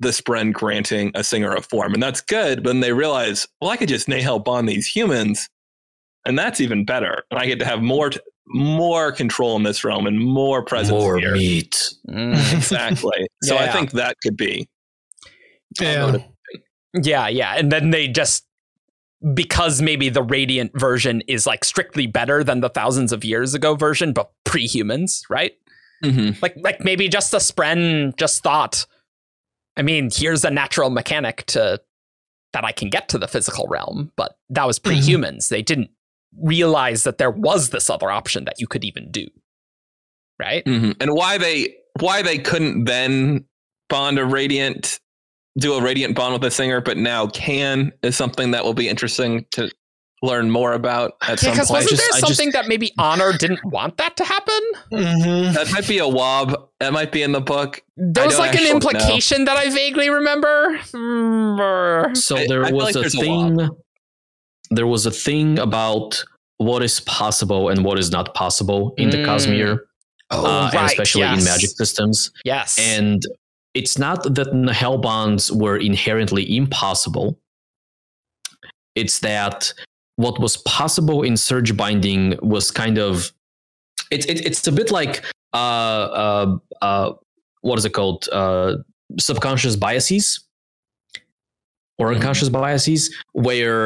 the 0.00 0.08
Spren 0.10 0.52
granting 0.52 1.12
a 1.14 1.22
singer 1.22 1.54
a 1.54 1.60
form. 1.62 1.94
And 1.94 2.02
that's 2.02 2.20
good, 2.20 2.62
but 2.62 2.70
then 2.70 2.80
they 2.80 2.92
realize, 2.92 3.46
well, 3.60 3.70
I 3.70 3.76
could 3.76 3.88
just 3.88 4.08
Nahel 4.08 4.42
bond 4.42 4.68
these 4.68 4.86
humans, 4.86 5.48
and 6.26 6.38
that's 6.38 6.60
even 6.60 6.84
better. 6.84 7.22
And 7.30 7.38
I 7.38 7.46
get 7.46 7.58
to 7.60 7.64
have 7.66 7.80
more 7.82 8.10
t- 8.10 8.20
more 8.52 9.12
control 9.12 9.54
in 9.56 9.62
this 9.62 9.84
realm 9.84 10.06
and 10.08 10.18
more 10.18 10.64
presence 10.64 11.00
More 11.00 11.18
here. 11.18 11.34
meat. 11.34 11.92
Mm. 12.08 12.32
Exactly. 12.56 13.28
so 13.44 13.56
I 13.56 13.68
think 13.70 13.92
that 13.92 14.16
could 14.24 14.36
be. 14.36 14.68
yeah. 15.80 16.16
yeah, 17.00 17.28
yeah. 17.28 17.54
And 17.56 17.70
then 17.70 17.90
they 17.90 18.08
just, 18.08 18.44
because 19.34 19.80
maybe 19.80 20.08
the 20.08 20.22
Radiant 20.22 20.72
version 20.78 21.22
is 21.28 21.46
like 21.46 21.62
strictly 21.64 22.06
better 22.08 22.42
than 22.42 22.60
the 22.60 22.70
thousands 22.70 23.12
of 23.12 23.24
years 23.24 23.54
ago 23.54 23.74
version, 23.76 24.12
but 24.12 24.30
pre 24.44 24.66
humans, 24.66 25.22
right? 25.30 25.52
Mhm. 26.04 26.40
Like, 26.42 26.54
like 26.56 26.80
maybe 26.80 27.08
just 27.08 27.30
the 27.30 27.38
Spren 27.38 28.16
just 28.16 28.42
thought, 28.42 28.84
I 29.80 29.82
mean, 29.82 30.10
here's 30.12 30.44
a 30.44 30.50
natural 30.50 30.90
mechanic 30.90 31.46
to 31.46 31.80
that 32.52 32.64
I 32.64 32.72
can 32.72 32.90
get 32.90 33.08
to 33.08 33.18
the 33.18 33.26
physical 33.26 33.66
realm, 33.66 34.12
but 34.14 34.36
that 34.50 34.66
was 34.66 34.78
pre-humans. 34.78 35.48
They 35.48 35.62
didn't 35.62 35.88
realize 36.38 37.04
that 37.04 37.16
there 37.16 37.30
was 37.30 37.70
this 37.70 37.88
other 37.88 38.10
option 38.10 38.44
that 38.44 38.60
you 38.60 38.66
could 38.66 38.84
even 38.84 39.10
do. 39.10 39.26
Right? 40.38 40.62
Mhm. 40.66 40.96
And 41.00 41.14
why 41.14 41.38
they 41.38 41.74
why 41.98 42.20
they 42.20 42.36
couldn't 42.36 42.84
then 42.84 43.46
bond 43.88 44.18
a 44.18 44.24
radiant, 44.26 45.00
do 45.56 45.72
a 45.72 45.82
radiant 45.82 46.14
bond 46.14 46.34
with 46.34 46.44
a 46.44 46.50
singer, 46.50 46.82
but 46.82 46.98
now 46.98 47.26
can 47.28 47.90
is 48.02 48.16
something 48.16 48.50
that 48.50 48.64
will 48.64 48.74
be 48.74 48.86
interesting 48.86 49.46
to 49.52 49.70
learn 50.22 50.50
more 50.50 50.74
about 50.74 51.12
at 51.22 51.30
Yeah, 51.30 51.36
some 51.36 51.52
because 51.52 51.68
point. 51.68 51.84
wasn't 51.84 51.90
just- 51.90 52.02
there 52.02 52.16
I 52.16 52.20
just- 52.20 52.26
something 52.36 52.50
that 52.52 52.68
maybe 52.68 52.92
Honor 52.98 53.32
didn't 53.32 53.64
want 53.64 53.96
that 53.96 54.16
to 54.18 54.24
happen? 54.24 54.60
Mhm. 54.92 55.54
That 55.54 55.72
might 55.72 55.88
be 55.88 55.98
a 55.98 56.06
wob. 56.08 56.68
That 56.78 56.92
might 56.92 57.10
be 57.10 57.22
in 57.22 57.32
the 57.32 57.40
book. 57.40 57.82
There 57.96 58.26
was 58.26 58.38
like 58.38 58.50
an 58.52 58.58
actually 58.58 58.70
know. 58.70 58.76
implication 58.76 59.44
that 59.46 59.56
I 59.56 59.70
vaguely 59.70 60.10
remember. 60.10 60.78
So 62.14 62.36
there 62.48 62.64
I 62.64 62.68
feel 62.68 62.76
was 62.76 62.84
like 62.84 62.96
a 62.96 63.00
there's 63.00 63.14
a 63.14 63.18
thing. 63.20 63.68
there 64.70 64.86
was 64.86 65.06
a 65.06 65.10
thing 65.10 65.58
about 65.58 66.22
what 66.58 66.82
is 66.82 67.00
possible 67.00 67.70
and 67.70 67.84
what 67.84 67.98
is 67.98 68.10
not 68.10 68.34
possible 68.34 68.92
in 68.98 69.08
the 69.10 69.16
Mm. 69.18 69.26
Cosmere, 69.26 69.78
Oh, 70.30 70.44
uh, 70.44 70.64
and 70.66 70.74
right, 70.74 70.90
especially 70.90 71.22
in 71.22 71.42
magic 71.44 71.70
systems. 71.70 72.30
Yes. 72.44 72.78
And 72.78 73.22
it's 73.72 73.96
not 73.98 74.22
that 74.34 74.52
Nahel 74.52 74.98
bonds 75.00 75.50
were 75.50 75.78
inherently 75.78 76.44
impossible. 76.56 77.38
It's 78.94 79.20
that 79.20 79.72
what 80.24 80.36
was 80.44 80.54
possible 80.78 81.18
in 81.28 81.34
surge 81.48 81.72
binding 81.82 82.22
was 82.54 82.64
kind 82.82 82.98
of 83.06 83.32
it's 84.14 84.26
it, 84.32 84.38
it's 84.48 84.66
a 84.66 84.74
bit 84.80 84.90
like 84.90 85.14
uh 85.54 86.02
uh 86.24 86.46
uh 86.88 87.08
what 87.62 87.76
is 87.80 87.84
it 87.84 87.92
called 87.98 88.20
uh 88.40 88.70
subconscious 89.18 89.74
biases 89.76 90.26
or 91.98 92.12
unconscious 92.14 92.48
biases 92.48 93.02
where 93.32 93.82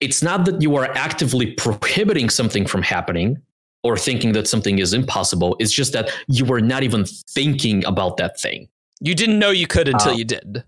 it's 0.00 0.22
not 0.22 0.44
that 0.46 0.56
you 0.64 0.76
are 0.76 0.88
actively 1.06 1.46
prohibiting 1.64 2.28
something 2.30 2.64
from 2.66 2.82
happening 2.82 3.36
or 3.82 3.96
thinking 3.96 4.32
that 4.32 4.46
something 4.46 4.78
is 4.84 4.92
impossible 4.92 5.50
it's 5.60 5.72
just 5.80 5.92
that 5.92 6.06
you 6.36 6.44
were 6.44 6.60
not 6.72 6.82
even 6.82 7.04
thinking 7.36 7.84
about 7.92 8.16
that 8.16 8.38
thing 8.40 8.68
you 9.00 9.14
didn't 9.14 9.38
know 9.38 9.50
you 9.50 9.66
could 9.74 9.88
until 9.88 10.12
Uh, 10.12 10.16
you 10.16 10.24
did. 10.24 10.64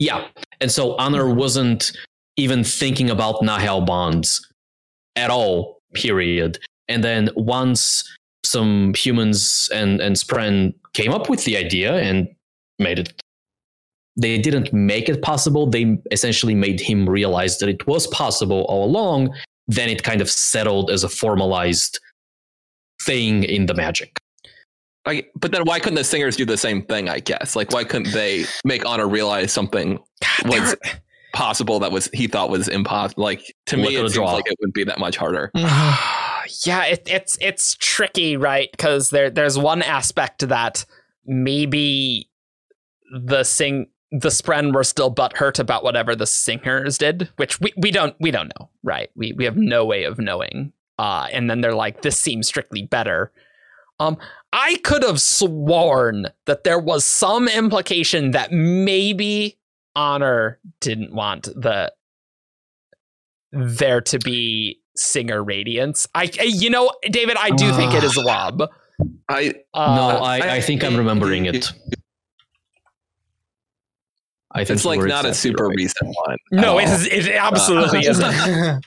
yeah. 0.00 0.26
And 0.60 0.70
so 0.76 0.82
Honor 0.96 1.26
wasn't 1.42 1.92
even 2.36 2.64
thinking 2.64 3.10
about 3.10 3.42
Nahel 3.42 3.84
bonds 3.86 4.46
at 5.16 5.30
all, 5.30 5.78
period. 5.94 6.58
And 6.88 7.02
then 7.02 7.30
once 7.36 8.04
some 8.44 8.92
humans 8.94 9.70
and, 9.72 10.00
and 10.00 10.16
Spren 10.16 10.74
came 10.92 11.12
up 11.12 11.28
with 11.28 11.44
the 11.44 11.56
idea 11.56 11.94
and 11.94 12.28
made 12.78 12.98
it, 12.98 13.12
they 14.16 14.38
didn't 14.38 14.72
make 14.72 15.08
it 15.08 15.22
possible. 15.22 15.66
They 15.66 15.98
essentially 16.10 16.54
made 16.54 16.80
him 16.80 17.08
realize 17.08 17.58
that 17.58 17.68
it 17.68 17.86
was 17.86 18.06
possible 18.08 18.64
all 18.68 18.84
along. 18.84 19.34
Then 19.66 19.88
it 19.88 20.02
kind 20.02 20.20
of 20.20 20.30
settled 20.30 20.90
as 20.90 21.04
a 21.04 21.08
formalized 21.08 21.98
thing 23.02 23.44
in 23.44 23.66
the 23.66 23.74
magic. 23.74 24.18
Like, 25.06 25.30
but 25.34 25.52
then 25.52 25.64
why 25.64 25.80
couldn't 25.80 25.96
the 25.96 26.04
singers 26.04 26.36
do 26.36 26.44
the 26.44 26.56
same 26.56 26.82
thing? 26.82 27.08
I 27.08 27.20
guess. 27.20 27.56
Like, 27.56 27.72
why 27.72 27.84
couldn't 27.84 28.12
they 28.12 28.44
make 28.64 28.86
Honor 28.86 29.08
realize 29.08 29.52
something 29.52 29.98
God, 30.22 30.48
was 30.48 30.76
there- 30.82 31.00
possible 31.34 31.78
that 31.80 31.92
was 31.92 32.08
he 32.14 32.26
thought 32.26 32.48
was 32.48 32.68
impossible? 32.68 33.22
Like 33.24 33.54
to 33.66 33.76
Look 33.76 33.90
me, 33.90 33.96
it 33.96 34.02
the 34.02 34.08
seems 34.08 34.14
draw. 34.14 34.32
like 34.32 34.46
it 34.46 34.56
would 34.60 34.72
be 34.72 34.84
that 34.84 34.98
much 34.98 35.16
harder. 35.16 35.50
Yeah, 36.64 36.84
it, 36.84 37.02
it's 37.06 37.36
it's 37.40 37.74
tricky, 37.76 38.36
right? 38.36 38.70
Because 38.70 39.10
there 39.10 39.30
there's 39.30 39.58
one 39.58 39.82
aspect 39.82 40.46
that 40.48 40.84
maybe 41.24 42.30
the 43.12 43.44
sing 43.44 43.88
the 44.10 44.28
Spren 44.28 44.72
were 44.72 44.84
still 44.84 45.12
butthurt 45.12 45.58
about 45.58 45.82
whatever 45.82 46.14
the 46.14 46.26
singers 46.26 46.98
did, 46.98 47.28
which 47.36 47.60
we, 47.60 47.72
we 47.76 47.90
don't 47.90 48.14
we 48.20 48.30
don't 48.30 48.52
know, 48.58 48.70
right? 48.82 49.10
We 49.16 49.32
we 49.32 49.44
have 49.44 49.56
no 49.56 49.84
way 49.84 50.04
of 50.04 50.18
knowing. 50.18 50.72
Uh, 50.98 51.26
and 51.32 51.50
then 51.50 51.60
they're 51.60 51.74
like, 51.74 52.02
this 52.02 52.18
seems 52.18 52.46
strictly 52.46 52.82
better. 52.82 53.32
Um, 53.98 54.16
I 54.52 54.76
could 54.84 55.02
have 55.02 55.20
sworn 55.20 56.28
that 56.46 56.62
there 56.62 56.78
was 56.78 57.04
some 57.04 57.48
implication 57.48 58.30
that 58.30 58.52
maybe 58.52 59.58
Honor 59.96 60.58
didn't 60.80 61.14
want 61.14 61.44
the 61.44 61.92
there 63.52 64.00
to 64.00 64.18
be 64.18 64.80
singer 64.96 65.42
radiance. 65.42 66.06
I, 66.14 66.30
I- 66.40 66.42
you 66.44 66.70
know, 66.70 66.92
David, 67.10 67.36
I 67.38 67.50
do 67.50 67.72
think 67.72 67.94
it 67.94 68.02
is 68.04 68.16
a 68.16 68.22
wob. 68.24 68.62
I 69.28 69.54
Uh, 69.72 69.96
no, 69.96 70.18
I, 70.24 70.56
I 70.56 70.60
think 70.60 70.82
I'm 70.84 70.96
remembering 70.96 71.46
it. 71.46 71.72
I 74.52 74.64
think 74.64 74.76
it's 74.76 74.84
like 74.84 74.96
you 74.98 75.02
were 75.02 75.08
not 75.08 75.24
a 75.24 75.34
super 75.34 75.66
right. 75.66 75.76
recent 75.76 76.14
one. 76.26 76.36
no, 76.52 76.78
at 76.78 76.84
it, 76.84 76.90
all. 76.90 76.94
is, 76.96 77.06
it 77.06 77.28
absolutely 77.34 78.00
isn't. 78.06 78.22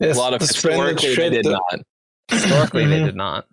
yes, 0.00 0.16
a 0.16 0.18
lot 0.18 0.32
of 0.32 0.40
the 0.40 0.46
Spren 0.46 0.78
that 0.94 1.00
historically 1.02 1.28
they 1.28 1.30
did 1.36 1.44
the- 1.44 1.50
not. 1.52 1.80
Historically, 2.30 2.86
they 2.86 3.00
Mhm. 3.00 3.04
did 3.06 3.16
not. 3.16 3.46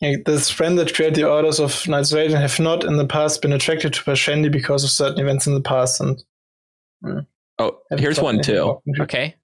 Yeah, 0.00 0.16
the 0.26 0.40
friend 0.40 0.76
that 0.78 0.92
created 0.92 1.14
the 1.14 1.28
orders 1.30 1.60
of 1.60 1.86
Knights 1.86 2.12
Radiant 2.12 2.40
have 2.42 2.58
not 2.58 2.82
in 2.82 2.96
the 2.96 3.06
past 3.06 3.40
been 3.42 3.52
attracted 3.52 3.94
to 3.94 4.02
Parshendi 4.02 4.50
because 4.50 4.82
of 4.82 4.90
certain 4.90 5.20
events 5.20 5.46
in 5.46 5.54
the 5.54 5.60
past 5.60 6.00
and 6.00 6.20
Oh, 7.58 7.78
haven't 7.90 8.02
here's 8.02 8.20
one 8.20 8.42
too. 8.42 8.62
about. 8.62 8.82
Okay. 9.00 9.34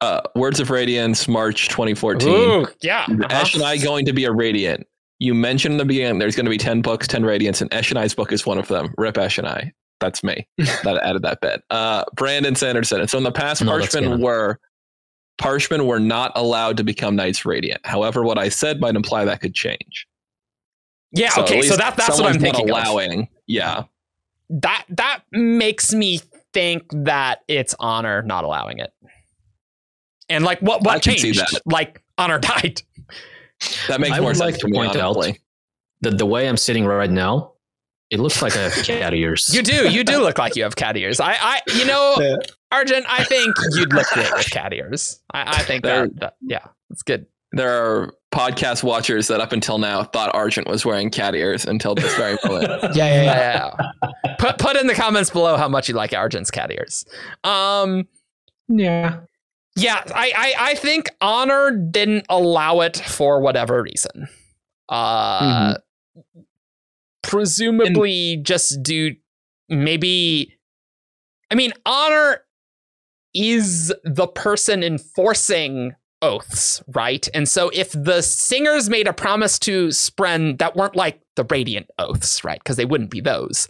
Uh, 0.00 0.20
Words 0.34 0.60
of 0.60 0.70
Radiance, 0.70 1.26
March 1.28 1.68
2014. 1.68 2.28
Ooh, 2.28 2.66
yeah. 2.82 3.04
Is 3.10 3.20
uh-huh. 3.20 3.28
Eshonai 3.28 3.82
going 3.82 4.04
to 4.06 4.12
be 4.12 4.24
a 4.24 4.32
Radiant? 4.32 4.86
You 5.18 5.32
mentioned 5.32 5.72
in 5.72 5.78
the 5.78 5.84
beginning 5.84 6.18
there's 6.18 6.36
going 6.36 6.44
to 6.44 6.50
be 6.50 6.58
10 6.58 6.82
books, 6.82 7.06
10 7.06 7.22
Radiants, 7.22 7.62
and 7.62 7.70
Eshonai's 7.70 8.14
book 8.14 8.32
is 8.32 8.44
one 8.44 8.58
of 8.58 8.68
them. 8.68 8.92
Rip 8.98 9.14
Eshonai. 9.14 9.70
That's 10.00 10.22
me. 10.22 10.46
that 10.58 11.00
added 11.02 11.22
that 11.22 11.40
bit. 11.40 11.62
Uh, 11.70 12.04
Brandon 12.14 12.54
Sanderson. 12.54 13.00
And 13.00 13.08
so 13.08 13.16
in 13.16 13.24
the 13.24 13.32
past, 13.32 13.62
No, 13.62 13.78
that's 13.78 13.96
were 13.96 14.58
Parshmen 15.38 15.86
were 15.86 16.00
not 16.00 16.32
allowed 16.34 16.76
to 16.76 16.84
become 16.84 17.16
Knights 17.16 17.44
Radiant. 17.44 17.84
However, 17.84 18.22
what 18.22 18.38
I 18.38 18.48
said 18.48 18.80
might 18.80 18.96
imply 18.96 19.24
that 19.24 19.40
could 19.40 19.54
change. 19.54 20.06
Yeah, 21.12 21.30
So 21.30 21.42
okay. 21.42 21.54
So 21.54 21.60
least 21.60 21.78
that, 21.78 21.96
that's 21.96 22.18
what 22.18 22.26
I'm 22.26 22.34
someone's 22.34 22.42
not 22.42 22.56
thinking. 22.56 22.70
of. 22.70 22.76
allowing. 22.76 23.28
Yeah. 23.46 23.84
That 24.50 24.84
that 24.90 25.22
makes 25.32 25.94
me 25.94 26.20
think 26.54 26.84
that 27.04 27.40
it's 27.48 27.74
honor 27.78 28.22
not 28.22 28.44
allowing 28.44 28.78
it. 28.78 28.90
And 30.28 30.44
like 30.44 30.60
what 30.60 30.80
I 30.88 30.94
what 30.94 31.02
can 31.02 31.12
see 31.18 31.32
changed? 31.32 31.40
that. 31.40 31.60
Like 31.66 32.02
honor 32.16 32.38
died. 32.40 32.80
That 33.88 34.00
makes 34.00 34.12
I 34.16 34.20
more 34.20 34.28
would 34.30 34.36
sense 34.36 34.52
like 34.52 34.60
to 34.60 34.68
to 34.68 34.72
point 34.72 34.96
out 34.96 35.16
honestly. 35.16 35.40
that 36.00 36.16
the 36.18 36.26
way 36.26 36.48
I'm 36.48 36.56
sitting 36.56 36.86
right 36.86 37.10
now, 37.10 37.52
it 38.10 38.20
looks 38.20 38.40
like 38.40 38.56
I 38.56 38.68
have 38.68 38.72
cat 38.86 39.12
ears. 39.14 39.50
You 39.54 39.62
do. 39.62 39.90
You 39.90 40.04
do 40.04 40.18
look 40.20 40.38
like 40.38 40.56
you 40.56 40.62
have 40.62 40.76
cat 40.76 40.96
ears. 40.96 41.20
I 41.20 41.34
I 41.38 41.60
you 41.74 41.84
know, 41.84 42.16
Yeah. 42.18 42.36
Argent, 42.72 43.04
I 43.08 43.22
think 43.24 43.54
you'd 43.72 43.92
look 43.92 44.06
great 44.08 44.32
with 44.34 44.50
cat 44.50 44.72
ears. 44.72 45.20
I, 45.32 45.58
I 45.58 45.62
think 45.62 45.84
There- 45.84 46.08
that, 46.08 46.20
that 46.20 46.34
yeah, 46.40 46.66
it's 46.90 47.02
good. 47.02 47.26
There 47.52 47.70
are 47.70 48.14
podcast 48.34 48.82
watchers 48.82 49.28
that 49.28 49.40
up 49.40 49.52
until 49.52 49.78
now 49.78 50.02
thought 50.02 50.34
Argent 50.34 50.68
was 50.68 50.84
wearing 50.84 51.08
cat 51.10 51.34
ears 51.34 51.64
until 51.64 51.94
this 51.94 52.14
very 52.16 52.36
moment. 52.44 52.82
Yeah, 52.94 53.06
yeah, 53.06 53.22
yeah. 53.22 53.70
yeah. 54.02 54.34
put 54.38 54.58
put 54.58 54.76
in 54.76 54.86
the 54.86 54.94
comments 54.94 55.30
below 55.30 55.56
how 55.56 55.68
much 55.68 55.88
you 55.88 55.94
like 55.94 56.12
Argent's 56.12 56.50
cat 56.50 56.70
ears. 56.70 57.04
Um 57.44 58.06
yeah. 58.68 59.20
Yeah, 59.76 60.02
I, 60.14 60.32
I, 60.36 60.54
I 60.70 60.74
think 60.74 61.10
Honor 61.20 61.72
didn't 61.72 62.26
allow 62.28 62.80
it 62.80 62.96
for 62.96 63.40
whatever 63.40 63.82
reason. 63.82 64.28
Uh, 64.88 65.74
Presumably, 67.24 68.36
just 68.36 68.82
due, 68.82 69.16
maybe. 69.68 70.56
I 71.50 71.56
mean, 71.56 71.72
Honor 71.84 72.44
is 73.34 73.92
the 74.04 74.28
person 74.28 74.84
enforcing 74.84 75.96
oaths, 76.24 76.82
right? 76.88 77.28
And 77.34 77.48
so, 77.48 77.70
if 77.72 77.92
the 77.92 78.22
singers 78.22 78.88
made 78.88 79.06
a 79.06 79.12
promise 79.12 79.58
to 79.60 79.88
Spren 79.88 80.58
that 80.58 80.76
weren't 80.76 80.96
like 80.96 81.20
the 81.36 81.44
Radiant 81.44 81.88
oaths, 81.98 82.42
right? 82.44 82.58
Because 82.58 82.76
they 82.76 82.84
wouldn't 82.84 83.10
be 83.10 83.20
those, 83.20 83.68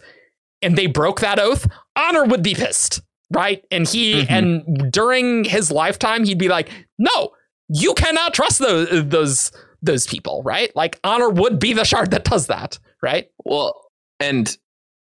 and 0.61 0.77
they 0.77 0.87
broke 0.87 1.19
that 1.19 1.39
oath, 1.39 1.67
Honor 1.95 2.25
would 2.25 2.43
be 2.43 2.55
pissed 2.55 3.01
right? 3.33 3.63
And 3.71 3.87
he 3.87 4.21
Mhm. 4.21 4.29
and 4.29 4.91
during 4.91 5.45
his 5.45 5.71
lifetime, 5.71 6.25
he'd 6.25 6.37
be 6.37 6.47
like, 6.47 6.69
"No, 6.99 7.31
you 7.67 7.95
cannot 7.95 8.35
trust 8.35 8.59
those 8.59 8.87
those 9.09 9.51
those 9.81 10.05
people, 10.05 10.43
right? 10.43 10.73
Like 10.75 10.99
honor 11.03 11.29
would 11.29 11.57
be 11.59 11.73
the 11.73 11.85
shard 11.85 12.11
that 12.11 12.23
does 12.23 12.47
that, 12.47 12.77
right? 13.01 13.27
Well, 13.43 13.89
and 14.19 14.55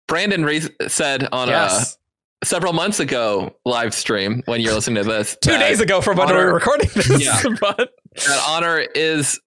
Brandon 0.08 0.48
said 0.88 1.28
on 1.30 1.48
yes, 1.48 1.92
a 1.94 1.96
several 2.44 2.72
months 2.72 3.00
ago 3.00 3.54
live 3.64 3.94
stream 3.94 4.42
when 4.46 4.60
you're 4.60 4.74
listening 4.74 5.02
to 5.02 5.08
this 5.08 5.36
two 5.42 5.56
days 5.58 5.80
ago 5.80 6.00
from 6.00 6.16
when 6.18 6.28
we 6.28 6.34
Honor- 6.34 6.46
were 6.46 6.54
recording 6.54 6.88
this, 6.94 7.24
Yeah. 7.24 7.40
but 7.60 7.90
that 8.14 8.44
honor 8.48 8.80
is 8.94 9.40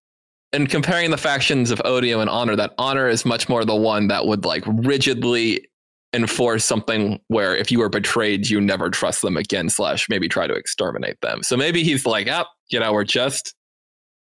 and 0.51 0.67
comparing 0.67 1.11
the 1.11 1.17
factions 1.17 1.69
of 1.69 1.79
Odium 1.85 2.19
and 2.19 2.29
honor 2.29 2.55
that 2.55 2.73
honor 2.79 3.07
is 3.07 3.23
much 3.25 3.47
more 3.47 3.63
the 3.63 3.75
one 3.75 4.07
that 4.07 4.25
would 4.25 4.43
like 4.45 4.63
rigidly 4.67 5.67
enforce 6.13 6.65
something 6.65 7.19
where 7.27 7.55
if 7.55 7.71
you 7.71 7.77
were 7.77 7.89
betrayed 7.89 8.49
you 8.49 8.59
never 8.59 8.89
trust 8.89 9.21
them 9.21 9.37
again 9.37 9.69
slash 9.69 10.09
maybe 10.09 10.27
try 10.27 10.47
to 10.47 10.55
exterminate 10.55 11.21
them 11.21 11.43
so 11.43 11.55
maybe 11.55 11.83
he's 11.83 12.03
like 12.07 12.27
up 12.27 12.49
you 12.71 12.79
know 12.79 12.91
we're 12.91 13.03
just 13.03 13.53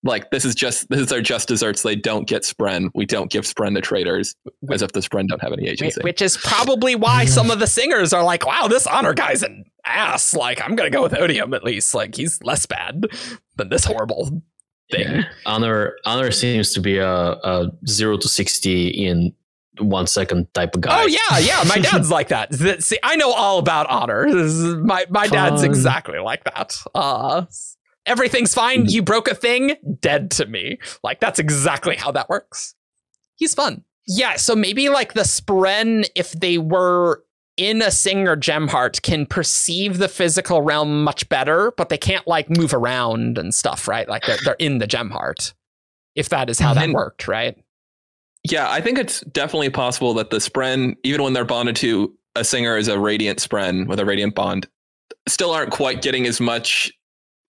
like 0.03 0.30
this 0.32 0.45
is 0.45 0.56
just 0.56 0.88
this 0.90 0.99
is 1.02 1.11
our 1.11 1.22
just 1.22 1.48
desserts. 1.48 1.82
They 1.84 1.95
don't 1.95 2.28
get 2.28 2.44
spren. 2.44 2.90
We 2.94 3.06
don't 3.06 3.32
give 3.32 3.44
spren 3.45 3.76
to 3.76 3.82
traders, 3.82 4.36
as 4.72 4.82
if 4.82 4.91
the 4.91 4.99
spren 4.99 5.28
don't 5.28 5.41
have 5.41 5.53
any 5.53 5.68
agency. 5.68 6.02
Which 6.03 6.22
is 6.22 6.38
probably 6.38 6.95
why 6.95 7.26
some 7.26 7.49
of 7.52 7.60
the 7.60 7.68
singers 7.68 8.14
are 8.14 8.24
like, 8.24 8.45
wow, 8.45 8.68
this 8.68 8.86
honor 8.88 9.14
guy's 9.14 9.44
an 9.44 9.65
ass. 9.86 10.34
Like, 10.34 10.61
I'm 10.61 10.76
going 10.76 10.90
to 10.91 10.95
go 10.95 11.02
with 11.03 11.18
Odium 11.18 11.53
at 11.53 11.64
least. 11.64 11.94
Like, 11.95 12.15
he's 12.15 12.41
less 12.44 12.65
bad 12.65 13.06
than 13.56 13.69
this 13.69 13.86
horrible 13.86 14.41
thing. 14.91 15.07
Yeah. 15.07 15.24
Honor 15.45 15.95
Honor 16.06 16.32
seems 16.32 16.74
to 16.74 16.80
be 16.80 16.98
a, 16.99 17.10
a 17.10 17.72
zero 17.88 18.18
to 18.18 18.28
sixty 18.28 18.88
in 18.90 19.34
one 19.80 20.07
second 20.07 20.52
type 20.53 20.74
of 20.76 20.82
guy. 20.82 21.03
Oh 21.03 21.07
yeah, 21.07 21.38
yeah. 21.40 21.64
My 21.68 21.78
dad's 21.82 22.10
like 22.11 22.30
that. 22.30 22.53
See, 22.84 22.98
I 23.03 23.15
know 23.15 23.32
all 23.32 23.60
about 23.60 23.88
honor. 23.88 24.26
This 24.26 24.53
is- 24.53 24.76
my 24.76 25.06
my 25.10 25.28
dad's 25.28 25.64
exactly 25.64 26.19
like 26.19 26.44
that. 26.45 26.78
Uh, 26.95 27.45
everything's 28.07 28.53
fine. 28.53 28.85
Mm. 28.85 28.91
You 28.91 29.01
broke 29.03 29.27
a 29.27 29.35
thing, 29.35 29.75
dead 29.99 30.31
to 30.31 30.45
me. 30.45 30.79
Like 31.03 31.19
that's 31.19 31.39
exactly 31.39 31.95
how 31.95 32.11
that 32.13 32.29
works. 32.29 32.73
He's 33.35 33.53
fun. 33.53 33.84
Yeah. 34.07 34.35
So 34.38 34.55
maybe 34.55 34.89
like 34.89 35.13
the 35.13 35.21
Spren, 35.21 36.07
if 36.15 36.31
they 36.31 36.57
were 36.57 37.23
in 37.57 37.81
a 37.81 37.91
Sing 37.91 38.27
or 38.27 38.35
Gem 38.35 38.67
Heart, 38.67 39.01
can 39.01 39.25
perceive 39.25 39.97
the 39.97 40.07
physical 40.07 40.61
realm 40.61 41.03
much 41.03 41.27
better, 41.29 41.71
but 41.77 41.89
they 41.89 41.97
can't 41.97 42.25
like 42.27 42.49
move 42.49 42.73
around 42.73 43.38
and 43.38 43.53
stuff, 43.53 43.88
right? 43.88 44.07
Like 44.07 44.25
they're 44.25 44.38
they're 44.43 44.55
in 44.55 44.77
the 44.77 44.88
Gem 44.88 45.09
Heart. 45.09 45.53
If 46.15 46.29
that 46.29 46.49
is 46.49 46.59
how 46.59 46.73
that 46.73 46.85
And- 46.85 46.93
worked, 46.93 47.27
right? 47.27 47.55
Yeah, 48.49 48.69
I 48.69 48.79
think 48.81 48.97
it's 48.97 49.21
definitely 49.21 49.71
possible 49.71 50.13
that 50.13 50.29
the 50.29 50.38
spren, 50.38 50.95
even 51.03 51.21
when 51.21 51.34
they're 51.34 51.43
bonded 51.43 51.75
to 51.77 52.13
a 52.35 52.43
singer 52.45 52.77
is 52.77 52.88
a 52.88 52.97
radiant 52.97 53.39
spren 53.39 53.88
with 53.88 53.99
a 53.99 54.05
radiant 54.05 54.35
bond, 54.35 54.67
still 55.27 55.51
aren't 55.51 55.71
quite 55.71 56.01
getting 56.01 56.25
as 56.27 56.39
much 56.39 56.93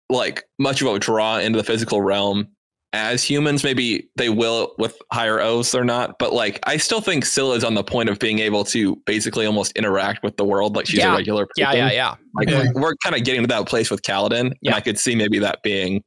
like 0.10 0.44
much 0.58 0.82
of 0.82 0.88
a 0.88 1.00
draw 1.00 1.38
into 1.38 1.58
the 1.58 1.64
physical 1.64 2.02
realm 2.02 2.48
as 2.94 3.24
humans. 3.24 3.64
Maybe 3.64 4.10
they 4.16 4.30
will 4.30 4.74
with 4.80 4.98
higher 5.14 5.40
oaths 5.40 5.76
or 5.76 5.86
not, 5.86 6.18
but 6.18 6.34
like 6.34 6.60
I 6.64 6.78
still 6.78 7.02
think 7.02 7.26
Syl 7.26 7.54
is 7.54 7.64
on 7.64 7.76
the 7.76 7.84
point 7.84 8.10
of 8.10 8.18
being 8.18 8.40
able 8.40 8.64
to 8.66 8.96
basically 9.06 9.46
almost 9.46 9.72
interact 9.74 10.24
with 10.24 10.38
the 10.38 10.46
world 10.46 10.76
like 10.76 10.88
she's 10.88 11.00
Yeah. 11.00 11.14
a 11.14 11.18
regular 11.18 11.46
person. 11.46 11.72
Yeah, 11.72 11.74
yeah, 11.74 11.92
yeah. 11.92 12.16
Like 12.34 12.50
Yeah. 12.50 12.72
we're, 12.74 12.82
we're 12.82 12.96
kind 13.04 13.16
of 13.16 13.24
getting 13.24 13.42
to 13.42 13.48
that 13.48 13.68
place 13.68 13.92
with 13.92 14.02
Kaladin, 14.02 14.54
Yeah. 14.62 14.72
and 14.72 14.76
I 14.76 14.82
could 14.82 14.98
see 14.98 15.16
maybe 15.16 15.38
that 15.40 15.62
being 15.62 16.04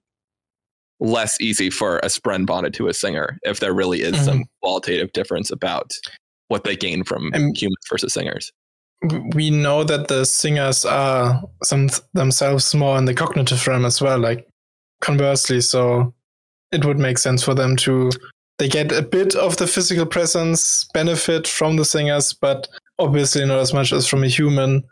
less 0.99 1.41
easy 1.41 1.70
for 1.70 1.99
a 1.99 2.07
spren 2.07 2.47
bonded 2.47 2.74
to 2.74 2.89
a 2.89 2.95
singer 2.95 3.39
if 3.43 3.61
there 3.61 3.73
really 3.74 4.03
is 4.03 4.15
mm-hmm. 4.15 4.24
some 4.24 4.45
qualitative 4.62 5.12
difference 5.12 5.51
about 5.51 5.91
what 6.49 6.65
they 6.65 6.77
gain 6.77 7.05
from 7.05 7.31
And- 7.33 7.57
humans 7.57 7.77
versus 7.91 8.12
singers. 8.12 8.53
We 9.35 9.51
know 9.51 9.85
that 9.85 10.09
the 10.09 10.24
singers 10.24 10.85
are 10.85 11.43
some 11.62 11.89
themselves 12.15 12.74
more 12.74 12.99
in 12.99 13.05
the 13.05 13.15
cognitive 13.15 13.66
realm 13.66 13.85
as 13.85 14.01
well, 14.01 14.19
like 14.19 14.47
conversely. 15.01 15.61
So 15.61 16.15
it 16.70 16.85
would 16.85 16.99
make 16.99 17.19
sense 17.19 17.43
for 17.43 17.55
them 17.55 17.77
to 17.77 18.11
they 18.59 18.69
get 18.69 18.93
a 18.93 19.03
bit 19.03 19.35
of 19.35 19.57
the 19.57 19.66
physical 19.66 20.07
presence 20.07 20.87
benefit 20.95 21.49
from 21.49 21.77
the 21.77 21.85
singers, 21.85 22.33
but 22.33 22.69
obviously 22.99 23.45
not 23.45 23.59
as 23.59 23.73
much 23.73 23.93
as 23.93 24.07
from 24.07 24.23
a 24.23 24.29
human 24.29 24.85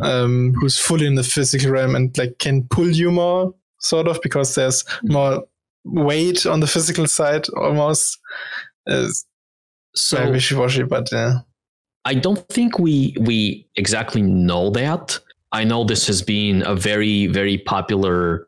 um, 0.00 0.52
who's 0.54 0.78
fully 0.78 1.06
in 1.06 1.16
the 1.16 1.22
physical 1.22 1.70
realm 1.70 1.96
and 1.96 2.16
like 2.18 2.38
can 2.38 2.64
pull 2.68 2.88
you 2.88 3.10
more, 3.10 3.52
sort 3.80 4.06
of, 4.06 4.20
because 4.22 4.54
there's 4.54 4.84
more 5.02 5.42
weight 5.84 6.46
on 6.46 6.60
the 6.60 6.66
physical 6.66 7.06
side 7.06 7.48
almost. 7.50 8.18
Is 8.86 9.26
so 9.94 10.18
very 10.18 10.30
wishy-washy, 10.32 10.84
but 10.84 11.10
yeah. 11.10 11.40
I 12.04 12.14
don't 12.14 12.46
think 12.48 12.78
we 12.78 13.14
we 13.20 13.66
exactly 13.76 14.22
know 14.22 14.70
that. 14.70 15.18
I 15.52 15.64
know 15.64 15.84
this 15.84 16.06
has 16.06 16.22
been 16.22 16.62
a 16.66 16.74
very 16.74 17.26
very 17.26 17.58
popular. 17.58 18.46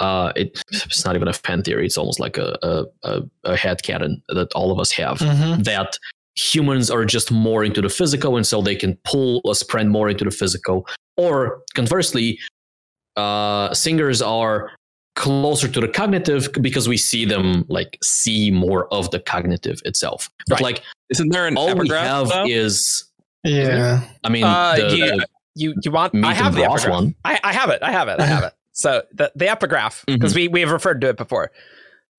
Uh, 0.00 0.32
it, 0.34 0.60
it's 0.72 1.04
not 1.04 1.14
even 1.14 1.28
a 1.28 1.32
fan 1.32 1.62
theory. 1.62 1.86
It's 1.86 1.96
almost 1.98 2.20
like 2.20 2.36
a 2.36 2.56
a, 2.62 2.84
a, 3.02 3.22
a 3.44 3.54
headcanon 3.54 4.22
that 4.28 4.52
all 4.54 4.70
of 4.72 4.78
us 4.78 4.90
have. 4.92 5.18
That 5.64 5.96
humans 6.36 6.90
are 6.90 7.04
just 7.04 7.30
more 7.30 7.64
into 7.64 7.80
the 7.80 7.88
physical, 7.88 8.36
and 8.36 8.46
so 8.46 8.60
they 8.60 8.76
can 8.76 8.98
pull 9.04 9.38
a 9.44 9.50
spren 9.54 9.88
more 9.88 10.08
into 10.08 10.24
the 10.24 10.30
physical. 10.32 10.86
Or 11.16 11.62
conversely, 11.74 12.38
uh, 13.16 13.72
singers 13.72 14.20
are 14.20 14.70
closer 15.16 15.68
to 15.68 15.80
the 15.80 15.86
cognitive 15.88 16.48
because 16.60 16.88
we 16.88 16.96
see 16.96 17.24
them 17.24 17.64
like 17.68 17.96
see 18.02 18.50
more 18.50 18.92
of 18.92 19.10
the 19.12 19.20
cognitive 19.20 19.80
itself. 19.84 20.28
But 20.48 20.56
Right. 20.56 20.62
like 20.62 20.82
Isn't 21.10 21.28
there 21.30 21.46
an 21.46 21.56
all 21.56 21.66
we 21.66 21.72
epigraph? 21.72 22.06
have 22.06 22.28
though? 22.28 22.44
is 22.46 23.04
Yeah. 23.42 24.02
I 24.22 24.28
mean, 24.28 24.44
Uh, 24.44 24.74
the, 24.76 24.96
you- 24.96 25.06
the 25.06 25.26
You 25.56 25.74
you 25.82 25.90
want? 25.92 26.14
I 26.24 26.34
have 26.34 26.54
the 26.54 26.62
broth 26.62 26.80
epigraph. 26.80 26.94
one. 27.02 27.14
I, 27.24 27.38
I 27.44 27.52
have 27.52 27.70
it. 27.70 27.82
I 27.82 27.92
have 27.92 28.08
it. 28.08 28.20
I 28.20 28.26
have 28.26 28.44
it. 28.44 28.52
So 28.76 29.04
the 29.12 29.30
the 29.36 29.48
epigraph 29.48 30.02
because 30.06 30.34
we 30.34 30.48
we 30.48 30.60
have 30.60 30.72
referred 30.72 31.00
to 31.02 31.08
it 31.10 31.16
before. 31.16 31.52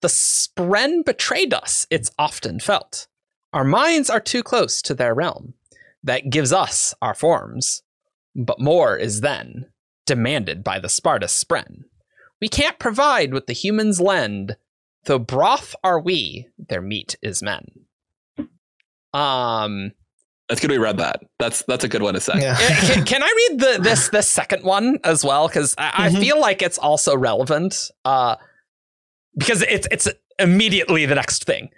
The 0.02 0.08
spren 0.08 1.04
betrayed 1.04 1.54
us. 1.54 1.86
It's 1.90 2.12
often 2.18 2.62
felt. 2.62 3.08
Our 3.52 3.66
minds 3.66 4.10
are 4.10 4.22
too 4.22 4.42
close 4.42 4.82
to 4.84 4.94
their 4.94 5.14
realm. 5.14 5.56
That 6.02 6.30
gives 6.30 6.54
us 6.54 6.94
our 7.02 7.14
forms, 7.14 7.84
but 8.36 8.62
more 8.62 8.96
is 8.96 9.20
then 9.20 9.66
demanded 10.06 10.64
by 10.64 10.80
the 10.80 10.88
Sparta 10.88 11.26
spren. 11.26 11.84
We 12.40 12.48
can't 12.48 12.80
provide 12.80 13.34
what 13.34 13.48
the 13.48 13.54
humans 13.54 14.00
lend. 14.00 14.56
Though 15.06 15.20
broth 15.20 15.76
are 15.84 16.00
we, 16.00 16.48
their 16.58 16.82
meat 16.82 17.18
is 17.22 17.44
men. 17.44 17.66
Um. 19.16 19.92
That's 20.48 20.62
good. 20.62 20.70
We 20.70 20.78
read 20.78 20.98
that. 20.98 21.22
That's 21.40 21.64
that's 21.64 21.84
a 21.84 21.88
good 21.88 22.04
one 22.04 22.14
to 22.14 22.20
say. 22.20 22.34
Yeah. 22.40 22.56
Can, 22.58 23.04
can 23.06 23.24
I 23.24 23.48
read 23.50 23.60
the 23.60 23.80
this 23.82 24.10
this 24.16 24.30
second 24.30 24.64
one 24.64 25.00
as 25.04 25.24
well? 25.26 25.48
Because 25.48 25.74
I, 25.78 25.92
I 26.06 26.10
Mhm. 26.10 26.20
feel 26.20 26.40
like 26.40 26.62
it's 26.62 26.78
also 26.78 27.16
relevant. 27.18 27.90
Uh, 28.04 28.36
because 29.36 29.64
it's 29.64 29.88
it's 29.92 30.08
immediately 30.38 31.06
the 31.08 31.16
next 31.16 31.46
thing. 31.46 31.70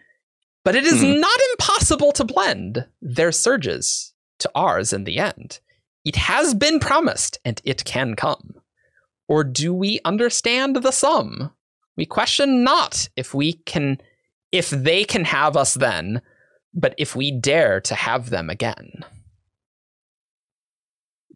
But 0.66 0.76
it 0.76 0.84
is 0.84 1.02
Mhm. 1.02 1.20
not 1.22 1.40
impossible 1.54 2.12
to 2.14 2.26
blend 2.26 2.86
their 3.02 3.32
surges 3.32 4.14
to 4.40 4.52
ours 4.54 4.92
in 4.92 5.06
the 5.06 5.18
end. 5.18 5.60
It 6.04 6.18
has 6.18 6.54
been 6.54 6.80
promised, 6.80 7.40
and 7.46 7.62
it 7.64 7.86
can 7.86 8.16
come. 8.16 8.56
Or 9.30 9.44
do 9.46 9.74
we 9.74 10.00
understand 10.04 10.76
the 10.78 10.92
sum? 10.92 11.52
We 11.96 12.06
question 12.06 12.64
not 12.66 13.08
if 13.16 13.34
we 13.34 13.54
can, 13.54 14.00
if 14.52 14.70
they 14.70 15.04
can 15.06 15.24
have 15.26 15.56
us 15.58 15.74
then, 15.74 16.22
but 16.78 16.94
if 16.98 17.16
we 17.16 17.32
dare 17.32 17.82
to 17.82 17.96
have 17.96 18.30
them 18.30 18.50
again. 18.50 19.04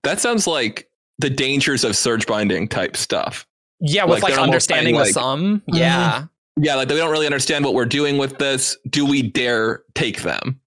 That 0.03 0.19
sounds 0.21 0.47
like 0.47 0.89
the 1.19 1.29
dangers 1.29 1.83
of 1.83 1.95
surge 1.95 2.25
binding 2.25 2.67
type 2.67 2.95
stuff. 2.97 3.45
Yeah, 3.79 4.05
with 4.05 4.23
Like, 4.23 4.33
like, 4.33 4.39
understanding 4.41 4.95
saying, 4.95 4.95
the 4.95 5.03
like- 5.03 5.13
sum. 5.13 5.61
Mhm. 5.69 5.77
Yeah. 5.77 6.25
Yeah, 6.59 6.75
like 6.75 6.87
they 6.89 6.97
don't 6.97 7.11
really 7.11 7.25
understand 7.25 7.65
what 7.65 7.73
we're 7.73 7.85
doing 7.85 8.17
with 8.17 8.37
this. 8.37 8.77
Do 8.89 9.05
we 9.05 9.21
dare 9.21 9.83
take 9.95 10.21
them? 10.21 10.59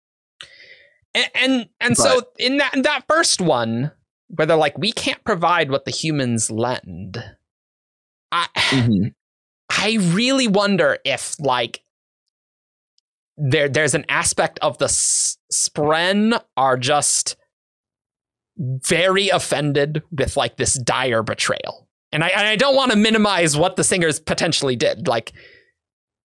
And 1.14 1.28
and, 1.34 1.68
and 1.80 1.96
so 1.96 2.22
in 2.38 2.56
that 2.56 2.74
in 2.74 2.82
that 2.82 3.04
first 3.08 3.40
one, 3.40 3.92
where 4.28 4.46
they're 4.46 4.56
like, 4.56 4.76
we 4.78 4.90
can't 4.92 5.22
provide 5.24 5.70
what 5.70 5.84
the 5.84 5.90
humans 5.92 6.50
lend. 6.50 7.22
I 8.32 8.48
I 9.70 9.98
really 10.00 10.48
wonder 10.48 10.98
if 11.04 11.38
like 11.38 11.82
there 13.36 13.68
there's 13.68 13.94
an 13.94 14.04
aspect 14.08 14.58
of 14.62 14.78
the 14.78 14.84
s- 14.86 15.38
spren 15.52 16.40
are 16.56 16.76
just 16.76 17.36
very 18.58 19.28
offended 19.30 20.02
with 20.12 20.36
like 20.36 20.56
this 20.56 20.74
dire 20.74 21.22
betrayal. 21.22 21.88
And 22.12 22.22
I 22.22 22.28
and 22.28 22.46
I 22.46 22.56
don't 22.56 22.76
want 22.76 22.92
to 22.92 22.96
minimize 22.96 23.56
what 23.56 23.76
the 23.76 23.82
singers 23.84 24.20
potentially 24.20 24.76
did. 24.76 25.08
Like 25.08 25.32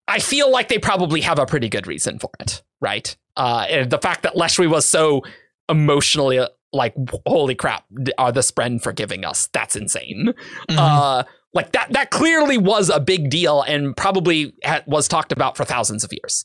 I 0.08 0.18
feel 0.18 0.50
like 0.50 0.68
they 0.68 0.78
probably 0.78 1.20
have 1.20 1.38
a 1.38 1.46
pretty 1.46 1.68
good 1.68 1.86
reason 1.86 2.18
for 2.18 2.30
it, 2.40 2.62
right? 2.80 3.16
Uh 3.36 3.66
and 3.68 3.90
the 3.90 3.98
fact 3.98 4.22
that 4.24 4.34
Leshwi 4.34 4.68
was 4.68 4.84
so 4.84 5.22
emotionally 5.68 6.38
uh, 6.40 6.48
like 6.72 6.94
holy 7.26 7.54
crap, 7.54 7.84
are 8.18 8.32
the 8.32 8.40
spren 8.40 8.82
forgiving 8.82 9.24
us? 9.24 9.48
That's 9.52 9.76
insane 9.76 10.32
Mhm. 10.68 10.76
uh 10.76 11.22
like 11.54 11.70
that 11.72 11.92
that 11.92 12.10
clearly 12.10 12.58
was 12.58 12.90
a 12.90 12.98
big 12.98 13.30
deal 13.30 13.62
and 13.62 13.96
probably 13.96 14.52
ha- 14.64 14.82
was 14.86 15.06
talked 15.06 15.30
about 15.30 15.56
for 15.56 15.64
thousands 15.64 16.02
of 16.02 16.12
years 16.12 16.44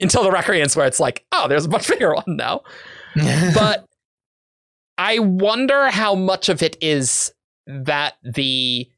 until 0.00 0.22
the 0.22 0.30
recreants 0.30 0.76
where 0.76 0.86
it's 0.86 1.00
like 1.00 1.24
oh 1.32 1.48
there's 1.48 1.66
a 1.66 1.68
much 1.68 1.88
bigger 1.88 2.14
one 2.14 2.24
now. 2.26 2.62
But 3.54 3.86
i 4.96 5.18
wonder 5.18 5.88
how 5.90 6.14
much 6.14 6.48
of 6.48 6.62
it 6.62 6.76
is 6.80 7.32
that 7.66 8.14
the 8.22 8.88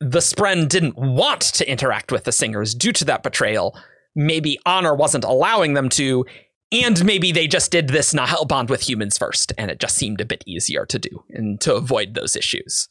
the 0.00 0.18
spren 0.18 0.68
didn't 0.68 0.96
want 0.96 1.42
to 1.42 1.70
interact 1.70 2.10
with 2.10 2.24
the 2.24 2.32
singers 2.32 2.74
due 2.74 2.92
to 2.92 3.04
that 3.04 3.22
betrayal. 3.22 3.78
Maybe 4.16 4.58
honor 4.64 4.94
wasn't 4.94 5.24
allowing 5.24 5.74
them 5.74 5.88
to 5.90 6.24
and 6.72 7.04
maybe 7.04 7.32
they 7.32 7.46
just 7.46 7.72
did 7.72 7.88
this 7.88 8.14
Nahel 8.14 8.46
bond 8.46 8.70
with 8.70 8.88
humans 8.88 9.18
first 9.18 9.52
and 9.58 9.70
it 9.70 9.80
just 9.80 9.96
seemed 9.96 10.20
a 10.20 10.24
bit 10.24 10.44
easier 10.46 10.86
to 10.86 10.98
do 10.98 11.24
and 11.30 11.60
to 11.62 11.74
avoid 11.74 12.14
those 12.14 12.36
issues. 12.36 12.88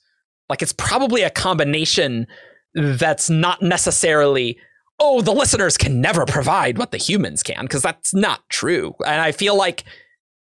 Like 0.49 0.61
it's 0.61 0.73
probably 0.73 1.23
a 1.23 1.29
combination 1.29 2.27
that's 2.75 3.29
not 3.29 3.61
necessarily 3.61 4.59
oh 4.99 5.21
the 5.21 5.31
listeners 5.33 5.77
can 5.77 6.01
never 6.01 6.25
provide 6.25 6.77
what 6.77 6.91
the 6.91 6.97
humans 6.97 7.43
can 7.43 7.63
because 7.63 7.81
that's 7.81 8.13
not 8.13 8.41
true 8.49 8.93
and 9.05 9.21
i 9.21 9.31
feel 9.31 9.55
like 9.55 9.83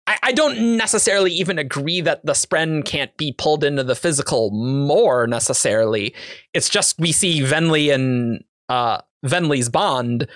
I, 0.07 0.18
I 0.24 0.32
don't 0.32 0.78
necessarily 0.78 1.32
even 1.34 1.60
agree 1.60 2.02
that 2.02 2.26
the 2.26 2.34
spren 2.34 2.84
can't 2.84 3.16
be 3.18 3.32
pulled 3.32 3.64
into 3.64 3.84
the 3.84 3.95
physical 3.95 4.49
more 4.52 5.28
necessarily 5.28 6.16
it's 6.53 6.70
just 6.70 6.99
we 6.99 7.11
see 7.11 7.41
venli 7.41 7.94
and 7.94 8.44
uh, 8.70 9.02
Venli's 9.26 9.70
bond, 9.70 10.28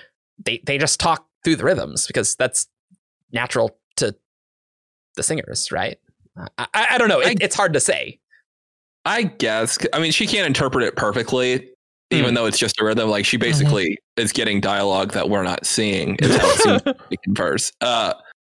they 0.43 0.61
they 0.65 0.77
just 0.77 0.99
talk 0.99 1.27
through 1.43 1.55
the 1.55 1.63
rhythms 1.63 2.07
because 2.07 2.35
that's 2.35 2.67
natural 3.31 3.77
to 3.97 4.15
the 5.15 5.23
singers, 5.23 5.71
right? 5.71 5.99
I, 6.57 6.67
I, 6.73 6.97
don't 6.97 7.09
know. 7.09 7.19
It, 7.19 7.27
I- 7.39 7.43
it's 7.43 7.55
hard 7.55 7.73
to 7.73 7.79
say. 7.79 8.19
I 9.05 9.23
guess. 9.23 9.77
I 9.93 9.99
mean, 9.99 10.11
she 10.11 10.25
can't 10.25 10.47
interpret 10.47 10.83
it 10.83 10.95
perfectly, 10.95 11.69
even 12.13 12.29
Hmm. 12.29 12.35
though 12.35 12.45
it's 12.45 12.57
just 12.57 12.79
a 12.79 12.85
rhythm. 12.85 13.09
Like 13.09 13.25
she 13.25 13.37
basically 13.37 13.97
is 14.17 14.31
getting 14.31 14.61
dialogue 14.61 15.13
that 15.13 15.29
we're 15.29 15.43
not 15.43 15.65
seeing. 15.65 16.15
Is 16.15 16.35
how 16.35 16.49
it 16.49 16.59
seems 16.59 16.81
to 17.11 17.17
converse. 17.23 17.71
Uh, 17.81 18.13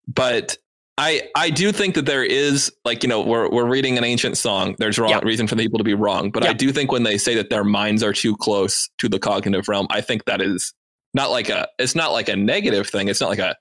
but 0.08 0.58
I 0.98 1.24
I 1.36 1.50
do 1.50 1.72
think 1.72 1.96
that 1.96 2.06
there 2.06 2.24
is 2.24 2.72
like 2.86 3.04
you 3.04 3.10
know 3.10 3.22
we're 3.22 3.50
we're 3.50 3.66
reading 3.68 3.98
an 3.98 4.04
ancient 4.04 4.38
song. 4.38 4.76
There's 4.80 4.98
wrong 4.98 5.10
Yeah. 5.10 5.20
reason 5.24 5.48
for 5.48 5.56
the 5.56 5.64
people 5.64 5.78
to 5.80 5.84
be 5.84 5.94
wrong. 5.94 6.32
But 6.32 6.46
I 6.46 6.54
do 6.54 6.72
think 6.72 6.92
when 6.92 7.04
they 7.04 7.18
say 7.18 7.36
that 7.36 7.50
their 7.50 7.64
minds 7.64 8.02
are 8.04 8.14
too 8.14 8.36
close 8.38 8.90
to 9.00 9.10
the 9.10 9.20
cognitive 9.20 9.68
realm, 9.68 9.88
I 9.90 10.02
think 10.02 10.26
that 10.26 10.42
is 10.42 10.74
not 11.14 11.32
like 11.32 11.50
a 11.50 11.68
it's 11.80 11.96
not 11.96 12.12
like 12.14 12.30
a 12.30 12.36
negative 12.36 12.88
thing. 12.88 13.08
It's 13.10 13.20
not 13.22 13.30
like 13.30 13.40
a 13.40 13.56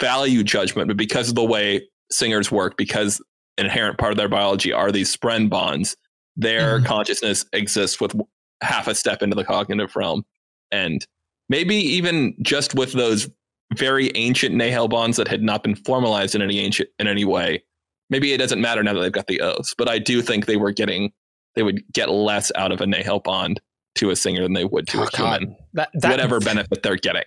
value 0.00 0.42
judgment, 0.42 0.88
but 0.88 0.96
because 0.96 1.28
of 1.28 1.34
the 1.34 1.44
way 1.44 1.88
singers 2.10 2.50
work, 2.50 2.76
because 2.76 3.20
inherent 3.58 3.98
part 3.98 4.12
of 4.12 4.16
their 4.18 4.28
biology 4.28 4.72
are 4.72 4.90
these 4.90 5.14
spren 5.14 5.48
bonds, 5.48 5.96
their 6.36 6.80
Mhm. 6.80 6.86
consciousness 6.86 7.44
exists 7.52 8.00
with 8.00 8.14
half 8.60 8.86
a 8.88 8.94
step 8.94 9.22
into 9.22 9.36
the 9.36 9.44
cognitive 9.44 9.94
realm. 9.96 10.24
And 10.70 11.06
maybe 11.48 11.76
even 11.76 12.34
just 12.42 12.74
with 12.74 12.92
those 12.92 13.28
very 13.76 14.10
ancient 14.14 14.54
Nahel 14.54 14.88
bonds 14.88 15.16
that 15.16 15.28
had 15.28 15.42
not 15.42 15.62
been 15.62 15.74
formalized 15.74 16.34
in 16.34 16.42
any 16.42 16.58
ancient 16.60 16.88
in 16.98 17.06
any 17.06 17.24
way, 17.24 17.62
maybe 18.10 18.32
it 18.32 18.38
doesn't 18.38 18.60
matter 18.60 18.82
now 18.82 18.94
that 18.94 19.00
they've 19.00 19.12
got 19.12 19.26
the 19.26 19.40
oaths. 19.40 19.74
But 19.76 19.88
I 19.88 19.98
do 19.98 20.22
think 20.22 20.46
they 20.46 20.56
were 20.56 20.72
getting 20.72 21.12
they 21.54 21.62
would 21.62 21.82
get 21.92 22.10
less 22.10 22.50
out 22.56 22.72
of 22.72 22.80
a 22.80 22.86
Nahel 22.86 23.20
bond 23.20 23.60
to 23.96 24.10
a 24.10 24.16
singer 24.16 24.42
than 24.42 24.54
they 24.54 24.64
would 24.64 24.88
to 24.88 25.00
Oh, 25.00 25.04
a 25.04 25.16
human. 25.16 25.56
That, 25.74 25.90
that, 25.94 26.10
whatever 26.10 26.40
benefit 26.40 26.82
they're 26.82 26.96
getting. 26.96 27.22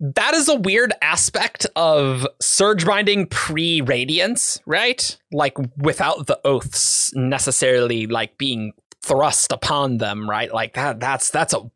that 0.00 0.34
is 0.34 0.48
a 0.48 0.56
weird 0.56 0.92
aspect 1.02 1.66
of 1.76 2.26
surge 2.40 2.84
binding 2.84 3.26
pre 3.26 3.80
radiance, 3.80 4.58
right? 4.66 5.16
Like 5.30 5.56
without 5.76 6.26
the 6.26 6.40
oaths 6.44 7.12
necessarily 7.14 8.06
like 8.06 8.36
being 8.38 8.72
thrust 9.10 9.50
upon 9.52 9.98
them, 9.98 10.28
right? 10.30 10.52
Like 10.52 10.74
that 10.74 11.00
that's 11.00 11.30
that's 11.30 11.52
a 11.52 11.68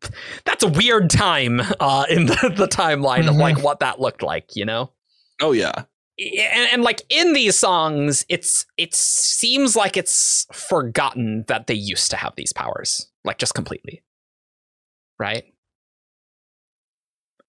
that's 0.45 0.63
a 0.63 0.67
weird 0.69 1.09
time 1.09 1.61
uh 1.79 2.05
in 2.09 2.25
the, 2.31 2.53
the 2.55 2.67
timeline 2.67 3.27
of 3.27 3.35
Mhm. 3.35 3.39
like 3.41 3.61
what 3.63 3.79
that 3.79 3.99
looked 3.99 4.23
like, 4.23 4.55
you 4.55 4.63
know? 4.65 4.91
Oh 5.41 5.51
yeah. 5.51 5.83
and, 6.17 6.69
and 6.71 6.81
like 6.83 7.01
in 7.09 7.33
these 7.33 7.57
songs 7.57 8.25
it's 8.29 8.65
it 8.77 8.95
seems 8.95 9.75
like 9.75 9.97
it's 9.97 10.47
forgotten 10.53 11.43
that 11.49 11.67
they 11.67 11.73
used 11.73 12.09
to 12.11 12.15
have 12.17 12.33
these 12.37 12.53
powers 12.53 13.11
like 13.25 13.37
just 13.37 13.53
completely 13.53 14.01
right 15.19 15.43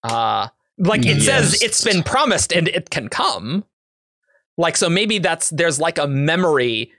uh 0.02 0.48
like 0.78 1.06
it 1.06 1.22
says 1.22 1.62
it's 1.62 1.84
been 1.84 2.02
promised 2.02 2.52
and 2.52 2.66
it 2.68 2.90
can 2.90 3.08
come 3.08 3.64
like 4.58 4.76
so 4.76 4.88
maybe 4.90 5.18
that's 5.18 5.50
there's 5.50 5.78
like 5.78 5.98
a 5.98 6.06
memory 6.08 6.90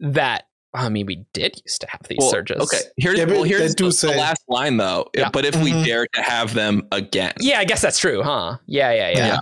that 0.00 0.46
I 0.74 0.88
mean, 0.88 1.06
we 1.06 1.24
did 1.34 1.60
used 1.66 1.80
to 1.82 1.86
have 1.90 2.00
these 2.08 2.16
Well, 2.18 2.30
surges. 2.30 2.60
Okay. 2.62 2.80
Here's 2.96 3.18
Yeah, 3.18 3.26
but 3.26 3.34
well, 3.34 3.42
they 3.42 3.48
here's 3.50 3.74
do 3.74 3.90
the, 3.92 4.06
the 4.06 4.14
last 4.14 4.42
line 4.48 4.78
though. 4.78 5.10
Yeah. 5.14 5.28
But 5.30 5.44
if 5.44 5.54
we 5.62 5.72
Mhm. 5.72 5.84
dare 5.84 6.06
to 6.14 6.22
have 6.22 6.54
them 6.54 6.86
again, 6.92 7.34
Yeah, 7.40 7.58
I 7.58 7.64
guess 7.64 7.82
that's 7.82 7.98
true, 7.98 8.22
huh? 8.22 8.56
Yeah, 8.66 8.92
yeah, 8.92 9.10
yeah. 9.10 9.16
Yeah. 9.26 9.38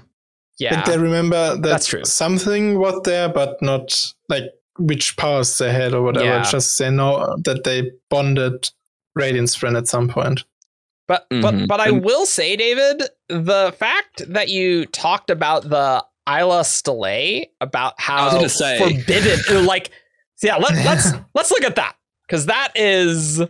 Yeah. 0.59 0.75
Like 0.77 0.85
they 0.87 0.99
remember 0.99 1.55
that 1.55 1.63
That's 1.63 1.87
true. 1.87 2.05
something 2.05 2.79
was 2.79 3.01
there, 3.05 3.29
but 3.29 3.63
not 3.63 4.13
like 4.29 4.45
which 4.79 5.17
powers 5.17 5.57
they 5.59 5.73
had 5.73 5.95
or 5.95 6.03
whatever. 6.03 6.27
Yeah. 6.27 6.43
Just 6.43 6.79
they 6.79 6.91
know 6.91 7.37
that 7.45 7.65
they 7.65 7.93
bonded 8.09 8.69
Radiant 9.15 9.49
Spren 9.49 9.77
at 9.79 9.87
some 9.89 10.09
point. 10.09 10.45
But 11.07 11.27
but 11.31 11.55
Mhm. 11.55 11.67
but 11.69 11.81
I 11.81 11.89
And- 11.89 12.05
will 12.05 12.27
say, 12.27 12.57
David, 12.57 13.03
the 13.29 13.73
fact 13.79 14.23
that 14.33 14.49
you 14.49 14.87
talked 14.87 15.31
about 15.31 15.69
the 15.69 16.05
Eila 16.29 16.65
Stele 16.65 17.47
about 17.61 17.95
I 17.99 18.03
how 18.03 18.43
was 18.43 18.55
say. 18.59 18.79
forbidden, 18.79 19.65
like, 19.67 19.91
yeah, 20.43 20.57
let, 20.57 20.75
let's 20.85 21.13
let's 21.35 21.51
look 21.51 21.65
at 21.65 21.77
that 21.77 21.97
because 22.27 22.47
that 22.47 22.73
is 22.75 23.41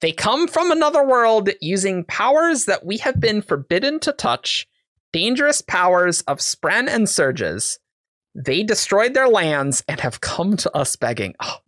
they 0.00 0.12
come 0.12 0.48
from 0.48 0.70
another 0.70 1.06
world 1.06 1.50
using 1.60 2.04
powers 2.04 2.64
that 2.64 2.84
we 2.86 2.98
have 2.98 3.20
been 3.20 3.42
forbidden 3.42 4.00
to 4.00 4.12
touch, 4.12 4.66
dangerous 5.12 5.60
powers 5.60 6.22
of 6.22 6.38
Spren 6.38 6.88
and 6.88 7.08
Surges. 7.08 7.78
They 8.34 8.62
destroyed 8.62 9.12
their 9.12 9.28
lands 9.28 9.82
and 9.88 10.00
have 10.00 10.20
come 10.20 10.56
to 10.58 10.74
us 10.74 10.96
begging. 10.96 11.34
Oh, 11.42 11.58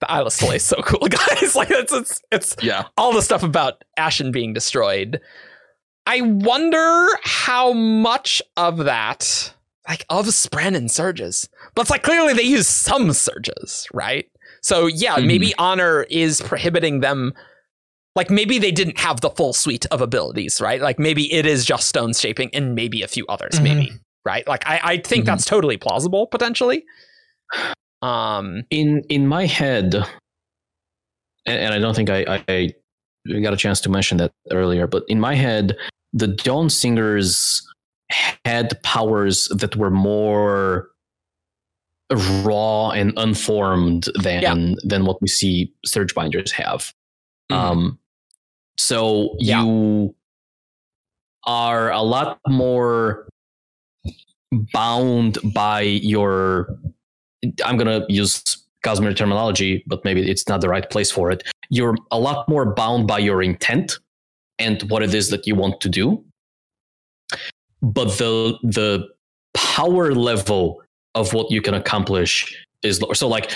the 0.00 0.06
Eila 0.06 0.30
Stele 0.30 0.52
is 0.52 0.64
so 0.64 0.76
cool, 0.82 1.08
guys! 1.08 1.54
Like 1.54 1.70
it's 1.70 1.92
it's 1.92 2.20
it's 2.30 2.56
yeah. 2.62 2.84
all 2.96 3.12
the 3.12 3.22
stuff 3.22 3.42
about 3.42 3.82
Ashyn 3.98 4.32
being 4.32 4.52
destroyed. 4.52 5.20
I 6.06 6.20
wonder 6.22 7.08
how 7.22 7.72
much 7.72 8.40
of 8.56 8.78
that, 8.78 9.52
like 9.88 10.04
of 10.10 10.26
Spren 10.26 10.76
and 10.76 10.90
Surges, 10.90 11.48
but 11.74 11.82
it's 11.82 11.90
like 11.90 12.02
clearly 12.02 12.34
they 12.34 12.42
use 12.42 12.68
some 12.68 13.12
Surges, 13.12 13.86
right? 13.92 14.26
So 14.62 14.86
yeah, 14.86 15.16
Mhm. 15.16 15.26
maybe 15.26 15.54
Honor 15.58 16.02
is 16.10 16.40
prohibiting 16.42 17.00
them. 17.00 17.32
Like 18.14 18.30
maybe 18.30 18.58
they 18.58 18.72
didn't 18.72 18.98
have 18.98 19.20
the 19.20 19.30
full 19.30 19.52
suite 19.52 19.86
of 19.90 20.00
abilities, 20.00 20.60
right? 20.60 20.80
Like 20.80 20.98
maybe 20.98 21.32
it 21.32 21.46
is 21.46 21.64
just 21.64 21.88
stone 21.88 22.12
shaping 22.12 22.50
and 22.54 22.74
maybe 22.74 23.02
a 23.02 23.08
few 23.08 23.24
others, 23.28 23.54
Mhm. 23.60 23.62
maybe, 23.62 23.92
right? 24.24 24.46
Like 24.48 24.66
I, 24.66 24.80
I 24.82 24.96
think 24.98 25.22
Mhm. 25.22 25.26
that's 25.26 25.44
totally 25.44 25.76
plausible 25.76 26.26
potentially. 26.26 26.84
Um, 28.02 28.62
in 28.70 29.02
in 29.08 29.26
my 29.26 29.46
head 29.46 29.94
and, 31.46 31.58
and 31.58 31.74
i 31.74 31.78
don't 31.80 31.94
think 31.96 32.10
I, 32.10 32.42
I 32.48 32.74
i 33.34 33.40
got 33.40 33.52
a 33.52 33.56
chance 33.56 33.80
to 33.80 33.88
mention 33.88 34.18
that 34.18 34.30
earlier 34.52 34.86
but 34.86 35.02
in 35.08 35.18
my 35.18 35.34
head 35.34 35.76
the 36.12 36.28
dawn 36.28 36.70
singers 36.70 37.60
had 38.44 38.80
powers 38.82 39.48
that 39.48 39.76
were 39.76 39.90
more 39.90 40.90
raw 42.42 42.90
and 42.90 43.12
unformed 43.18 44.08
than 44.22 44.42
Yeah. 44.42 44.74
than 44.84 45.04
what 45.04 45.20
we 45.20 45.28
see 45.28 45.72
surge 45.84 46.14
binders 46.14 46.50
have 46.52 46.92
Mhm. 47.50 47.56
um 47.56 47.98
so 48.78 49.36
Yeah. 49.38 49.62
you 49.62 50.14
are 51.44 51.90
a 51.92 52.02
lot 52.02 52.38
more 52.48 53.28
bound 54.72 55.38
by 55.52 55.82
your 55.82 56.78
I'm 57.64 57.76
gonna 57.76 58.04
use 58.08 58.42
Cosmere 58.84 59.14
terminology, 59.14 59.84
but 59.86 60.04
maybe 60.04 60.28
it's 60.30 60.48
not 60.48 60.60
the 60.60 60.68
right 60.68 60.88
place 60.88 61.10
for 61.10 61.30
it. 61.30 61.42
You're 61.68 61.96
a 62.10 62.18
lot 62.18 62.48
more 62.48 62.74
bound 62.74 63.06
by 63.06 63.18
your 63.18 63.42
intent 63.42 63.98
and 64.58 64.80
what 64.90 65.02
it 65.02 65.12
is 65.14 65.30
that 65.30 65.46
you 65.46 65.54
want 65.54 65.80
to 65.82 65.88
do. 65.88 66.24
But 67.82 68.18
the 68.18 68.58
the 68.62 69.08
power 69.54 70.14
level 70.14 70.82
of 71.14 71.32
what 71.32 71.50
you 71.50 71.62
can 71.62 71.74
accomplish 71.74 72.56
is 72.82 73.00
lower. 73.02 73.14
So 73.14 73.28
like 73.28 73.50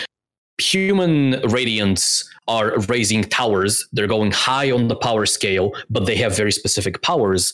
human 0.59 1.35
radiants 1.43 2.24
are 2.49 2.78
raising 2.82 3.24
towers. 3.24 3.86
They're 3.93 4.07
going 4.07 4.32
high 4.32 4.70
on 4.70 4.89
the 4.89 4.97
power 4.97 5.27
scale, 5.27 5.73
but 5.90 6.07
they 6.07 6.16
have 6.16 6.36
very 6.36 6.53
specific 6.53 7.03
powers. 7.03 7.53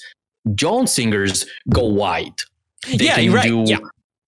Dawn 0.55 0.87
singers 0.87 1.47
go 1.71 1.85
wide. 1.85 2.41
They 2.87 3.07
yeah, 3.07 3.17
can 3.17 3.25
you're 3.25 3.35
right. 3.35 3.49
do 3.49 3.65
Yeah. 3.67 3.79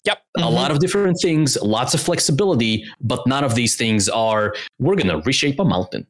Yep. 0.04 0.18
a 0.36 0.40
mm-hmm. 0.40 0.54
lot 0.54 0.70
of 0.70 0.78
different 0.78 1.18
things, 1.20 1.58
lots 1.62 1.92
of 1.92 2.00
flexibility, 2.00 2.84
but 3.02 3.26
none 3.26 3.44
of 3.44 3.54
these 3.54 3.76
things 3.76 4.08
are 4.08 4.54
we're 4.78 4.96
gonna 4.96 5.20
reshape 5.20 5.60
a 5.60 5.64
mountain. 5.64 6.06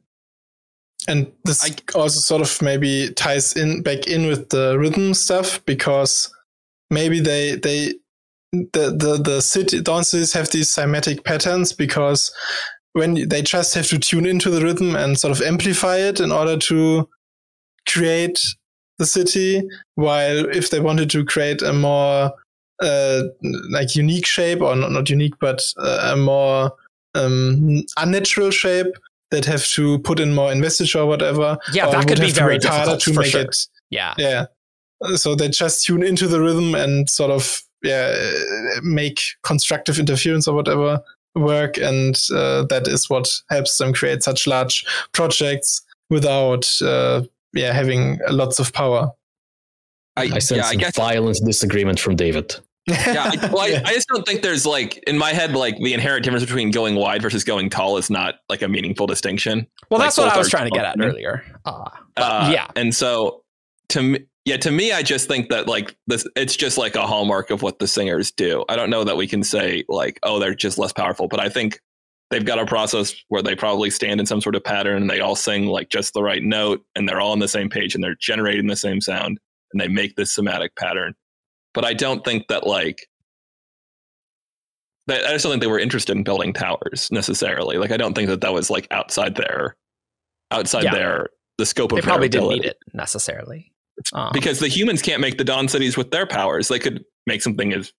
And 1.07 1.31
this 1.45 1.63
I- 1.63 1.97
also 1.97 2.19
sort 2.19 2.41
of 2.41 2.61
maybe 2.61 3.11
ties 3.13 3.53
in 3.53 3.81
back 3.81 4.07
in 4.07 4.27
with 4.27 4.49
the 4.49 4.77
rhythm 4.77 5.13
stuff 5.13 5.63
because 5.65 6.33
maybe 6.89 7.19
they 7.19 7.55
they 7.55 7.95
the 8.51 8.95
the 8.95 9.21
the 9.23 9.41
city 9.41 9.81
dawn 9.81 10.03
cities 10.03 10.33
have 10.33 10.49
these 10.51 10.69
cymatic 10.69 11.23
patterns 11.23 11.73
because 11.73 12.31
when 12.93 13.27
they 13.29 13.41
just 13.41 13.73
have 13.73 13.87
to 13.87 13.97
tune 13.97 14.25
into 14.25 14.49
the 14.49 14.61
rhythm 14.61 14.95
and 14.95 15.17
sort 15.17 15.31
of 15.31 15.41
amplify 15.41 15.97
it 15.97 16.19
in 16.19 16.31
order 16.31 16.57
to 16.57 17.07
create 17.87 18.39
the 18.99 19.05
city 19.05 19.67
while 19.95 20.45
if 20.49 20.69
they 20.69 20.79
wanted 20.79 21.09
to 21.09 21.25
create 21.25 21.61
a 21.61 21.73
more 21.73 22.31
uh, 22.81 23.21
like 23.69 23.95
unique 23.95 24.25
shape 24.25 24.61
or 24.61 24.75
not, 24.75 24.91
not 24.91 25.09
unique 25.09 25.33
but 25.39 25.61
uh, 25.77 26.11
a 26.13 26.17
more 26.17 26.73
um, 27.15 27.83
unnatural 27.97 28.51
shape 28.51 28.93
they'd 29.31 29.45
have 29.45 29.65
to 29.65 29.97
put 29.99 30.19
in 30.19 30.33
more 30.33 30.51
investiture 30.51 30.99
or 30.99 31.05
whatever 31.07 31.57
Yeah, 31.73 31.87
or 31.87 31.91
that 31.93 32.07
could 32.07 32.19
be 32.19 32.25
have 32.27 32.33
to 32.35 32.39
very 32.39 32.55
work 32.55 32.63
harder 32.65 32.97
to 32.97 33.13
for 33.13 33.21
make 33.21 33.31
sure. 33.31 33.41
it 33.41 33.67
Yeah. 33.89 34.13
yeah 34.17 34.45
so 35.15 35.33
they 35.35 35.49
just 35.49 35.83
tune 35.85 36.03
into 36.03 36.27
the 36.27 36.39
rhythm 36.41 36.75
and 36.75 37.09
sort 37.09 37.31
of 37.31 37.63
yeah 37.81 38.13
uh, 38.15 38.79
make 38.83 39.19
constructive 39.43 39.97
interference 39.97 40.47
or 40.47 40.55
whatever 40.55 41.01
work 41.35 41.77
and 41.77 42.15
uh, 42.35 42.63
that 42.65 42.87
is 42.87 43.09
what 43.09 43.27
helps 43.49 43.77
them 43.77 43.93
create 43.93 44.21
such 44.21 44.45
large 44.47 44.85
projects 45.13 45.81
without 46.09 46.69
uh, 46.81 47.23
yeah 47.53 47.71
having 47.73 48.19
lots 48.29 48.59
of 48.59 48.71
power 48.73 49.09
I, 50.17 50.23
I 50.23 50.39
sense 50.39 50.51
yeah, 50.57 50.65
I 50.65 50.71
some 50.71 50.77
guess 50.79 50.95
violent 50.97 51.39
disagreement 51.45 51.99
from 51.99 52.17
David. 52.17 52.53
yeah, 53.13 53.31
I, 53.33 53.49
well, 53.51 53.61
I, 53.61 53.81
I 53.85 53.93
just 53.93 54.07
don't 54.07 54.25
think 54.25 54.41
there's 54.41 54.65
like 54.65 54.97
in 55.07 55.17
my 55.17 55.33
head 55.33 55.53
like 55.53 55.77
the 55.77 55.93
inherent 55.93 56.23
difference 56.23 56.45
between 56.45 56.71
going 56.71 56.95
wide 56.95 57.21
versus 57.21 57.43
going 57.43 57.69
tall 57.69 57.97
is 57.97 58.09
not 58.09 58.35
like 58.49 58.61
a 58.61 58.67
meaningful 58.67 59.07
distinction. 59.07 59.67
Well, 59.89 59.99
Like, 59.99 60.07
that's 60.07 60.17
what 60.17 60.29
I 60.29 60.37
was 60.37 60.49
trying 60.49 60.69
to 60.69 60.71
get 60.71 60.85
at 60.85 60.95
earlier. 60.99 61.43
Uh, 61.65 61.89
Uh, 62.17 62.49
yeah, 62.51 62.67
and 62.75 62.93
so 62.93 63.43
to 63.89 64.01
me, 64.01 64.19
yeah, 64.45 64.57
to 64.57 64.71
me, 64.71 64.91
I 64.91 65.03
just 65.03 65.27
think 65.27 65.49
that 65.49 65.67
like 65.67 65.95
this, 66.07 66.27
it's 66.35 66.55
just 66.55 66.77
like 66.77 66.95
a 66.95 67.05
hallmark 67.05 67.51
of 67.51 67.61
what 67.61 67.79
the 67.79 67.87
singers 67.87 68.31
do. 68.31 68.65
I 68.69 68.75
don't 68.75 68.89
know 68.89 69.03
that 69.03 69.15
we 69.15 69.27
can 69.27 69.43
say 69.43 69.83
like, 69.87 70.19
oh, 70.23 70.39
they're 70.39 70.55
just 70.55 70.77
less 70.77 70.91
powerful, 70.91 71.27
but 71.27 71.39
I 71.39 71.47
think 71.47 71.79
they've 72.31 72.45
got 72.45 72.57
a 72.57 72.65
process 72.65 73.13
where 73.27 73.43
they 73.43 73.55
probably 73.55 73.91
stand 73.91 74.19
in 74.19 74.25
some 74.25 74.41
sort 74.41 74.55
of 74.55 74.63
pattern 74.63 75.01
and 75.01 75.09
they 75.09 75.19
all 75.19 75.35
sing 75.35 75.67
like 75.67 75.89
just 75.89 76.13
the 76.13 76.23
right 76.23 76.41
note 76.41 76.83
and 76.95 77.07
they're 77.07 77.21
all 77.21 77.33
on 77.33 77.39
the 77.39 77.47
same 77.47 77.69
page 77.69 77.93
and 77.93 78.03
they're 78.03 78.15
generating 78.19 78.67
the 78.67 78.75
same 78.75 78.99
sound 78.99 79.37
and 79.73 79.81
they 79.81 79.87
make 79.87 80.15
this 80.15 80.35
cymatic 80.35 80.69
pattern. 80.77 81.13
But 81.73 81.85
I 81.85 81.93
don't 81.93 82.23
think 82.25 82.47
that 82.49 82.67
like 82.67 83.07
I 85.09 85.17
just 85.31 85.43
don't 85.43 85.51
think 85.51 85.61
they 85.61 85.67
were 85.67 85.79
interested 85.79 86.15
in 86.15 86.23
building 86.23 86.53
towers 86.53 87.09
necessarily. 87.11 87.77
Like 87.77 87.91
I 87.91 87.97
don't 87.97 88.13
think 88.13 88.29
that 88.29 88.41
that 88.41 88.53
was 88.53 88.69
like 88.69 88.87
outside 88.91 89.35
their 89.35 89.75
outside 90.51 90.83
Yeah. 90.83 90.93
their 90.93 91.29
the 91.57 91.65
scope 91.65 91.91
of 91.91 91.97
they 91.97 92.01
their 92.01 92.09
probably 92.09 92.29
didn't 92.29 92.43
ability 92.45 92.61
need 92.61 92.67
it 92.69 92.77
necessarily. 92.93 93.71
Um, 94.13 94.31
because 94.33 94.59
the 94.59 94.67
humans 94.67 95.01
can't 95.01 95.21
make 95.21 95.37
the 95.37 95.43
Dawn 95.43 95.67
cities 95.67 95.95
with 95.97 96.11
their 96.11 96.25
powers. 96.25 96.67
They 96.69 96.79
could 96.79 97.03
make 97.27 97.41
something 97.41 97.73
as 97.73 97.91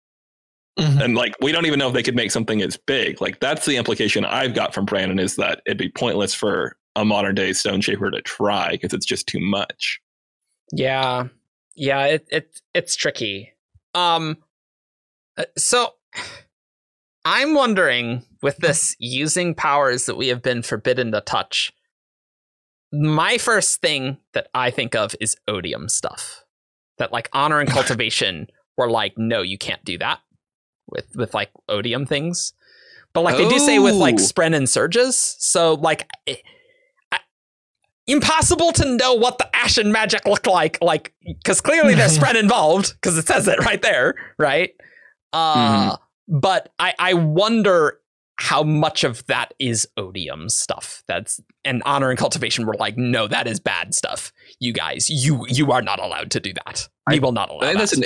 Mhm. 0.79 1.05
and 1.05 1.15
like 1.15 1.35
we 1.43 1.53
don't 1.53 1.67
even 1.67 1.79
know 1.79 1.89
if 1.89 1.93
they 1.95 2.03
could 2.03 2.17
make 2.17 2.31
something 2.31 2.63
as 2.63 2.79
big. 2.79 3.21
Like 3.21 3.41
that's 3.41 3.67
the 3.67 3.77
implication 3.77 4.25
I've 4.25 4.55
got 4.55 4.73
from 4.73 4.87
Brandon 4.87 5.19
is 5.19 5.37
that 5.37 5.61
it'd 5.67 5.77
be 5.79 5.91
pointless 5.91 6.33
for 6.35 6.77
a 6.97 7.05
modern 7.05 7.35
day 7.35 7.53
stone 7.53 7.83
shaper 7.83 8.11
to 8.11 8.23
try 8.23 8.71
because 8.73 8.95
it's 8.95 9.05
just 9.07 9.27
too 9.27 9.39
much. 9.41 10.01
Yeah, 10.73 11.29
yeah, 11.75 12.07
it 12.07 12.27
it 12.31 12.61
it's 12.75 12.97
tricky. 12.97 13.52
Um, 13.95 14.39
uh, 15.37 15.45
so 15.57 15.95
I'm 17.25 17.55
wondering 17.55 18.25
with 18.43 18.57
this 18.59 18.97
using 18.99 19.55
powers 19.55 20.07
that 20.07 20.17
we 20.17 20.29
have 20.29 20.43
been 20.43 20.63
forbidden 20.63 21.13
to 21.13 21.21
touch. 21.21 21.73
My 22.93 23.39
first 23.39 23.81
thing 23.81 24.19
that 24.35 24.49
I 24.55 24.71
think 24.71 24.95
of 24.95 25.15
is 25.21 25.37
odium 25.49 25.89
stuff. 25.89 26.45
That 26.99 27.13
like 27.13 27.29
honor 27.33 27.61
and 27.61 27.71
cultivation 27.79 28.49
were 28.77 28.91
like, 28.91 29.15
no, 29.17 29.43
you 29.43 29.59
can't 29.59 29.85
do 29.85 29.99
that 29.99 30.21
with 30.91 31.07
with 31.15 31.33
like 31.35 31.51
odium 31.69 32.07
things. 32.07 32.53
But 33.15 33.23
like 33.23 33.37
they 33.37 33.49
do 33.49 33.59
say 33.59 33.79
with 33.79 33.95
like 33.95 34.15
Oh. 34.15 34.19
spren 34.19 34.55
and 34.55 34.69
surges. 34.69 35.17
So 35.39 35.75
like 35.75 36.09
eh, 36.27 36.35
I- 36.35 36.43
impossible 38.13 38.73
to 38.73 38.97
know 38.97 39.15
what 39.15 39.39
the 39.39 39.49
ashyn 39.55 39.91
magic 39.91 40.25
looked 40.27 40.47
like 40.47 40.79
like 40.81 41.13
because 41.25 41.61
clearly 41.61 41.95
there's 41.95 42.17
spren 42.19 42.35
involved 42.39 42.95
because 42.95 43.17
it 43.19 43.27
says 43.27 43.49
it 43.49 43.59
right 43.61 43.83
there 43.83 44.15
right? 44.39 44.71
Uh 45.33 45.97
but 46.29 46.73
i 46.79 46.95
i 46.99 47.15
wonder 47.15 47.99
how 48.39 48.63
much 48.63 49.05
of 49.05 49.25
that 49.27 49.55
is 49.61 49.87
odium 49.97 50.49
stuff. 50.49 51.05
That's 51.07 51.41
and 51.65 51.81
honor 51.87 52.11
and 52.11 52.19
cultivation 52.19 52.67
were 52.67 52.75
like 52.75 52.97
no 52.97 53.29
that 53.29 53.47
is 53.47 53.61
bad 53.61 53.95
stuff 53.95 54.33
you 54.59 54.73
guys. 54.73 55.09
You 55.11 55.45
you 55.49 55.71
are 55.73 55.83
not 55.83 56.01
allowed 56.01 56.31
to 56.33 56.41
do 56.41 56.53
that. 56.65 56.89
We 57.09 57.17
I- 57.17 57.19
will 57.21 57.33
not 57.33 57.51
allow 57.51 57.61
I 57.61 57.67
think 57.67 57.75
that. 57.75 57.79
that's 57.79 57.93
an 57.97 58.05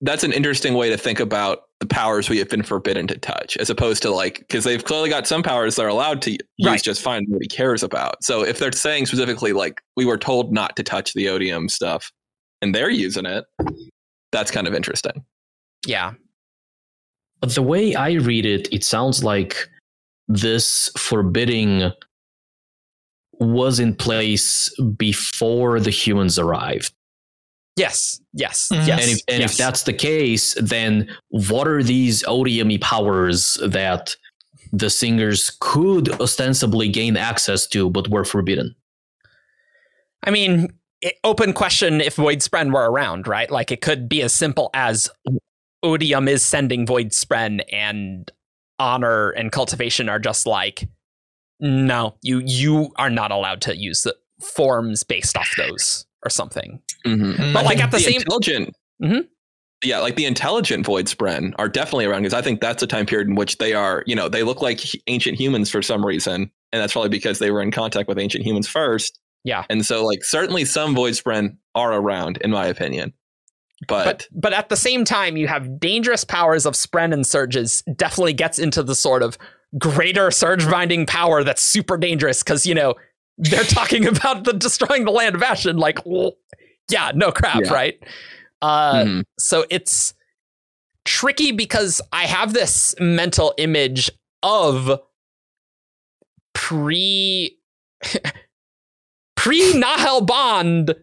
that's 0.00 0.24
an 0.24 0.32
interesting 0.32 0.74
way 0.74 0.90
to 0.90 0.96
think 0.96 1.20
about 1.20 1.62
the 1.80 1.86
powers 1.86 2.28
we 2.28 2.38
have 2.38 2.48
been 2.48 2.62
forbidden 2.64 3.06
to 3.06 3.16
touch, 3.18 3.56
as 3.58 3.70
opposed 3.70 4.02
to 4.02 4.10
like 4.10 4.38
because 4.40 4.64
they've 4.64 4.84
clearly 4.84 5.08
got 5.08 5.26
some 5.28 5.42
powers 5.42 5.76
they're 5.76 5.86
allowed 5.88 6.20
to 6.22 6.32
use 6.32 6.40
Right. 6.64 6.82
just 6.82 7.00
fine. 7.02 7.24
Nobody 7.28 7.46
cares 7.46 7.82
about. 7.84 8.22
So 8.24 8.42
if 8.44 8.58
they're 8.58 8.72
saying 8.72 9.06
specifically 9.06 9.52
like 9.52 9.80
we 9.96 10.04
were 10.04 10.18
told 10.18 10.52
not 10.52 10.74
to 10.76 10.82
touch 10.82 11.14
the 11.14 11.28
odium 11.28 11.68
stuff, 11.68 12.10
and 12.62 12.74
they're 12.74 12.90
using 12.90 13.26
it, 13.26 13.44
that's 14.32 14.50
kind 14.50 14.66
of 14.66 14.74
interesting. 14.74 15.24
yeah 15.86 16.14
But 17.40 17.54
the 17.54 17.62
way 17.62 17.94
I 17.94 18.12
read 18.14 18.44
it, 18.44 18.68
it 18.72 18.82
sounds 18.82 19.22
like 19.22 19.68
this 20.26 20.90
forbidding 20.98 21.92
was 23.34 23.78
in 23.78 23.94
place 23.94 24.68
before 24.96 25.78
the 25.78 25.90
humans 25.90 26.40
arrived. 26.40 26.92
Yes 27.78 28.20
yes 28.32 28.68
Mhm. 28.72 28.86
yes 28.86 29.00
and 29.02 29.10
if, 29.10 29.20
and 29.28 29.40
yes. 29.40 29.52
if 29.52 29.56
that's 29.58 29.82
the 29.84 29.92
case, 29.92 30.54
then 30.60 31.08
what 31.28 31.66
are 31.68 31.82
these 31.82 32.24
odium 32.26 32.70
powers 32.80 33.58
that 33.66 34.14
the 34.72 34.90
singers 34.90 35.56
could 35.60 36.10
ostensibly 36.20 36.88
gain 36.88 37.16
access 37.16 37.66
to 37.68 37.88
but 37.88 38.08
were 38.08 38.24
forbidden? 38.24 38.74
I 40.24 40.30
mean, 40.30 40.68
open 41.24 41.52
question 41.52 42.00
if 42.00 42.16
Void 42.16 42.38
Spren 42.40 42.72
were 42.72 42.90
around, 42.90 43.26
right? 43.28 43.50
Like 43.50 43.70
it 43.70 43.80
could 43.80 44.08
be 44.08 44.22
as 44.22 44.32
simple 44.32 44.68
as 44.74 45.08
Odium 45.82 46.26
is 46.28 46.42
sending 46.44 46.84
Void 46.86 47.10
Spren 47.10 47.62
and 47.72 48.30
honor 48.80 49.30
and 49.30 49.52
cultivation 49.52 50.08
are 50.08 50.18
just 50.18 50.44
like, 50.46 50.88
no, 51.60 52.16
you 52.22 52.42
you 52.44 52.92
are 52.96 53.10
not 53.10 53.30
allowed 53.30 53.60
to 53.62 53.76
use 53.76 54.02
the 54.02 54.16
forms 54.40 55.02
based 55.04 55.36
off 55.36 55.52
those 55.56 56.04
or 56.24 56.30
something. 56.30 56.80
Mm. 57.06 57.52
But 57.52 57.60
I 57.60 57.62
like 57.66 57.82
at 57.82 57.90
the 57.90 58.00
same 58.00 58.16
intelligent, 58.20 58.74
Mhm. 59.02 59.26
yeah, 59.84 59.98
like 60.00 60.16
the 60.16 60.24
intelligent 60.24 60.84
void 60.84 61.06
spren 61.06 61.52
are 61.58 61.68
definitely 61.68 62.06
around 62.06 62.22
because 62.22 62.34
I 62.34 62.42
think 62.42 62.60
that's 62.60 62.82
a 62.82 62.86
time 62.86 63.06
period 63.06 63.28
in 63.28 63.34
which 63.36 63.58
they 63.58 63.72
are, 63.74 64.02
you 64.06 64.16
know, 64.16 64.28
they 64.28 64.42
look 64.42 64.60
like 64.62 64.80
ancient 65.06 65.38
humans 65.38 65.70
for 65.70 65.82
some 65.82 66.04
reason, 66.04 66.50
and 66.72 66.82
that's 66.82 66.92
probably 66.92 67.08
because 67.10 67.38
they 67.38 67.50
were 67.50 67.62
in 67.62 67.70
contact 67.70 68.08
with 68.08 68.18
ancient 68.18 68.44
humans 68.44 68.66
first. 68.68 69.18
Yeah. 69.44 69.64
and 69.70 69.86
so 69.86 70.04
like 70.04 70.24
certainly 70.24 70.64
some 70.64 70.94
void 70.96 71.14
spren 71.14 71.56
are 71.76 71.92
around, 71.94 72.38
in 72.38 72.50
my 72.50 72.66
opinion, 72.66 73.14
but, 73.86 74.04
but 74.04 74.28
but 74.32 74.52
at 74.52 74.68
the 74.68 74.76
same 74.76 75.04
time 75.04 75.36
you 75.36 75.46
have 75.46 75.78
dangerous 75.78 76.24
powers 76.24 76.66
of 76.66 76.74
spren 76.74 77.12
and 77.14 77.24
surges 77.24 77.82
definitely 77.96 78.32
gets 78.32 78.58
into 78.58 78.82
the 78.82 78.96
sort 78.96 79.22
of 79.22 79.38
greater 79.78 80.30
surge 80.32 80.68
binding 80.68 81.06
power 81.06 81.44
that's 81.44 81.62
super 81.62 81.96
dangerous 81.96 82.42
because 82.42 82.66
you 82.66 82.74
know 82.74 82.94
they're 83.38 83.64
talking 83.78 84.06
about 84.06 84.44
the 84.44 84.52
destroying 84.52 85.04
the 85.04 85.10
land 85.10 85.34
of 85.34 85.40
ashyn 85.42 85.78
like 85.78 85.98
yeah 86.90 87.12
no 87.14 87.30
crap 87.32 87.62
Yeah. 87.64 87.72
right 87.72 88.02
uh 88.62 89.04
Mhm. 89.04 89.22
so 89.38 89.64
it's 89.70 90.14
tricky 91.04 91.52
because 91.52 92.00
i 92.12 92.24
have 92.26 92.52
this 92.52 92.94
mental 93.00 93.54
image 93.58 94.10
of 94.42 95.00
pre 96.54 97.56
pre 99.36 99.72
nahel 99.74 100.20
bond 100.26 100.94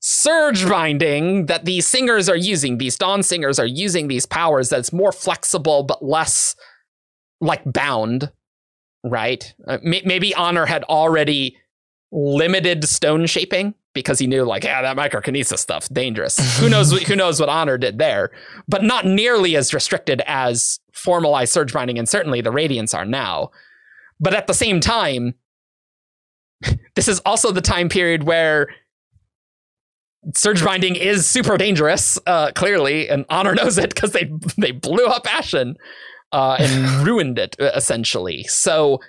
surge 0.00 0.68
binding 0.68 1.46
that 1.46 1.64
these 1.64 1.86
singers 1.86 2.28
are 2.28 2.36
using 2.36 2.78
these 2.78 2.96
dawn 2.98 3.22
singers 3.22 3.58
are 3.58 3.66
using 3.66 4.08
these 4.08 4.26
powers 4.26 4.68
that's 4.68 4.92
more 4.92 5.12
flexible 5.12 5.82
but 5.82 6.04
less 6.04 6.54
like 7.40 7.62
bound 7.64 8.30
right 9.04 9.54
uh, 9.66 9.78
may- 9.82 10.02
maybe 10.04 10.34
honor 10.34 10.66
had 10.66 10.84
already 10.84 11.56
limited 12.14 12.84
stone 12.84 13.26
shaping 13.26 13.74
because 13.92 14.20
he 14.20 14.26
knew 14.28 14.44
like 14.44 14.62
yeah 14.62 14.80
that 14.80 14.96
microkinesis 14.96 15.58
stuff 15.58 15.88
dangerous. 15.88 16.38
Who 16.60 16.68
knows 16.68 16.92
who 16.92 17.16
knows 17.16 17.40
what 17.40 17.48
honor 17.48 17.76
did 17.76 17.98
there 17.98 18.30
but 18.68 18.84
not 18.84 19.04
nearly 19.04 19.56
as 19.56 19.74
restricted 19.74 20.22
as 20.26 20.78
formalized 20.92 21.52
surge 21.52 21.72
binding 21.72 21.98
and 21.98 22.08
certainly 22.08 22.40
the 22.40 22.52
radiants 22.52 22.94
are 22.96 23.04
now. 23.04 23.50
But 24.20 24.32
at 24.32 24.46
the 24.46 24.54
same 24.54 24.78
time 24.78 25.34
this 26.94 27.08
is 27.08 27.20
also 27.26 27.50
the 27.50 27.60
time 27.60 27.88
period 27.88 28.22
where 28.22 28.68
surge 30.36 30.64
binding 30.64 30.94
is 30.94 31.26
super 31.26 31.58
dangerous 31.58 32.16
uh 32.28 32.52
clearly 32.52 33.08
and 33.08 33.24
honor 33.28 33.56
knows 33.56 33.76
it 33.76 33.92
because 33.92 34.12
they 34.12 34.30
they 34.56 34.70
blew 34.70 35.06
up 35.06 35.24
ashyn 35.24 35.74
uh 36.30 36.56
and 36.60 37.04
ruined 37.06 37.40
it 37.40 37.56
uh, 37.58 37.72
essentially. 37.74 38.44
So 38.44 39.00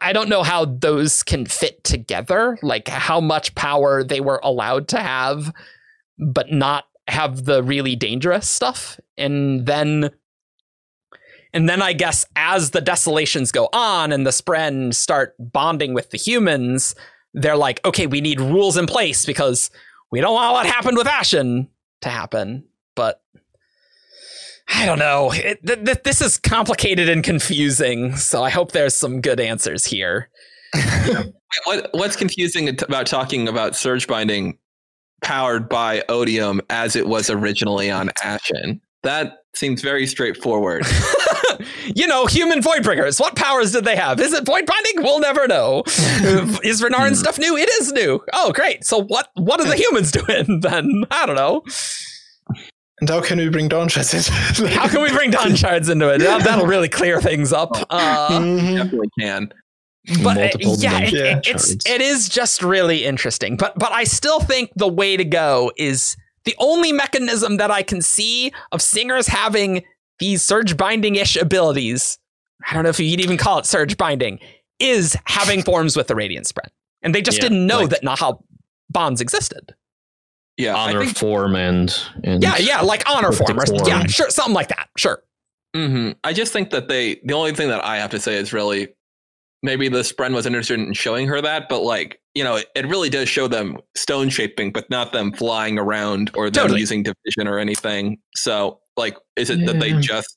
i 0.00 0.12
don't 0.12 0.28
know 0.28 0.42
how 0.42 0.64
those 0.64 1.22
can 1.22 1.46
fit 1.46 1.82
together 1.84 2.58
like 2.62 2.88
how 2.88 3.20
much 3.20 3.54
power 3.54 4.02
they 4.02 4.20
were 4.20 4.40
allowed 4.42 4.88
to 4.88 4.98
have 4.98 5.52
but 6.18 6.50
not 6.50 6.84
have 7.06 7.44
the 7.44 7.62
really 7.62 7.96
dangerous 7.96 8.48
stuff 8.48 8.98
and 9.16 9.66
then 9.66 10.10
and 11.54 11.68
then 11.68 11.80
I 11.80 11.92
guess 11.92 12.26
as 12.34 12.72
the 12.72 12.80
desolations 12.80 13.52
go 13.52 13.68
on 13.72 14.10
and 14.10 14.26
the 14.26 14.32
Spren 14.32 14.92
start 14.92 15.36
bonding 15.38 15.94
with 15.94 16.10
the 16.10 16.18
humans, 16.18 16.96
they're 17.32 17.56
like, 17.56 17.82
okay, 17.84 18.08
we 18.08 18.20
need 18.20 18.40
rules 18.40 18.76
in 18.76 18.86
place 18.86 19.24
because 19.24 19.70
we 20.10 20.20
don't 20.20 20.34
want 20.34 20.52
what 20.52 20.66
happened 20.66 20.96
with 20.96 21.06
Ashyn 21.06 21.68
to 22.00 22.08
happen. 22.08 22.64
But 22.96 23.22
I 24.68 24.86
don't 24.86 24.98
know. 24.98 25.30
It, 25.32 25.64
th- 25.66 25.84
th- 25.84 26.02
this 26.04 26.20
is 26.20 26.38
complicated 26.38 27.08
and 27.08 27.22
confusing. 27.22 28.16
So 28.16 28.42
I 28.42 28.50
hope 28.50 28.72
there's 28.72 28.94
some 28.94 29.20
good 29.20 29.40
answers 29.40 29.84
here. 29.84 30.30
what 31.64 31.90
what's 31.92 32.16
confusing 32.16 32.68
about 32.82 33.06
talking 33.06 33.46
about 33.46 33.76
surge 33.76 34.06
binding 34.06 34.58
powered 35.22 35.68
by 35.68 36.02
odium 36.08 36.60
as 36.70 36.96
it 36.96 37.06
was 37.06 37.30
originally 37.30 37.90
on 37.90 38.08
Ashyn? 38.22 38.80
That 39.02 39.38
seems 39.54 39.82
very 39.82 40.06
straightforward. 40.06 40.84
you 41.94 42.06
know, 42.06 42.26
human 42.26 42.60
Voidbringers. 42.60 43.20
What 43.20 43.36
powers 43.36 43.72
did 43.72 43.84
they 43.84 43.96
have? 43.96 44.20
Is 44.20 44.32
it 44.32 44.44
void 44.44 44.66
binding? 44.66 45.02
We'll 45.02 45.20
never 45.20 45.46
know. 45.46 45.82
is 45.86 46.82
Renarin 46.82 47.10
hmm. 47.10 47.14
stuff 47.14 47.38
new? 47.38 47.56
It 47.56 47.68
is 47.80 47.92
new. 47.92 48.20
Oh, 48.32 48.52
great. 48.52 48.84
So 48.84 49.02
what? 49.02 49.28
What 49.34 49.60
are 49.60 49.66
the 49.66 49.76
humans 49.76 50.12
doing 50.12 50.60
then? 50.60 51.04
I 51.10 51.26
don't 51.26 51.36
know. 51.36 51.62
And 53.00 53.08
how 53.10 53.20
can 53.20 53.38
we 53.38 53.48
bring 53.48 53.68
Dawn 53.68 53.88
Shards 53.88 54.14
into 54.14 54.66
it? 54.66 54.72
How 54.72 54.86
can 54.88 55.02
we 55.02 55.10
bring 55.10 55.30
Dawn 55.30 55.56
Shards 55.56 55.88
into 55.88 56.08
it? 56.10 56.18
That, 56.18 56.44
that'll 56.44 56.66
really 56.66 56.88
clear 56.88 57.20
things 57.20 57.52
up. 57.52 57.70
Uh, 57.90 58.28
Mhm. 58.30 58.76
Definitely 58.76 59.08
can. 59.18 59.52
but 60.22 60.36
uh, 60.36 60.48
yeah, 60.60 61.00
it, 61.00 61.12
Yeah. 61.12 61.36
it- 61.38 61.46
it's 61.46 61.70
it 61.86 62.00
is 62.00 62.28
just 62.28 62.62
really 62.62 63.04
interesting. 63.04 63.56
But 63.56 63.78
but 63.78 63.90
I 63.92 64.04
still 64.04 64.38
think 64.40 64.70
the 64.76 64.86
way 64.88 65.16
to 65.16 65.24
go 65.24 65.72
is 65.76 66.16
the 66.44 66.54
only 66.58 66.92
mechanism 66.92 67.56
that 67.56 67.70
I 67.70 67.82
can 67.82 68.00
see 68.02 68.52
of 68.70 68.80
singers 68.82 69.26
having 69.26 69.82
these 70.20 70.42
surge 70.42 70.76
binding 70.76 71.16
ish 71.16 71.36
abilities. 71.36 72.18
I 72.68 72.74
don't 72.74 72.84
know 72.84 72.90
if 72.90 73.00
you'd 73.00 73.20
even 73.20 73.36
call 73.36 73.58
it 73.58 73.66
surge 73.66 73.96
binding. 73.96 74.38
Is 74.78 75.16
having 75.24 75.62
forms 75.62 75.96
with 75.96 76.06
the 76.08 76.14
radiant 76.14 76.46
spren, 76.46 76.68
and 77.02 77.14
they 77.14 77.22
just 77.22 77.38
Yeah, 77.38 77.44
didn't 77.44 77.66
know 77.66 77.80
like- 77.80 77.90
that 77.90 78.02
Nahel 78.04 78.44
bonds 78.90 79.20
existed. 79.20 79.74
Yeah, 80.56 80.76
I 80.76 80.90
honor 80.90 81.04
think 81.04 81.16
form 81.16 81.56
and, 81.56 81.94
and 82.22 82.42
Yeah, 82.42 82.56
yeah, 82.58 82.80
like 82.80 83.02
honor 83.10 83.32
form, 83.32 83.58
or, 83.58 83.64
Cryptic 83.64 83.86
yeah, 83.88 84.06
sure, 84.06 84.30
something 84.30 84.54
like 84.54 84.68
that. 84.68 84.88
Sure. 84.96 85.22
hmm 85.74 86.12
I 86.22 86.32
just 86.32 86.52
think 86.52 86.70
that 86.70 86.88
they 86.88 87.20
the 87.24 87.34
only 87.34 87.52
thing 87.52 87.68
that 87.68 87.84
I 87.84 87.96
have 87.96 88.10
to 88.10 88.20
say 88.20 88.36
is 88.36 88.52
really 88.52 88.88
maybe 89.62 89.88
the 89.88 90.00
Spren 90.00 90.32
was 90.34 90.46
interested 90.46 90.78
in 90.78 90.92
showing 90.92 91.26
her 91.26 91.40
that, 91.40 91.68
but 91.68 91.82
like 91.82 92.20
you 92.34 92.42
know, 92.44 92.56
it, 92.56 92.66
it 92.74 92.86
really 92.86 93.08
does 93.10 93.28
show 93.28 93.46
them 93.48 93.78
stone 93.96 94.28
shaping, 94.28 94.72
but 94.72 94.88
not 94.90 95.12
them 95.12 95.32
flying 95.32 95.78
around 95.78 96.30
or 96.34 96.50
them 96.50 96.62
Totally. 96.64 96.80
using 96.80 97.02
division 97.04 97.46
or 97.48 97.58
anything. 97.60 98.18
So 98.34 98.80
like, 98.96 99.16
is 99.36 99.50
it 99.50 99.64
that 99.66 99.78
they 99.80 99.92
just 100.00 100.36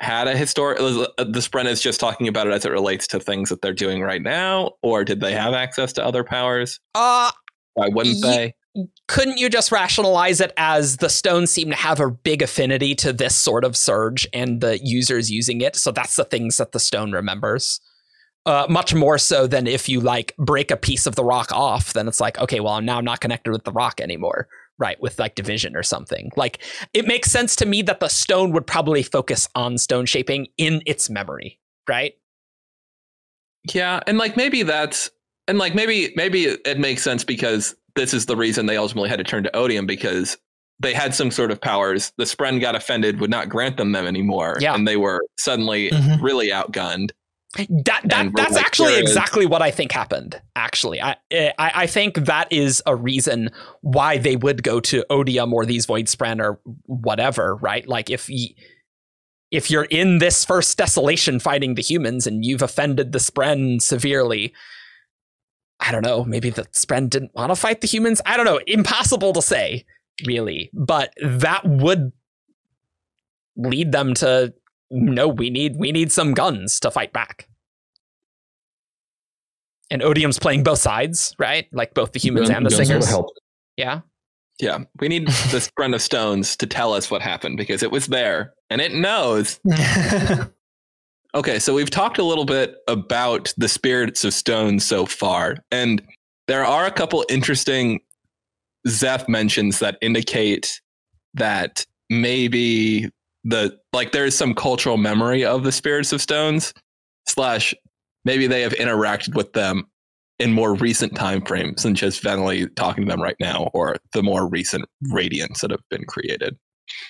had 0.00 0.28
a 0.28 0.36
historic? 0.36 0.78
The 0.78 1.40
Spren 1.40 1.66
is 1.66 1.80
just 1.80 1.98
talking 2.00 2.28
about 2.28 2.46
it 2.46 2.52
as 2.52 2.64
it 2.64 2.70
relates 2.70 3.06
to 3.08 3.20
things 3.20 3.48
that 3.50 3.60
they're 3.62 3.72
doing 3.72 4.02
right 4.02 4.22
now, 4.22 4.72
or 4.82 5.04
did 5.04 5.20
they 5.20 5.32
have 5.32 5.52
access 5.54 5.92
to 5.94 6.04
other 6.04 6.22
powers? 6.24 6.78
Uh, 6.94 7.30
Why 7.74 7.88
wouldn't 7.88 8.16
Ye- 8.16 8.22
they? 8.22 8.54
Couldn't 9.06 9.38
you 9.38 9.48
just 9.48 9.72
rationalize 9.72 10.40
it 10.40 10.52
as 10.56 10.98
the 10.98 11.08
stones 11.08 11.50
seem 11.50 11.70
to 11.70 11.76
have 11.76 12.00
a 12.00 12.10
big 12.10 12.42
affinity 12.42 12.94
to 12.96 13.12
this 13.12 13.34
sort 13.34 13.64
of 13.64 13.76
surge 13.76 14.26
and 14.32 14.60
the 14.60 14.78
users 14.82 15.30
using 15.30 15.60
it? 15.60 15.76
So 15.76 15.90
that's 15.90 16.16
the 16.16 16.24
things 16.24 16.56
that 16.58 16.72
the 16.72 16.80
stone 16.80 17.12
remembers. 17.12 17.80
Uh, 18.46 18.66
much 18.68 18.94
more 18.94 19.18
so 19.18 19.46
than 19.46 19.66
if 19.66 19.88
you 19.88 20.00
like 20.00 20.34
break 20.38 20.70
a 20.70 20.76
piece 20.76 21.06
of 21.06 21.16
the 21.16 21.24
rock 21.24 21.52
off, 21.52 21.92
then 21.92 22.08
it's 22.08 22.20
like, 22.20 22.38
okay, 22.38 22.60
well, 22.60 22.80
now 22.80 22.98
I'm 22.98 23.04
not 23.04 23.20
connected 23.20 23.50
with 23.50 23.64
the 23.64 23.72
rock 23.72 24.00
anymore, 24.00 24.48
right? 24.78 24.98
With 25.02 25.18
like 25.18 25.34
division 25.34 25.76
or 25.76 25.82
something. 25.82 26.30
Like 26.34 26.58
it 26.94 27.06
makes 27.06 27.30
sense 27.30 27.56
to 27.56 27.66
me 27.66 27.82
that 27.82 28.00
the 28.00 28.08
stone 28.08 28.52
would 28.52 28.66
probably 28.66 29.02
focus 29.02 29.48
on 29.54 29.76
stone 29.76 30.06
shaping 30.06 30.46
in 30.56 30.82
its 30.86 31.10
memory, 31.10 31.58
right? 31.86 32.14
Yeah, 33.74 34.00
and 34.06 34.16
like 34.16 34.36
maybe 34.36 34.62
that's 34.62 35.10
and 35.48 35.58
like 35.58 35.74
maybe 35.74 36.12
maybe 36.14 36.44
it 36.44 36.78
makes 36.78 37.02
sense 37.02 37.24
because 37.24 37.74
this 37.98 38.14
is 38.14 38.26
the 38.26 38.36
reason 38.36 38.66
they 38.66 38.76
ultimately 38.76 39.08
had 39.10 39.18
to 39.18 39.24
turn 39.24 39.42
to 39.42 39.54
Odium 39.56 39.86
because 39.86 40.38
they 40.80 40.94
had 40.94 41.12
some 41.14 41.30
sort 41.32 41.50
of 41.50 41.60
powers. 41.60 42.12
The 42.18 42.24
Spren 42.24 42.60
got 42.60 42.76
offended, 42.76 43.20
would 43.20 43.30
not 43.30 43.48
grant 43.48 43.76
them 43.76 43.90
them 43.92 44.06
anymore, 44.06 44.56
Yeah. 44.60 44.74
and 44.74 44.86
they 44.86 44.96
were 44.96 45.20
suddenly 45.36 45.90
Mhm. 45.90 46.22
really 46.22 46.50
outgunned. 46.50 47.10
That 47.56 48.02
that 48.04 48.30
that's 48.36 48.52
like, 48.54 48.64
actually 48.64 48.98
exactly 48.98 49.46
what 49.46 49.62
I 49.62 49.70
think 49.70 49.90
happened. 49.90 50.40
Actually, 50.54 51.00
I, 51.02 51.16
I 51.32 51.52
I 51.58 51.86
think 51.86 52.26
that 52.26 52.46
is 52.52 52.82
a 52.86 52.94
reason 52.94 53.50
why 53.80 54.18
they 54.18 54.36
would 54.36 54.62
go 54.62 54.80
to 54.80 55.04
Odium 55.10 55.52
or 55.54 55.64
these 55.66 55.86
Void 55.86 56.06
Spren 56.06 56.40
or 56.40 56.60
whatever, 56.84 57.56
right? 57.56 57.88
Like 57.88 58.10
if 58.10 58.28
y- 58.28 58.54
if 59.50 59.70
you're 59.70 59.84
in 59.90 60.18
this 60.18 60.44
first 60.44 60.76
desolation 60.76 61.40
fighting 61.40 61.74
the 61.74 61.82
humans 61.82 62.26
and 62.26 62.44
you've 62.44 62.60
offended 62.62 63.12
the 63.12 63.18
Spren 63.18 63.80
severely, 63.80 64.52
I 65.80 65.92
don't 65.92 66.02
know. 66.02 66.24
Maybe 66.24 66.50
the 66.50 66.64
Spren 66.66 67.08
didn't 67.08 67.34
want 67.34 67.50
to 67.50 67.56
fight 67.56 67.80
the 67.80 67.86
humans. 67.86 68.20
I 68.26 68.36
don't 68.36 68.46
know. 68.46 68.60
Impossible 68.66 69.32
to 69.32 69.42
say, 69.42 69.84
really. 70.26 70.70
But 70.72 71.12
that 71.22 71.64
would 71.64 72.12
lead 73.56 73.92
them 73.92 74.14
to 74.14 74.52
no. 74.90 75.28
We 75.28 75.50
need 75.50 75.76
we 75.76 75.92
need 75.92 76.10
some 76.10 76.34
guns 76.34 76.80
to 76.80 76.90
fight 76.90 77.12
back. 77.12 77.48
And 79.90 80.02
Odium's 80.02 80.38
playing 80.38 80.64
both 80.64 80.80
sides, 80.80 81.34
right? 81.38 81.66
Like 81.72 81.94
both 81.94 82.12
the 82.12 82.18
humans 82.18 82.50
and 82.50 82.66
the 82.66 82.70
singers. 82.70 83.08
help. 83.08 83.30
Yeah, 83.76 84.00
yeah. 84.60 84.80
We 85.00 85.08
need 85.08 85.28
the 85.28 85.58
Spren 85.58 85.94
of 85.94 86.02
Stones 86.02 86.56
to 86.56 86.66
tell 86.66 86.92
us 86.92 87.10
what 87.10 87.22
happened 87.22 87.56
because 87.56 87.82
it 87.82 87.92
was 87.92 88.08
there 88.08 88.54
and 88.70 88.80
it 88.80 88.92
knows. 88.92 89.60
Okay, 91.34 91.58
so 91.58 91.74
we've 91.74 91.90
talked 91.90 92.18
a 92.18 92.24
little 92.24 92.46
bit 92.46 92.76
about 92.88 93.52
the 93.58 93.68
spirits 93.68 94.24
of 94.24 94.32
stone 94.32 94.80
so 94.80 95.04
far, 95.04 95.56
and 95.70 96.02
there 96.46 96.64
are 96.64 96.86
a 96.86 96.90
couple 96.90 97.24
interesting 97.28 98.00
Szeth 98.86 99.28
mentions 99.28 99.78
that 99.80 99.98
indicate 100.00 100.80
that 101.34 101.84
maybe 102.08 103.10
the 103.44 103.78
like 103.92 104.12
there 104.12 104.24
is 104.24 104.36
some 104.36 104.54
cultural 104.54 104.96
memory 104.96 105.44
of 105.44 105.64
the 105.64 105.72
spirits 105.72 106.12
of 106.12 106.22
stones, 106.22 106.72
slash 107.26 107.74
maybe 108.24 108.46
they 108.46 108.62
have 108.62 108.72
interacted 108.72 109.34
with 109.34 109.52
them 109.52 109.84
in 110.38 110.52
more 110.52 110.74
recent 110.74 111.14
time 111.14 111.44
frames 111.44 111.82
than 111.82 111.94
just 111.94 112.22
Venli 112.22 112.74
talking 112.76 113.04
to 113.04 113.10
them 113.10 113.20
right 113.20 113.36
now, 113.40 113.70
or 113.74 113.96
the 114.14 114.22
more 114.22 114.48
recent 114.48 114.86
radiants 115.12 115.60
that 115.60 115.70
have 115.70 115.82
been 115.90 116.04
created. 116.04 116.56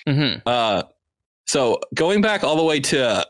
Mhm. 0.07 0.41
Uh, 0.45 0.83
so 1.47 1.79
going 1.93 2.21
back 2.21 2.43
all 2.43 2.57
the 2.57 2.63
way 2.63 2.79
to 2.79 3.25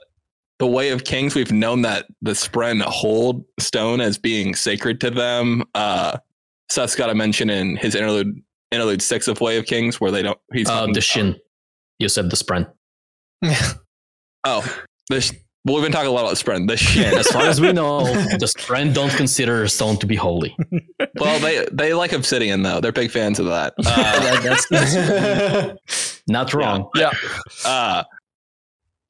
the 0.60 0.68
Way 0.68 0.90
of 0.90 1.04
Kings, 1.06 1.36
we've 1.36 1.52
known 1.52 1.82
that 1.84 2.06
the 2.22 2.32
Spren 2.32 2.82
hold 2.82 3.46
stone 3.60 4.02
as 4.02 4.18
being 4.18 4.54
sacred 4.56 5.00
to 5.02 5.10
them. 5.10 5.64
Uh, 5.74 6.18
Szeth's 6.72 6.96
got 6.96 7.10
a 7.10 7.16
mention 7.16 7.50
in 7.50 7.76
his 7.78 7.96
interlude, 7.96 8.42
interlude 8.72 9.02
six 9.02 9.28
of 9.28 9.40
Way 9.42 9.58
of 9.58 9.66
Kings, 9.66 10.00
where 10.00 10.12
they 10.12 10.22
don't. 10.22 10.38
He's 10.54 10.68
Uh, 10.70 10.82
talking 10.82 10.94
the 10.94 10.98
about- 11.00 11.04
shin. 11.04 11.36
You 11.98 12.10
said 12.10 12.30
the 12.30 12.36
spren. 12.38 12.70
Oh, 14.46 14.66
the 15.10 15.20
sh- 15.20 15.34
well, 15.66 15.76
we've 15.76 15.84
been 15.84 15.92
talking 15.92 16.08
a 16.08 16.12
lot 16.14 16.22
about 16.22 16.36
Spren. 16.36 16.66
The 16.68 16.78
shin. 16.78 17.18
As 17.18 17.28
far 17.28 17.42
as 17.44 17.60
we 17.60 17.74
know, 17.74 18.06
the 18.14 18.46
spren 18.58 18.94
don't 18.94 19.12
consider 19.12 19.68
stone 19.68 19.98
to 19.98 20.08
be 20.08 20.16
holy. 20.16 20.56
well, 21.20 21.40
they 21.42 21.68
they 21.74 21.94
like 21.94 22.14
obsidian 22.14 22.64
though. 22.64 22.80
They're 22.80 22.94
big 22.94 23.12
fans 23.12 23.40
of 23.40 23.48
that. 23.48 23.74
Uh, 23.78 23.84
That- 24.42 24.44
that's, 24.44 24.68
that's 24.70 26.22
not 26.28 26.54
wrong. 26.54 26.90
Yeah. 26.96 27.12
Uh, 27.66 28.04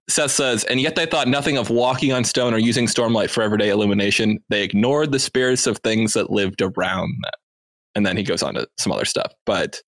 Szeth 0.10 0.32
says, 0.32 0.64
and 0.66 0.82
yet 0.82 0.96
they 0.96 1.06
thought 1.06 1.28
nothing 1.28 1.58
of 1.58 1.70
walking 1.70 2.12
on 2.12 2.24
stone 2.24 2.54
or 2.54 2.58
using 2.58 2.88
stormlight 2.88 3.30
for 3.30 3.44
everyday 3.44 3.70
illumination. 3.70 4.40
They 4.50 4.64
ignored 4.64 5.12
the 5.12 5.20
spirits 5.20 5.68
of 5.68 5.78
things 5.80 6.14
that 6.14 6.32
lived 6.32 6.62
around 6.62 7.14
them. 7.24 7.32
And 7.96 8.06
then 8.06 8.18
he 8.18 8.24
goes 8.24 8.42
on 8.42 8.56
to 8.56 8.68
some 8.80 8.92
other 8.92 9.06
stuff. 9.06 9.32
But 9.46 9.82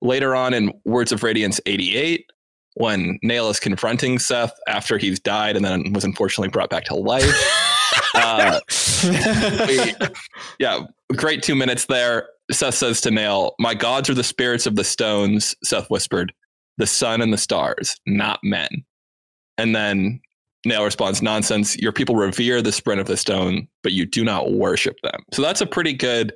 later 0.00 0.34
on 0.34 0.54
in 0.54 0.72
Words 0.84 1.10
of 1.12 1.22
Radiance 1.22 1.60
88, 1.66 2.24
when 2.74 3.18
Nale 3.22 3.50
is 3.50 3.58
confronting 3.60 4.18
Szeth 4.18 4.52
after 4.68 4.96
he's 4.98 5.18
died 5.20 5.56
and 5.56 5.64
then 5.64 5.92
was 5.92 6.04
unfortunately 6.04 6.48
brought 6.50 6.70
back 6.70 6.84
to 6.84 6.94
life, 6.94 7.24
uh, 8.14 8.60
we- 9.66 9.94
yeah, 10.58 10.80
great 11.16 11.42
two 11.42 11.54
minutes 11.54 11.86
there. 11.86 12.28
Szeth 12.52 12.74
says 12.74 13.00
to 13.02 13.10
Nale, 13.10 13.54
My 13.58 13.74
gods 13.74 14.08
are 14.10 14.14
the 14.14 14.24
spirits 14.24 14.66
of 14.66 14.76
the 14.76 14.84
stones, 14.84 15.56
Szeth 15.64 15.86
whispered, 15.88 16.32
the 16.76 16.86
sun 16.86 17.20
and 17.20 17.32
the 17.32 17.38
stars, 17.38 17.96
not 18.06 18.38
men. 18.42 18.68
And 19.58 19.74
then 19.74 20.20
Nale 20.66 20.84
responds, 20.84 21.22
Nonsense, 21.22 21.76
your 21.76 21.92
people 21.92 22.16
revere 22.16 22.62
the 22.62 22.70
spren 22.70 22.98
of 22.98 23.06
the 23.06 23.16
stone, 23.16 23.68
but 23.82 23.92
you 23.92 24.06
do 24.06 24.24
not 24.24 24.52
worship 24.52 24.96
them. 25.02 25.22
So 25.32 25.42
that's 25.42 25.60
a 25.60 25.66
pretty 25.66 25.92
good 25.92 26.32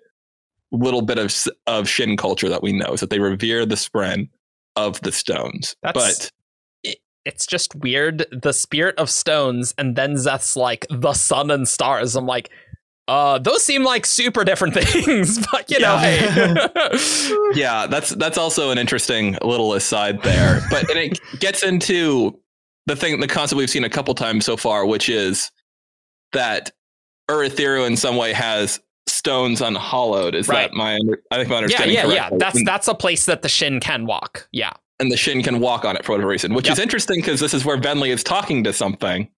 little 0.70 1.02
bit 1.02 1.18
of, 1.18 1.34
of 1.66 1.88
Shin 1.88 2.16
culture 2.16 2.48
that 2.48 2.62
we 2.62 2.72
know 2.72 2.92
is 2.92 3.00
that 3.00 3.10
they 3.10 3.18
revere 3.20 3.64
the 3.64 3.74
spren 3.74 4.28
of 4.76 5.00
the 5.00 5.12
stones. 5.12 5.74
That's- 5.82 6.30
but 6.84 6.94
It's 7.24 7.46
just 7.46 7.74
weird. 7.74 8.24
The 8.30 8.52
spirit 8.52 8.96
of 8.98 9.10
stones, 9.10 9.74
and 9.76 9.96
then 9.96 10.14
Szeth's 10.16 10.56
like 10.56 10.86
the 10.90 11.12
sun 11.12 11.50
and 11.50 11.66
stars. 11.68 12.16
I'm 12.16 12.26
like, 12.26 12.50
uh, 13.06 13.38
those 13.38 13.62
seem 13.64 13.84
like 13.84 14.06
super 14.06 14.44
different 14.44 14.74
things, 14.78 15.38
but 15.50 15.70
you 15.70 15.78
know, 15.78 15.94
Yeah. 15.96 16.68
hey. 16.68 17.38
yeah, 17.54 17.86
that's 17.86 18.10
that's 18.10 18.38
also 18.38 18.70
an 18.70 18.78
interesting 18.78 19.36
little 19.42 19.72
aside 19.74 20.22
there. 20.22 20.60
But 20.70 20.88
and 20.90 20.98
it 20.98 21.18
gets 21.40 21.62
into 21.62 22.38
the 22.88 22.96
thing, 22.96 23.20
the 23.20 23.28
concept 23.28 23.56
we've 23.58 23.70
seen 23.70 23.84
a 23.84 23.88
couple 23.90 24.14
times 24.14 24.44
so 24.44 24.56
far, 24.56 24.84
which 24.84 25.08
is 25.08 25.50
that 26.32 26.72
Urithiru 27.30 27.86
in 27.86 27.96
some 27.96 28.16
way 28.16 28.32
has 28.32 28.80
stones 29.06 29.60
unhollowed. 29.60 30.34
Is 30.34 30.48
Right. 30.48 30.70
that 30.70 30.74
my? 30.76 30.98
I 31.30 31.36
think 31.36 31.48
my 31.48 31.54
yeah, 31.54 31.58
understanding. 31.58 31.94
yeah, 31.96 32.06
yeah. 32.06 32.28
correct? 32.28 32.38
That's 32.40 32.64
that's 32.64 32.88
a 32.88 32.94
place 32.94 33.26
that 33.26 33.42
the 33.42 33.48
Shin 33.48 33.80
can 33.80 34.06
walk. 34.06 34.48
Yeah. 34.52 34.72
and 35.00 35.12
the 35.12 35.16
Shin 35.16 35.44
can 35.44 35.60
walk 35.60 35.84
on 35.84 35.94
it 35.96 36.04
for 36.04 36.10
whatever 36.10 36.28
reason, 36.28 36.54
which 36.54 36.66
Yep. 36.66 36.72
is 36.72 36.78
interesting 36.80 37.20
because 37.20 37.38
this 37.38 37.54
is 37.54 37.64
where 37.64 37.76
Venli 37.78 38.08
is 38.08 38.24
talking 38.24 38.64
to 38.64 38.72
something, 38.72 39.28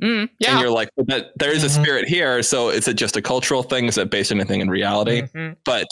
Mm, 0.00 0.28
and 0.46 0.60
you're 0.60 0.70
like, 0.70 0.90
but 0.96 1.32
there 1.36 1.50
is 1.50 1.64
a 1.64 1.66
Mhm. 1.66 1.82
spirit 1.82 2.06
here. 2.08 2.40
So 2.44 2.68
is 2.68 2.86
it 2.86 2.94
just 2.94 3.16
a 3.16 3.22
cultural 3.22 3.64
thing? 3.64 3.86
Is 3.86 3.98
it 3.98 4.10
based 4.10 4.30
on 4.30 4.38
anything 4.38 4.60
in 4.60 4.68
reality? 4.70 5.22
Mhm. 5.22 5.56
But 5.64 5.88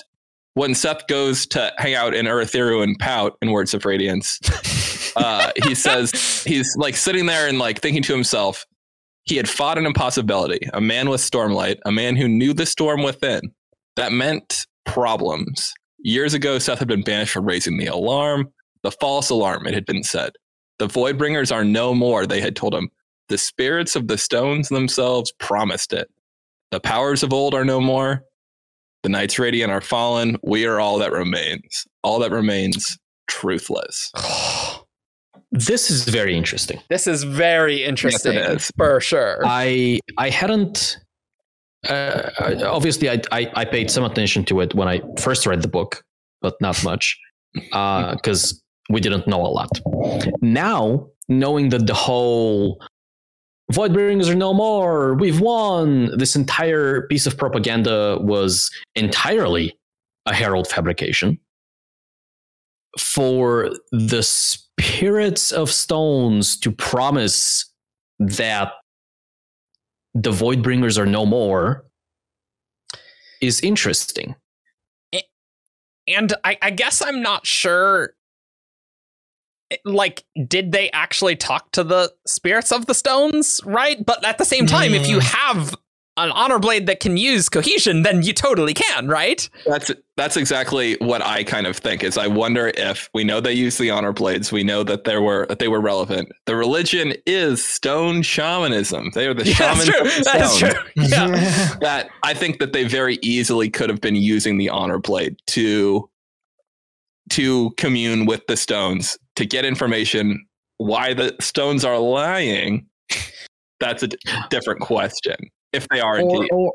when 0.52 0.74
Szeth 0.74 1.08
goes 1.08 1.44
to 1.48 1.72
hang 1.78 1.94
out 1.94 2.14
in 2.14 2.26
Urithiru 2.26 2.84
and 2.84 2.96
pout 2.98 3.36
in 3.42 3.50
Words 3.50 3.74
of 3.74 3.84
Radiance, 3.84 4.38
uh, 5.16 5.52
he 5.64 5.74
says 5.74 6.42
he's 6.44 6.76
like 6.76 6.96
sitting 6.96 7.26
there 7.26 7.48
and 7.48 7.58
like 7.58 7.80
thinking 7.80 8.02
to 8.04 8.12
himself, 8.12 8.66
he 9.24 9.36
had 9.36 9.48
fought 9.48 9.78
an 9.78 9.86
impossibility, 9.86 10.68
a 10.72 10.80
man 10.80 11.08
with 11.08 11.20
stormlight, 11.20 11.78
a 11.84 11.92
man 11.92 12.16
who 12.16 12.28
knew 12.28 12.52
the 12.52 12.66
storm 12.66 13.02
within. 13.02 13.40
That 13.96 14.12
meant 14.12 14.66
problems. 14.84 15.72
Years 15.98 16.34
ago, 16.34 16.56
Szeth 16.56 16.78
had 16.78 16.88
been 16.88 17.02
banished 17.02 17.32
for 17.32 17.40
raising 17.40 17.78
the 17.78 17.86
alarm. 17.86 18.52
The 18.82 18.90
false 18.90 19.30
alarm, 19.30 19.66
it 19.66 19.74
had 19.74 19.86
been 19.86 20.02
said. 20.02 20.32
The 20.78 20.88
Voidbringers 20.88 21.54
are 21.54 21.64
no 21.64 21.94
more, 21.94 22.26
they 22.26 22.40
had 22.40 22.56
told 22.56 22.74
him. 22.74 22.90
The 23.28 23.38
spirits 23.38 23.96
of 23.96 24.08
the 24.08 24.18
stones 24.18 24.68
themselves 24.68 25.32
promised 25.38 25.94
it. 25.94 26.10
The 26.70 26.80
powers 26.80 27.22
of 27.22 27.32
old 27.32 27.54
are 27.54 27.64
no 27.64 27.80
more. 27.80 28.24
The 29.02 29.08
Knights 29.08 29.38
Radiant 29.38 29.72
are 29.72 29.80
fallen. 29.80 30.36
We 30.42 30.66
are 30.66 30.80
all 30.80 30.98
that 30.98 31.12
remains. 31.12 31.86
All 32.02 32.18
that 32.18 32.32
remains 32.32 32.98
truthless. 33.26 34.10
This 35.54 35.88
is 35.88 36.04
very 36.04 36.36
interesting. 36.36 36.80
this 36.88 37.06
is 37.06 37.22
very 37.22 37.84
interesting 37.84 38.34
is. 38.34 38.72
for 38.76 39.00
sure. 39.00 39.40
I 39.44 40.00
I 40.18 40.28
hadn't. 40.28 40.98
Uh, 41.88 42.30
obviously, 42.66 43.08
I, 43.08 43.20
I 43.30 43.50
I 43.54 43.64
paid 43.64 43.88
some 43.88 44.04
attention 44.04 44.44
to 44.46 44.60
it 44.60 44.74
when 44.74 44.88
I 44.88 45.00
first 45.16 45.46
read 45.46 45.62
the 45.62 45.68
book, 45.68 46.02
but 46.42 46.60
not 46.60 46.82
much, 46.82 47.16
because 47.54 48.60
we 48.90 49.00
didn't 49.00 49.28
know 49.28 49.40
a 49.40 49.52
lot. 49.58 49.70
Now, 50.42 51.06
knowing 51.28 51.68
that 51.68 51.86
the 51.86 51.94
whole 51.94 52.82
void 53.70 53.92
Voidbringers 53.92 54.28
are 54.28 54.34
no 54.34 54.52
more, 54.52 55.14
we've 55.14 55.40
won. 55.40 56.18
This 56.18 56.34
entire 56.34 57.06
piece 57.06 57.26
of 57.26 57.38
propaganda 57.38 58.18
was 58.20 58.70
entirely 58.96 59.78
a 60.26 60.34
herald 60.34 60.66
fabrication. 60.66 61.38
For 62.98 63.70
the 63.92 64.22
spirits 64.22 65.50
of 65.52 65.70
stones 65.70 66.56
to 66.60 66.70
promise 66.70 67.70
that 68.18 68.72
the 70.14 70.30
void 70.30 70.62
bringers 70.62 70.96
are 70.98 71.06
no 71.06 71.26
more 71.26 71.84
is 73.40 73.60
interesting. 73.60 74.34
and 76.06 76.34
I, 76.44 76.58
I 76.60 76.70
guess 76.70 77.00
I'm 77.02 77.22
not 77.22 77.46
sure. 77.46 78.14
eh, 79.70 79.76
Like, 79.84 80.24
did 80.46 80.70
they 80.72 80.90
actually 80.92 81.34
talk 81.34 81.72
to 81.72 81.82
the 81.82 82.12
spirits 82.26 82.70
of 82.72 82.86
the 82.86 82.94
stones? 82.94 83.60
Right, 83.64 84.04
but 84.04 84.24
at 84.24 84.38
the 84.38 84.44
same 84.44 84.66
time, 84.66 84.94
if 84.94 85.08
you 85.08 85.18
Mm. 85.18 85.22
have 85.34 85.74
an 86.16 86.30
honor 86.30 86.58
blade 86.58 86.86
that 86.86 87.00
can 87.00 87.16
use 87.16 87.48
cohesion, 87.48 88.02
then 88.02 88.22
you 88.22 88.32
totally 88.32 88.74
can, 88.74 89.08
right? 89.08 89.48
That's 89.66 89.90
that's 90.16 90.36
exactly 90.36 90.94
what 91.00 91.22
I 91.22 91.42
kind 91.42 91.66
of 91.66 91.76
think 91.76 92.04
is 92.04 92.16
I 92.16 92.28
wonder 92.28 92.72
if 92.76 93.10
we 93.14 93.24
know 93.24 93.40
they 93.40 93.52
use 93.52 93.78
the 93.78 93.90
honor 93.90 94.12
blades, 94.12 94.52
we 94.52 94.62
know 94.62 94.84
that 94.84 95.04
there 95.04 95.20
were 95.20 95.46
that 95.46 95.58
they 95.58 95.68
were 95.68 95.80
relevant. 95.80 96.30
The 96.46 96.54
religion 96.54 97.14
is 97.26 97.64
stone 97.66 98.22
shamanism. 98.22 99.10
They 99.14 99.26
are 99.26 99.34
the 99.34 99.44
Yeah, 99.48 99.74
that's 99.74 99.84
true. 99.86 100.22
That's 100.22 100.58
true. 100.58 100.70
Yeah. 100.96 101.74
that 101.80 102.10
I 102.22 102.34
think 102.34 102.60
that 102.60 102.72
they 102.72 102.84
very 102.84 103.18
easily 103.20 103.68
could 103.68 103.90
have 103.90 104.00
been 104.00 104.16
using 104.16 104.56
the 104.58 104.68
honor 104.68 104.98
blade 104.98 105.36
to 105.48 106.08
to 107.30 107.70
commune 107.72 108.26
with 108.26 108.46
the 108.46 108.56
stones 108.56 109.18
to 109.36 109.46
get 109.46 109.64
information 109.64 110.46
why 110.78 111.14
the 111.14 111.34
stones 111.40 111.84
are 111.84 111.98
lying 111.98 112.86
that's 113.80 114.02
a 114.02 114.08
d- 114.08 114.16
different 114.50 114.80
question 114.80 115.36
if 115.74 115.86
they 115.88 116.00
are 116.00 116.16
Or, 116.16 116.20
indeed 116.20 116.48
or 116.52 116.72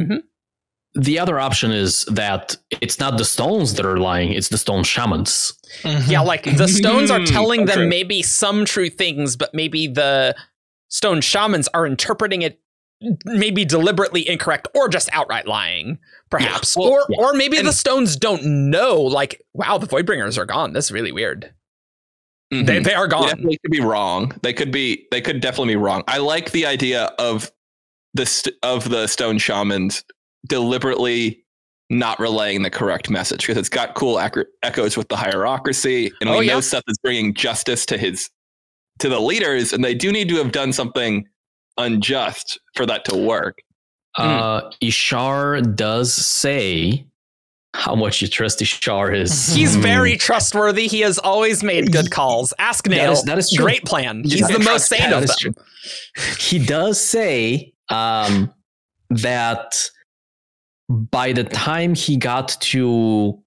Mhm. 0.00 0.22
the 0.94 1.18
other 1.18 1.38
option 1.38 1.70
is 1.70 2.04
that 2.10 2.56
it's 2.80 2.98
not 2.98 3.18
the 3.18 3.24
stones 3.24 3.74
that 3.74 3.84
are 3.86 3.98
lying; 3.98 4.32
it's 4.32 4.48
the 4.48 4.58
stone 4.58 4.82
shamans. 4.84 5.52
Yeah, 6.06 6.20
like 6.20 6.44
the 6.44 6.66
stones 6.68 7.10
are 7.10 7.18
Hmm, 7.20 7.24
telling 7.26 7.64
them 7.66 7.76
true. 7.78 7.88
maybe 7.88 8.22
some 8.22 8.64
true 8.64 8.88
things, 8.90 9.36
but 9.36 9.52
maybe 9.54 9.86
the 9.86 10.34
stone 10.88 11.20
shamans 11.20 11.68
are 11.74 11.86
interpreting 11.86 12.42
it 12.42 12.60
maybe 13.26 13.64
deliberately 13.64 14.28
incorrect 14.28 14.66
or 14.74 14.88
just 14.88 15.08
outright 15.12 15.46
lying, 15.46 15.98
perhaps. 16.30 16.76
well, 16.76 16.88
or 16.88 17.06
yeah. 17.08 17.18
or 17.20 17.32
maybe 17.34 17.60
the 17.60 17.72
stones 17.72 18.16
don't 18.16 18.42
know, 18.44 19.00
like, 19.00 19.40
wow, 19.54 19.78
the 19.78 19.86
Voidbringers 19.86 20.36
are 20.36 20.44
gone. 20.46 20.72
This 20.72 20.86
is 20.86 20.90
really 20.92 21.12
weird. 21.12 21.52
Mhm. 22.52 22.66
They, 22.66 22.78
they 22.80 22.94
are 22.94 23.06
They 23.06 23.10
gone. 23.12 23.42
they 23.46 23.56
could 23.62 23.70
be 23.70 23.80
wrong 23.80 24.32
they 24.42 24.54
could 24.54 24.72
be 24.72 25.06
they 25.10 25.20
could 25.20 25.40
definitely 25.42 25.74
be 25.74 25.76
wrong 25.76 26.02
i 26.08 26.16
like 26.16 26.50
the 26.52 26.64
idea 26.64 27.04
of 27.18 27.52
the 28.14 28.26
st- 28.26 28.56
of 28.62 28.88
the 28.90 29.06
stone 29.06 29.38
shamans 29.38 30.04
deliberately 30.46 31.44
not 31.90 32.18
relaying 32.20 32.62
the 32.62 32.70
correct 32.70 33.08
message 33.10 33.40
because 33.46 33.56
it's 33.56 33.68
got 33.68 33.94
cool 33.94 34.18
ec- 34.18 34.46
echoes 34.62 34.96
with 34.96 35.08
the 35.08 35.16
hierarchy 35.16 36.10
and 36.20 36.30
we 36.30 36.36
Oh, 36.36 36.40
know 36.40 36.58
Szeth 36.58 36.82
is 36.88 36.98
bringing 36.98 37.32
justice 37.34 37.86
to 37.86 37.96
his 37.98 38.28
to 38.98 39.08
the 39.08 39.20
leaders 39.20 39.72
and 39.72 39.82
they 39.84 39.94
do 39.94 40.12
need 40.12 40.28
to 40.28 40.36
have 40.36 40.52
done 40.52 40.72
something 40.72 41.26
unjust 41.78 42.58
for 42.74 42.84
that 42.86 43.04
to 43.06 43.16
work 43.16 43.60
Uh, 44.16 44.70
Ishar 44.82 45.76
does 45.76 46.12
say 46.12 47.06
how 47.74 47.94
much 47.94 48.20
you 48.22 48.26
trust 48.28 48.58
Ishar 48.60 49.14
is. 49.16 49.48
He's 49.54 49.76
Hmm. 49.76 49.82
very 49.82 50.16
trustworthy. 50.16 50.88
He 50.88 51.00
has 51.00 51.18
always 51.18 51.62
made 51.62 51.92
good 51.92 52.10
calls. 52.10 52.52
Ask 52.58 52.84
That 52.84 52.90
Nale. 52.90 53.12
is- 53.12 53.22
that 53.24 53.38
is 53.38 53.50
true. 53.52 53.64
Great 53.64 53.84
plan. 53.84 54.22
You 54.24 54.38
He's 54.38 54.48
the 54.48 54.58
most 54.58 54.86
sane 54.88 55.12
of 55.12 55.26
them. 55.26 55.36
true. 55.38 55.54
He 56.40 56.58
does 56.58 56.98
say 57.00 57.72
um, 57.90 58.52
that 59.10 59.88
by 60.88 61.32
the 61.32 61.44
time 61.44 61.94
he 61.94 62.16
got 62.16 62.48
to 62.60 63.38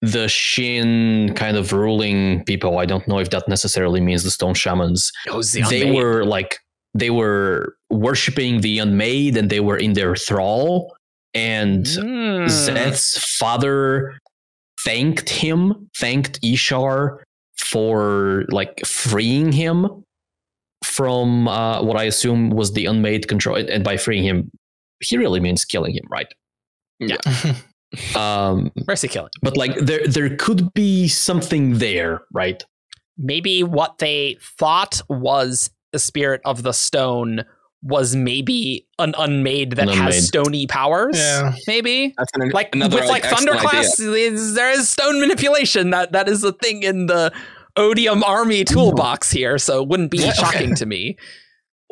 the 0.00 0.28
Shin 0.28 1.32
kind 1.34 1.56
of 1.56 1.72
ruling 1.72 2.44
people, 2.44 2.78
I 2.78 2.86
don't 2.86 3.06
know 3.06 3.18
if 3.18 3.30
that 3.30 3.48
necessarily 3.48 4.00
means 4.00 4.24
the 4.24 4.30
Stone 4.30 4.54
Shamans. 4.54 5.12
The 5.26 5.64
They 5.70 5.82
unmade. 5.82 5.94
were 5.94 6.24
like 6.24 6.58
they 6.94 7.10
were 7.10 7.76
worshiping 7.90 8.60
the 8.60 8.78
unmade, 8.78 9.36
and 9.36 9.48
they 9.48 9.60
were 9.60 9.78
in 9.78 9.92
their 9.94 10.14
thrall. 10.16 10.94
And 11.34 11.86
Hmm. 11.86 12.46
Szeth's 12.48 13.16
father 13.38 14.18
thanked 14.84 15.30
him, 15.30 15.88
thanked 15.96 16.40
Ishar 16.42 17.18
for 17.56 18.44
like 18.50 18.84
freeing 18.84 19.52
him 19.52 20.01
from 20.82 21.48
uh, 21.48 21.82
what 21.82 21.96
I 21.96 22.04
assume 22.04 22.50
was 22.50 22.72
the 22.72 22.86
unmade 22.86 23.28
control. 23.28 23.56
And 23.56 23.84
by 23.84 23.96
freeing 23.96 24.24
him, 24.24 24.50
he 25.00 25.16
really 25.16 25.40
means 25.40 25.64
killing 25.64 25.94
him, 25.94 26.04
right? 26.10 26.26
Yeah. 27.00 27.16
um, 28.16 28.70
Mercy 28.86 29.08
killing. 29.08 29.30
but 29.42 29.56
like 29.56 29.74
there, 29.76 30.06
there 30.06 30.36
could 30.36 30.72
be 30.74 31.08
something 31.08 31.78
there, 31.78 32.22
right? 32.32 32.64
maybe 33.18 33.62
what 33.62 33.98
they 33.98 34.38
thought 34.58 35.02
was 35.08 35.70
the 35.92 35.98
spirit 35.98 36.40
of 36.46 36.62
the 36.62 36.72
stone 36.72 37.44
was 37.82 38.16
maybe 38.16 38.88
an 38.98 39.14
unmade 39.18 39.72
that 39.72 39.82
An 39.82 39.90
unmade. 39.90 40.14
has 40.14 40.26
stony 40.26 40.66
powers. 40.66 41.18
Yeah. 41.18 41.52
Maybe 41.66 42.14
that's 42.16 42.30
an, 42.34 42.48
like 42.50 42.74
another 42.74 42.96
with 43.00 43.08
like 43.10 43.24
excellent 43.24 43.60
Thunderclasts, 43.60 44.00
is- 44.00 44.54
there 44.54 44.70
is 44.70 44.88
stone 44.88 45.20
manipulation. 45.20 45.90
That 45.90 46.12
that 46.12 46.26
is 46.28 46.42
a 46.42 46.52
thing 46.52 46.82
in 46.84 47.04
the 47.06 47.32
Odium 47.76 48.22
army 48.24 48.64
toolbox 48.64 49.30
here, 49.30 49.58
so 49.58 49.82
it 49.82 49.88
wouldn't 49.88 50.10
be 50.10 50.18
shocking 50.18 50.74
to 50.76 50.86
me. 50.86 51.16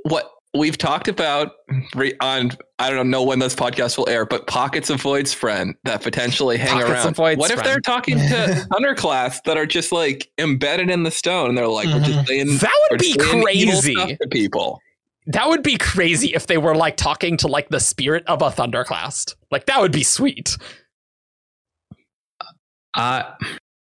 what 0.04 0.30
we've 0.54 0.76
talked 0.78 1.08
about 1.08 1.52
re- 1.94 2.14
on 2.20 2.50
I 2.78 2.90
don't 2.90 3.10
know 3.10 3.22
when 3.22 3.38
this 3.38 3.54
podcast 3.54 3.98
will 3.98 4.08
air, 4.08 4.26
but 4.26 4.46
pockets 4.46 4.90
of 4.90 5.00
Void 5.00 5.26
Spren 5.26 5.74
that 5.84 6.02
potentially 6.02 6.56
hang 6.56 6.70
Pockets 6.70 6.90
around. 6.90 7.06
of 7.08 7.16
Void's 7.16 7.38
what 7.38 7.50
if 7.50 7.58
friend. 7.58 7.68
they're 7.68 7.80
talking 7.80 8.16
to 8.16 8.66
underclass 8.72 9.42
that 9.44 9.56
are 9.56 9.66
just 9.66 9.92
like 9.92 10.30
embedded 10.38 10.90
in 10.90 11.02
the 11.02 11.10
stone 11.10 11.50
and 11.50 11.58
they're 11.58 11.68
like, 11.68 11.86
we're 11.86 12.00
just 12.00 12.10
mm-hmm. 12.10 12.26
saying 12.26 12.46
That 12.58 12.88
we're 12.90 12.94
would 12.94 13.00
be 13.00 13.14
just 13.14 13.30
saying 13.30 13.48
evil 13.48 13.72
crazy. 13.80 13.94
stuff 13.94 14.10
to 14.20 14.28
people. 14.28 14.80
That 15.26 15.48
would 15.48 15.62
be 15.62 15.76
crazy 15.76 16.34
if 16.34 16.46
they 16.46 16.58
were 16.58 16.74
like 16.74 16.96
talking 16.96 17.36
to 17.38 17.48
like 17.48 17.68
the 17.68 17.80
spirit 17.80 18.24
of 18.26 18.42
a 18.42 18.50
thunderclast. 18.50 19.36
Like 19.50 19.66
that 19.66 19.80
would 19.80 19.92
be 19.92 20.02
sweet. 20.02 20.56
I 22.94 23.34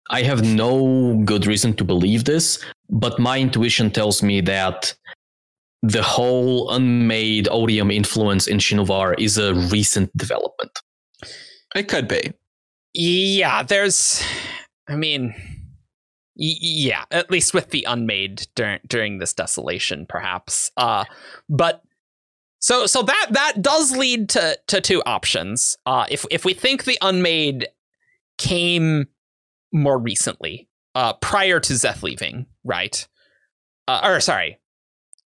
I 0.10 0.22
have 0.24 0.44
no 0.44 1.22
good 1.26 1.46
reason 1.46 1.74
to 1.76 1.84
believe 1.84 2.26
this, 2.26 2.64
but 2.90 3.20
my 3.20 3.40
intuition 3.40 3.92
tells 3.92 4.24
me 4.24 4.42
that 4.42 4.94
the 5.84 6.02
whole 6.04 6.70
unmade 6.72 7.48
odium 7.52 7.92
influence 7.92 8.48
in 8.48 8.58
Shinovar 8.58 9.16
is 9.20 9.38
a 9.38 9.54
recent 9.54 10.16
development. 10.18 10.72
It 11.76 11.88
could 11.88 12.08
be. 12.08 12.34
Yeah, 12.94 13.64
there's. 13.64 14.24
I 14.88 14.96
mean, 14.96 15.34
y- 16.36 16.56
yeah, 16.60 17.04
at 17.12 17.30
least 17.30 17.54
with 17.54 17.70
the 17.70 17.86
unmade 17.88 18.48
during 18.56 18.80
during 18.88 19.20
this 19.20 19.34
desolation, 19.34 20.06
perhaps. 20.08 20.72
Uh, 20.78 21.04
but 21.50 21.84
so 22.60 22.88
so 22.88 23.04
that 23.04 23.28
that 23.32 23.62
does 23.62 23.96
lead 23.96 24.30
to 24.30 24.58
to 24.68 24.82
two 24.82 25.04
options. 25.06 25.78
Uh, 25.86 26.06
if 26.10 26.26
if 26.32 26.44
we 26.44 26.54
think 26.54 26.86
the 26.86 26.98
unmade 27.02 27.68
came 28.38 29.08
more 29.82 29.98
recently, 29.98 30.68
uh, 30.96 31.14
prior 31.14 31.60
to 31.60 31.74
Szeth 31.74 32.04
leaving, 32.04 32.48
right? 32.64 33.08
Uh, 33.88 34.02
or 34.04 34.20
sorry, 34.20 34.60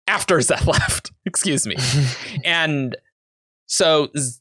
after 0.06 0.38
Szeth 0.38 0.66
left. 0.66 1.12
Excuse 1.26 1.66
me. 1.66 1.76
And 2.44 2.96
so 3.66 4.08
Z- 4.16 4.40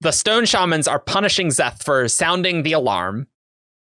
the 0.00 0.12
stone 0.12 0.44
shamans 0.46 0.88
are 0.88 0.98
punishing 0.98 1.48
Szeth 1.48 1.82
for 1.82 2.08
sounding 2.08 2.62
the 2.62 2.72
alarm. 2.72 3.26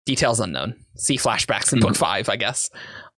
Details 0.05 0.39
unknown. 0.39 0.75
See 0.95 1.17
flashbacks 1.17 1.73
in 1.73 1.79
book 1.79 1.95
five, 1.95 2.29
I 2.29 2.37
guess. 2.37 2.69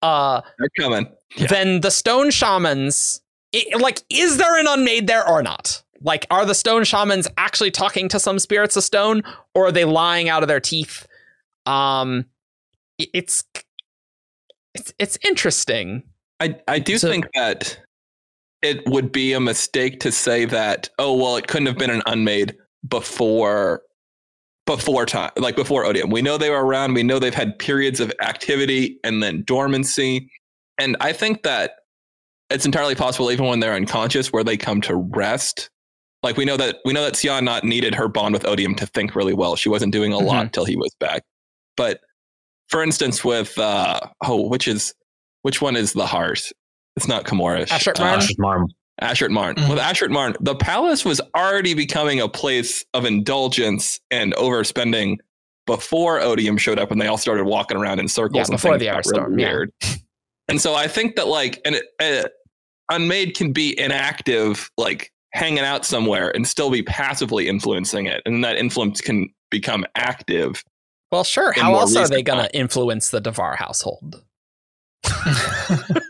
Uh, 0.00 0.40
They're 0.58 0.70
coming. 0.78 1.10
Yeah. 1.36 1.48
Then 1.48 1.80
the 1.80 1.90
stone 1.90 2.30
shamans, 2.30 3.20
i 3.54 3.64
like, 3.78 4.02
is 4.08 4.38
there 4.38 4.58
an 4.58 4.66
unmade 4.66 5.06
there 5.06 5.26
or 5.28 5.42
not? 5.42 5.82
Like, 6.00 6.26
are 6.30 6.46
the 6.46 6.54
stone 6.54 6.84
shamans 6.84 7.28
actually 7.36 7.70
talking 7.72 8.08
to 8.10 8.20
some 8.20 8.38
spirits 8.38 8.76
of 8.76 8.84
stone, 8.84 9.22
or 9.54 9.66
are 9.66 9.72
they 9.72 9.84
lying 9.84 10.28
out 10.28 10.42
of 10.42 10.48
their 10.48 10.60
teeth? 10.60 11.06
Um, 11.68 12.24
it's 12.98 13.44
it's 14.74 14.92
it's 14.98 15.18
interesting. 15.26 16.02
I 16.40 16.56
I 16.66 16.78
do 16.78 16.98
So- 16.98 17.08
think 17.10 17.26
that 17.34 17.78
it 18.62 18.84
would 18.88 19.12
be 19.12 19.32
a 19.34 19.40
mistake 19.40 20.00
to 20.00 20.10
say 20.10 20.44
that 20.46 20.88
oh 20.98 21.14
well 21.14 21.36
it 21.36 21.46
couldn't 21.46 21.66
have 21.66 21.78
been 21.78 21.90
an 21.90 22.02
unmade 22.06 22.56
before 22.88 23.82
before 24.66 25.06
time 25.06 25.30
like 25.36 25.56
before 25.56 25.84
Odium. 25.84 26.10
We 26.10 26.22
know 26.22 26.36
they 26.38 26.50
were 26.50 26.64
around. 26.64 26.94
We 26.94 27.02
know 27.02 27.18
they've 27.18 27.34
had 27.34 27.58
periods 27.58 28.00
of 28.00 28.12
activity 28.20 28.98
and 29.04 29.22
then 29.22 29.42
dormancy, 29.46 30.30
and 30.78 30.96
I 31.00 31.12
think 31.12 31.42
that 31.44 31.72
it's 32.50 32.64
entirely 32.66 32.94
possible 32.94 33.30
even 33.30 33.46
when 33.46 33.60
they're 33.60 33.74
unconscious 33.74 34.32
where 34.32 34.44
they 34.44 34.56
come 34.56 34.80
to 34.82 34.96
rest. 34.96 35.70
Like 36.22 36.36
we 36.36 36.44
know 36.44 36.56
that 36.56 36.78
we 36.84 36.92
know 36.92 37.02
that 37.04 37.14
Sja-anat 37.14 37.62
needed 37.62 37.94
her 37.94 38.08
bond 38.08 38.32
with 38.32 38.44
Odium 38.44 38.74
to 38.76 38.86
think 38.86 39.14
really 39.14 39.34
well. 39.34 39.54
She 39.54 39.68
wasn't 39.68 39.92
doing 39.92 40.12
a 40.12 40.18
lot 40.18 40.52
till 40.52 40.64
he 40.64 40.74
was 40.76 40.92
back. 40.98 41.22
But 41.78 42.00
for 42.68 42.82
instance, 42.82 43.24
with 43.24 43.56
uh 43.58 44.00
oh, 44.26 44.46
which 44.48 44.68
is 44.68 44.92
which 45.42 45.62
one 45.62 45.76
is 45.76 45.94
the 45.94 46.06
heart? 46.06 46.42
It's 46.96 47.08
not 47.08 47.24
Chemoarish. 47.24 47.68
Ashert 47.68 47.98
Uh, 47.98 48.04
Marn? 48.04 48.20
Ashert 48.20 48.38
Marm. 48.38 48.66
Ashertmarn. 49.00 49.54
Mhm. 49.54 49.70
With 49.70 49.78
Ashertmarn, 49.78 50.36
the 50.40 50.56
palace 50.56 51.04
was 51.04 51.20
already 51.36 51.72
becoming 51.72 52.20
a 52.20 52.28
place 52.28 52.84
of 52.92 53.04
indulgence 53.04 54.00
and 54.10 54.34
overspending 54.34 55.18
before 55.66 56.20
Odium 56.20 56.56
showed 56.58 56.78
up 56.80 56.90
and 56.90 57.00
they 57.00 57.06
all 57.06 57.16
started 57.18 57.44
walking 57.44 57.76
around 57.76 58.00
in 58.00 58.08
circles. 58.08 58.36
Yeah, 58.36 58.54
and 58.54 58.60
before 58.60 58.76
the 58.76 58.86
got 58.86 59.04
Everstorm, 59.04 59.28
really 59.28 59.42
yeah. 59.42 59.48
weird. 59.50 59.72
And 60.48 60.60
so 60.60 60.74
I 60.74 60.88
think 60.88 61.14
that 61.16 61.28
like 61.28 61.60
an 61.64 61.76
uh, 62.00 62.28
unmade 62.90 63.36
can 63.36 63.52
be 63.52 63.78
inactive, 63.78 64.68
like 64.76 65.12
hanging 65.32 65.60
out 65.60 65.84
somewhere 65.84 66.34
and 66.34 66.48
still 66.48 66.70
be 66.70 66.82
passively 66.82 67.48
influencing 67.48 68.06
it, 68.06 68.22
and 68.26 68.42
that 68.42 68.56
influence 68.56 69.00
can 69.00 69.28
become 69.50 69.84
active. 69.94 70.64
Well, 71.10 71.24
sure. 71.24 71.52
How 71.52 71.70
more 71.70 71.80
else 71.80 71.96
are 71.96 72.06
they 72.08 72.22
going 72.22 72.44
to 72.44 72.54
influence 72.56 73.10
the 73.10 73.20
Davar 73.20 73.56
household? 73.56 74.22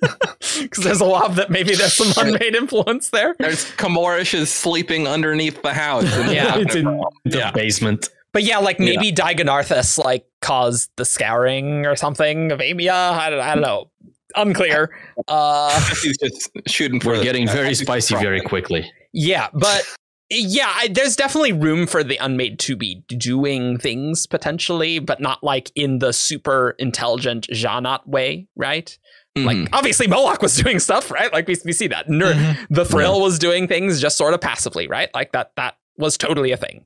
Because 0.61 0.83
there's 0.83 1.01
a 1.01 1.05
lot 1.05 1.37
that 1.37 1.51
maybe 1.51 1.75
there's 1.77 1.93
some 1.93 2.13
unmade 2.27 2.55
influence 2.57 3.11
there. 3.11 3.37
There's 3.39 3.65
Chemoarish 3.73 4.35
is 4.35 4.51
sleeping 4.51 5.07
underneath 5.07 5.63
the 5.63 5.73
house. 5.73 6.05
and 6.13 6.33
Yeah. 6.33 6.45
talking 6.47 6.63
It's 6.67 6.75
in 6.75 6.85
the 7.25 7.39
Yeah. 7.39 7.51
basement. 7.53 8.09
But 8.33 8.43
yeah, 8.43 8.59
like 8.59 8.81
maybe 8.81 9.13
Dai-Gonarthis 9.13 10.03
like 10.03 10.27
caused 10.41 10.91
the 10.97 11.05
scouring 11.05 11.87
or 11.87 11.95
something 11.97 12.51
of 12.51 12.59
Aimia. 12.59 12.91
I 12.93 13.31
don't, 13.31 13.41
I 13.41 13.55
don't 13.55 13.63
know. 13.63 13.91
Unclear. 14.37 14.91
Uh, 15.29 15.79
He's 16.03 16.17
just 16.19 16.51
shooting 16.67 17.01
for 17.01 17.11
We're 17.11 17.23
getting 17.23 17.47
very 17.47 17.75
spicy 17.75 18.15
trying. 18.15 18.25
very 18.25 18.41
quickly. 18.41 18.91
yeah, 19.13 19.49
but 19.53 19.83
yeah, 20.31 20.73
I, 20.75 20.89
there's 20.89 21.17
definitely 21.17 21.53
room 21.53 21.87
for 21.87 22.05
the 22.05 22.17
unmade 22.19 22.59
to 22.61 22.77
be 22.77 22.97
doing 23.09 23.79
things 23.79 24.27
potentially, 24.27 24.99
but 24.99 25.21
not 25.21 25.43
like 25.43 25.71
in 25.75 25.99
the 26.01 26.13
super 26.13 26.77
intelligent 26.79 27.47
Sja-anat 27.49 28.07
way, 28.07 28.47
right? 28.57 28.97
Like 29.37 29.57
Mhm. 29.57 29.69
obviously 29.73 30.07
Moelach 30.07 30.43
was 30.43 30.57
doing 30.63 30.81
stuff, 30.81 31.11
right? 31.11 31.33
Like 31.33 31.47
we, 31.47 31.57
we 31.65 31.73
see 31.73 31.87
that. 31.89 32.09
Ner- 32.09 32.35
Mhm. 32.35 32.67
the 32.71 32.85
Thrill 32.85 33.21
was 33.21 33.39
doing 33.39 33.69
things 33.69 34.01
just 34.01 34.17
sort 34.19 34.35
of 34.35 34.41
passively, 34.41 34.89
right? 34.89 35.09
Like 35.15 35.33
that 35.33 35.53
that 35.57 35.77
was 35.97 36.17
totally 36.17 36.51
a 36.53 36.57
thing, 36.57 36.85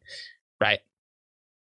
right? 0.61 0.81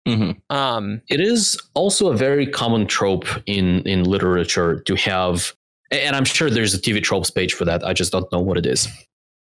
Mhm. 0.07 0.41
Um, 0.51 1.01
It 1.09 1.21
is 1.21 1.59
also 1.75 2.09
a 2.13 2.17
very 2.17 2.47
common 2.47 2.87
trope 2.87 3.27
in 3.47 3.83
in 3.87 4.05
literature 4.05 4.81
to 4.81 4.95
have, 4.97 5.55
and 5.91 6.15
I'm 6.15 6.25
sure 6.25 6.51
there's 6.51 6.75
a 6.75 6.79
TV 6.81 7.01
tropes 7.03 7.31
page 7.31 7.55
for 7.55 7.65
that. 7.65 7.85
I 7.87 7.93
just 7.93 8.13
don't 8.13 8.31
know 8.33 8.41
what 8.41 8.59
it 8.59 8.67
is. 8.67 8.89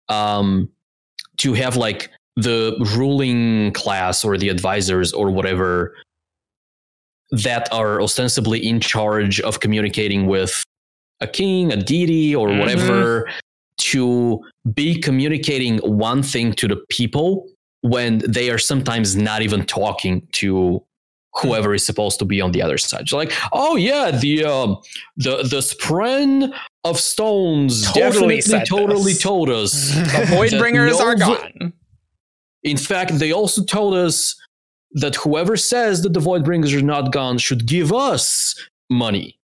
Um, 0.09 0.69
to 1.38 1.53
have 1.53 1.77
like 1.77 2.09
the 2.38 2.76
ruling 2.95 3.72
class 3.73 4.23
or 4.23 4.38
the 4.38 4.47
advisors 4.49 5.11
or 5.11 5.30
whatever 5.31 5.93
that 7.31 7.68
are 7.73 8.01
ostensibly 8.01 8.65
in 8.65 8.80
charge 8.80 9.41
of 9.41 9.59
communicating 9.59 10.27
with 10.27 10.64
a 11.19 11.27
king, 11.27 11.73
a 11.73 11.77
deity, 11.77 12.34
or 12.35 12.47
Mhm. 12.47 12.59
whatever, 12.59 13.30
to 13.80 14.39
be 14.73 14.99
communicating 15.01 15.80
one 15.80 16.23
thing 16.23 16.53
to 16.53 16.68
the 16.68 16.77
people 16.89 17.47
when 17.81 18.19
they 18.27 18.49
are 18.49 18.57
sometimes 18.57 19.15
not 19.15 19.41
even 19.41 19.65
talking 19.65 20.26
to 20.34 20.81
whoever 21.41 21.73
is 21.76 21.85
supposed 21.85 22.18
to 22.19 22.26
be 22.26 22.39
on 22.41 22.51
the 22.51 22.61
other 22.61 22.77
side. 22.77 23.11
Like, 23.11 23.31
oh 23.51 23.76
yeah, 23.76 24.11
the 24.11 24.43
um, 24.45 24.77
the 25.18 25.38
the 25.38 25.59
spren 25.61 26.53
of 26.84 26.99
stones 26.99 27.84
Totally 27.91 28.38
definitely 28.41 28.65
totally 28.65 29.14
this. 29.14 29.22
told 29.22 29.49
us. 29.49 29.72
the 29.95 30.26
Voidbringers 30.30 30.97
no 30.99 31.05
are 31.05 31.15
gone. 31.15 31.73
In 32.68 32.77
fact, 32.77 33.18
they 33.19 33.31
also 33.31 33.64
told 33.64 33.94
us 33.95 34.35
that 34.94 35.15
whoever 35.15 35.57
says 35.57 36.02
that 36.03 36.14
the 36.14 36.19
Voidbringers 36.19 36.77
are 36.77 36.81
not 36.84 37.11
gone 37.11 37.38
should 37.38 37.65
give 37.65 37.91
us 37.94 38.56
money. 38.89 39.39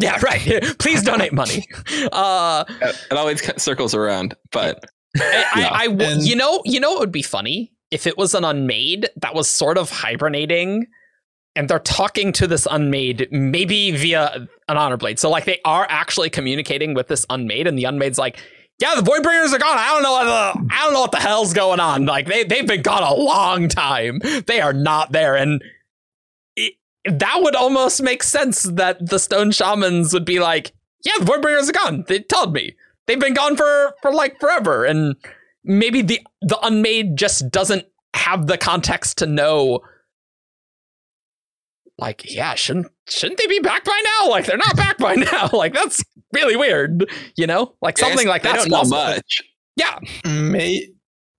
Yeah, 0.00 0.18
right. 0.22 0.62
Please 0.78 1.02
donate 1.02 1.32
money. 1.32 1.66
Uh, 2.12 2.64
it 3.10 3.12
always 3.16 3.42
circles 3.62 3.94
around, 3.94 4.34
but 4.52 4.84
I, 5.16 5.44
Yeah. 5.56 5.68
I, 5.72 5.82
I 5.82 5.86
w- 5.88 6.10
And- 6.12 6.22
you 6.26 6.36
know, 6.36 6.62
you 6.64 6.78
know, 6.80 6.94
it 6.96 7.00
would 7.00 7.12
be 7.12 7.22
funny 7.22 7.72
if 7.90 8.06
it 8.06 8.16
was 8.16 8.34
an 8.34 8.44
unmade 8.44 9.08
that 9.16 9.34
was 9.34 9.48
sort 9.48 9.76
of 9.78 9.90
hibernating, 9.90 10.86
and 11.56 11.68
they're 11.68 11.78
talking 11.80 12.32
to 12.34 12.46
this 12.46 12.66
unmade, 12.70 13.28
maybe 13.32 13.90
via 13.90 14.46
an 14.68 14.76
honor 14.76 14.96
blade. 14.96 15.18
So 15.18 15.28
like 15.30 15.44
they 15.46 15.60
are 15.64 15.86
actually 15.88 16.30
communicating 16.30 16.94
with 16.94 17.08
this 17.08 17.26
unmade, 17.30 17.66
and 17.66 17.76
the 17.78 17.84
unmade's 17.84 18.18
like, 18.18 18.38
"Yeah, 18.78 18.94
the 18.94 19.02
Voidbringers 19.02 19.52
are 19.52 19.58
gone. 19.58 19.78
I 19.78 19.88
don't 19.88 20.02
know 20.02 20.12
what 20.12 20.24
the, 20.24 20.74
I 20.74 20.84
don't 20.84 20.92
know 20.92 21.00
what 21.00 21.12
the 21.12 21.18
hell's 21.18 21.52
going 21.52 21.80
on. 21.80 22.06
Like 22.06 22.26
they 22.26 22.44
they've 22.44 22.66
been 22.66 22.82
gone 22.82 23.02
a 23.02 23.14
long 23.14 23.68
time. 23.68 24.20
They 24.46 24.60
are 24.60 24.72
not 24.72 25.12
there." 25.12 25.36
And 25.36 25.62
it, 26.56 26.74
that 27.04 27.40
would 27.42 27.54
almost 27.54 28.02
make 28.02 28.22
sense 28.22 28.62
that 28.62 29.04
the 29.04 29.18
Stone 29.18 29.52
Shamans 29.52 30.12
would 30.12 30.24
be 30.24 30.38
like, 30.38 30.72
"Yeah, 31.04 31.12
the 31.18 31.24
Voidbringers 31.24 31.68
are 31.68 31.72
gone. 31.72 32.04
They 32.06 32.20
told 32.20 32.52
me." 32.52 32.74
they've 33.08 33.18
been 33.18 33.34
gone 33.34 33.56
for 33.56 33.94
for 34.00 34.12
like 34.12 34.38
forever 34.38 34.84
and 34.84 35.16
maybe 35.64 36.02
the 36.02 36.20
the 36.42 36.58
unmade 36.64 37.16
just 37.16 37.50
doesn't 37.50 37.84
have 38.14 38.46
the 38.46 38.56
context 38.56 39.18
to 39.18 39.26
know 39.26 39.80
like 41.98 42.32
yeah 42.32 42.54
shouldn't 42.54 42.86
shouldn't 43.08 43.38
they 43.38 43.46
be 43.46 43.60
back 43.60 43.84
by 43.84 44.02
now? 44.20 44.30
Like 44.30 44.46
they're 44.46 44.56
not 44.56 44.76
back 44.76 44.98
by 44.98 45.14
now. 45.32 45.50
Like 45.52 45.74
that's 45.74 46.02
really 46.32 46.56
weird 46.56 47.10
you 47.36 47.46
know? 47.46 47.74
Like 47.82 47.98
something 47.98 48.28
like 48.28 48.42
that's 48.42 48.66
don't 48.66 48.90
much. 48.90 49.42
yeah. 49.76 49.98
May, 50.24 50.88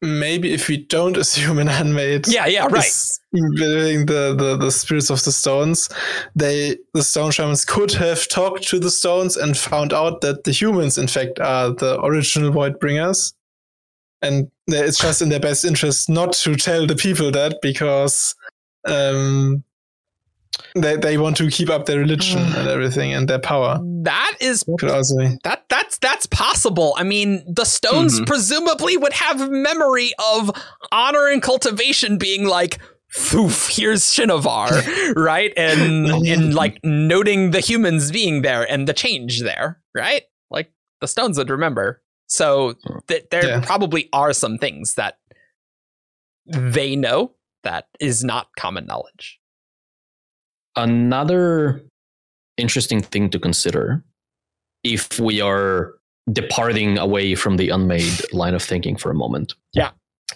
maybe 0.01 0.53
if 0.53 0.67
we 0.67 0.77
don't 0.77 1.17
assume 1.23 1.59
an 1.59 1.67
unmade 1.67 2.27
yeah 2.27 2.45
yeah 2.45 2.65
right. 2.69 2.91
building 3.31 4.05
the, 4.05 4.33
the, 4.37 4.55
the 4.57 4.71
spirits 4.71 5.09
of 5.09 5.23
the 5.23 5.31
stones, 5.31 5.89
they 6.35 6.77
the 6.93 7.03
stone 7.03 7.31
shamans 7.31 7.65
could 7.65 7.91
have 7.91 8.27
talked 8.27 8.67
to 8.67 8.79
the 8.79 8.91
stones 8.91 9.37
and 9.37 9.57
found 9.57 9.93
out 9.93 10.21
that 10.21 10.43
the 10.43 10.51
humans, 10.51 10.97
in 10.97 11.07
fact, 11.07 11.39
are 11.39 11.71
the 11.71 11.99
original 12.03 12.51
void 12.51 12.79
bringers. 12.79 13.33
And 14.21 14.51
it's 14.67 14.99
just 14.99 15.21
in 15.21 15.29
their 15.29 15.39
best 15.39 15.63
interest 15.63 16.09
not 16.09 16.33
to 16.33 16.55
tell 16.55 16.85
the 16.85 16.95
people 16.95 17.31
that 17.31 17.59
because 17.61 18.35
um, 18.85 19.63
they 20.75 20.95
they 20.97 21.17
want 21.17 21.37
to 21.37 21.49
keep 21.49 21.69
up 21.69 21.85
their 21.85 21.99
religion 21.99 22.39
and 22.39 22.67
everything 22.67 23.13
and 23.13 23.27
their 23.27 23.39
power. 23.39 23.79
that 24.03 24.33
is 24.39 24.63
Could 24.79 24.91
also 24.91 25.17
be. 25.17 25.37
that 25.43 25.65
that's 25.69 25.97
that's 25.99 26.25
possible. 26.25 26.93
I 26.97 27.03
mean, 27.03 27.43
the 27.47 27.65
stones 27.65 28.19
Mhm. 28.19 28.27
presumably 28.27 28.97
would 28.97 29.13
have 29.13 29.49
memory 29.49 30.11
of 30.33 30.51
honor 30.91 31.27
and 31.27 31.41
cultivation 31.41 32.17
being 32.17 32.45
like, 32.45 32.79
"Foof, 33.15 33.75
here's 33.77 34.03
Shinovar," 34.03 34.69
right? 35.15 35.53
And 35.57 36.07
and 36.27 36.53
like 36.63 36.79
noting 36.83 37.51
the 37.51 37.59
humans 37.61 38.11
being 38.11 38.41
there 38.41 38.69
and 38.69 38.87
the 38.87 38.93
change 38.93 39.41
there, 39.41 39.81
right? 39.95 40.23
Like 40.51 40.71
the 41.01 41.07
stones 41.07 41.37
would 41.37 41.49
remember. 41.49 42.01
So 42.27 42.75
th- 43.07 43.25
there 43.31 43.45
Yeah. 43.45 43.61
probably 43.61 44.09
are 44.13 44.33
some 44.33 44.57
things 44.57 44.95
that 44.95 45.17
they 46.45 46.95
know 46.95 47.33
that 47.63 47.87
is 47.99 48.23
not 48.23 48.47
common 48.57 48.85
knowledge. 48.85 49.38
Another 50.75 51.81
interesting 52.57 53.01
thing 53.01 53.29
to 53.29 53.39
consider 53.39 54.03
if 54.83 55.19
we 55.19 55.41
are 55.41 55.93
departing 56.31 56.97
away 56.97 57.35
from 57.35 57.57
the 57.57 57.69
unmade 57.69 58.21
line 58.33 58.53
of 58.53 58.61
thinking 58.61 58.95
for 58.95 59.09
a 59.09 59.15
moment. 59.15 59.55
Yeah. 59.73 59.91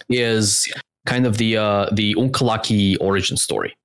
Is 0.08 0.68
kind 1.06 1.26
of 1.26 1.38
the 1.38 1.56
uh 1.56 1.88
the 1.92 2.14
Unkalaki 2.14 2.96
origin 3.00 3.36
story. 3.36 3.76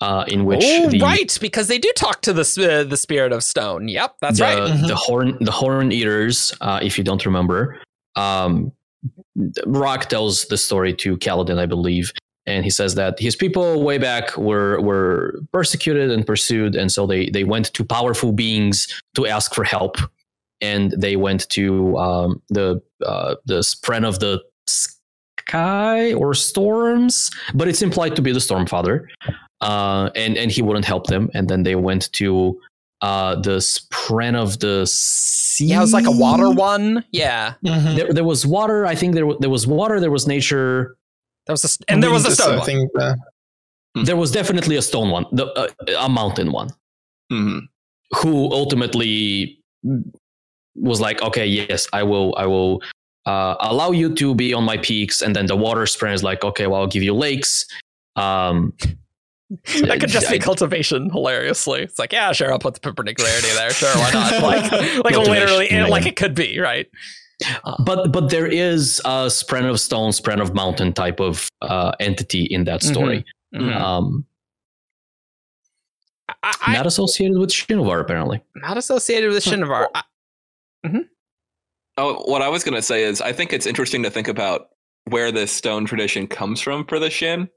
Uh, 0.00 0.24
in 0.28 0.44
which 0.44 0.62
oh, 0.62 0.88
the 0.88 1.00
right, 1.00 1.36
because 1.40 1.66
they 1.66 1.78
do 1.78 1.92
talk 1.96 2.22
to 2.22 2.32
the 2.32 2.42
uh, 2.42 2.84
the 2.88 2.96
spirit 2.96 3.32
of 3.32 3.42
stone. 3.42 3.88
Yep, 3.88 4.14
that's 4.20 4.38
the, 4.38 4.44
right. 4.44 4.58
Mhm. 4.58 4.86
The 4.86 4.94
horn, 4.94 5.36
the 5.40 5.50
horn 5.50 5.90
eaters. 5.90 6.54
Uh, 6.60 6.78
if 6.80 6.96
you 6.98 7.02
don't 7.02 7.26
remember, 7.26 7.80
um, 8.14 8.70
Rock 9.66 10.08
tells 10.08 10.44
the 10.44 10.56
story 10.56 10.94
to 10.94 11.16
Kaladin, 11.16 11.58
I 11.58 11.66
believe, 11.66 12.12
and 12.48 12.64
he 12.64 12.70
says 12.70 12.94
that 12.96 13.18
his 13.20 13.36
people 13.36 13.82
way 13.84 13.98
back 13.98 14.36
were 14.36 14.80
were 14.80 15.38
persecuted 15.52 16.10
and 16.10 16.26
pursued, 16.26 16.74
and 16.74 16.90
so 16.90 17.06
they 17.06 17.30
they 17.30 17.44
went 17.44 17.66
to 17.74 17.84
powerful 17.84 18.32
beings 18.32 18.88
to 19.14 19.26
ask 19.26 19.54
for 19.54 19.64
help, 19.64 19.96
and 20.60 20.92
they 20.92 21.16
went 21.16 21.48
to 21.50 21.96
um, 21.98 22.42
the 22.48 22.80
uh, 23.06 23.34
the 23.46 23.60
spren 23.60 24.04
of 24.06 24.18
the 24.18 24.40
sky 24.66 26.12
or 26.14 26.34
storms, 26.34 27.30
but 27.54 27.68
it's 27.68 27.82
implied 27.82 28.14
to 28.16 28.22
be 28.22 28.32
the 28.32 28.40
storm 28.40 28.66
father. 28.66 29.08
Uh, 29.60 30.08
and 30.14 30.36
and 30.36 30.50
he 30.52 30.62
wouldn't 30.62 30.84
help 30.84 31.06
them, 31.08 31.30
and 31.34 31.48
then 31.48 31.62
they 31.64 31.74
went 31.74 32.12
to 32.12 32.58
uh, 33.00 33.34
the 33.40 33.58
spren 33.58 34.34
of 34.36 34.58
the 34.60 34.86
sea. 34.86 35.66
Yeah, 35.66 35.78
it 35.78 35.80
was 35.80 35.92
like 35.92 36.06
a 36.06 36.10
water 36.12 36.50
one. 36.50 37.04
Yeah, 37.10 37.54
Mhm. 37.64 37.96
There, 37.96 38.12
there 38.12 38.24
was 38.24 38.46
water. 38.46 38.86
I 38.86 38.94
think 38.94 39.14
there 39.14 39.26
there 39.40 39.50
was 39.50 39.66
water. 39.66 39.98
There 40.00 40.10
was 40.12 40.26
nature. 40.28 40.96
There 41.48 41.54
was 41.54 41.64
a 41.64 41.68
st- 41.68 41.84
and 41.88 42.02
there 42.02 42.10
was 42.12 42.24
a 42.26 42.30
stone 42.30 42.54
I 42.54 42.56
one. 42.58 42.66
think, 42.66 42.90
uh, 43.00 43.14
There 44.04 44.16
was 44.16 44.30
definitely 44.30 44.76
a 44.76 44.82
stone 44.82 45.10
one, 45.10 45.24
the, 45.32 45.46
uh, 45.54 45.66
a 45.98 46.08
mountain 46.08 46.52
one. 46.52 46.70
Mhm. 47.32 47.62
who 48.22 48.50
ultimately 48.52 49.58
was 50.76 50.98
like, 51.00 51.20
okay, 51.20 51.44
yes, 51.46 51.86
I 51.92 52.02
will, 52.04 52.34
I 52.38 52.46
will 52.46 52.80
uh, 53.26 53.56
allow 53.60 53.90
you 53.90 54.14
to 54.14 54.34
be 54.34 54.54
on 54.54 54.64
my 54.64 54.78
peaks, 54.78 55.20
and 55.20 55.34
then 55.36 55.44
the 55.46 55.56
water 55.56 55.82
spren 55.82 56.14
is 56.14 56.22
like, 56.22 56.42
okay, 56.44 56.66
well, 56.66 56.80
I'll 56.80 56.86
give 56.86 57.02
you 57.02 57.12
lakes. 57.12 57.66
Um, 58.16 58.72
that 59.82 59.98
could 60.00 60.08
just 60.08 60.30
be 60.30 60.36
I- 60.36 60.38
cultivation. 60.38 61.10
Hilariously, 61.10 61.82
it's 61.82 61.98
like, 61.98 62.12
yeah, 62.14 62.32
sure, 62.32 62.50
I'll 62.52 62.58
put 62.58 62.74
the 62.74 62.80
perpendicularity 62.80 63.48
there. 63.54 63.70
Sure, 63.70 63.94
why 63.96 64.10
not? 64.12 64.32
Like, 64.42 64.72
like 65.04 65.16
literally, 65.28 65.68
yeah. 65.70 65.86
like 65.86 66.06
it 66.06 66.16
could 66.16 66.34
be 66.34 66.58
right. 66.60 66.86
But 67.84 68.12
but 68.12 68.30
there 68.30 68.46
is 68.46 69.00
a 69.04 69.26
spren 69.28 69.68
of 69.70 69.78
stone, 69.80 70.10
spren 70.10 70.40
of 70.40 70.54
mountain 70.54 70.92
type 70.92 71.20
of 71.20 71.48
uh, 71.62 71.92
entity 72.00 72.44
in 72.44 72.64
that 72.64 72.82
story, 72.82 73.24
Mhm. 73.54 73.74
um, 73.76 74.24
I, 76.42 76.54
I, 76.66 76.72
not 76.74 76.86
associated 76.86 77.38
with 77.38 77.50
Shinovar 77.50 78.00
apparently. 78.00 78.42
not 78.56 78.76
associated 78.76 79.30
with 79.32 79.44
Shinovar. 79.44 79.86
I- 79.94 80.02
Oh, 82.00 82.22
what 82.30 82.42
I 82.42 82.48
was 82.48 82.62
going 82.62 82.76
to 82.76 82.82
say 82.82 83.02
is, 83.02 83.20
I 83.20 83.32
think 83.32 83.52
it's 83.52 83.66
interesting 83.66 84.04
to 84.04 84.10
think 84.10 84.28
about 84.28 84.68
where 85.06 85.32
this 85.32 85.50
stone 85.50 85.84
tradition 85.84 86.28
comes 86.28 86.60
from 86.60 86.84
for 86.86 87.00
the 87.00 87.10
Shin, 87.10 87.48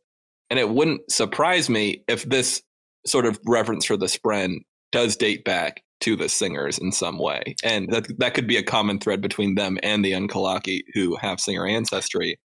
and 0.49 0.58
it 0.58 0.68
wouldn't 0.68 1.12
surprise 1.12 1.70
me 1.70 2.03
if 2.08 2.24
this 2.24 2.64
sort 3.06 3.28
of 3.28 3.40
reference 3.45 3.86
for 3.86 3.98
the 3.98 4.08
Spren 4.08 4.56
does 4.91 5.16
date 5.16 5.44
back 5.45 5.84
to 6.02 6.15
the 6.15 6.30
singers 6.30 6.78
in 6.78 6.91
some 6.91 7.18
way, 7.18 7.56
and 7.64 7.90
that 7.91 8.07
that 8.19 8.34
could 8.34 8.48
be 8.48 8.57
a 8.57 8.64
common 8.64 8.99
thread 8.99 9.22
between 9.22 9.56
them 9.56 9.78
and 9.84 10.03
the 10.03 10.11
Unkalaki, 10.11 10.82
who 10.94 11.15
have 11.18 11.40
singer 11.40 11.65
ancestry. 11.65 12.40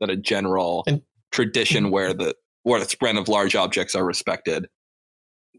That 0.00 0.10
a 0.10 0.16
general 0.16 0.82
And- 0.86 1.02
tradition 1.32 1.90
where 1.90 2.14
the 2.14 2.34
where 2.62 2.80
the 2.80 2.86
spren 2.86 3.18
of 3.18 3.28
large 3.28 3.54
objects 3.54 3.94
are 3.94 4.04
respected. 4.04 4.66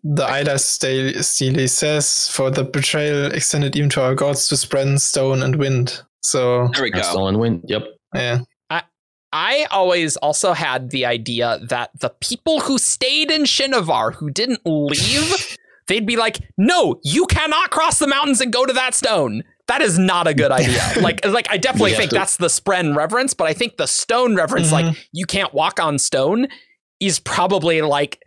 the 0.03 0.25
Eila 0.25 0.59
Stele 0.59 1.21
Stele 1.21 1.67
says, 1.67 2.27
for 2.29 2.49
the 2.49 2.63
betrayal 2.63 3.31
extended 3.31 3.75
even 3.75 3.89
to 3.89 4.01
our 4.01 4.15
gods 4.15 4.47
to 4.47 4.55
spren 4.55 4.99
stone, 4.99 5.43
and 5.43 5.57
wind. 5.57 6.01
So, 6.23 6.69
There 6.73 6.83
we 6.83 6.89
go. 6.91 7.01
stone 7.03 7.27
and 7.29 7.39
wind. 7.39 7.63
Yep. 7.67 7.83
yeah. 8.15 8.39
I 9.33 9.65
always 9.71 10.17
also 10.17 10.51
had 10.51 10.89
the 10.89 11.05
idea 11.05 11.59
that 11.69 11.91
the 11.99 12.09
people 12.19 12.59
who 12.61 12.77
stayed 12.77 13.31
in 13.31 13.43
Shinovar 13.43 14.13
who 14.15 14.29
didn't 14.29 14.59
leave, 14.65 15.57
they'd 15.91 16.05
be 16.05 16.15
like, 16.17 16.39
"No, 16.57 16.99
you 17.03 17.25
cannot 17.27 17.69
cross 17.69 17.99
the 17.99 18.07
mountains 18.07 18.41
and 18.41 18.51
go 18.51 18.65
to 18.65 18.73
that 18.73 18.93
stone." 18.95 19.43
That 19.67 19.81
is 19.81 19.97
not 19.99 20.27
a 20.27 20.33
good 20.33 20.51
idea. 20.51 20.81
like, 21.01 21.25
like 21.25 21.47
I 21.49 21.57
definitely 21.57 21.91
have 21.91 21.99
think 21.99 22.11
that's 22.11 22.37
the 22.37 22.47
Spren 22.47 22.95
reverence, 22.95 23.33
but 23.33 23.47
I 23.47 23.53
think 23.53 23.77
the 23.77 23.87
stone 23.87 24.35
reverence, 24.35 24.69
Mhm. 24.69 24.71
like 24.71 24.97
you 25.13 25.25
can't 25.25 25.53
walk 25.53 25.79
on 25.79 25.97
stone, 25.99 26.47
is 26.99 27.19
probably 27.19 27.81
like 27.81 28.19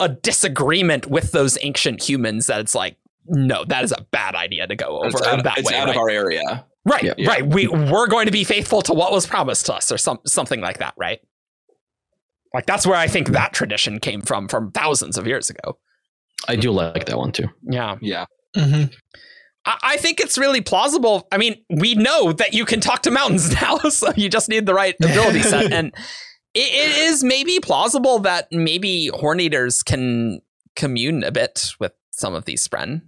a 0.00 0.08
disagreement 0.08 1.06
with 1.06 1.32
those 1.32 1.56
ancient 1.62 2.02
humans. 2.08 2.46
That 2.46 2.60
it's 2.60 2.74
like, 2.74 2.96
no, 3.26 3.64
that 3.64 3.84
is 3.84 3.92
a 3.92 4.02
bad 4.12 4.34
idea 4.34 4.66
to 4.66 4.76
go 4.76 4.98
over 4.98 5.08
It's 5.08 5.22
out, 5.26 5.42
that 5.44 5.58
it's 5.58 5.68
way. 5.70 5.76
out 5.76 5.86
right? 5.86 5.96
of 5.96 6.00
our 6.00 6.10
area. 6.10 6.66
Right, 6.84 7.02
Yeah. 7.16 7.28
right. 7.28 7.46
We 7.46 7.68
we're 7.68 8.08
going 8.08 8.26
to 8.26 8.32
be 8.32 8.42
faithful 8.44 8.82
to 8.82 8.92
what 8.92 9.12
was 9.12 9.26
promised 9.26 9.66
to 9.66 9.74
us, 9.74 9.90
or 9.92 9.98
some 9.98 10.18
something 10.26 10.60
like 10.60 10.78
that, 10.78 10.94
right? 10.96 11.20
Like 12.54 12.66
that's 12.66 12.86
where 12.86 12.96
I 12.98 13.06
think 13.08 13.28
that 13.28 13.52
tradition 13.52 13.98
came 13.98 14.20
from, 14.22 14.46
from 14.48 14.72
thousands 14.72 15.16
of 15.16 15.26
years 15.26 15.48
ago. 15.50 15.78
I 16.48 16.56
do 16.56 16.70
like 16.70 17.06
that 17.06 17.18
one 17.18 17.32
too. 17.32 17.48
Yeah, 17.62 17.96
Yeah. 18.00 18.26
hmm 18.56 18.84
I, 19.64 19.78
I 19.82 19.96
think 19.96 20.20
it's 20.20 20.36
really 20.36 20.60
plausible. 20.60 21.28
I 21.30 21.38
mean, 21.38 21.64
we 21.70 21.94
know 21.94 22.32
that 22.32 22.52
you 22.52 22.64
can 22.64 22.80
talk 22.80 23.02
to 23.02 23.10
mountains 23.10 23.52
now, 23.62 23.78
so 23.90 24.12
you 24.16 24.28
just 24.28 24.48
need 24.48 24.66
the 24.66 24.74
right 24.74 24.96
ability 25.02 25.42
set, 25.42 25.72
and 25.72 25.92
it, 26.54 26.72
it 26.72 26.96
is 27.02 27.22
maybe 27.22 27.60
plausible 27.60 28.18
that 28.20 28.48
maybe 28.50 29.08
horn 29.14 29.40
eaters 29.40 29.82
can 29.82 30.40
commune 30.76 31.22
a 31.22 31.30
bit 31.30 31.70
with 31.78 31.92
some 32.10 32.34
of 32.34 32.44
these 32.44 32.66
spren, 32.66 33.02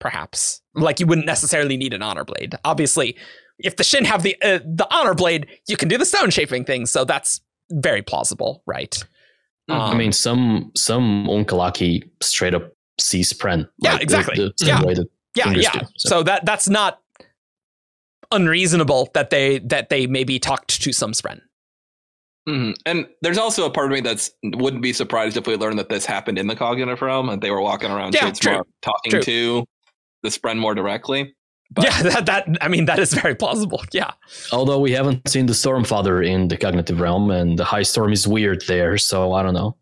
perhaps. 0.00 0.62
Like 0.74 0.98
you 1.00 1.06
wouldn't 1.06 1.26
necessarily 1.26 1.76
need 1.76 1.92
an 1.92 2.02
honor 2.02 2.24
blade. 2.24 2.54
Obviously, 2.64 3.16
if 3.58 3.76
the 3.76 3.84
Shin 3.84 4.04
have 4.04 4.22
the 4.22 4.36
uh, 4.42 4.60
the 4.64 4.86
honor 4.90 5.14
blade, 5.14 5.46
you 5.68 5.76
can 5.76 5.88
do 5.88 5.98
the 5.98 6.06
stone 6.06 6.30
shaping 6.30 6.64
thing. 6.64 6.86
So 6.86 7.04
that's 7.04 7.40
very 7.70 8.02
plausible, 8.02 8.62
right? 8.66 9.02
Mhm. 9.72 9.90
I 9.90 9.94
mean, 9.94 10.12
some 10.12 10.70
some 10.76 11.26
Unkalaki 11.26 12.08
straight 12.20 12.54
up 12.54 12.72
see 13.00 13.20
spren. 13.22 13.68
Yeah, 13.78 13.92
like 13.92 13.98
the- 13.98 14.02
exactly. 14.04 14.36
the 14.36 14.52
same 14.58 14.68
Yeah. 14.68 14.82
way 14.84 14.94
yeah, 15.34 15.50
yeah. 15.52 15.72
do, 15.72 15.86
so. 15.96 16.08
so. 16.08 16.22
that 16.24 16.44
that's 16.44 16.68
not 16.68 17.00
unreasonable 18.30 19.10
that 19.14 19.30
they 19.30 19.58
that 19.60 19.88
they 19.88 20.06
maybe 20.06 20.38
talked 20.38 20.80
to 20.82 20.92
some 20.92 21.12
spren. 21.12 21.40
Mhm. 22.48 22.74
And 22.86 23.06
there's 23.20 23.38
also 23.38 23.66
a 23.66 23.70
part 23.70 23.86
of 23.86 23.92
me 23.92 24.00
that's 24.00 24.30
wouldn't 24.42 24.82
be 24.82 24.92
surprised 24.92 25.36
if 25.36 25.46
we 25.46 25.56
learned 25.56 25.78
that 25.78 25.88
this 25.88 26.04
happened 26.04 26.38
in 26.38 26.46
the 26.48 26.56
cognitive 26.56 27.00
realm 27.02 27.28
and 27.28 27.40
they 27.40 27.50
were 27.50 27.60
walking 27.60 27.90
around 27.90 28.14
Yeah, 28.14 28.30
Shadesmar 28.30 28.62
talking 28.82 29.10
true. 29.12 29.22
to 29.22 29.64
the 30.22 30.28
Spren 30.28 30.58
more 30.58 30.74
directly. 30.74 31.34
But- 31.74 31.84
yeah, 31.84 32.02
that 32.10 32.26
that 32.26 32.48
I 32.60 32.68
mean 32.68 32.84
that 32.86 32.98
is 32.98 33.12
very 33.14 33.34
plausible. 33.34 33.82
Yeah. 33.92 34.10
Although 34.52 34.78
we 34.80 34.92
haven't 34.92 35.28
seen 35.28 35.46
the 35.46 35.52
Stormfather 35.52 36.26
in 36.26 36.48
the 36.48 36.56
cognitive 36.56 37.00
realm, 37.00 37.30
and 37.30 37.58
the 37.58 37.64
High 37.64 37.82
Storm 37.84 38.12
is 38.12 38.26
weird 38.26 38.62
there, 38.66 38.98
so 38.98 39.32
I 39.32 39.42
don't 39.42 39.54
know. 39.54 39.76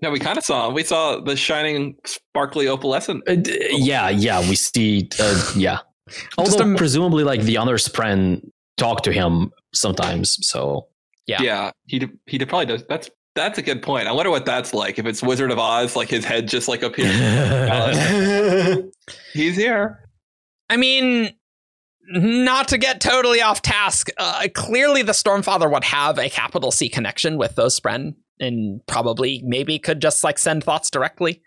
No, 0.00 0.10
we 0.10 0.18
kind 0.18 0.36
of 0.36 0.44
saw 0.44 0.68
we 0.70 0.82
saw 0.82 1.20
the 1.20 1.36
shining, 1.36 1.94
sparkly 2.04 2.66
opalescent. 2.66 3.20
Uh, 3.28 3.36
d- 3.36 3.68
yeah, 3.72 4.08
yeah, 4.08 4.40
we 4.40 4.56
see. 4.56 5.08
Uh, 5.20 5.52
yeah, 5.56 5.78
Just 6.08 6.28
although 6.38 6.74
a- 6.74 6.76
presumably, 6.76 7.22
like 7.24 7.42
the 7.42 7.56
other 7.58 7.76
Spren 7.76 8.40
talk 8.76 9.02
to 9.04 9.12
him 9.12 9.52
sometimes. 9.74 10.44
So 10.46 10.88
Yeah. 11.28 11.40
Yeah, 11.42 11.70
he 11.86 12.00
d- 12.00 12.08
he 12.26 12.38
probably 12.44 12.66
does. 12.66 12.84
That's 12.88 13.10
that's 13.36 13.58
a 13.58 13.62
good 13.62 13.80
point. 13.80 14.08
I 14.08 14.12
wonder 14.12 14.30
what 14.30 14.44
that's 14.44 14.74
like. 14.74 14.98
If 14.98 15.06
it's 15.06 15.22
Wizard 15.22 15.50
of 15.52 15.58
Oz, 15.58 15.94
like 15.96 16.08
his 16.08 16.24
head 16.24 16.48
just 16.48 16.66
like 16.68 16.82
appears. 16.82 17.16
He's 19.32 19.56
here. 19.56 20.00
I 20.72 20.78
mean, 20.78 21.34
not 22.08 22.68
to 22.68 22.78
get 22.78 22.98
totally 22.98 23.42
off 23.42 23.60
task, 23.60 24.08
uh, 24.16 24.48
clearly 24.54 25.02
the 25.02 25.12
Stormfather 25.12 25.70
would 25.70 25.84
have 25.84 26.18
a 26.18 26.30
capital 26.30 26.70
C 26.70 26.88
connection 26.88 27.36
with 27.36 27.56
those 27.56 27.78
Spren 27.78 28.14
and 28.40 28.80
probably 28.86 29.42
maybe 29.44 29.78
could 29.78 30.00
just 30.00 30.24
like 30.24 30.38
send 30.38 30.64
thoughts 30.64 30.90
directly. 30.90 31.42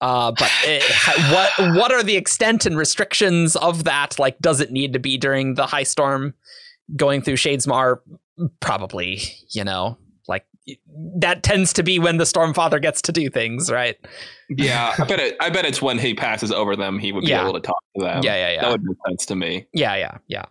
Uh, 0.00 0.32
but 0.32 0.50
it, 0.64 0.82
what 1.34 1.76
what 1.76 1.92
are 1.92 2.02
the 2.02 2.16
extent 2.16 2.64
and 2.64 2.78
restrictions 2.78 3.56
of 3.56 3.84
that? 3.84 4.18
Like, 4.18 4.38
does 4.38 4.62
it 4.62 4.72
need 4.72 4.94
to 4.94 4.98
be 4.98 5.18
during 5.18 5.52
the 5.54 5.66
high 5.66 5.82
storm 5.82 6.32
going 6.96 7.20
through 7.20 7.36
Shadesmar? 7.36 7.98
Probably, 8.60 9.20
you 9.50 9.64
know, 9.64 9.98
that 11.16 11.42
tends 11.42 11.72
to 11.74 11.82
be 11.82 11.98
when 11.98 12.18
the 12.18 12.24
Stormfather 12.24 12.80
gets 12.80 13.02
to 13.02 13.12
do 13.12 13.28
things, 13.28 13.70
right? 13.70 13.96
Yeah, 14.48 14.94
I 14.98 15.04
bet 15.04 15.20
it. 15.20 15.36
I 15.40 15.50
bet 15.50 15.64
it's 15.64 15.82
when 15.82 15.98
he 15.98 16.14
passes 16.14 16.52
over 16.52 16.76
them, 16.76 16.98
he 16.98 17.12
would 17.12 17.22
be 17.24 17.30
Yeah. 17.30 17.42
able 17.42 17.54
to 17.54 17.60
talk 17.60 17.82
to 17.96 18.04
them. 18.04 18.22
yeah, 18.22 18.36
yeah, 18.36 18.52
yeah. 18.54 18.60
That 18.62 18.70
would 18.72 18.82
make 18.84 18.96
sense 19.08 19.26
to 19.26 19.34
me. 19.34 19.66
Yeah, 19.72 19.96
yeah, 19.96 20.18
yeah. 20.28 20.44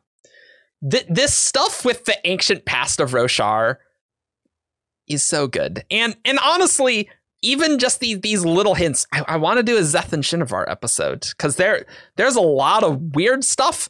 Th- 0.90 1.06
this 1.08 1.34
stuff 1.34 1.86
with 1.86 2.06
the 2.06 2.16
ancient 2.26 2.66
past 2.66 3.00
of 3.00 3.12
Roshar 3.12 3.78
is 5.08 5.24
so 5.24 5.48
good, 5.48 5.84
and 5.92 6.16
and 6.26 6.40
honestly, 6.44 7.10
even 7.42 7.80
just 7.80 8.00
these 8.00 8.20
these 8.22 8.44
little 8.46 8.76
hints, 8.76 9.06
I, 9.14 9.24
I 9.28 9.38
want 9.38 9.58
to 9.58 9.64
do 9.64 9.78
a 9.78 9.82
Szeth 9.82 10.12
and 10.14 10.24
Shinovar 10.24 10.70
episode 10.70 11.28
because 11.38 11.56
there 11.56 11.86
there's 12.18 12.36
a 12.36 12.42
lot 12.42 12.84
of 12.84 13.16
weird 13.16 13.44
stuff. 13.44 13.90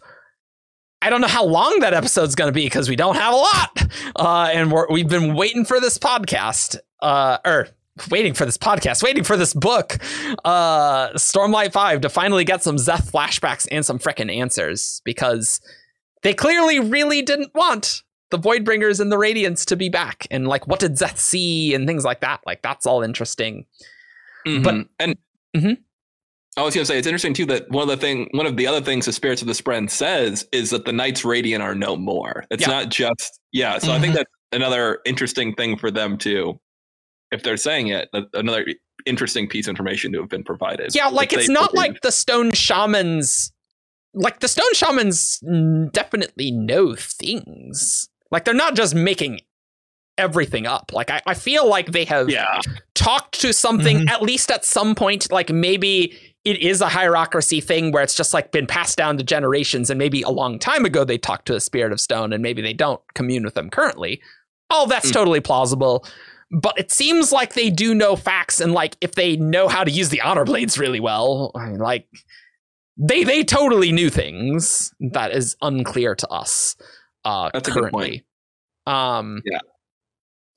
I 1.01 1.09
don't 1.09 1.21
know 1.21 1.27
how 1.27 1.45
long 1.45 1.79
that 1.79 1.93
episode's 1.93 2.35
going 2.35 2.49
to 2.49 2.53
be 2.53 2.65
because 2.65 2.87
we 2.89 2.95
don't 2.95 3.15
have 3.15 3.33
a 3.33 3.37
lot, 3.37 3.83
uh, 4.15 4.49
and 4.53 4.71
we're, 4.71 4.87
we've 4.89 5.07
been 5.09 5.33
waiting 5.35 5.65
for 5.65 5.79
this 5.79 5.97
podcast, 5.97 6.77
uh, 7.01 7.37
or 7.43 7.67
waiting 8.09 8.33
for 8.33 8.45
this 8.45 8.57
podcast, 8.57 9.01
waiting 9.03 9.23
for 9.23 9.35
this 9.35 9.53
book, 9.53 9.97
uh, 10.45 11.09
Stormlight 11.13 11.71
Five, 11.73 12.01
to 12.01 12.09
finally 12.09 12.43
get 12.43 12.61
some 12.63 12.75
Szeth 12.77 13.11
flashbacks 13.11 13.67
and 13.71 13.85
some 13.85 13.97
frickin' 13.99 14.33
answers 14.35 15.01
because 15.03 15.59
they 16.21 16.33
clearly 16.33 16.79
really 16.79 17.21
didn't 17.23 17.53
want 17.55 18.03
the 18.29 18.37
Voidbringers 18.39 18.99
and 18.99 19.11
the 19.11 19.17
Radiants 19.17 19.65
to 19.65 19.75
be 19.75 19.89
back, 19.89 20.27
and 20.29 20.47
like 20.47 20.67
what 20.67 20.79
did 20.79 20.93
Szeth 20.97 21.17
see 21.17 21.73
and 21.73 21.87
things 21.87 22.05
like 22.05 22.21
that. 22.21 22.41
Like 22.45 22.61
that's 22.61 22.85
all 22.85 23.01
interesting. 23.01 23.65
But- 24.45 24.75
Mhm. 24.75 24.87
and 24.99 25.17
Mhm. 25.55 25.77
I 26.57 26.63
was 26.63 26.75
going 26.75 26.83
to 26.83 26.85
say 26.85 26.97
it's 26.97 27.07
interesting 27.07 27.33
too 27.33 27.45
that 27.45 27.69
one 27.71 27.83
of 27.83 27.87
the 27.89 27.97
thing, 27.97 28.27
one 28.31 28.45
of 28.45 28.57
the 28.57 28.67
other 28.67 28.81
things 28.81 29.05
the 29.05 29.13
spirits 29.13 29.41
of 29.41 29.47
the 29.47 29.53
Spren 29.53 29.89
says 29.89 30.45
is 30.51 30.69
that 30.71 30.83
the 30.85 30.91
Knights 30.91 31.23
Radiant 31.23 31.63
are 31.63 31.73
no 31.75 31.95
more. 31.95 32.45
It's 32.51 32.61
Yeah. 32.61 32.67
not 32.67 32.89
just 32.89 33.39
yeah. 33.53 33.77
So 33.77 33.91
I 33.93 33.99
think 33.99 34.13
Mhm. 34.13 34.17
that's 34.17 34.31
another 34.51 34.99
interesting 35.05 35.55
thing 35.55 35.77
for 35.77 35.89
them 35.91 36.17
too. 36.17 36.59
If 37.31 37.43
they're 37.43 37.55
saying 37.57 37.87
it, 37.87 38.09
another 38.33 38.65
interesting 39.05 39.47
piece 39.47 39.67
of 39.67 39.69
information 39.71 40.11
to 40.11 40.19
have 40.19 40.29
been 40.29 40.43
provided. 40.43 40.93
Yeah, 40.93 41.07
like 41.07 41.31
it's 41.31 41.47
not 41.49 41.71
believe. 41.71 41.91
like 41.93 42.01
the 42.01 42.11
Stone 42.11 42.51
Shamans. 42.51 43.53
Like 44.13 44.41
the 44.41 44.49
Stone 44.49 44.73
Shamans 44.73 45.39
definitely 45.93 46.51
know 46.51 46.95
things. 46.95 48.09
Like 48.29 48.43
they're 48.43 48.53
not 48.53 48.75
just 48.75 48.93
making 48.93 49.39
everything 50.17 50.67
up. 50.67 50.91
Like 50.93 51.09
I, 51.09 51.21
I 51.25 51.33
feel 51.33 51.65
like 51.67 51.93
they 51.93 52.03
have 52.05 52.29
yeah. 52.29 52.59
talked 52.93 53.39
to 53.41 53.53
something 53.53 53.99
Mhm. 53.99 54.09
at 54.09 54.21
least 54.21 54.51
at 54.51 54.65
some 54.65 54.93
point 54.95 55.31
like 55.31 55.49
maybe 55.49 56.17
it 56.43 56.59
is 56.59 56.81
a 56.81 56.87
hierarchy 56.89 57.61
thing 57.61 57.91
where 57.91 58.01
it's 58.03 58.15
just 58.15 58.33
like 58.33 58.51
been 58.51 58.65
passed 58.67 58.97
down 58.97 59.17
to 59.17 59.23
generations 59.23 59.89
and 59.89 59.97
maybe 59.99 60.21
a 60.23 60.29
long 60.29 60.57
time 60.57 60.85
ago 60.85 61.03
they 61.03 61.17
talked 61.17 61.45
to 61.45 61.55
a 61.55 61.59
spirit 61.59 61.91
of 61.91 61.99
stone 62.01 62.33
and 62.33 62.41
maybe 62.41 62.61
they 62.61 62.73
don't 62.73 63.01
commune 63.13 63.43
with 63.43 63.53
them 63.53 63.69
currently. 63.69 64.21
All 64.69 64.87
that's 64.87 65.09
Mm. 65.09 65.13
totally 65.13 65.39
plausible. 65.39 66.05
But 66.51 66.77
it 66.77 66.91
seems 66.91 67.31
like 67.31 67.53
they 67.53 67.69
do 67.69 67.93
know 67.93 68.15
facts 68.15 68.59
and 68.59 68.73
like 68.73 68.97
if 69.01 69.13
they 69.15 69.37
know 69.37 69.67
how 69.67 69.83
to 69.83 69.91
use 69.91 70.09
the 70.09 70.21
honor 70.21 70.43
blades 70.43 70.77
really 70.79 70.99
well, 70.99 71.51
I 71.55 71.67
mean, 71.69 71.77
like 71.79 72.07
they 72.97 73.23
they 73.23 73.43
totally 73.43 73.91
knew 73.91 74.09
things 74.09 74.93
that 75.13 75.31
is 75.31 75.55
unclear 75.61 76.15
to 76.15 76.27
us 76.29 76.75
uh 77.23 77.49
That's 77.53 77.69
a 77.69 77.71
good 77.71 77.91
point. 77.91 77.93
currently. 77.93 78.25
Um 78.87 79.41
Yeah. 79.45 79.59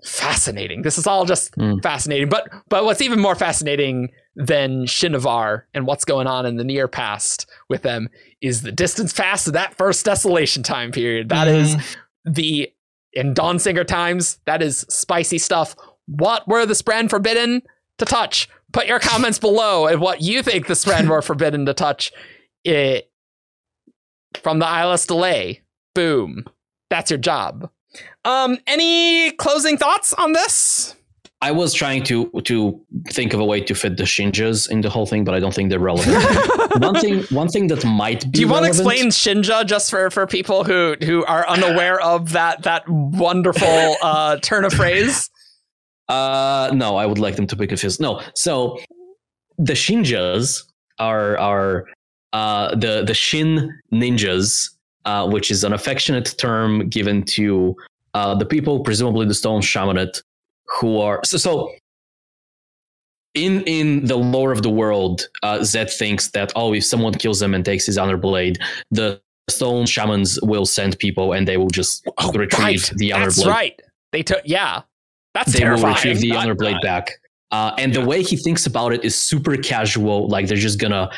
Fascinating. 0.04 0.82
This 0.82 0.98
is 0.98 1.06
all 1.06 1.24
just 1.24 1.56
Mm. 1.56 1.82
fascinating. 1.82 2.28
But 2.28 2.48
but 2.68 2.84
what's 2.84 3.00
even 3.00 3.18
more 3.20 3.34
fascinating 3.34 4.10
than 4.36 4.84
Shinovar 4.84 5.62
and 5.72 5.86
what's 5.86 6.04
going 6.04 6.26
on 6.26 6.44
in 6.44 6.56
the 6.56 6.64
near 6.64 6.88
past 6.88 7.46
with 7.68 7.82
them 7.82 8.08
is 8.42 8.62
the 8.62 8.72
distance 8.72 9.12
past 9.12 9.52
that 9.52 9.76
first 9.76 10.04
desolation 10.04 10.62
time 10.62 10.92
period. 10.92 11.28
That 11.30 11.48
is 11.48 11.76
the 12.24 12.70
in 13.12 13.32
Dawn 13.32 13.58
Singer 13.58 13.84
times. 13.84 14.40
That 14.44 14.60
is 14.62 14.80
spicy 14.90 15.38
stuff. 15.38 15.74
What 16.06 16.46
were 16.48 16.66
the 16.66 16.74
Spren 16.74 17.08
forbidden 17.08 17.62
to 17.98 18.04
touch? 18.04 18.48
Put 18.72 18.86
your 18.86 18.98
comments 18.98 19.38
below 19.38 19.86
and 19.86 20.00
what 20.00 20.20
you 20.20 20.42
think 20.42 20.66
the 20.66 20.74
Spren 20.74 21.08
were 21.08 21.22
forbidden 21.30 21.64
to 21.66 21.72
touch. 21.74 22.12
It 22.64 23.10
from 24.42 24.58
the 24.58 24.66
Eila 24.66 24.98
Stele. 24.98 25.56
Boom. 25.94 26.44
That's 26.90 27.10
your 27.10 27.18
job. 27.18 27.70
Um, 28.24 28.58
any 28.66 29.32
closing 29.32 29.76
thoughts 29.76 30.12
on 30.14 30.32
this? 30.32 30.94
I 31.44 31.50
was 31.50 31.74
trying 31.74 32.04
to 32.04 32.30
to 32.44 32.80
think 33.08 33.34
of 33.34 33.40
a 33.40 33.44
way 33.44 33.60
to 33.60 33.74
fit 33.74 33.98
the 33.98 34.04
Shinjas 34.04 34.70
in 34.70 34.80
the 34.80 34.88
whole 34.88 35.04
thing, 35.04 35.24
but 35.24 35.34
I 35.34 35.40
don't 35.40 35.52
think 35.52 35.68
they're 35.68 35.78
relevant. 35.78 36.16
one 36.80 36.98
thing 36.98 37.22
one 37.24 37.48
thing 37.48 37.66
that 37.66 37.84
might 37.84 38.22
be 38.22 38.30
Do 38.30 38.40
you 38.40 38.48
want 38.48 38.64
to 38.64 38.68
explain 38.68 39.10
Shinja 39.10 39.66
just 39.66 39.90
for, 39.90 40.08
for 40.10 40.26
people 40.26 40.64
who, 40.64 40.96
who 41.04 41.22
are 41.26 41.46
unaware 41.46 42.00
of 42.00 42.32
that 42.32 42.62
that 42.62 42.88
wonderful 42.88 43.96
uh, 44.02 44.38
turn 44.38 44.64
of 44.64 44.72
phrase? 44.72 45.28
Uh, 46.08 46.70
no, 46.72 46.96
I 46.96 47.04
would 47.04 47.18
like 47.18 47.36
them 47.36 47.46
to 47.48 47.56
be 47.56 47.66
confused. 47.66 48.00
No, 48.00 48.22
so 48.34 48.78
the 49.58 49.74
Shinjas 49.74 50.64
are 50.98 51.36
are 51.38 51.84
uh, 52.32 52.74
the 52.74 53.04
the 53.04 53.14
Shin 53.14 53.70
ninjas, 53.92 54.70
uh, 55.04 55.28
which 55.28 55.50
is 55.50 55.62
an 55.62 55.74
affectionate 55.74 56.34
term 56.38 56.88
given 56.88 57.22
to 57.36 57.76
uh, 58.14 58.34
the 58.34 58.46
people, 58.46 58.80
presumably 58.80 59.26
the 59.26 59.34
Stone 59.34 59.60
Shamanate, 59.62 60.22
who 60.80 60.98
are 61.00 61.20
so 61.24 61.36
so. 61.36 61.72
In 63.34 63.62
in 63.62 64.06
the 64.06 64.16
lore 64.16 64.52
of 64.52 64.62
the 64.62 64.70
world, 64.70 65.28
uh, 65.42 65.58
Szeth 65.58 65.92
thinks 65.98 66.30
that 66.30 66.52
oh, 66.54 66.72
if 66.72 66.84
someone 66.84 67.12
kills 67.14 67.42
him 67.42 67.52
and 67.52 67.64
takes 67.64 67.84
his 67.84 67.98
honor 67.98 68.16
blade, 68.16 68.58
the 68.92 69.20
stone 69.50 69.84
shamans 69.86 70.38
will 70.42 70.64
send 70.64 70.98
people 71.00 71.32
and 71.32 71.46
they 71.46 71.56
will 71.56 71.68
just 71.68 72.06
retrieve 72.32 72.90
the 72.96 73.12
honor 73.12 73.24
Oh, 73.24 73.26
That's 73.26 73.42
blade 73.42 73.50
right. 73.50 73.82
They 74.12 74.22
took 74.22 74.40
yeah. 74.44 74.82
That's 75.34 75.52
they 75.52 75.58
terrifying. 75.58 75.88
will 75.88 75.94
retrieve 75.96 76.20
the 76.20 76.28
Not 76.30 76.44
honor 76.44 76.54
blade 76.54 76.76
back. 76.80 77.10
Uh, 77.50 77.72
and 77.76 77.92
the 77.92 78.04
way 78.04 78.22
he 78.22 78.36
thinks 78.36 78.66
about 78.66 78.92
it 78.92 79.04
is 79.04 79.18
super 79.18 79.56
casual. 79.56 80.28
Like 80.28 80.46
they're 80.46 80.56
just 80.56 80.78
gonna 80.80 81.10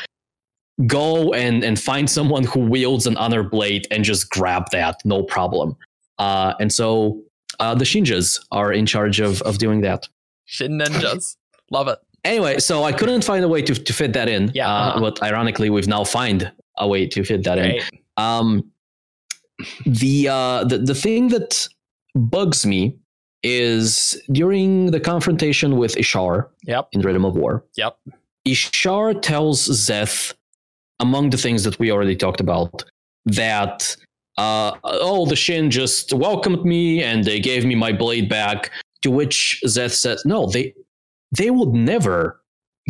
go 0.87 1.33
and 1.33 1.63
and 1.63 1.79
find 1.79 2.09
someone 2.09 2.43
who 2.45 2.61
wields 2.61 3.05
an 3.05 3.15
honor 3.17 3.43
blade 3.43 3.85
and 3.91 4.03
just 4.03 4.29
grab 4.31 4.65
that, 4.71 4.99
no 5.05 5.21
problem. 5.23 5.75
Uh, 6.19 6.53
and 6.59 6.71
so 6.71 7.21
uh, 7.59 7.75
the 7.75 7.85
Shinjas 7.85 8.39
are 8.51 8.71
in 8.73 8.85
charge 8.85 9.19
of 9.19 9.41
of 9.43 9.57
doing 9.57 9.81
that. 9.81 10.07
Shin 10.45 10.77
ninjas. 10.79 11.35
Love 11.71 11.87
it. 11.87 11.99
Anyway, 12.23 12.59
so 12.59 12.83
I 12.83 12.91
couldn't 12.91 13.23
find 13.23 13.43
a 13.43 13.47
way 13.47 13.61
to, 13.61 13.73
to 13.73 13.93
fit 13.93 14.13
that 14.13 14.27
in. 14.29 14.51
Yeah, 14.53 14.67
Uh, 14.67 14.71
uh-huh. 14.89 14.99
But 14.99 15.23
ironically, 15.23 15.69
we've 15.69 15.87
now 15.87 16.03
find 16.03 16.51
a 16.77 16.87
way 16.87 17.07
to 17.07 17.23
fit 17.23 17.43
that 17.43 17.57
in. 17.57 17.81
Um, 18.17 18.71
the 19.85 20.27
uh, 20.29 20.63
the 20.65 20.77
the 20.79 20.95
thing 20.95 21.29
that 21.29 21.67
bugs 22.15 22.65
me 22.65 22.95
is 23.43 24.19
during 24.31 24.91
the 24.91 24.99
confrontation 24.99 25.77
with 25.77 25.95
Ishar 25.95 26.47
Yep. 26.63 26.89
in 26.91 27.01
Rhythm 27.01 27.23
of 27.25 27.35
War. 27.35 27.63
Yep. 27.75 27.97
Ishar 28.47 29.21
tells 29.21 29.67
Szeth, 29.67 30.33
among 30.99 31.29
the 31.29 31.37
things 31.37 31.63
that 31.63 31.77
we 31.79 31.91
already 31.91 32.15
talked 32.15 32.39
about, 32.39 32.83
that 33.25 33.95
uh, 34.37 34.71
oh, 34.83 35.25
the 35.25 35.35
Shin 35.35 35.71
just 35.71 36.13
welcomed 36.13 36.63
me 36.65 37.01
and 37.03 37.23
they 37.23 37.39
gave 37.39 37.65
me 37.65 37.75
my 37.75 37.91
blade 37.91 38.29
back. 38.29 38.71
To 39.03 39.11
which 39.11 39.61
Szeth 39.65 39.93
says, 39.93 40.23
no, 40.25 40.47
they 40.47 40.73
they 41.37 41.51
would 41.51 41.69
never 41.73 42.41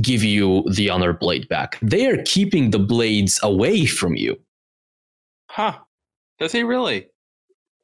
give 0.02 0.24
you 0.24 0.64
the 0.72 0.90
honor 0.90 1.12
blade 1.12 1.50
back. 1.50 1.78
They 1.82 2.08
are 2.08 2.22
keeping 2.24 2.70
the 2.72 2.80
blades 2.80 3.40
away 3.44 3.86
from 3.86 4.16
you. 4.16 4.40
Huh. 5.50 5.80
Does 6.40 6.52
he 6.52 6.64
really? 6.64 7.08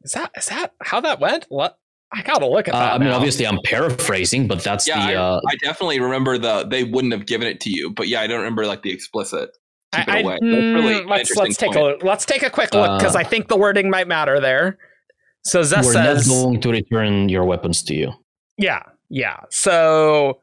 Is 0.03 0.13
that 0.13 0.31
is 0.37 0.45
that 0.47 0.73
how 0.81 1.01
that 1.01 1.19
went? 1.19 1.45
What 1.49 1.77
I 2.13 2.21
gotta 2.21 2.45
look 2.47 2.67
at 2.67 2.75
Uh, 2.75 2.79
that. 2.79 2.93
I 2.93 2.97
mean, 2.97 3.09
now. 3.09 3.15
obviously, 3.15 3.45
I'm 3.47 3.59
paraphrasing, 3.65 4.47
but 4.47 4.63
that's 4.63 4.87
Yeah, 4.87 5.07
the. 5.07 5.15
Uh, 5.19 5.41
I 5.49 5.55
definitely 5.55 5.99
remember 5.99 6.37
the 6.37 6.65
they 6.65 6.83
wouldn't 6.83 7.13
have 7.13 7.25
given 7.25 7.47
it 7.47 7.59
to 7.61 7.69
you, 7.71 7.91
but 7.91 8.07
yeah, 8.07 8.21
I 8.21 8.27
don't 8.27 8.39
remember 8.39 8.65
like 8.67 8.83
the 8.83 8.91
explicit. 8.91 9.49
Keep 9.93 10.09
I, 10.09 10.17
it 10.19 10.25
away. 10.25 10.33
I, 10.35 10.37
That's 10.41 10.43
really 10.51 10.93
mm, 11.01 11.09
let's 11.09 11.35
let's 11.35 11.57
take 11.57 11.73
point. 11.73 12.01
a 12.01 12.05
let's 12.05 12.25
take 12.25 12.43
a 12.43 12.49
quick 12.49 12.73
look 12.73 12.99
because 12.99 13.15
Uh, 13.15 13.19
I 13.19 13.23
think 13.23 13.47
the 13.47 13.57
wording 13.57 13.89
might 13.89 14.07
matter 14.07 14.39
there. 14.39 14.77
So 15.43 15.61
Szeth 15.61 15.83
we're 15.85 15.93
says, 15.93 16.27
not 16.27 16.33
going 16.33 16.61
to 16.61 16.71
return 16.71 17.29
your 17.29 17.43
weapons 17.45 17.83
to 17.83 17.93
you. 17.95 18.11
Yeah, 18.57 18.81
yeah. 19.09 19.41
So 19.49 20.39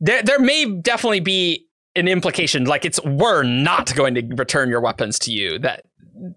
there 0.00 0.22
there 0.22 0.38
may 0.38 0.64
definitely 0.80 1.20
be 1.20 1.66
an 1.94 2.08
implication, 2.08 2.64
like 2.64 2.84
it's 2.84 3.00
we're 3.04 3.42
not 3.42 3.94
going 3.94 4.14
to 4.14 4.22
return 4.36 4.68
your 4.68 4.80
weapons 4.80 5.18
to 5.20 5.32
you. 5.32 5.58
That 5.58 5.84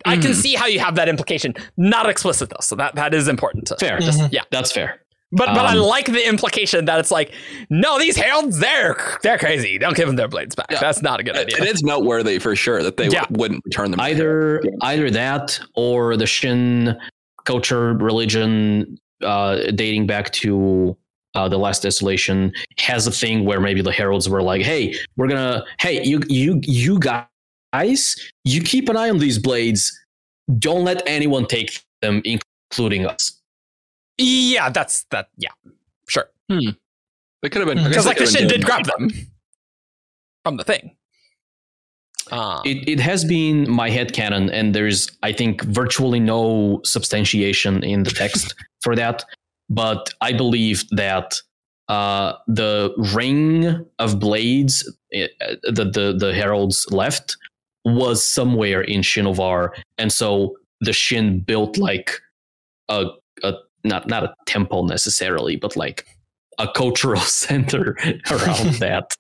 I 0.05 0.15
can 0.17 0.31
Mhm. 0.31 0.35
see 0.35 0.55
how 0.55 0.65
you 0.67 0.79
have 0.79 0.95
that 0.95 1.07
implication, 1.09 1.53
not 1.77 2.09
explicit 2.09 2.49
though. 2.49 2.57
So 2.61 2.75
that 2.75 2.95
that 2.95 3.13
is 3.13 3.27
important 3.27 3.67
to 3.67 3.77
Fair. 3.77 3.99
Just, 3.99 4.19
Mhm. 4.19 4.29
yeah, 4.31 4.43
That's 4.51 4.71
fair. 4.71 5.01
But 5.31 5.47
but 5.47 5.65
I 5.65 5.73
Um, 5.77 5.79
like 5.79 6.05
the 6.07 6.27
implication 6.27 6.85
that 6.85 6.99
it's 6.99 7.11
like, 7.11 7.33
no, 7.69 7.99
these 7.99 8.15
heralds, 8.17 8.59
they're 8.59 8.97
they're 9.23 9.37
crazy. 9.37 9.77
Don't 9.77 9.95
give 9.95 10.07
them 10.07 10.15
their 10.15 10.27
blades 10.27 10.55
back. 10.55 10.67
Yeah. 10.71 10.79
That's 10.79 11.01
not 11.01 11.19
a 11.19 11.23
good 11.23 11.35
idea. 11.37 11.57
it 11.61 11.67
is 11.67 11.83
noteworthy 11.83 12.39
for 12.39 12.55
sure 12.55 12.81
that 12.83 12.97
they 12.97 13.05
Yeah. 13.09 13.21
w- 13.21 13.39
wouldn't 13.39 13.61
return 13.65 13.91
them. 13.91 13.99
Either 13.99 14.61
Yeah. 14.63 14.71
either 14.83 15.09
that 15.11 15.59
or 15.75 16.17
the 16.17 16.25
Shin 16.25 16.97
culture 17.45 17.93
religion 17.93 18.97
uh, 19.23 19.71
dating 19.75 20.07
back 20.07 20.31
to 20.31 20.95
uh, 21.35 21.47
the 21.47 21.57
last 21.59 21.83
desolation 21.83 22.51
has 22.79 23.05
a 23.05 23.11
thing 23.11 23.45
where 23.45 23.59
maybe 23.59 23.81
the 23.81 23.91
heralds 23.91 24.27
were 24.27 24.41
like, 24.41 24.61
"Hey, 24.63 24.95
we're 25.15 25.27
gonna, 25.27 25.63
hey, 25.79 26.03
you 26.03 26.21
you 26.27 26.59
you 26.63 26.97
guys, 26.99 28.15
you 28.45 28.61
keep 28.61 28.89
an 28.89 28.97
eye 28.97 29.09
on 29.09 29.19
these 29.19 29.37
blades. 29.37 29.91
Don't 30.57 30.83
let 30.83 31.03
anyone 31.07 31.45
take 31.45 31.81
them, 32.01 32.21
including 32.25 33.05
us." 33.05 33.38
Yeah, 34.19 34.69
that's 34.69 35.03
that. 35.11 35.29
Yeah, 35.37 35.51
sure. 36.07 36.29
They 36.49 37.49
could 37.49 37.65
have 37.65 37.73
been 37.73 37.83
Because 37.87 38.05
like 38.05 38.17
the 38.17 38.25
could've 38.25 38.39
shit 38.39 38.49
did 38.49 38.65
grab 38.65 38.85
them 38.85 39.09
from 40.43 40.57
the 40.57 40.63
thing. 40.63 40.95
Um, 42.31 42.61
It, 42.65 42.87
it 42.87 42.99
has 42.99 43.25
been 43.25 43.69
my 43.69 43.89
head 43.89 44.13
canon, 44.13 44.49
and 44.49 44.75
there's, 44.75 45.09
I 45.23 45.31
think, 45.31 45.63
virtually 45.63 46.19
no 46.19 46.81
substantiation 46.83 47.83
in 47.83 48.03
the 48.03 48.11
text 48.11 48.55
for 48.81 48.95
that. 48.95 49.23
But 49.69 50.13
I 50.21 50.33
believe 50.33 50.83
that 50.91 51.41
uh, 51.87 52.33
the 52.47 52.93
ring 53.15 53.85
of 53.97 54.19
blades 54.19 54.87
uh, 55.15 55.27
that 55.63 55.93
the, 55.93 56.15
the 56.17 56.33
heralds 56.33 56.85
left 56.91 57.37
was 57.85 58.23
somewhere 58.23 58.81
in 58.81 59.01
Shinovar, 59.01 59.71
and 59.97 60.11
so 60.11 60.55
the 60.81 60.93
Shin 60.93 61.39
built 61.39 61.77
like 61.77 62.19
a, 62.89 63.07
a 63.43 63.53
not 63.83 64.07
not 64.07 64.23
a 64.23 64.33
temple 64.45 64.85
necessarily, 64.85 65.55
but 65.55 65.75
like 65.75 66.05
a 66.57 66.67
cultural 66.67 67.21
center 67.21 67.95
around 68.31 68.73
that. 68.79 69.15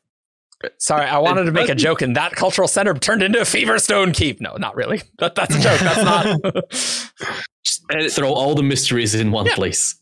Sorry, 0.77 1.05
I 1.05 1.19
wanted 1.19 1.45
to 1.45 1.53
make 1.53 1.69
a 1.69 1.75
joke, 1.75 2.01
and 2.01 2.17
that 2.17 2.33
cultural 2.33 2.67
center 2.67 2.93
turned 2.93 3.23
into 3.23 3.39
a 3.39 3.43
Feverstone 3.43 4.13
Keep. 4.13 4.41
No, 4.41 4.57
not 4.57 4.75
really. 4.75 5.01
That, 5.19 5.33
that's 5.33 5.55
a 5.55 5.59
joke. 5.59 5.79
That's 5.79 6.03
not. 6.03 6.65
Just 8.01 8.15
throw 8.17 8.33
all 8.33 8.55
the 8.55 8.63
mysteries 8.63 9.15
in 9.15 9.31
one 9.31 9.45
Yeah. 9.45 9.55
place. 9.55 9.95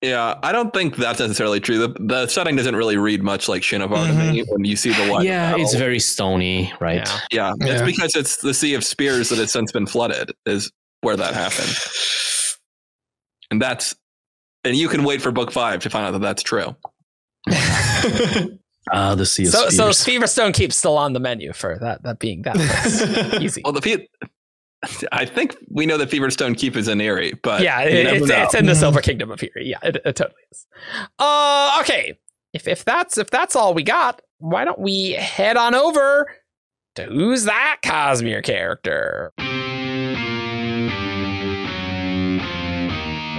Yeah, 0.00 0.38
I 0.44 0.52
don't 0.52 0.72
think 0.72 0.94
that's 0.94 1.18
necessarily 1.18 1.58
true. 1.58 1.78
The, 1.78 1.88
the 1.98 2.26
setting 2.28 2.54
doesn't 2.54 2.76
really 2.76 2.96
read 2.96 3.24
much 3.24 3.48
like 3.48 3.62
Shinovar 3.62 4.06
to 4.06 4.12
me 4.12 4.42
mm-hmm. 4.42 4.52
when 4.52 4.64
you 4.64 4.76
see 4.76 4.92
the 4.92 5.10
one. 5.10 5.24
Yeah, 5.24 5.56
it's 5.58 5.74
very 5.74 5.98
stony, 5.98 6.72
right? 6.78 7.04
Yeah. 7.32 7.52
yeah, 7.58 7.66
It's 7.68 7.80
Yeah. 7.80 7.84
because 7.84 8.14
it's 8.14 8.36
the 8.36 8.54
Sea 8.54 8.74
of 8.74 8.84
Spears 8.84 9.30
that 9.30 9.38
has 9.38 9.50
since 9.50 9.72
been 9.72 9.86
flooded 9.88 10.30
is 10.46 10.70
where 11.00 11.16
that 11.16 11.34
happened, 11.34 11.68
and 13.50 13.60
that's 13.60 13.94
and 14.64 14.76
you 14.76 14.88
can 14.88 15.04
wait 15.04 15.22
for 15.22 15.30
book 15.30 15.52
five 15.52 15.80
to 15.80 15.90
find 15.90 16.06
out 16.06 16.12
that 16.12 16.20
that's 16.20 16.42
true. 16.42 16.76
Ah, 18.90 19.14
the 19.14 19.26
sea 19.26 19.44
of 19.44 19.50
So, 19.50 19.68
so 19.68 19.88
Feverstone 19.90 20.54
Keep's 20.54 20.76
still 20.76 20.96
on 20.96 21.12
the 21.12 21.20
menu 21.20 21.52
for 21.52 21.78
that. 21.78 22.02
That 22.04 22.18
being 22.18 22.42
that 22.42 23.38
easy. 23.42 23.60
Well, 23.62 23.72
the 23.72 23.82
Fe- 23.82 24.08
I 25.12 25.24
think 25.24 25.56
we 25.68 25.86
know 25.86 25.98
that 25.98 26.10
Feverstone 26.10 26.56
Keep 26.56 26.76
is 26.76 26.88
in 26.88 27.00
Iri, 27.00 27.34
but 27.42 27.62
yeah, 27.62 27.82
it, 27.82 28.06
it's, 28.06 28.30
it's 28.30 28.54
in 28.54 28.66
the. 28.66 28.74
Silver 28.74 29.00
Kingdom 29.02 29.30
of 29.30 29.40
here. 29.40 29.50
Yeah, 29.56 29.78
it, 29.82 29.96
it 30.04 30.16
totally 30.16 30.40
is. 30.52 30.66
Uh, 31.18 31.78
okay. 31.80 32.18
If 32.54 32.66
if 32.66 32.84
that's 32.84 33.18
if 33.18 33.28
that's 33.28 33.54
all 33.54 33.74
we 33.74 33.82
got, 33.82 34.22
why 34.38 34.64
don't 34.64 34.78
we 34.78 35.12
head 35.12 35.56
on 35.56 35.74
over 35.74 36.32
to 36.94 37.04
who's 37.04 37.44
that 37.44 37.78
Cosmere 37.82 38.42
character? 38.42 39.32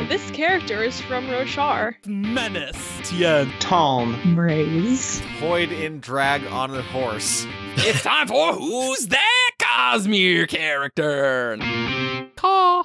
This 0.10 0.32
character 0.32 0.82
is 0.82 1.00
from 1.00 1.28
Roshar. 1.28 1.94
Menace. 2.08 3.00
Tien. 3.04 3.48
Tom. 3.60 4.20
Braze. 4.34 5.22
Void 5.40 5.72
in 5.72 6.00
drag 6.00 6.44
on 6.48 6.74
a 6.76 6.82
horse. 6.82 7.46
it's 7.76 8.02
time 8.02 8.28
for 8.28 8.54
who's 8.54 9.06
that 9.06 9.52
Cosmere 9.60 10.48
character? 10.48 11.60
Caw. 12.36 12.84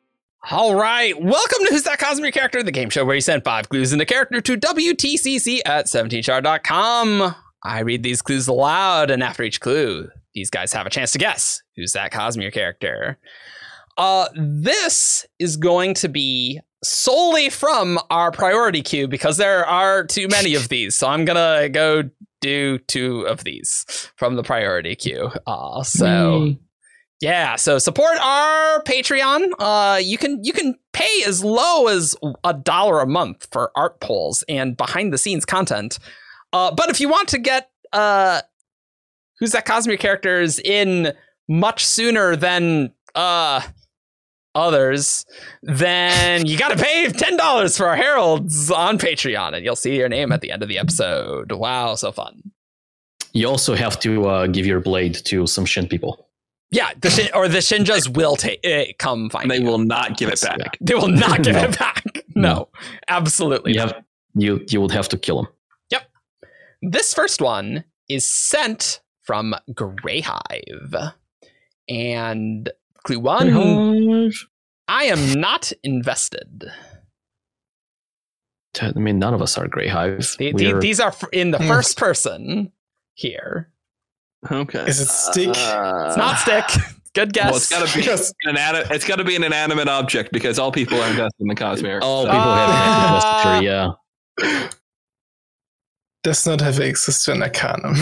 All 0.51 0.75
right, 0.75 1.19
welcome 1.19 1.65
to 1.65 1.69
Who's 1.71 1.85
That 1.85 1.99
Cosmere 1.99 2.31
Character, 2.31 2.63
the 2.63 2.71
game 2.71 2.91
show 2.91 3.07
where 3.07 3.15
you 3.15 3.23
send 3.23 3.43
five 3.43 3.71
clues 3.71 3.95
in 3.95 4.01
a 4.03 4.05
character 4.05 4.43
to 4.43 4.59
WTCC 4.59 5.61
at 5.65 5.87
17thshard.com. 5.87 7.35
I 7.63 7.81
read 7.81 8.03
these 8.03 8.21
clues 8.21 8.49
aloud, 8.49 9.11
and 9.11 9.23
after 9.23 9.43
each 9.43 9.63
clue, 9.63 10.11
these 10.35 10.51
guys 10.51 10.75
have 10.75 10.87
a 10.87 10.91
chance 10.91 11.13
to 11.13 11.19
guess 11.19 11.63
who's 11.75 11.95
that 11.95 12.13
Cosmere 12.13 12.53
character. 12.53 13.17
Uh, 13.97 14.29
this 14.37 15.25
is 15.39 15.57
going 15.57 15.95
to 15.95 16.09
be 16.11 16.61
solely 16.85 17.51
from 17.51 17.99
our 18.11 18.31
priority 18.31 18.83
queue 18.83 19.09
because 19.09 19.37
there 19.37 19.67
are 19.67 20.05
too 20.05 20.29
many 20.29 20.55
of 20.55 20.69
these. 20.69 20.95
So 20.97 21.09
I'm 21.09 21.25
gonna 21.25 21.69
go 21.69 22.05
do 22.41 22.79
two 22.79 23.23
of 23.23 23.45
these 23.45 24.11
from 24.17 24.37
the 24.37 24.43
priority 24.43 24.95
queue. 24.95 25.31
Uh, 25.47 25.83
so 25.83 26.55
yeah, 27.21 27.57
so 27.57 27.79
support 27.79 28.19
our 28.21 28.83
Patreon. 28.83 29.53
Uh, 29.59 29.99
you 30.03 30.19
can 30.19 30.45
you 30.45 30.53
can 30.53 30.75
pay 30.93 31.23
as 31.27 31.43
low 31.43 31.87
as 31.89 32.15
a 32.45 32.53
dollar 32.53 33.01
a 33.01 33.07
month 33.07 33.49
for 33.51 33.73
art 33.75 34.01
polls 34.01 34.45
and 34.49 34.77
behind 34.77 35.13
the 35.13 35.19
scenes 35.19 35.45
content. 35.45 35.99
Uh, 36.53 36.71
but 36.75 36.91
if 36.91 37.01
you 37.01 37.09
want 37.09 37.29
to 37.29 37.39
get 37.39 37.71
uh, 37.93 38.43
who's 39.39 39.53
that 39.53 39.67
Cosmere 39.67 39.99
characters 39.99 40.59
in 40.59 41.13
much 41.49 41.85
sooner 41.85 42.37
than 42.37 42.93
uh 43.15 43.61
others, 44.55 45.25
then 45.63 46.47
you 46.47 46.57
got 46.59 46.77
to 46.77 46.83
pay 46.83 47.09
ten 47.11 47.37
dollars 47.37 47.77
for 47.77 47.87
our 47.87 47.97
heralds 47.97 48.71
on 48.71 48.99
Patreon, 48.99 49.55
and 49.55 49.65
you'll 49.65 49.77
see 49.77 49.97
your 49.97 50.09
name 50.09 50.33
at 50.33 50.41
the 50.41 50.51
end 50.51 50.63
of 50.63 50.69
the 50.69 50.79
episode. 50.79 51.53
Wow, 51.53 51.95
so 51.95 52.13
fun! 52.13 52.43
You 53.33 53.49
also 53.49 53.75
have 53.75 53.99
to 54.01 54.27
uh, 54.27 54.47
give 54.47 54.67
your 54.67 54.81
blade 54.81 55.15
to 55.27 55.47
some 55.47 55.65
Shin 55.65 55.87
people. 55.89 56.29
Yeah, 56.71 56.91
the 57.01 57.11
shin, 57.11 57.29
or 57.35 57.47
the 57.47 57.59
Shinjas 57.59 58.17
will 58.17 58.35
take 58.35 58.59
uh, 58.67 58.85
come 58.99 59.31
find 59.31 59.49
They 59.51 59.59
you. 59.59 59.65
will 59.67 59.79
not 59.79 60.17
give 60.17 60.29
it 60.29 60.43
Yeah. 60.43 60.57
back. 60.57 60.77
They 60.81 60.95
will 60.95 61.07
not 61.09 61.43
give 61.43 61.55
No. 61.61 61.63
it 61.65 61.79
back. 61.79 62.05
No, 62.35 62.69
absolutely. 63.09 63.73
You 63.73 63.79
not. 63.79 63.95
have 63.95 64.05
you 64.37 64.65
you 64.69 64.81
would 64.81 64.91
have 64.91 65.09
to 65.11 65.19
kill 65.19 65.43
them. 65.43 65.53
Yep. 65.91 66.03
This 66.83 67.15
first 67.15 67.41
one 67.41 67.85
is 68.09 68.29
sent 68.29 69.01
from 69.23 69.55
Greyhive. 69.73 71.13
And 71.89 72.71
clue 73.05 73.21
one 73.21 74.33
I 74.89 75.05
am 75.05 75.41
not 75.41 75.73
invested. 75.83 76.65
I 78.83 78.93
mean, 78.93 79.19
none 79.19 79.33
of 79.35 79.41
us 79.41 79.57
are 79.57 79.69
Grey 79.69 79.87
Hive. 79.89 80.35
The- 80.39 80.53
the- 80.53 80.67
We're- 80.73 80.81
these 80.81 80.99
are 81.01 81.15
in 81.33 81.53
the 81.53 81.59
Hmm. 81.59 81.69
first 81.69 81.97
person 81.97 82.73
here. 83.15 83.71
Okay. 84.51 84.85
Is 84.87 85.01
it 85.01 85.09
stick? 85.09 85.49
It's 85.51 86.17
not 86.17 86.39
stick. 86.39 86.65
Good 87.15 87.33
guess. 87.33 87.47
Well, 87.47 87.57
it's 87.57 87.71
got 87.71 87.87
to 87.89 87.95
be 87.95 88.01
Because- 88.05 88.35
an 88.43 88.57
inani- 88.57 88.91
It's 88.91 89.07
got 89.07 89.17
to 89.17 89.25
be 89.25 89.37
an 89.37 89.45
inanimate 89.45 89.89
object 89.89 90.33
because 90.33 90.59
all 90.59 90.73
people 90.73 91.01
are 91.01 91.09
invested 91.09 91.41
in 91.41 91.47
the 91.47 91.55
Cosmere. 91.55 92.01
oh, 92.03 92.25
So- 92.25 92.31
people 92.31 92.43
have 92.55 92.71
Ah. 92.71 93.57
an 93.59 93.63
yeah. 93.63 93.93
Does 96.25 96.45
not 96.47 96.61
have 96.61 96.81
access 96.81 97.25
to 97.27 97.33
an 97.33 97.43
arcanum. 97.43 97.95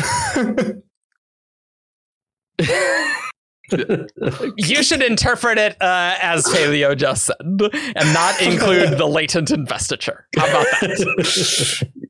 You 4.56 4.82
should 4.82 5.02
interpret 5.02 5.58
it 5.58 5.76
uh, 5.80 6.16
as 6.20 6.44
Paleo 6.46 6.96
just 6.96 7.26
said 7.26 7.36
and 7.40 8.12
not 8.14 8.40
include 8.42 8.98
the 8.98 9.06
latent 9.06 9.50
investiture. 9.50 10.26
How 10.36 10.48
about 10.48 10.66
that? 10.80 11.88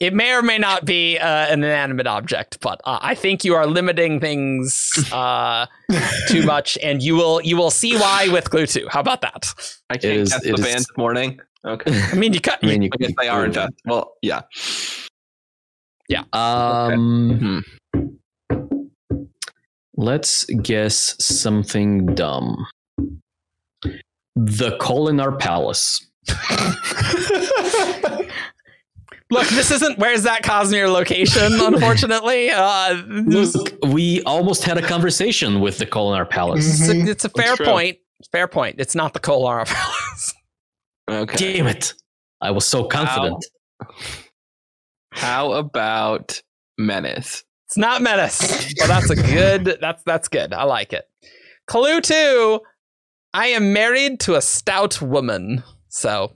It 0.00 0.14
may 0.14 0.32
or 0.32 0.40
may 0.40 0.56
not 0.56 0.86
be 0.86 1.18
uh, 1.18 1.26
an 1.28 1.62
inanimate 1.62 2.06
object, 2.06 2.58
but 2.62 2.80
uh, 2.84 2.98
I 3.02 3.14
think 3.14 3.44
you 3.44 3.54
are 3.54 3.66
limiting 3.66 4.18
things 4.18 4.90
uh, 5.12 5.66
too 6.28 6.42
much, 6.44 6.78
and 6.82 7.02
you 7.02 7.16
will 7.16 7.42
you 7.42 7.58
will 7.58 7.70
see 7.70 7.96
why 7.98 8.28
with 8.32 8.48
Glue 8.48 8.64
Two. 8.66 8.86
How 8.88 9.00
about 9.00 9.20
that? 9.20 9.52
I 9.90 9.98
can't 9.98 10.20
is- 10.20 10.30
guess 10.30 10.42
it 10.46 10.48
the 10.48 10.54
is- 10.54 10.60
band 10.64 10.78
this 10.78 10.96
morning. 10.96 11.38
Okay. 11.66 11.92
I 12.02 12.14
mean, 12.14 12.32
you 12.32 12.40
cut. 12.40 12.60
I 12.62 12.66
mean, 12.68 12.80
you 12.80 12.88
I 12.94 12.96
guess 12.96 13.12
they 13.20 13.28
are 13.28 13.44
invested. 13.44 13.74
Well, 13.84 14.14
yeah. 14.22 14.40
Yeah. 16.08 16.22
Um, 16.32 17.62
Hmm. 17.92 18.06
Let's 20.00 20.44
guess 20.46 21.14
something 21.22 22.14
dumb. 22.14 22.66
The 24.34 24.78
Kholinar 24.80 25.38
Palace. 25.38 26.06
Look, 29.30 29.46
this 29.48 29.70
isn't 29.70 29.98
where's 29.98 30.22
that 30.22 30.42
Cosmere 30.42 30.90
location. 30.90 31.52
Unfortunately, 31.60 32.48
uh, 32.48 32.94
Look, 33.04 33.74
we 33.88 34.22
almost 34.22 34.64
had 34.64 34.78
a 34.78 34.82
conversation 34.82 35.60
with 35.60 35.76
the 35.76 35.84
Kholinar 35.84 36.30
Palace. 36.30 36.80
it's, 36.80 36.88
a, 36.88 37.10
it's 37.10 37.24
a 37.26 37.28
fair 37.28 37.54
point. 37.58 37.98
Fair 38.32 38.48
point. 38.48 38.76
It's 38.78 38.94
not 38.94 39.12
the 39.12 39.20
Kolar 39.20 39.64
Palace. 39.66 40.34
Okay. 41.10 41.56
Damn 41.56 41.66
it! 41.66 41.92
I 42.40 42.52
was 42.52 42.66
so 42.66 42.84
confident. 42.84 43.44
How 45.12 45.52
about 45.52 46.40
Menace? 46.78 47.44
It's 47.70 47.76
not 47.76 48.02
menace, 48.02 48.74
but 48.80 48.88
that's 48.88 49.10
a 49.10 49.14
good. 49.14 49.78
That's 49.80 50.02
that's 50.02 50.26
good. 50.26 50.52
I 50.52 50.64
like 50.64 50.92
it. 50.92 51.08
Clue 51.68 52.00
two. 52.00 52.60
I 53.32 53.46
am 53.46 53.72
married 53.72 54.18
to 54.20 54.34
a 54.34 54.40
stout 54.40 55.00
woman, 55.00 55.62
so 55.88 56.32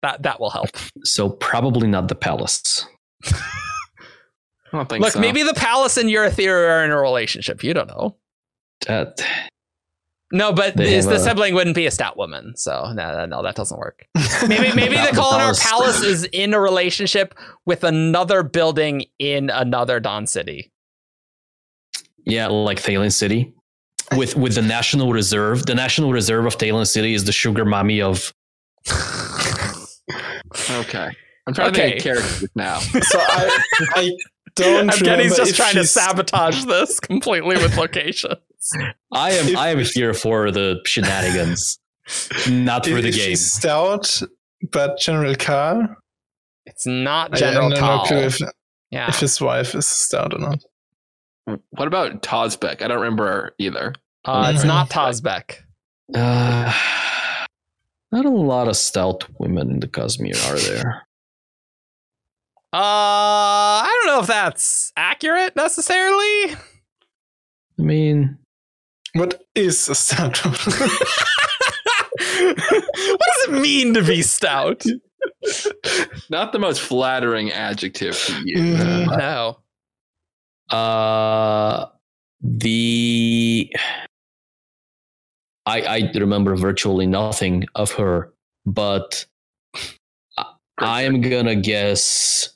that 0.00 0.22
that 0.22 0.40
will 0.40 0.48
help. 0.48 0.70
So 1.04 1.28
probably 1.28 1.86
not 1.86 2.08
the 2.08 2.14
palace. 2.14 2.86
I 3.26 3.34
don't 4.72 4.88
think 4.88 5.02
Look, 5.02 5.12
so. 5.12 5.20
maybe 5.20 5.42
the 5.42 5.52
palace 5.52 5.98
and 5.98 6.08
Urithiru 6.08 6.48
are 6.70 6.82
in 6.82 6.90
a 6.92 6.98
relationship. 6.98 7.62
You 7.62 7.74
don't 7.74 7.88
know. 7.88 8.16
That 8.86 9.22
No, 10.32 10.52
but 10.52 10.78
is 10.78 11.06
the 11.06 11.14
a- 11.16 11.18
sibling 11.18 11.54
wouldn't 11.54 11.74
be 11.74 11.86
a 11.86 11.90
stout 11.90 12.16
woman, 12.16 12.56
so 12.56 12.92
no, 12.94 13.12
no, 13.12 13.26
no 13.26 13.42
that 13.42 13.56
doesn't 13.56 13.78
work. 13.78 14.06
Maybe 14.48 14.72
maybe 14.74 14.94
The 14.96 15.02
the 15.10 15.16
Kholinar 15.20 15.38
palace- 15.60 15.62
Palace 15.68 16.02
is 16.02 16.24
in 16.32 16.54
a 16.54 16.60
relationship 16.60 17.34
with 17.66 17.82
another 17.84 18.42
building 18.44 19.04
in 19.18 19.50
another 19.50 19.98
Don 20.00 20.26
city. 20.26 20.70
yeah, 22.24 22.46
like 22.46 22.78
Thaylen 22.80 23.12
City. 23.12 23.52
With 24.16 24.36
with 24.36 24.54
the 24.54 24.62
National 24.62 25.12
Reserve. 25.12 25.66
The 25.66 25.74
National 25.74 26.12
Reserve 26.12 26.46
of 26.46 26.56
Thaylen 26.58 26.86
City 26.86 27.14
is 27.14 27.24
the 27.24 27.32
sugar 27.32 27.64
mommy 27.64 28.00
of 28.00 28.32
Okay. 30.70 31.10
I'm 31.46 31.54
trying 31.54 31.72
to 31.72 31.80
Okay. 31.80 31.90
think 31.90 31.96
of 31.98 32.02
characters 32.04 32.48
now. 32.54 32.78
so 33.02 33.18
I, 33.20 33.60
I 33.94 34.10
don't 34.56 34.88
Evgeny's 34.88 35.00
remember 35.00 35.24
just 35.36 35.50
if 35.52 35.56
trying 35.56 35.74
to 35.74 35.84
sabotage 35.84 36.64
this 36.64 37.00
completely 37.00 37.56
with 37.56 37.76
location. 37.76 38.32
I 39.12 39.30
am 39.32 39.48
If- 39.48 39.56
I 39.56 39.68
am 39.68 39.78
here 39.80 40.14
for 40.14 40.50
the 40.50 40.80
shenanigans. 40.86 41.78
Not 42.48 42.84
for 42.86 42.96
if 42.98 43.02
the 43.04 43.12
she's 43.12 43.26
game. 43.26 43.36
stout, 43.36 44.22
but 44.72 44.98
General 44.98 45.34
Khal. 45.34 45.94
It's 46.66 46.86
not 46.86 47.32
General 47.34 47.72
I 47.72 47.76
don't 47.76 47.80
know 47.80 48.04
clue 48.06 48.16
if, 48.18 48.40
yeah. 48.90 49.08
if 49.08 49.18
his 49.20 49.40
wife 49.40 49.74
is 49.74 49.86
stout 49.88 50.34
or 50.34 50.38
not. 50.38 50.58
What 51.70 51.88
about 51.88 52.22
Tozbek? 52.22 52.82
I 52.82 52.88
don't 52.88 52.98
remember 53.00 53.54
either. 53.58 53.94
Uh, 54.24 54.52
it's 54.54 54.64
Mhm. 54.64 54.68
not 54.68 54.90
Tozbek. 54.90 55.56
Uh, 56.14 56.72
not 58.12 58.24
a 58.24 58.28
lot 58.30 58.68
of 58.68 58.76
stout 58.76 59.24
women 59.38 59.70
in 59.70 59.80
the 59.80 59.88
Cosmere, 59.88 60.36
are 60.52 60.58
there? 60.58 61.06
Uh, 62.72 63.82
I 63.82 63.90
don't 64.04 64.14
know 64.14 64.20
if 64.20 64.26
that's 64.28 64.92
accurate 64.96 65.56
necessarily. 65.56 66.52
I 66.54 67.82
mean, 67.82 68.38
What 69.14 69.42
is 69.54 69.88
a 69.88 69.94
stout? 69.94 70.44
what 70.44 70.56
does 72.16 73.48
it 73.48 73.52
mean 73.52 73.94
to 73.94 74.02
be 74.04 74.22
stout? 74.22 74.84
Not 76.30 76.52
the 76.52 76.58
most 76.58 76.80
flattering 76.80 77.50
adjective 77.52 78.16
to 78.26 78.32
use. 78.44 78.78
Mhm. 78.78 79.18
No. 79.18 79.58
uh, 80.76 81.86
the 82.42 83.70
I 85.66 85.82
I 85.82 86.10
remember 86.14 86.56
virtually 86.56 87.06
nothing 87.06 87.66
of 87.74 87.92
her, 87.92 88.32
but 88.64 89.26
I, 90.38 90.44
I 90.78 91.02
am 91.02 91.20
gonna 91.20 91.56
guess 91.56 92.50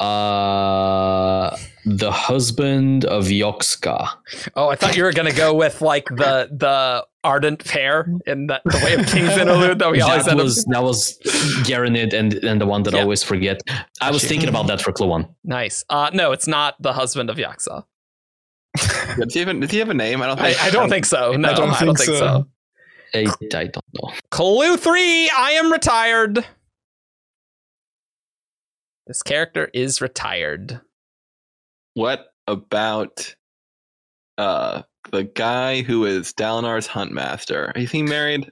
uh 0.00 1.56
the 1.84 2.12
husband 2.12 3.04
of 3.06 3.26
Yokska. 3.26 4.08
Oh, 4.54 4.68
I 4.68 4.76
thought 4.76 4.96
you 4.96 5.02
were 5.02 5.12
gonna 5.12 5.32
go 5.32 5.54
with 5.54 5.80
like 5.80 6.06
the 6.06 6.48
the 6.52 7.06
ardent 7.24 7.64
pair 7.64 8.08
in 8.26 8.46
that 8.46 8.62
the 8.64 8.80
way 8.84 8.94
of 8.94 9.06
King's 9.06 9.36
interlude 9.36 9.78
that 9.80 9.90
we 9.90 10.00
always 10.00 10.24
that 10.24 10.32
end 10.32 10.40
up. 10.40 10.44
was 10.44 10.64
that 10.64 10.82
was 10.82 11.18
Garanid 11.66 12.12
and 12.12 12.34
and 12.34 12.60
the 12.60 12.66
one 12.66 12.82
that 12.84 12.94
I 12.94 13.00
always 13.00 13.22
forget. 13.22 13.60
I 14.00 14.10
was 14.10 14.24
thinking 14.24 14.48
about 14.48 14.66
that 14.68 14.80
for 14.80 14.92
clue 14.92 15.08
one. 15.08 15.28
Nice. 15.44 15.84
Uh, 15.88 16.10
no, 16.12 16.32
it's 16.32 16.46
not 16.46 16.80
the 16.80 16.92
husband 16.92 17.30
of 17.30 17.36
Yokska. 17.36 17.84
Does 19.16 19.34
he 19.34 19.40
even? 19.40 19.60
Does 19.60 19.70
he 19.70 19.78
have 19.78 19.88
a 19.88 19.94
name? 19.94 20.22
I 20.22 20.26
don't 20.26 20.40
I, 20.40 20.52
think. 20.52 20.64
I 20.64 20.70
don't 20.70 20.88
think 20.88 21.06
so. 21.06 21.32
No, 21.32 21.48
I 21.48 21.54
don't 21.54 21.68
don't, 21.68 21.78
think 21.78 21.98
think, 21.98 22.18
so. 22.18 22.18
so. 22.18 22.46
I, 23.14 23.20
I 23.56 23.66
don't 23.66 23.84
know. 24.00 24.12
Clue 24.30 24.76
three. 24.76 25.30
I 25.30 25.52
am 25.52 25.72
retired. 25.72 26.44
This 29.08 29.22
character 29.22 29.70
is 29.74 30.00
retired. 30.00 30.80
What 31.94 32.26
about 32.46 33.34
uh 34.36 34.82
the 35.10 35.24
guy 35.24 35.82
who 35.82 36.04
is 36.04 36.32
Dalinar's 36.34 36.86
huntmaster? 36.86 37.76
Is 37.76 37.90
he 37.90 38.02
married? 38.02 38.50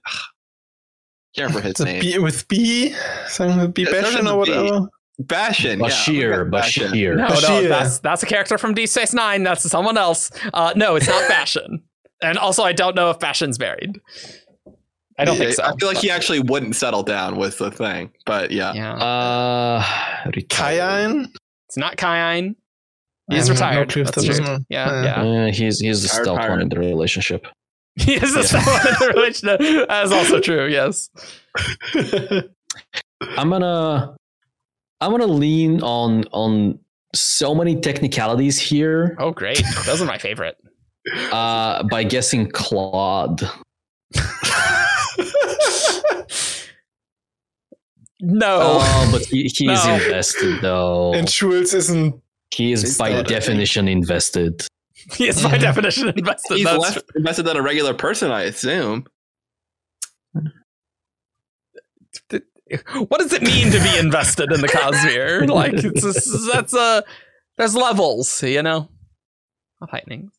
Can't 1.37 1.49
remember 1.51 1.61
his 1.61 1.79
name. 1.85 2.01
B, 2.01 2.19
with 2.19 2.49
B, 2.49 2.95
something 3.29 3.59
with 3.61 3.75
B 3.75 3.83
Yeah, 3.83 3.89
it 3.89 3.93
starts 4.01 4.17
Bashin 4.17 4.25
with 4.25 4.33
or 4.33 4.43
a 4.43 4.45
B. 4.47 4.53
whatever. 4.71 4.89
Bashin. 5.23 5.79
yeah, 5.79 5.87
Bashir, 5.87 6.31
look 6.51 6.61
at 6.61 6.65
Bashir. 6.65 7.17
No, 7.17 7.29
no, 7.61 7.69
that's 7.69 7.99
that's 8.01 8.23
a 8.23 8.27
character 8.27 8.59
from 8.59 8.75
D 8.75 8.87
Space 8.87 9.13
Nine. 9.15 9.43
That's 9.45 9.63
someone 9.71 9.97
else. 9.99 10.31
Uh, 10.53 10.73
no, 10.77 10.97
it's 10.97 11.07
not 11.07 11.23
Bashin. 11.31 11.83
And 12.23 12.39
also, 12.39 12.63
I 12.63 12.73
don't 12.73 12.97
know 12.97 13.11
if 13.11 13.19
Bashin's 13.19 13.59
married. 13.59 14.01
I 15.19 15.25
don't 15.25 15.37
think 15.39 15.53
so. 15.55 15.63
I 15.63 15.69
feel 15.77 15.89
like 15.89 15.97
but- 15.97 16.03
he 16.05 16.11
actually 16.11 16.41
wouldn't 16.41 16.77
settle 16.77 17.03
down 17.03 17.37
with 17.37 17.59
the 17.59 17.71
thing, 17.71 18.11
but 18.27 18.51
yeah. 18.51 18.73
Yeah, 18.75 18.93
Uh, 18.95 19.83
Kyan? 20.51 21.33
it's 21.69 21.77
not 21.77 21.97
Kyan. 21.97 22.55
He's 23.31 23.49
have 23.49 23.49
no 23.49 23.55
retired. 23.55 23.91
clue 23.91 24.05
That's 24.05 24.17
that 24.27 24.37
true. 24.37 24.59
Yeah, 24.69 25.03
Yeah. 25.03 25.25
yeah. 25.25 25.45
Uh, 25.47 25.53
he's 25.53 25.81
he's 25.81 26.03
the 26.03 26.09
Tired 26.09 26.23
stealth 26.23 26.49
one 26.49 26.61
in 26.61 26.69
the 26.69 26.79
relationship. 26.79 27.47
He 27.99 28.15
is 28.15 28.37
a 28.37 28.45
someone 28.45 28.87
in 28.87 28.95
the 29.01 29.13
relationship. 29.17 29.59
That 29.89 30.05
is 30.05 30.13
also 30.13 30.39
true. 30.39 30.67
Yes. 30.67 31.09
I'm 33.39 33.49
gonna 33.51 34.15
I'm 35.01 35.11
gonna 35.11 35.27
lean 35.27 35.83
on 35.83 36.25
on 36.33 36.79
so 37.15 37.55
many 37.55 37.81
technicalities 37.81 38.59
here 38.59 39.17
Oh, 39.19 39.31
great. 39.31 39.63
Those 39.87 40.03
are 40.03 40.05
my 40.07 40.19
favorite. 40.19 40.57
uh, 41.33 41.83
by 41.85 42.05
guessing 42.05 42.51
Claude. 42.51 43.41
No. 48.21 48.59
Oh, 48.81 49.09
but 49.13 49.23
he, 49.27 49.43
he 49.55 49.71
is 49.71 49.85
No. 49.85 49.95
invested 49.95 50.61
though. 50.63 51.13
and 51.15 51.29
Schultz 51.29 51.75
isn't. 51.75 52.21
He 52.55 52.73
is 52.73 52.97
by 52.97 53.09
dead, 53.11 53.15
I 53.15 53.19
think. 53.19 53.29
definition 53.29 53.89
invested. 53.89 54.67
he 55.15 55.29
is 55.29 55.43
by 55.43 55.59
definition 55.59 56.09
invested. 56.09 56.57
He's 56.57 56.65
That's 56.65 56.79
less 56.79 56.99
invested 57.15 57.43
than 57.45 57.57
a 57.57 57.63
regular 57.63 57.93
person, 57.95 58.31
I 58.31 58.43
assume. 58.45 59.07
what 62.31 63.21
does 63.21 63.33
it 63.33 63.43
mean 63.43 63.71
to 63.71 63.81
be 63.81 63.99
invested 63.99 64.51
in 64.53 64.61
the 64.61 64.69
Cosmere? 64.69 65.49
Like 65.53 65.75
it's 65.75 66.03
just, 66.03 66.49
that's 66.53 66.75
a 66.75 67.05
there's 67.59 67.75
levels, 67.77 68.43
you 68.43 68.63
know, 68.63 68.89
of 69.81 69.91
heightening. 69.91 70.31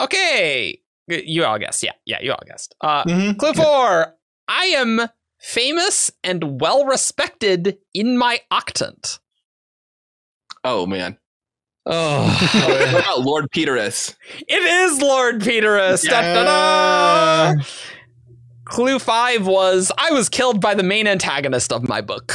Okay, 0.00 0.80
you 1.08 1.44
all 1.44 1.58
guessed. 1.58 1.82
Yeah, 1.82 1.92
yeah, 2.04 2.18
you 2.20 2.32
all 2.32 2.42
guessed. 2.46 2.74
Uh, 2.80 3.04
Mhm. 3.04 3.38
clue 3.38 3.52
four: 3.54 4.14
I 4.48 4.64
am 4.76 5.00
famous 5.44 6.10
and 6.24 6.58
well 6.60 6.86
respected 6.86 7.76
in 7.92 8.16
my 8.16 8.40
octant. 8.50 9.18
Oh 10.64 10.86
man. 10.86 11.18
Oh, 11.86 12.24
what 12.66 12.98
about 13.02 13.20
Lord 13.20 13.50
Peterus? 13.50 14.16
It 14.48 14.62
is 14.62 15.02
Lord 15.02 15.42
Peterus. 15.42 16.02
Da, 16.02 16.22
da, 16.22 16.44
da. 17.54 17.62
Clue 18.64 18.98
five 18.98 19.46
was 19.46 19.92
I 19.98 20.10
was 20.12 20.30
killed 20.30 20.62
by 20.62 20.74
the 20.74 20.82
main 20.82 21.06
antagonist 21.06 21.70
of 21.74 21.86
my 21.86 22.00
book. 22.00 22.32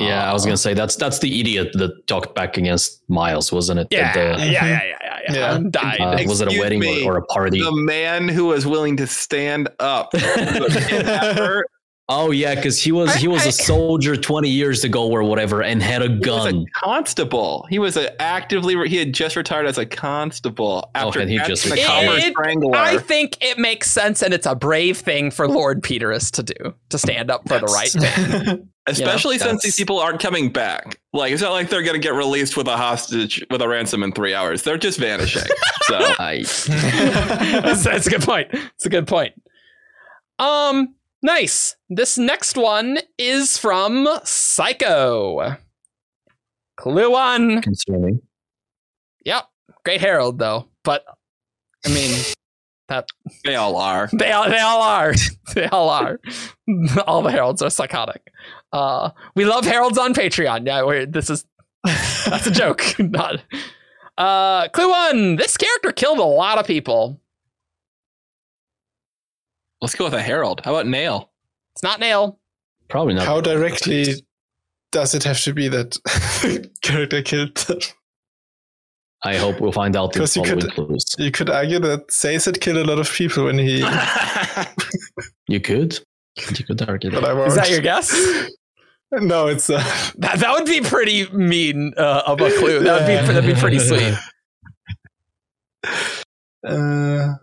yeah. 0.00 0.28
I 0.28 0.32
was 0.32 0.44
gonna 0.44 0.56
say 0.56 0.74
that's 0.74 0.96
that's 0.96 1.20
the 1.20 1.38
idiot 1.40 1.68
that 1.74 2.06
talked 2.08 2.34
back 2.34 2.56
against 2.56 3.00
Miles, 3.08 3.52
wasn't 3.52 3.78
it? 3.78 3.86
Yeah, 3.92 3.98
At 4.08 4.16
yeah, 4.16 4.36
the- 4.36 4.42
yeah, 4.46 4.50
yeah, 4.50 4.82
yeah, 4.82 5.20
yeah, 5.28 5.32
Yeah. 5.34 5.54
And 5.54 5.70
died. 5.72 6.00
uh, 6.00 6.18
was 6.26 6.40
it 6.40 6.52
a 6.52 6.58
wedding 6.58 6.80
me, 6.80 7.04
or, 7.06 7.14
or 7.14 7.18
a 7.18 7.24
party? 7.26 7.60
The 7.60 7.70
man 7.70 8.28
who 8.28 8.46
was 8.46 8.66
willing 8.66 8.96
to 8.96 9.06
stand 9.06 9.68
up. 9.78 10.12
to 12.08 12.14
a 12.14 12.18
kidnapper. 12.18 12.28
oh 12.28 12.30
yeah, 12.30 12.54
because 12.54 12.80
he 12.82 12.92
was 12.92 13.14
he 13.14 13.28
was 13.28 13.44
I- 13.44 13.48
a 13.48 13.52
soldier 13.70 14.16
twenty 14.16 14.50
years 14.50 14.84
ago 14.84 15.08
or 15.10 15.22
whatever, 15.22 15.62
and 15.62 15.82
had 15.82 16.02
a 16.02 16.08
He 16.08 16.14
was 16.16 16.20
gun. 16.26 16.66
a 16.66 16.80
constable. 16.80 17.66
He 17.70 17.78
was 17.78 17.96
a 17.96 18.20
actively. 18.20 18.88
He 18.88 18.96
had 18.96 19.12
just 19.12 19.36
retired 19.36 19.66
as 19.66 19.78
a 19.78 19.86
constable 19.86 20.90
after 20.94 21.20
and 21.20 21.30
he 21.30 21.38
just 21.38 21.64
the 21.64 21.72
retired. 21.72 22.18
It- 22.22 22.32
Strangler. 22.32 22.76
I 22.76 22.98
think 22.98 23.36
it 23.40 23.58
makes 23.58 23.90
sense, 23.90 24.22
and 24.22 24.32
it's 24.34 24.46
a 24.46 24.54
brave 24.54 24.98
thing 24.98 25.30
for 25.30 25.48
Lord 25.48 25.82
Peterus 25.82 26.30
to 26.32 26.42
do 26.42 26.74
to 26.90 26.98
stand 26.98 27.30
up 27.30 27.48
for 27.48 27.58
the 27.58 27.66
right 27.66 27.88
thing. 27.90 28.68
Especially 28.86 29.38
since 29.38 29.44
that's- 29.44 29.62
these 29.62 29.76
people 29.76 29.98
aren't 29.98 30.20
coming 30.20 30.52
back. 30.52 31.00
Like 31.14 31.32
it's 31.32 31.40
not 31.40 31.52
like 31.52 31.70
they're 31.70 31.82
gonna 31.82 31.98
get 31.98 32.12
released 32.12 32.54
with 32.56 32.68
a 32.68 32.76
hostage 32.76 33.42
with 33.50 33.62
a 33.62 33.68
ransom 33.68 34.02
in 34.02 34.12
three 34.12 34.34
hours. 34.34 34.62
They're 34.62 34.76
just 34.76 34.98
vanishing. 34.98 35.40
so 35.84 35.98
that's, 36.18 36.66
that's 37.84 38.06
a 38.06 38.10
good 38.10 38.20
point. 38.22 38.48
It's 38.52 38.84
a 38.84 38.90
good 38.90 39.06
point. 39.06 39.32
Um, 40.38 40.94
nice. 41.24 41.74
This 41.90 42.16
next 42.16 42.56
one 42.56 42.98
is 43.18 43.58
from 43.58 44.06
Psycho. 44.22 45.56
Clue 46.76 47.10
one. 47.10 47.62
concerning. 47.62 48.20
Yep. 49.24 49.44
Great 49.84 50.00
Herald 50.00 50.38
though, 50.38 50.68
but 50.84 51.04
I 51.84 51.88
mean, 51.88 52.16
that 52.88 53.08
they 53.44 53.54
all 53.56 53.76
are. 53.76 54.08
they 54.12 54.30
all 54.32 54.48
they 54.48 54.60
all 54.60 54.82
are. 54.82 55.14
They 55.54 55.66
all 55.66 55.90
are. 55.90 56.18
all 57.06 57.22
the 57.22 57.30
heralds 57.30 57.62
are 57.62 57.70
psychotic. 57.70 58.32
Uh, 58.72 59.10
we 59.36 59.44
love 59.44 59.64
heralds 59.64 59.98
on 59.98 60.14
Patreon. 60.14 60.66
Yeah, 60.66 60.82
we're, 60.82 61.06
this 61.06 61.30
is 61.30 61.44
that's 61.84 62.46
a 62.46 62.50
joke. 62.50 62.82
Not. 62.98 63.42
Uh, 64.16 64.68
clue 64.68 64.88
one. 64.88 65.36
This 65.36 65.56
character 65.56 65.92
killed 65.92 66.18
a 66.18 66.24
lot 66.24 66.58
of 66.58 66.66
people. 66.66 67.20
Let's 69.84 69.94
go 69.94 70.04
with 70.04 70.14
a 70.14 70.22
herald. 70.22 70.62
How 70.64 70.70
about 70.74 70.86
Nale? 70.86 71.30
It's 71.74 71.82
not 71.82 72.00
Nale. 72.00 72.38
Probably 72.88 73.12
not. 73.12 73.26
How 73.26 73.42
directly 73.42 74.06
does 74.92 75.14
it 75.14 75.22
have 75.24 75.38
to 75.42 75.52
be 75.52 75.68
that 75.68 75.98
character 76.82 77.20
killed 77.20 77.54
them? 77.56 77.80
I 79.22 79.36
hope 79.36 79.60
we'll 79.60 79.72
find 79.72 79.94
out 79.94 80.14
Because 80.14 80.34
you 80.36 80.42
could- 80.42 80.70
clues. 80.72 81.04
You 81.18 81.30
could 81.30 81.50
argue 81.50 81.78
that 81.80 82.10
Sazed 82.10 82.60
killed 82.62 82.78
a 82.78 82.84
lot 82.84 82.98
of 82.98 83.10
people 83.12 83.44
when 83.44 83.58
he. 83.58 83.84
You 85.48 85.60
could. 85.60 85.98
You 86.56 86.64
could 86.64 86.88
argue 86.88 87.10
But 87.10 87.20
that. 87.20 87.30
I 87.30 87.34
won't. 87.34 87.48
Is 87.48 87.54
that 87.56 87.70
your 87.70 87.80
guess? 87.82 88.10
No, 89.12 89.46
it's. 89.48 89.68
Uh, 89.68 89.78
That 90.16 90.38
that 90.38 90.52
would 90.52 90.64
be 90.64 90.80
pretty 90.80 91.28
mean 91.30 91.92
uh, 91.98 92.22
of 92.26 92.40
a 92.40 92.50
clue. 92.58 92.80
That 92.80 93.00
would 93.00 93.06
be 93.06 93.32
that'd 93.32 93.54
be 93.54 93.60
pretty 93.60 93.78
sweet. 93.78 94.14
uh, 96.66 97.34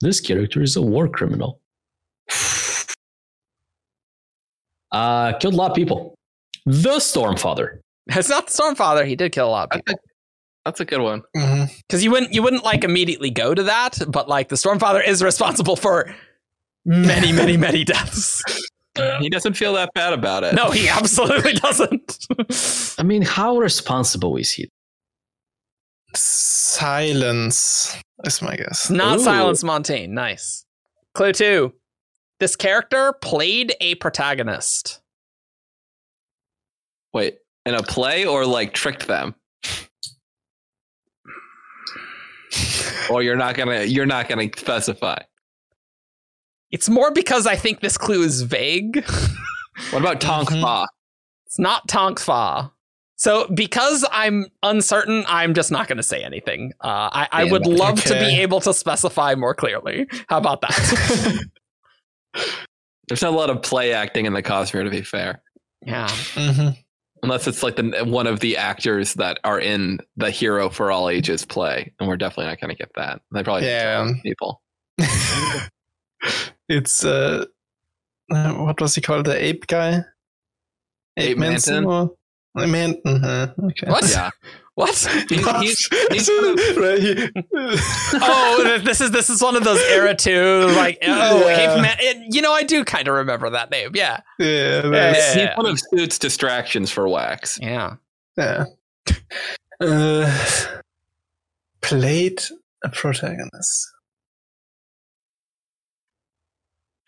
This 0.00 0.20
character 0.20 0.62
is 0.62 0.76
a 0.76 0.82
war 0.82 1.08
criminal. 1.08 1.60
Uh, 4.90 5.32
killed 5.38 5.54
a 5.54 5.56
lot 5.56 5.70
of 5.70 5.74
people. 5.74 6.14
The 6.66 6.96
Stormfather. 6.98 7.78
It's 8.08 8.28
not 8.28 8.48
the 8.48 8.52
Stormfather. 8.52 9.06
He 9.06 9.16
did 9.16 9.32
kill 9.32 9.48
a 9.48 9.50
lot 9.50 9.64
of 9.64 9.70
That's 9.70 9.82
people. 9.92 10.00
a, 10.04 10.08
that's 10.66 10.80
a 10.80 10.84
good 10.84 11.00
one. 11.00 11.22
mhm. 11.34 11.70
Because 11.88 12.04
you 12.04 12.10
wouldn't 12.10 12.34
you 12.34 12.42
wouldn't 12.42 12.62
like 12.62 12.84
immediately 12.84 13.30
go 13.30 13.54
to 13.54 13.62
that, 13.62 13.98
but 14.08 14.28
like 14.28 14.48
the 14.50 14.56
Stormfather 14.56 15.02
is 15.02 15.22
responsible 15.22 15.76
for 15.76 16.14
many 16.84 17.32
many 17.40 17.56
many 17.56 17.84
deaths. 17.84 18.42
He 19.20 19.30
doesn't 19.30 19.54
feel 19.54 19.72
that 19.72 19.94
bad 19.94 20.12
about 20.12 20.44
it. 20.44 20.54
No, 20.54 20.70
he 20.70 20.90
absolutely 20.90 21.54
doesn't. 21.54 22.26
I 22.98 23.02
mean, 23.02 23.22
how 23.22 23.56
responsible 23.56 24.36
is 24.36 24.52
he? 24.52 24.68
Silence 26.14 27.96
is 28.24 28.42
my 28.42 28.56
guess. 28.56 28.90
not 28.90 29.20
Ooh. 29.20 29.22
Silence 29.22 29.64
Montaigne. 29.64 30.12
Nice. 30.12 30.66
Clue 31.14 31.32
two. 31.32 31.72
This 32.42 32.56
character 32.56 33.12
played 33.12 33.72
a 33.80 33.94
protagonist. 33.94 35.00
Wait, 37.14 37.36
in 37.64 37.76
a 37.76 37.84
play 37.84 38.26
or 38.26 38.44
like 38.44 38.72
tricked 38.72 39.06
them? 39.06 39.36
or 43.08 43.22
you're 43.22 43.36
not 43.36 43.54
gonna 43.54 43.84
you're 43.84 44.06
not 44.06 44.28
gonna 44.28 44.48
specify. 44.56 45.18
It's 46.72 46.88
more 46.88 47.12
because 47.12 47.46
I 47.46 47.54
think 47.54 47.78
this 47.78 47.96
clue 47.96 48.24
is 48.24 48.42
vague. 48.42 49.04
What 49.90 50.02
about 50.02 50.20
Tonk 50.20 50.48
Mhm. 50.48 50.62
Fah? 50.62 50.86
It's 51.46 51.60
not 51.60 51.86
Tonk 51.86 52.18
Fah. 52.18 52.70
So 53.14 53.46
because 53.54 54.04
I'm 54.10 54.46
uncertain, 54.64 55.24
I'm 55.28 55.54
just 55.54 55.70
not 55.70 55.86
going 55.86 55.98
to 55.98 56.02
say 56.02 56.24
anything. 56.24 56.72
Uh, 56.80 57.08
I, 57.12 57.28
I 57.30 57.44
would 57.44 57.66
love 57.68 58.02
to 58.02 58.14
be 58.14 58.40
able 58.40 58.60
to 58.62 58.74
specify 58.74 59.36
more 59.36 59.54
clearly. 59.54 60.08
How 60.28 60.38
about 60.38 60.60
that? 60.62 61.38
There's 63.08 63.22
not 63.22 63.32
a 63.32 63.36
lot 63.36 63.50
of 63.50 63.62
play 63.62 63.92
acting 63.92 64.26
in 64.26 64.32
the 64.32 64.42
Cosmere, 64.42 64.84
to 64.84 64.90
be 64.90 65.02
fair. 65.02 65.42
yeah. 65.84 66.06
Mhm. 66.08 66.76
Unless 67.24 67.46
it's 67.46 67.62
like 67.62 67.76
the 67.76 68.04
one 68.04 68.26
of 68.26 68.40
the 68.40 68.56
actors 68.56 69.14
that 69.14 69.38
are 69.44 69.60
in 69.60 70.00
the 70.16 70.30
Hero 70.30 70.68
for 70.68 70.90
All 70.90 71.08
Ages 71.08 71.44
play, 71.44 71.92
and 72.00 72.08
we're 72.08 72.16
definitely 72.16 72.46
not 72.46 72.60
going 72.60 72.70
to 72.70 72.76
get 72.76 72.90
that. 72.96 73.20
They 73.32 73.42
probably 73.44 73.66
Yeah. 73.68 74.10
people. 74.24 74.60
it's 76.68 77.04
uh, 77.04 77.44
uh, 78.30 78.52
what 78.54 78.80
was 78.80 78.94
he 78.94 79.00
called? 79.00 79.26
The 79.26 79.40
ape 79.42 79.66
guy? 79.66 80.00
Ape 81.16 81.38
Manson? 81.38 81.84
Manton? 81.84 82.10
Or? 82.56 82.66
Manton, 82.66 83.24
uh, 83.24 83.52
okay. 83.64 83.90
What? 83.90 84.08
Yeah. 84.10 84.30
What? 84.74 84.88
He's- 85.28 85.60
he's- 85.60 85.88
he's 86.10 86.28
one 86.28 86.58
of- 86.58 86.76
Right, 86.76 86.98
he- 86.98 87.28
oh, 88.22 88.80
this 88.84 89.00
is 89.02 89.10
this 89.10 89.28
is 89.28 89.42
one 89.42 89.54
of 89.54 89.64
those 89.64 89.80
era 89.90 90.14
two 90.14 90.66
like 90.76 90.98
oh 91.02 91.46
Yeah. 91.48 91.74
Ape 91.76 91.82
Man- 91.82 91.96
it, 92.00 92.34
you 92.34 92.40
know 92.40 92.52
I 92.52 92.62
do 92.62 92.82
kind 92.84 93.06
of 93.06 93.14
remember 93.14 93.50
that 93.50 93.70
name. 93.70 93.90
Yeah. 93.94 94.20
yeah, 94.38 94.90
Yeah, 94.90 95.34
He's 95.34 95.56
one 95.56 95.66
of 95.66 95.78
Suit's 95.90 96.18
distractions 96.18 96.90
for 96.90 97.06
Wax. 97.08 97.58
Yeah. 97.60 97.96
yeah. 98.38 98.64
Uh, 99.80 100.78
played 101.82 102.42
a 102.84 102.88
protagonist. 102.88 103.88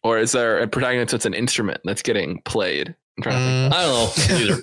Or 0.03 0.19
is 0.19 0.33
there 0.33 0.59
a 0.59 0.69
protagonist 0.69 1.13
that's 1.13 1.25
an 1.25 1.35
instrument 1.35 1.81
that's 1.85 2.03
getting 2.03 2.41
played? 2.43 2.95
I'm 3.17 3.23
trying 3.23 3.71
to 3.71 3.75
think. 3.75 3.75
Mm, 3.75 3.77
I 3.79 4.49
don't 4.49 4.49
know. 4.51 4.61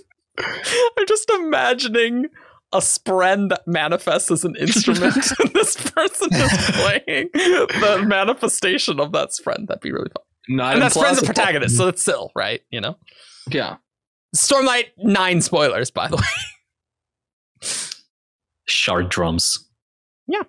I'm 0.98 1.08
just 1.08 1.30
imagining 1.32 2.26
a 2.74 2.80
spren 2.80 3.50
that 3.50 3.68
manifests 3.68 4.32
as 4.32 4.46
an 4.46 4.56
instrument 4.56 5.16
and 5.40 5.54
this 5.54 5.76
person 5.76 6.30
is 6.32 6.72
playing 6.72 7.30
the 7.34 8.04
manifestation 8.08 9.00
of 9.00 9.12
that 9.12 9.30
spren. 9.30 9.68
That'd 9.68 9.82
be 9.82 9.92
really 9.92 10.10
fun. 10.10 10.24
Not 10.50 10.74
and 10.74 10.82
that 10.82 10.94
spren's 10.94 11.22
a 11.22 11.26
protagonist, 11.26 11.78
so 11.78 11.88
it's 11.88 12.02
still, 12.02 12.32
right? 12.36 12.62
You 12.72 12.82
know? 12.82 12.98
Yeah. 13.50 13.78
Stormlight, 14.36 14.88
nine 14.98 15.42
spoilers, 15.42 15.92
by 15.92 16.08
the 16.08 16.18
way. 16.18 17.70
Shard 18.66 19.10
drums. 19.10 19.68
Yeah 20.28 20.44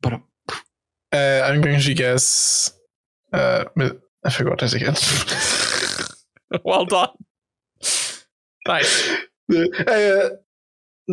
but 0.00 0.14
uh, 1.12 1.42
I'm 1.44 1.60
going 1.60 1.80
to 1.80 1.94
guess. 1.94 2.72
Uh, 3.32 3.64
I 4.24 4.30
forgot 4.30 4.62
it 4.62 4.74
again. 4.74 4.96
well 6.64 6.84
done. 6.84 7.10
Nice. 8.66 9.10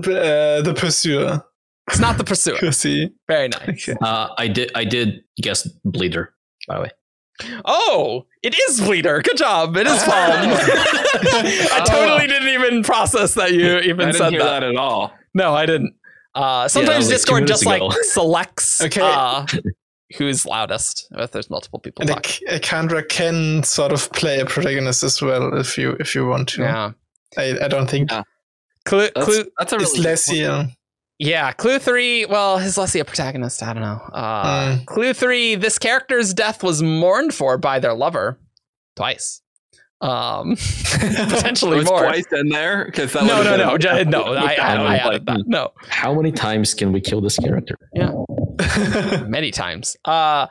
the, 0.02 0.58
uh, 0.60 0.62
the 0.62 0.74
pursuer. 0.74 1.44
It's 1.90 2.00
not 2.00 2.18
the 2.18 2.24
pursuer. 2.24 2.56
Because 2.60 2.82
he. 2.82 3.10
Very 3.28 3.48
nice. 3.50 3.88
Okay. 3.90 3.98
Uh, 4.02 4.30
I 4.38 4.48
did. 4.48 4.72
I 4.76 4.84
did 4.84 5.22
guess 5.42 5.68
bleeder. 5.86 6.34
By 6.68 6.76
the 6.76 6.82
way, 6.84 6.90
Oh, 7.66 8.26
it 8.44 8.56
is 8.68 8.82
Bleeder. 8.82 9.22
Good 9.22 9.38
job. 9.38 9.78
It 9.78 9.86
is 9.88 10.04
fun. 10.04 10.12
I 10.52 11.84
totally 11.88 12.28
didn't 12.28 12.50
even 12.50 12.84
process 12.84 13.36
that 13.36 13.54
you 13.54 13.78
I 13.78 13.82
even 13.82 13.98
didn't 14.08 14.16
said 14.16 14.32
hear 14.32 14.44
that. 14.44 14.62
that. 14.62 14.64
at 14.64 14.76
all. 14.76 15.14
No, 15.34 15.54
I 15.54 15.66
didn't. 15.66 15.94
Uh, 16.36 16.68
sometimes 16.68 17.06
like 17.06 17.10
two 17.10 17.14
Discord 17.14 17.44
minutes 17.44 17.64
just 17.64 17.66
like 17.66 17.92
selects 18.04 18.82
Okay. 18.82 19.02
uh, 19.02 19.46
who's 20.18 20.46
loudest 20.46 21.08
if 21.12 21.32
there's 21.32 21.50
multiple 21.50 21.80
people 21.80 22.02
And 22.02 22.10
a, 22.12 22.14
talking. 22.16 22.48
a 22.50 22.60
kandra 22.60 23.08
can 23.08 23.64
sort 23.64 23.92
of 23.92 24.12
play 24.14 24.40
a 24.40 24.46
protagonist 24.46 25.04
as 25.04 25.22
well 25.22 25.58
if 25.58 25.78
you 25.78 25.92
if 26.00 26.16
you 26.16 26.28
want 26.28 26.50
to. 26.50 26.62
Yeah. 26.64 26.92
I, 27.38 27.58
I 27.64 27.68
don't 27.68 27.90
think 27.90 28.12
Yeah. 28.12 28.24
Clue, 28.88 29.10
That's, 29.14 29.26
clue, 29.26 29.44
that's 29.60 29.74
a 29.74 29.78
really 29.78 30.10
it's 30.10 30.28
good 30.28 30.48
point. 30.50 30.72
yeah, 31.20 31.52
Clue 31.52 31.78
3. 31.78 32.26
Well, 32.26 32.58
is 32.58 32.78
Lessie 32.78 33.02
a 33.02 33.06
protagonist? 33.06 33.62
I 33.62 33.74
don't 33.74 33.84
know. 33.84 34.02
Uh, 34.14 34.78
Mm. 34.78 34.86
Clue 34.86 35.14
3 35.14 35.56
this 35.56 35.78
character's 35.78 36.34
death 36.34 36.64
was 36.64 36.82
mourned 36.82 37.34
for 37.34 37.58
by 37.58 37.80
their 37.80 37.94
lover 37.94 38.40
twice. 38.96 39.42
Um, 40.00 40.56
potentially 41.02 41.84
more. 41.84 42.04
twice 42.04 42.26
in 42.32 42.50
there 42.50 42.86
because 42.86 43.14
that 43.14 43.24
No, 43.26 43.40
would've 43.40 43.58
no, 43.58 43.58
been- 43.58 43.68
no, 43.68 43.78
j- 43.78 44.04
no. 44.10 44.24
I, 44.36 44.54
I, 44.54 44.76
I 44.76 44.82
was 44.84 45.00
added 45.00 45.26
that. 45.26 45.44
No. 45.48 45.72
how 45.90 46.14
many 46.14 46.32
times 46.32 46.74
can 46.74 46.92
we 46.92 47.02
kill 47.02 47.20
this 47.20 47.38
character? 47.38 47.76
Yeah, 47.94 48.14
many 49.28 49.50
times. 49.52 49.98
Uh, 50.06 50.48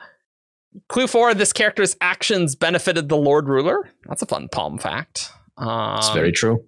clue 0.89 1.07
four: 1.07 1.33
This 1.33 1.53
character's 1.53 1.95
actions 2.01 2.55
benefited 2.55 3.07
the 3.09 3.15
Lord 3.17 3.47
Ruler. 3.47 3.89
That's 4.07 4.21
a 4.21 4.25
fun 4.25 4.49
Paalm 4.49 4.81
fact. 4.81 5.31
Um, 5.57 5.97
It's 5.97 6.09
very 6.09 6.31
true. 6.33 6.63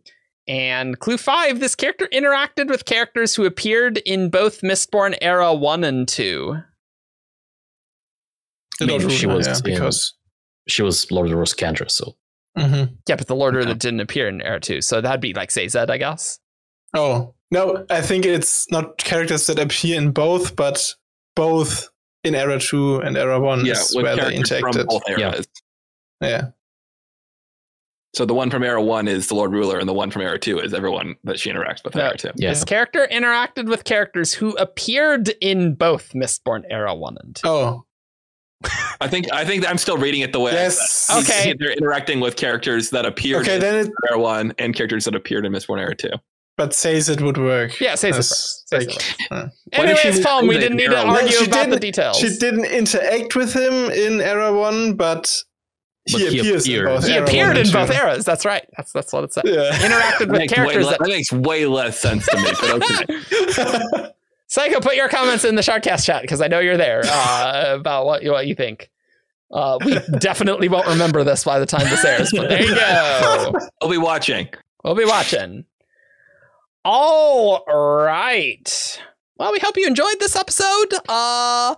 And 0.50 1.00
clue 1.00 1.18
five: 1.18 1.60
This 1.60 1.76
character 1.76 2.10
interacted 2.12 2.68
with 2.70 2.84
characters 2.86 3.36
who 3.36 3.46
appeared 3.46 4.00
in 4.00 4.30
both 4.32 4.62
Mistborn 4.62 5.16
Era 5.22 5.54
one 5.54 5.84
and 5.84 6.08
two. 6.08 6.58
I 8.82 8.86
mean, 8.86 9.08
she 9.10 9.28
was 9.28 9.46
yeah, 9.48 9.58
in- 9.58 9.64
because. 9.64 10.14
She 10.68 10.84
was 10.84 11.10
Lord 11.12 11.26
of 11.26 11.32
the 11.32 11.38
Roscandra, 11.38 11.90
so 11.90 12.16
Mhm. 12.58 12.96
Yeah, 13.08 13.16
but 13.16 13.26
the 13.28 13.36
Lord 13.36 13.56
Ruler 13.56 13.70
Okay. 13.70 13.78
didn't 13.80 14.02
appear 14.02 14.28
in 14.28 14.40
Era 14.42 14.60
two, 14.60 14.82
so 14.82 15.02
that'd 15.02 15.20
be 15.22 15.34
like 15.34 15.50
Zed, 15.52 15.90
I 15.90 15.98
guess. 15.98 16.40
Oh 16.94 17.34
no, 17.52 17.86
I 17.90 18.02
think 18.02 18.26
it's 18.26 18.70
not 18.72 18.98
characters 19.00 19.48
that 19.48 19.58
appear 19.58 19.98
in 19.98 20.12
both, 20.12 20.56
but 20.56 20.94
both 21.36 21.90
in 22.24 22.36
Era 22.36 22.60
Two 22.60 22.98
and 22.98 23.18
Era 23.18 23.40
One 23.40 23.66
Yeah, 23.66 23.74
is 23.74 23.96
where 23.96 24.16
they 24.16 24.22
characters 24.44 24.60
from 24.60 24.74
interacted. 24.74 24.86
both 24.88 25.04
Yeah. 25.08 25.42
Yeah. 26.22 26.48
So 28.14 28.26
the 28.26 28.34
one 28.34 28.50
from 28.50 28.64
Era 28.64 28.82
One 28.82 29.08
is 29.08 29.28
the 29.28 29.36
Lord 29.36 29.52
Ruler, 29.52 29.78
and 29.78 29.88
the 29.88 29.94
one 29.94 30.10
from 30.10 30.24
Era 30.24 30.40
Two 30.40 30.60
is 30.60 30.74
everyone 30.74 31.16
that 31.24 31.40
she 31.40 31.52
interacts 31.52 31.84
with 31.84 31.96
in 31.96 32.02
Era 32.02 32.18
Two. 32.18 32.32
yeah. 32.36 32.50
This 32.50 32.64
character 32.64 33.08
interacted 33.12 33.68
with 33.70 33.84
characters 33.84 34.34
who 34.34 34.56
appeared 34.58 35.30
in 35.42 35.76
both 35.76 36.14
Mistborn 36.14 36.64
Era 36.70 36.96
one 36.96 37.18
and 37.22 37.36
two. 37.36 37.48
Oh 37.48 37.86
I 39.00 39.08
think 39.08 39.32
I 39.32 39.46
think 39.46 39.68
I'm 39.68 39.78
still 39.78 39.98
reading 39.98 40.22
it 40.22 40.34
the 40.34 40.40
way. 40.40 40.52
Yes. 40.52 41.08
Okay. 41.10 41.54
they're 41.58 41.72
interacting 41.72 42.20
with 42.20 42.36
characters 42.36 42.90
that 42.90 43.06
appeared 43.06 43.44
Okay, 43.44 43.56
in 43.56 43.62
then 43.62 43.86
it 43.86 43.92
Era 44.10 44.20
One 44.20 44.54
and 44.58 44.76
characters 44.76 45.06
that 45.06 45.16
appeared 45.16 45.46
in 45.46 45.54
Mistborn 45.54 45.80
Era 45.80 45.96
Two. 45.96 46.10
but 46.58 46.74
says 46.74 47.08
it 47.08 47.22
would 47.22 47.38
work. 47.38 47.80
Yeah, 47.80 47.96
says 47.96 48.16
it 48.16 48.20
As, 48.20 48.28
first. 48.30 48.70
Says 48.70 48.88
like, 48.88 48.96
it 48.98 49.16
uh, 49.32 49.48
Why 49.78 49.86
did 49.86 49.98
she 49.98 50.08
Anyways, 50.08 50.16
leave 50.18 50.26
Tom, 50.26 50.48
we 50.48 50.58
didn't 50.58 50.78
need 50.78 50.90
to 50.90 50.98
argue 51.06 51.30
she 51.32 51.46
about 51.46 51.70
the 51.70 51.80
details. 51.80 52.18
She 52.18 52.36
didn't 52.38 52.66
interact 52.66 53.36
with 53.36 53.54
him 53.54 53.74
in 53.92 54.20
Era 54.20 54.52
One, 54.54 54.96
but 54.96 55.42
he 56.06 56.18
he 56.30 56.40
appears 56.40 56.66
in 56.68 56.74
appeared. 56.74 56.86
both. 56.88 57.06
He 57.08 57.14
Era 57.14 57.24
appeared 57.26 57.58
in 57.58 57.72
both 57.72 57.92
eras. 57.92 58.26
That's 58.26 58.46
right. 58.46 58.66
That's 58.78 58.92
that's 58.92 59.14
what 59.14 59.24
it 59.26 59.34
said. 59.34 59.44
Yeah. 59.46 59.72
Interacted 59.80 60.20
That 60.20 60.30
with 60.30 60.38
makes, 60.40 60.52
way, 60.52 60.56
characters 60.56 60.86
le- 60.86 60.92
that 60.92 61.00
that 61.00 61.08
makes 61.10 61.32
way 61.32 61.66
less 61.66 62.00
sense 62.00 62.26
to 62.28 62.38
me, 62.38 62.52
but 62.62 62.82
okay. 62.84 64.10
Psycho, 64.48 64.80
put 64.80 64.96
your 64.96 65.10
comments 65.10 65.46
in 65.46 65.54
the 65.54 65.62
Shardcast 65.62 66.06
chat 66.06 66.24
because 66.24 66.42
I 66.42 66.48
know 66.48 66.58
you're 66.60 66.78
there 66.78 67.02
uh, 67.06 67.76
about 67.80 68.06
what 68.08 68.24
you, 68.24 68.32
what 68.32 68.48
you 68.48 68.56
think. 68.56 68.90
Uh, 69.52 69.78
we 69.86 69.96
definitely 70.20 70.70
won't 70.70 70.88
remember 70.88 71.24
this 71.24 71.44
by 71.44 71.60
the 71.60 71.68
time 71.68 71.88
this 71.90 72.04
airs, 72.04 72.32
but 72.36 72.50
there 72.50 72.64
you 72.64 72.74
go. 72.74 73.54
We'll 73.82 73.92
be 73.92 73.98
watching. 73.98 74.50
We'll 74.84 74.96
be 74.96 75.06
watching. 75.06 75.66
All 76.86 77.64
right. 77.68 79.02
Well, 79.38 79.52
we 79.52 79.60
hope 79.60 79.78
you 79.78 79.86
enjoyed 79.88 80.20
this 80.20 80.36
episode. 80.36 80.94
Uh, 81.08 81.76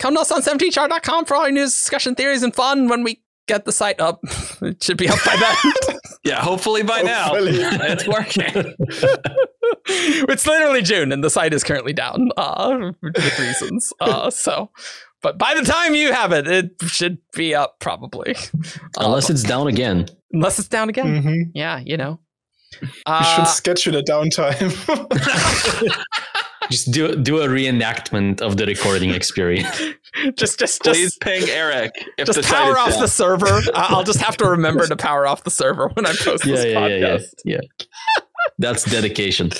come 0.00 0.14
to 0.14 0.20
us 0.20 0.32
on 0.32 0.42
17thshard.com 0.42 1.26
for 1.26 1.36
all 1.36 1.44
your 1.44 1.52
news, 1.52 1.70
discussion, 1.70 2.14
theories, 2.16 2.42
and 2.42 2.54
fun 2.54 2.88
when 2.88 3.04
we 3.04 3.22
get 3.46 3.64
the 3.64 3.72
site 3.72 4.00
up. 4.00 4.20
it 4.62 4.82
should 4.82 4.96
be 4.96 5.08
up 5.08 5.18
by 5.24 5.36
then. 5.36 5.98
Yeah, 6.22 6.42
hopefully 6.42 6.82
by 6.82 6.98
Hopefully. 7.02 7.58
now 7.58 7.70
it's 7.80 8.06
working. 8.06 8.74
it's 10.28 10.46
literally 10.46 10.82
June, 10.82 11.12
and 11.12 11.24
the 11.24 11.30
site 11.30 11.54
is 11.54 11.64
currently 11.64 11.94
down 11.94 12.28
uh, 12.36 12.92
with 13.02 13.38
reasons. 13.38 13.90
Uh, 14.00 14.28
so, 14.28 14.70
but 15.22 15.38
by 15.38 15.54
the 15.54 15.62
time 15.62 15.94
you 15.94 16.12
have 16.12 16.32
it, 16.32 16.46
it 16.46 16.72
should 16.86 17.16
be 17.34 17.54
up 17.54 17.76
probably. 17.80 18.34
Uh, 18.36 19.06
Unless 19.06 19.30
it's 19.30 19.42
down 19.42 19.66
again. 19.66 20.08
unless 20.30 20.58
it's 20.58 20.68
down 20.68 20.90
again. 20.90 21.22
Mhm. 21.22 21.50
Yeah, 21.54 21.78
you 21.78 21.96
know. 21.96 22.20
We 22.82 22.88
Uh, 23.06 23.22
should 23.36 23.48
schedule 23.48 23.96
a 23.96 24.02
downtime. 24.02 24.70
Just 26.70 26.92
do 26.92 27.16
do 27.16 27.40
a 27.40 27.48
reenactment 27.48 28.40
of 28.40 28.56
the 28.56 28.66
recording 28.66 29.10
experience. 29.10 29.68
just, 30.36 30.58
just, 30.58 30.82
Please 30.82 31.16
just, 31.16 31.20
ping 31.20 31.48
Eric 31.48 31.92
if 32.18 32.26
just 32.26 32.40
the 32.40 32.46
power 32.46 32.78
off 32.78 32.90
down. 32.90 33.00
the 33.00 33.08
server. 33.08 33.46
I- 33.74 33.86
I'll 33.90 34.04
just 34.04 34.20
have 34.20 34.36
to 34.38 34.48
remember 34.48 34.86
to 34.86 34.96
power 34.96 35.26
off 35.26 35.44
the 35.44 35.50
server 35.50 35.88
when 35.94 36.06
I 36.06 36.12
post 36.12 36.44
yeah, 36.46 36.54
this 36.54 36.64
yeah, 36.66 36.70
yeah, 36.86 37.06
podcast. 37.06 37.24
yeah, 37.44 37.58
yeah. 37.62 38.22
That's 38.58 38.84
dedication. 38.84 39.50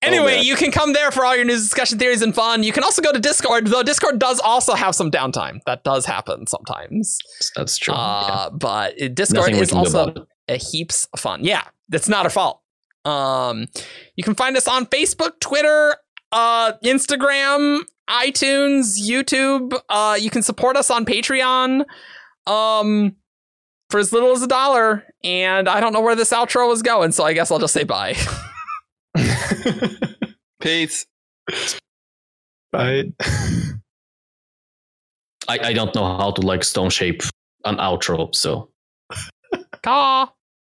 Anyway, 0.00 0.36
man. 0.36 0.44
you 0.44 0.54
can 0.54 0.70
come 0.70 0.92
there 0.92 1.10
for 1.10 1.24
all 1.24 1.34
your 1.34 1.44
news, 1.44 1.62
discussion, 1.64 1.98
theories, 1.98 2.22
and 2.22 2.32
fun. 2.32 2.62
You 2.62 2.72
can 2.72 2.84
also 2.84 3.02
go 3.02 3.12
to 3.12 3.18
Discord, 3.18 3.66
though 3.66 3.82
Discord 3.82 4.20
does 4.20 4.38
also 4.38 4.74
have 4.74 4.94
some 4.94 5.10
downtime. 5.10 5.60
That 5.66 5.82
does 5.82 6.06
happen 6.06 6.46
sometimes. 6.46 7.18
That's 7.56 7.76
true. 7.76 7.94
yeah. 7.94 8.00
Uh, 8.00 8.50
But 8.50 8.96
Discord 9.14 9.50
Nothing 9.50 9.56
is 9.56 9.72
also 9.72 10.14
a 10.46 10.56
heaps 10.56 11.08
of 11.12 11.18
fun. 11.18 11.42
Yeah, 11.42 11.64
that's 11.88 12.08
not 12.08 12.24
our 12.24 12.30
fault. 12.30 12.62
Um, 13.04 13.66
you 14.14 14.22
can 14.22 14.34
find 14.36 14.56
us 14.56 14.68
on 14.68 14.86
Facebook, 14.86 15.40
Twitter, 15.40 15.96
uh, 16.32 16.72
Instagram, 16.84 17.80
iTunes, 18.08 19.00
YouTube. 19.00 19.78
Uh, 19.88 20.16
you 20.18 20.30
can 20.30 20.42
support 20.42 20.76
us 20.76 20.90
on 20.90 21.04
Patreon. 21.04 21.84
Um, 22.46 23.16
for 23.90 23.98
as 23.98 24.12
little 24.12 24.32
as 24.32 24.42
a 24.42 24.46
dollar. 24.46 25.04
And 25.24 25.68
I 25.68 25.80
don't 25.80 25.92
know 25.92 26.00
where 26.00 26.16
this 26.16 26.30
outro 26.32 26.72
is 26.72 26.82
going, 26.82 27.12
so 27.12 27.24
I 27.24 27.32
guess 27.32 27.50
I'll 27.50 27.58
just 27.58 27.74
say 27.74 27.84
bye. 27.84 28.16
Peace. 30.60 31.06
Bye. 32.72 33.12
I, 35.48 35.58
I 35.62 35.72
don't 35.72 35.94
know 35.94 36.04
how 36.18 36.32
to 36.32 36.42
like 36.42 36.62
stone 36.62 36.90
shape 36.90 37.22
an 37.64 37.76
outro, 37.76 38.34
so 38.34 38.70
Caw. 39.82 40.28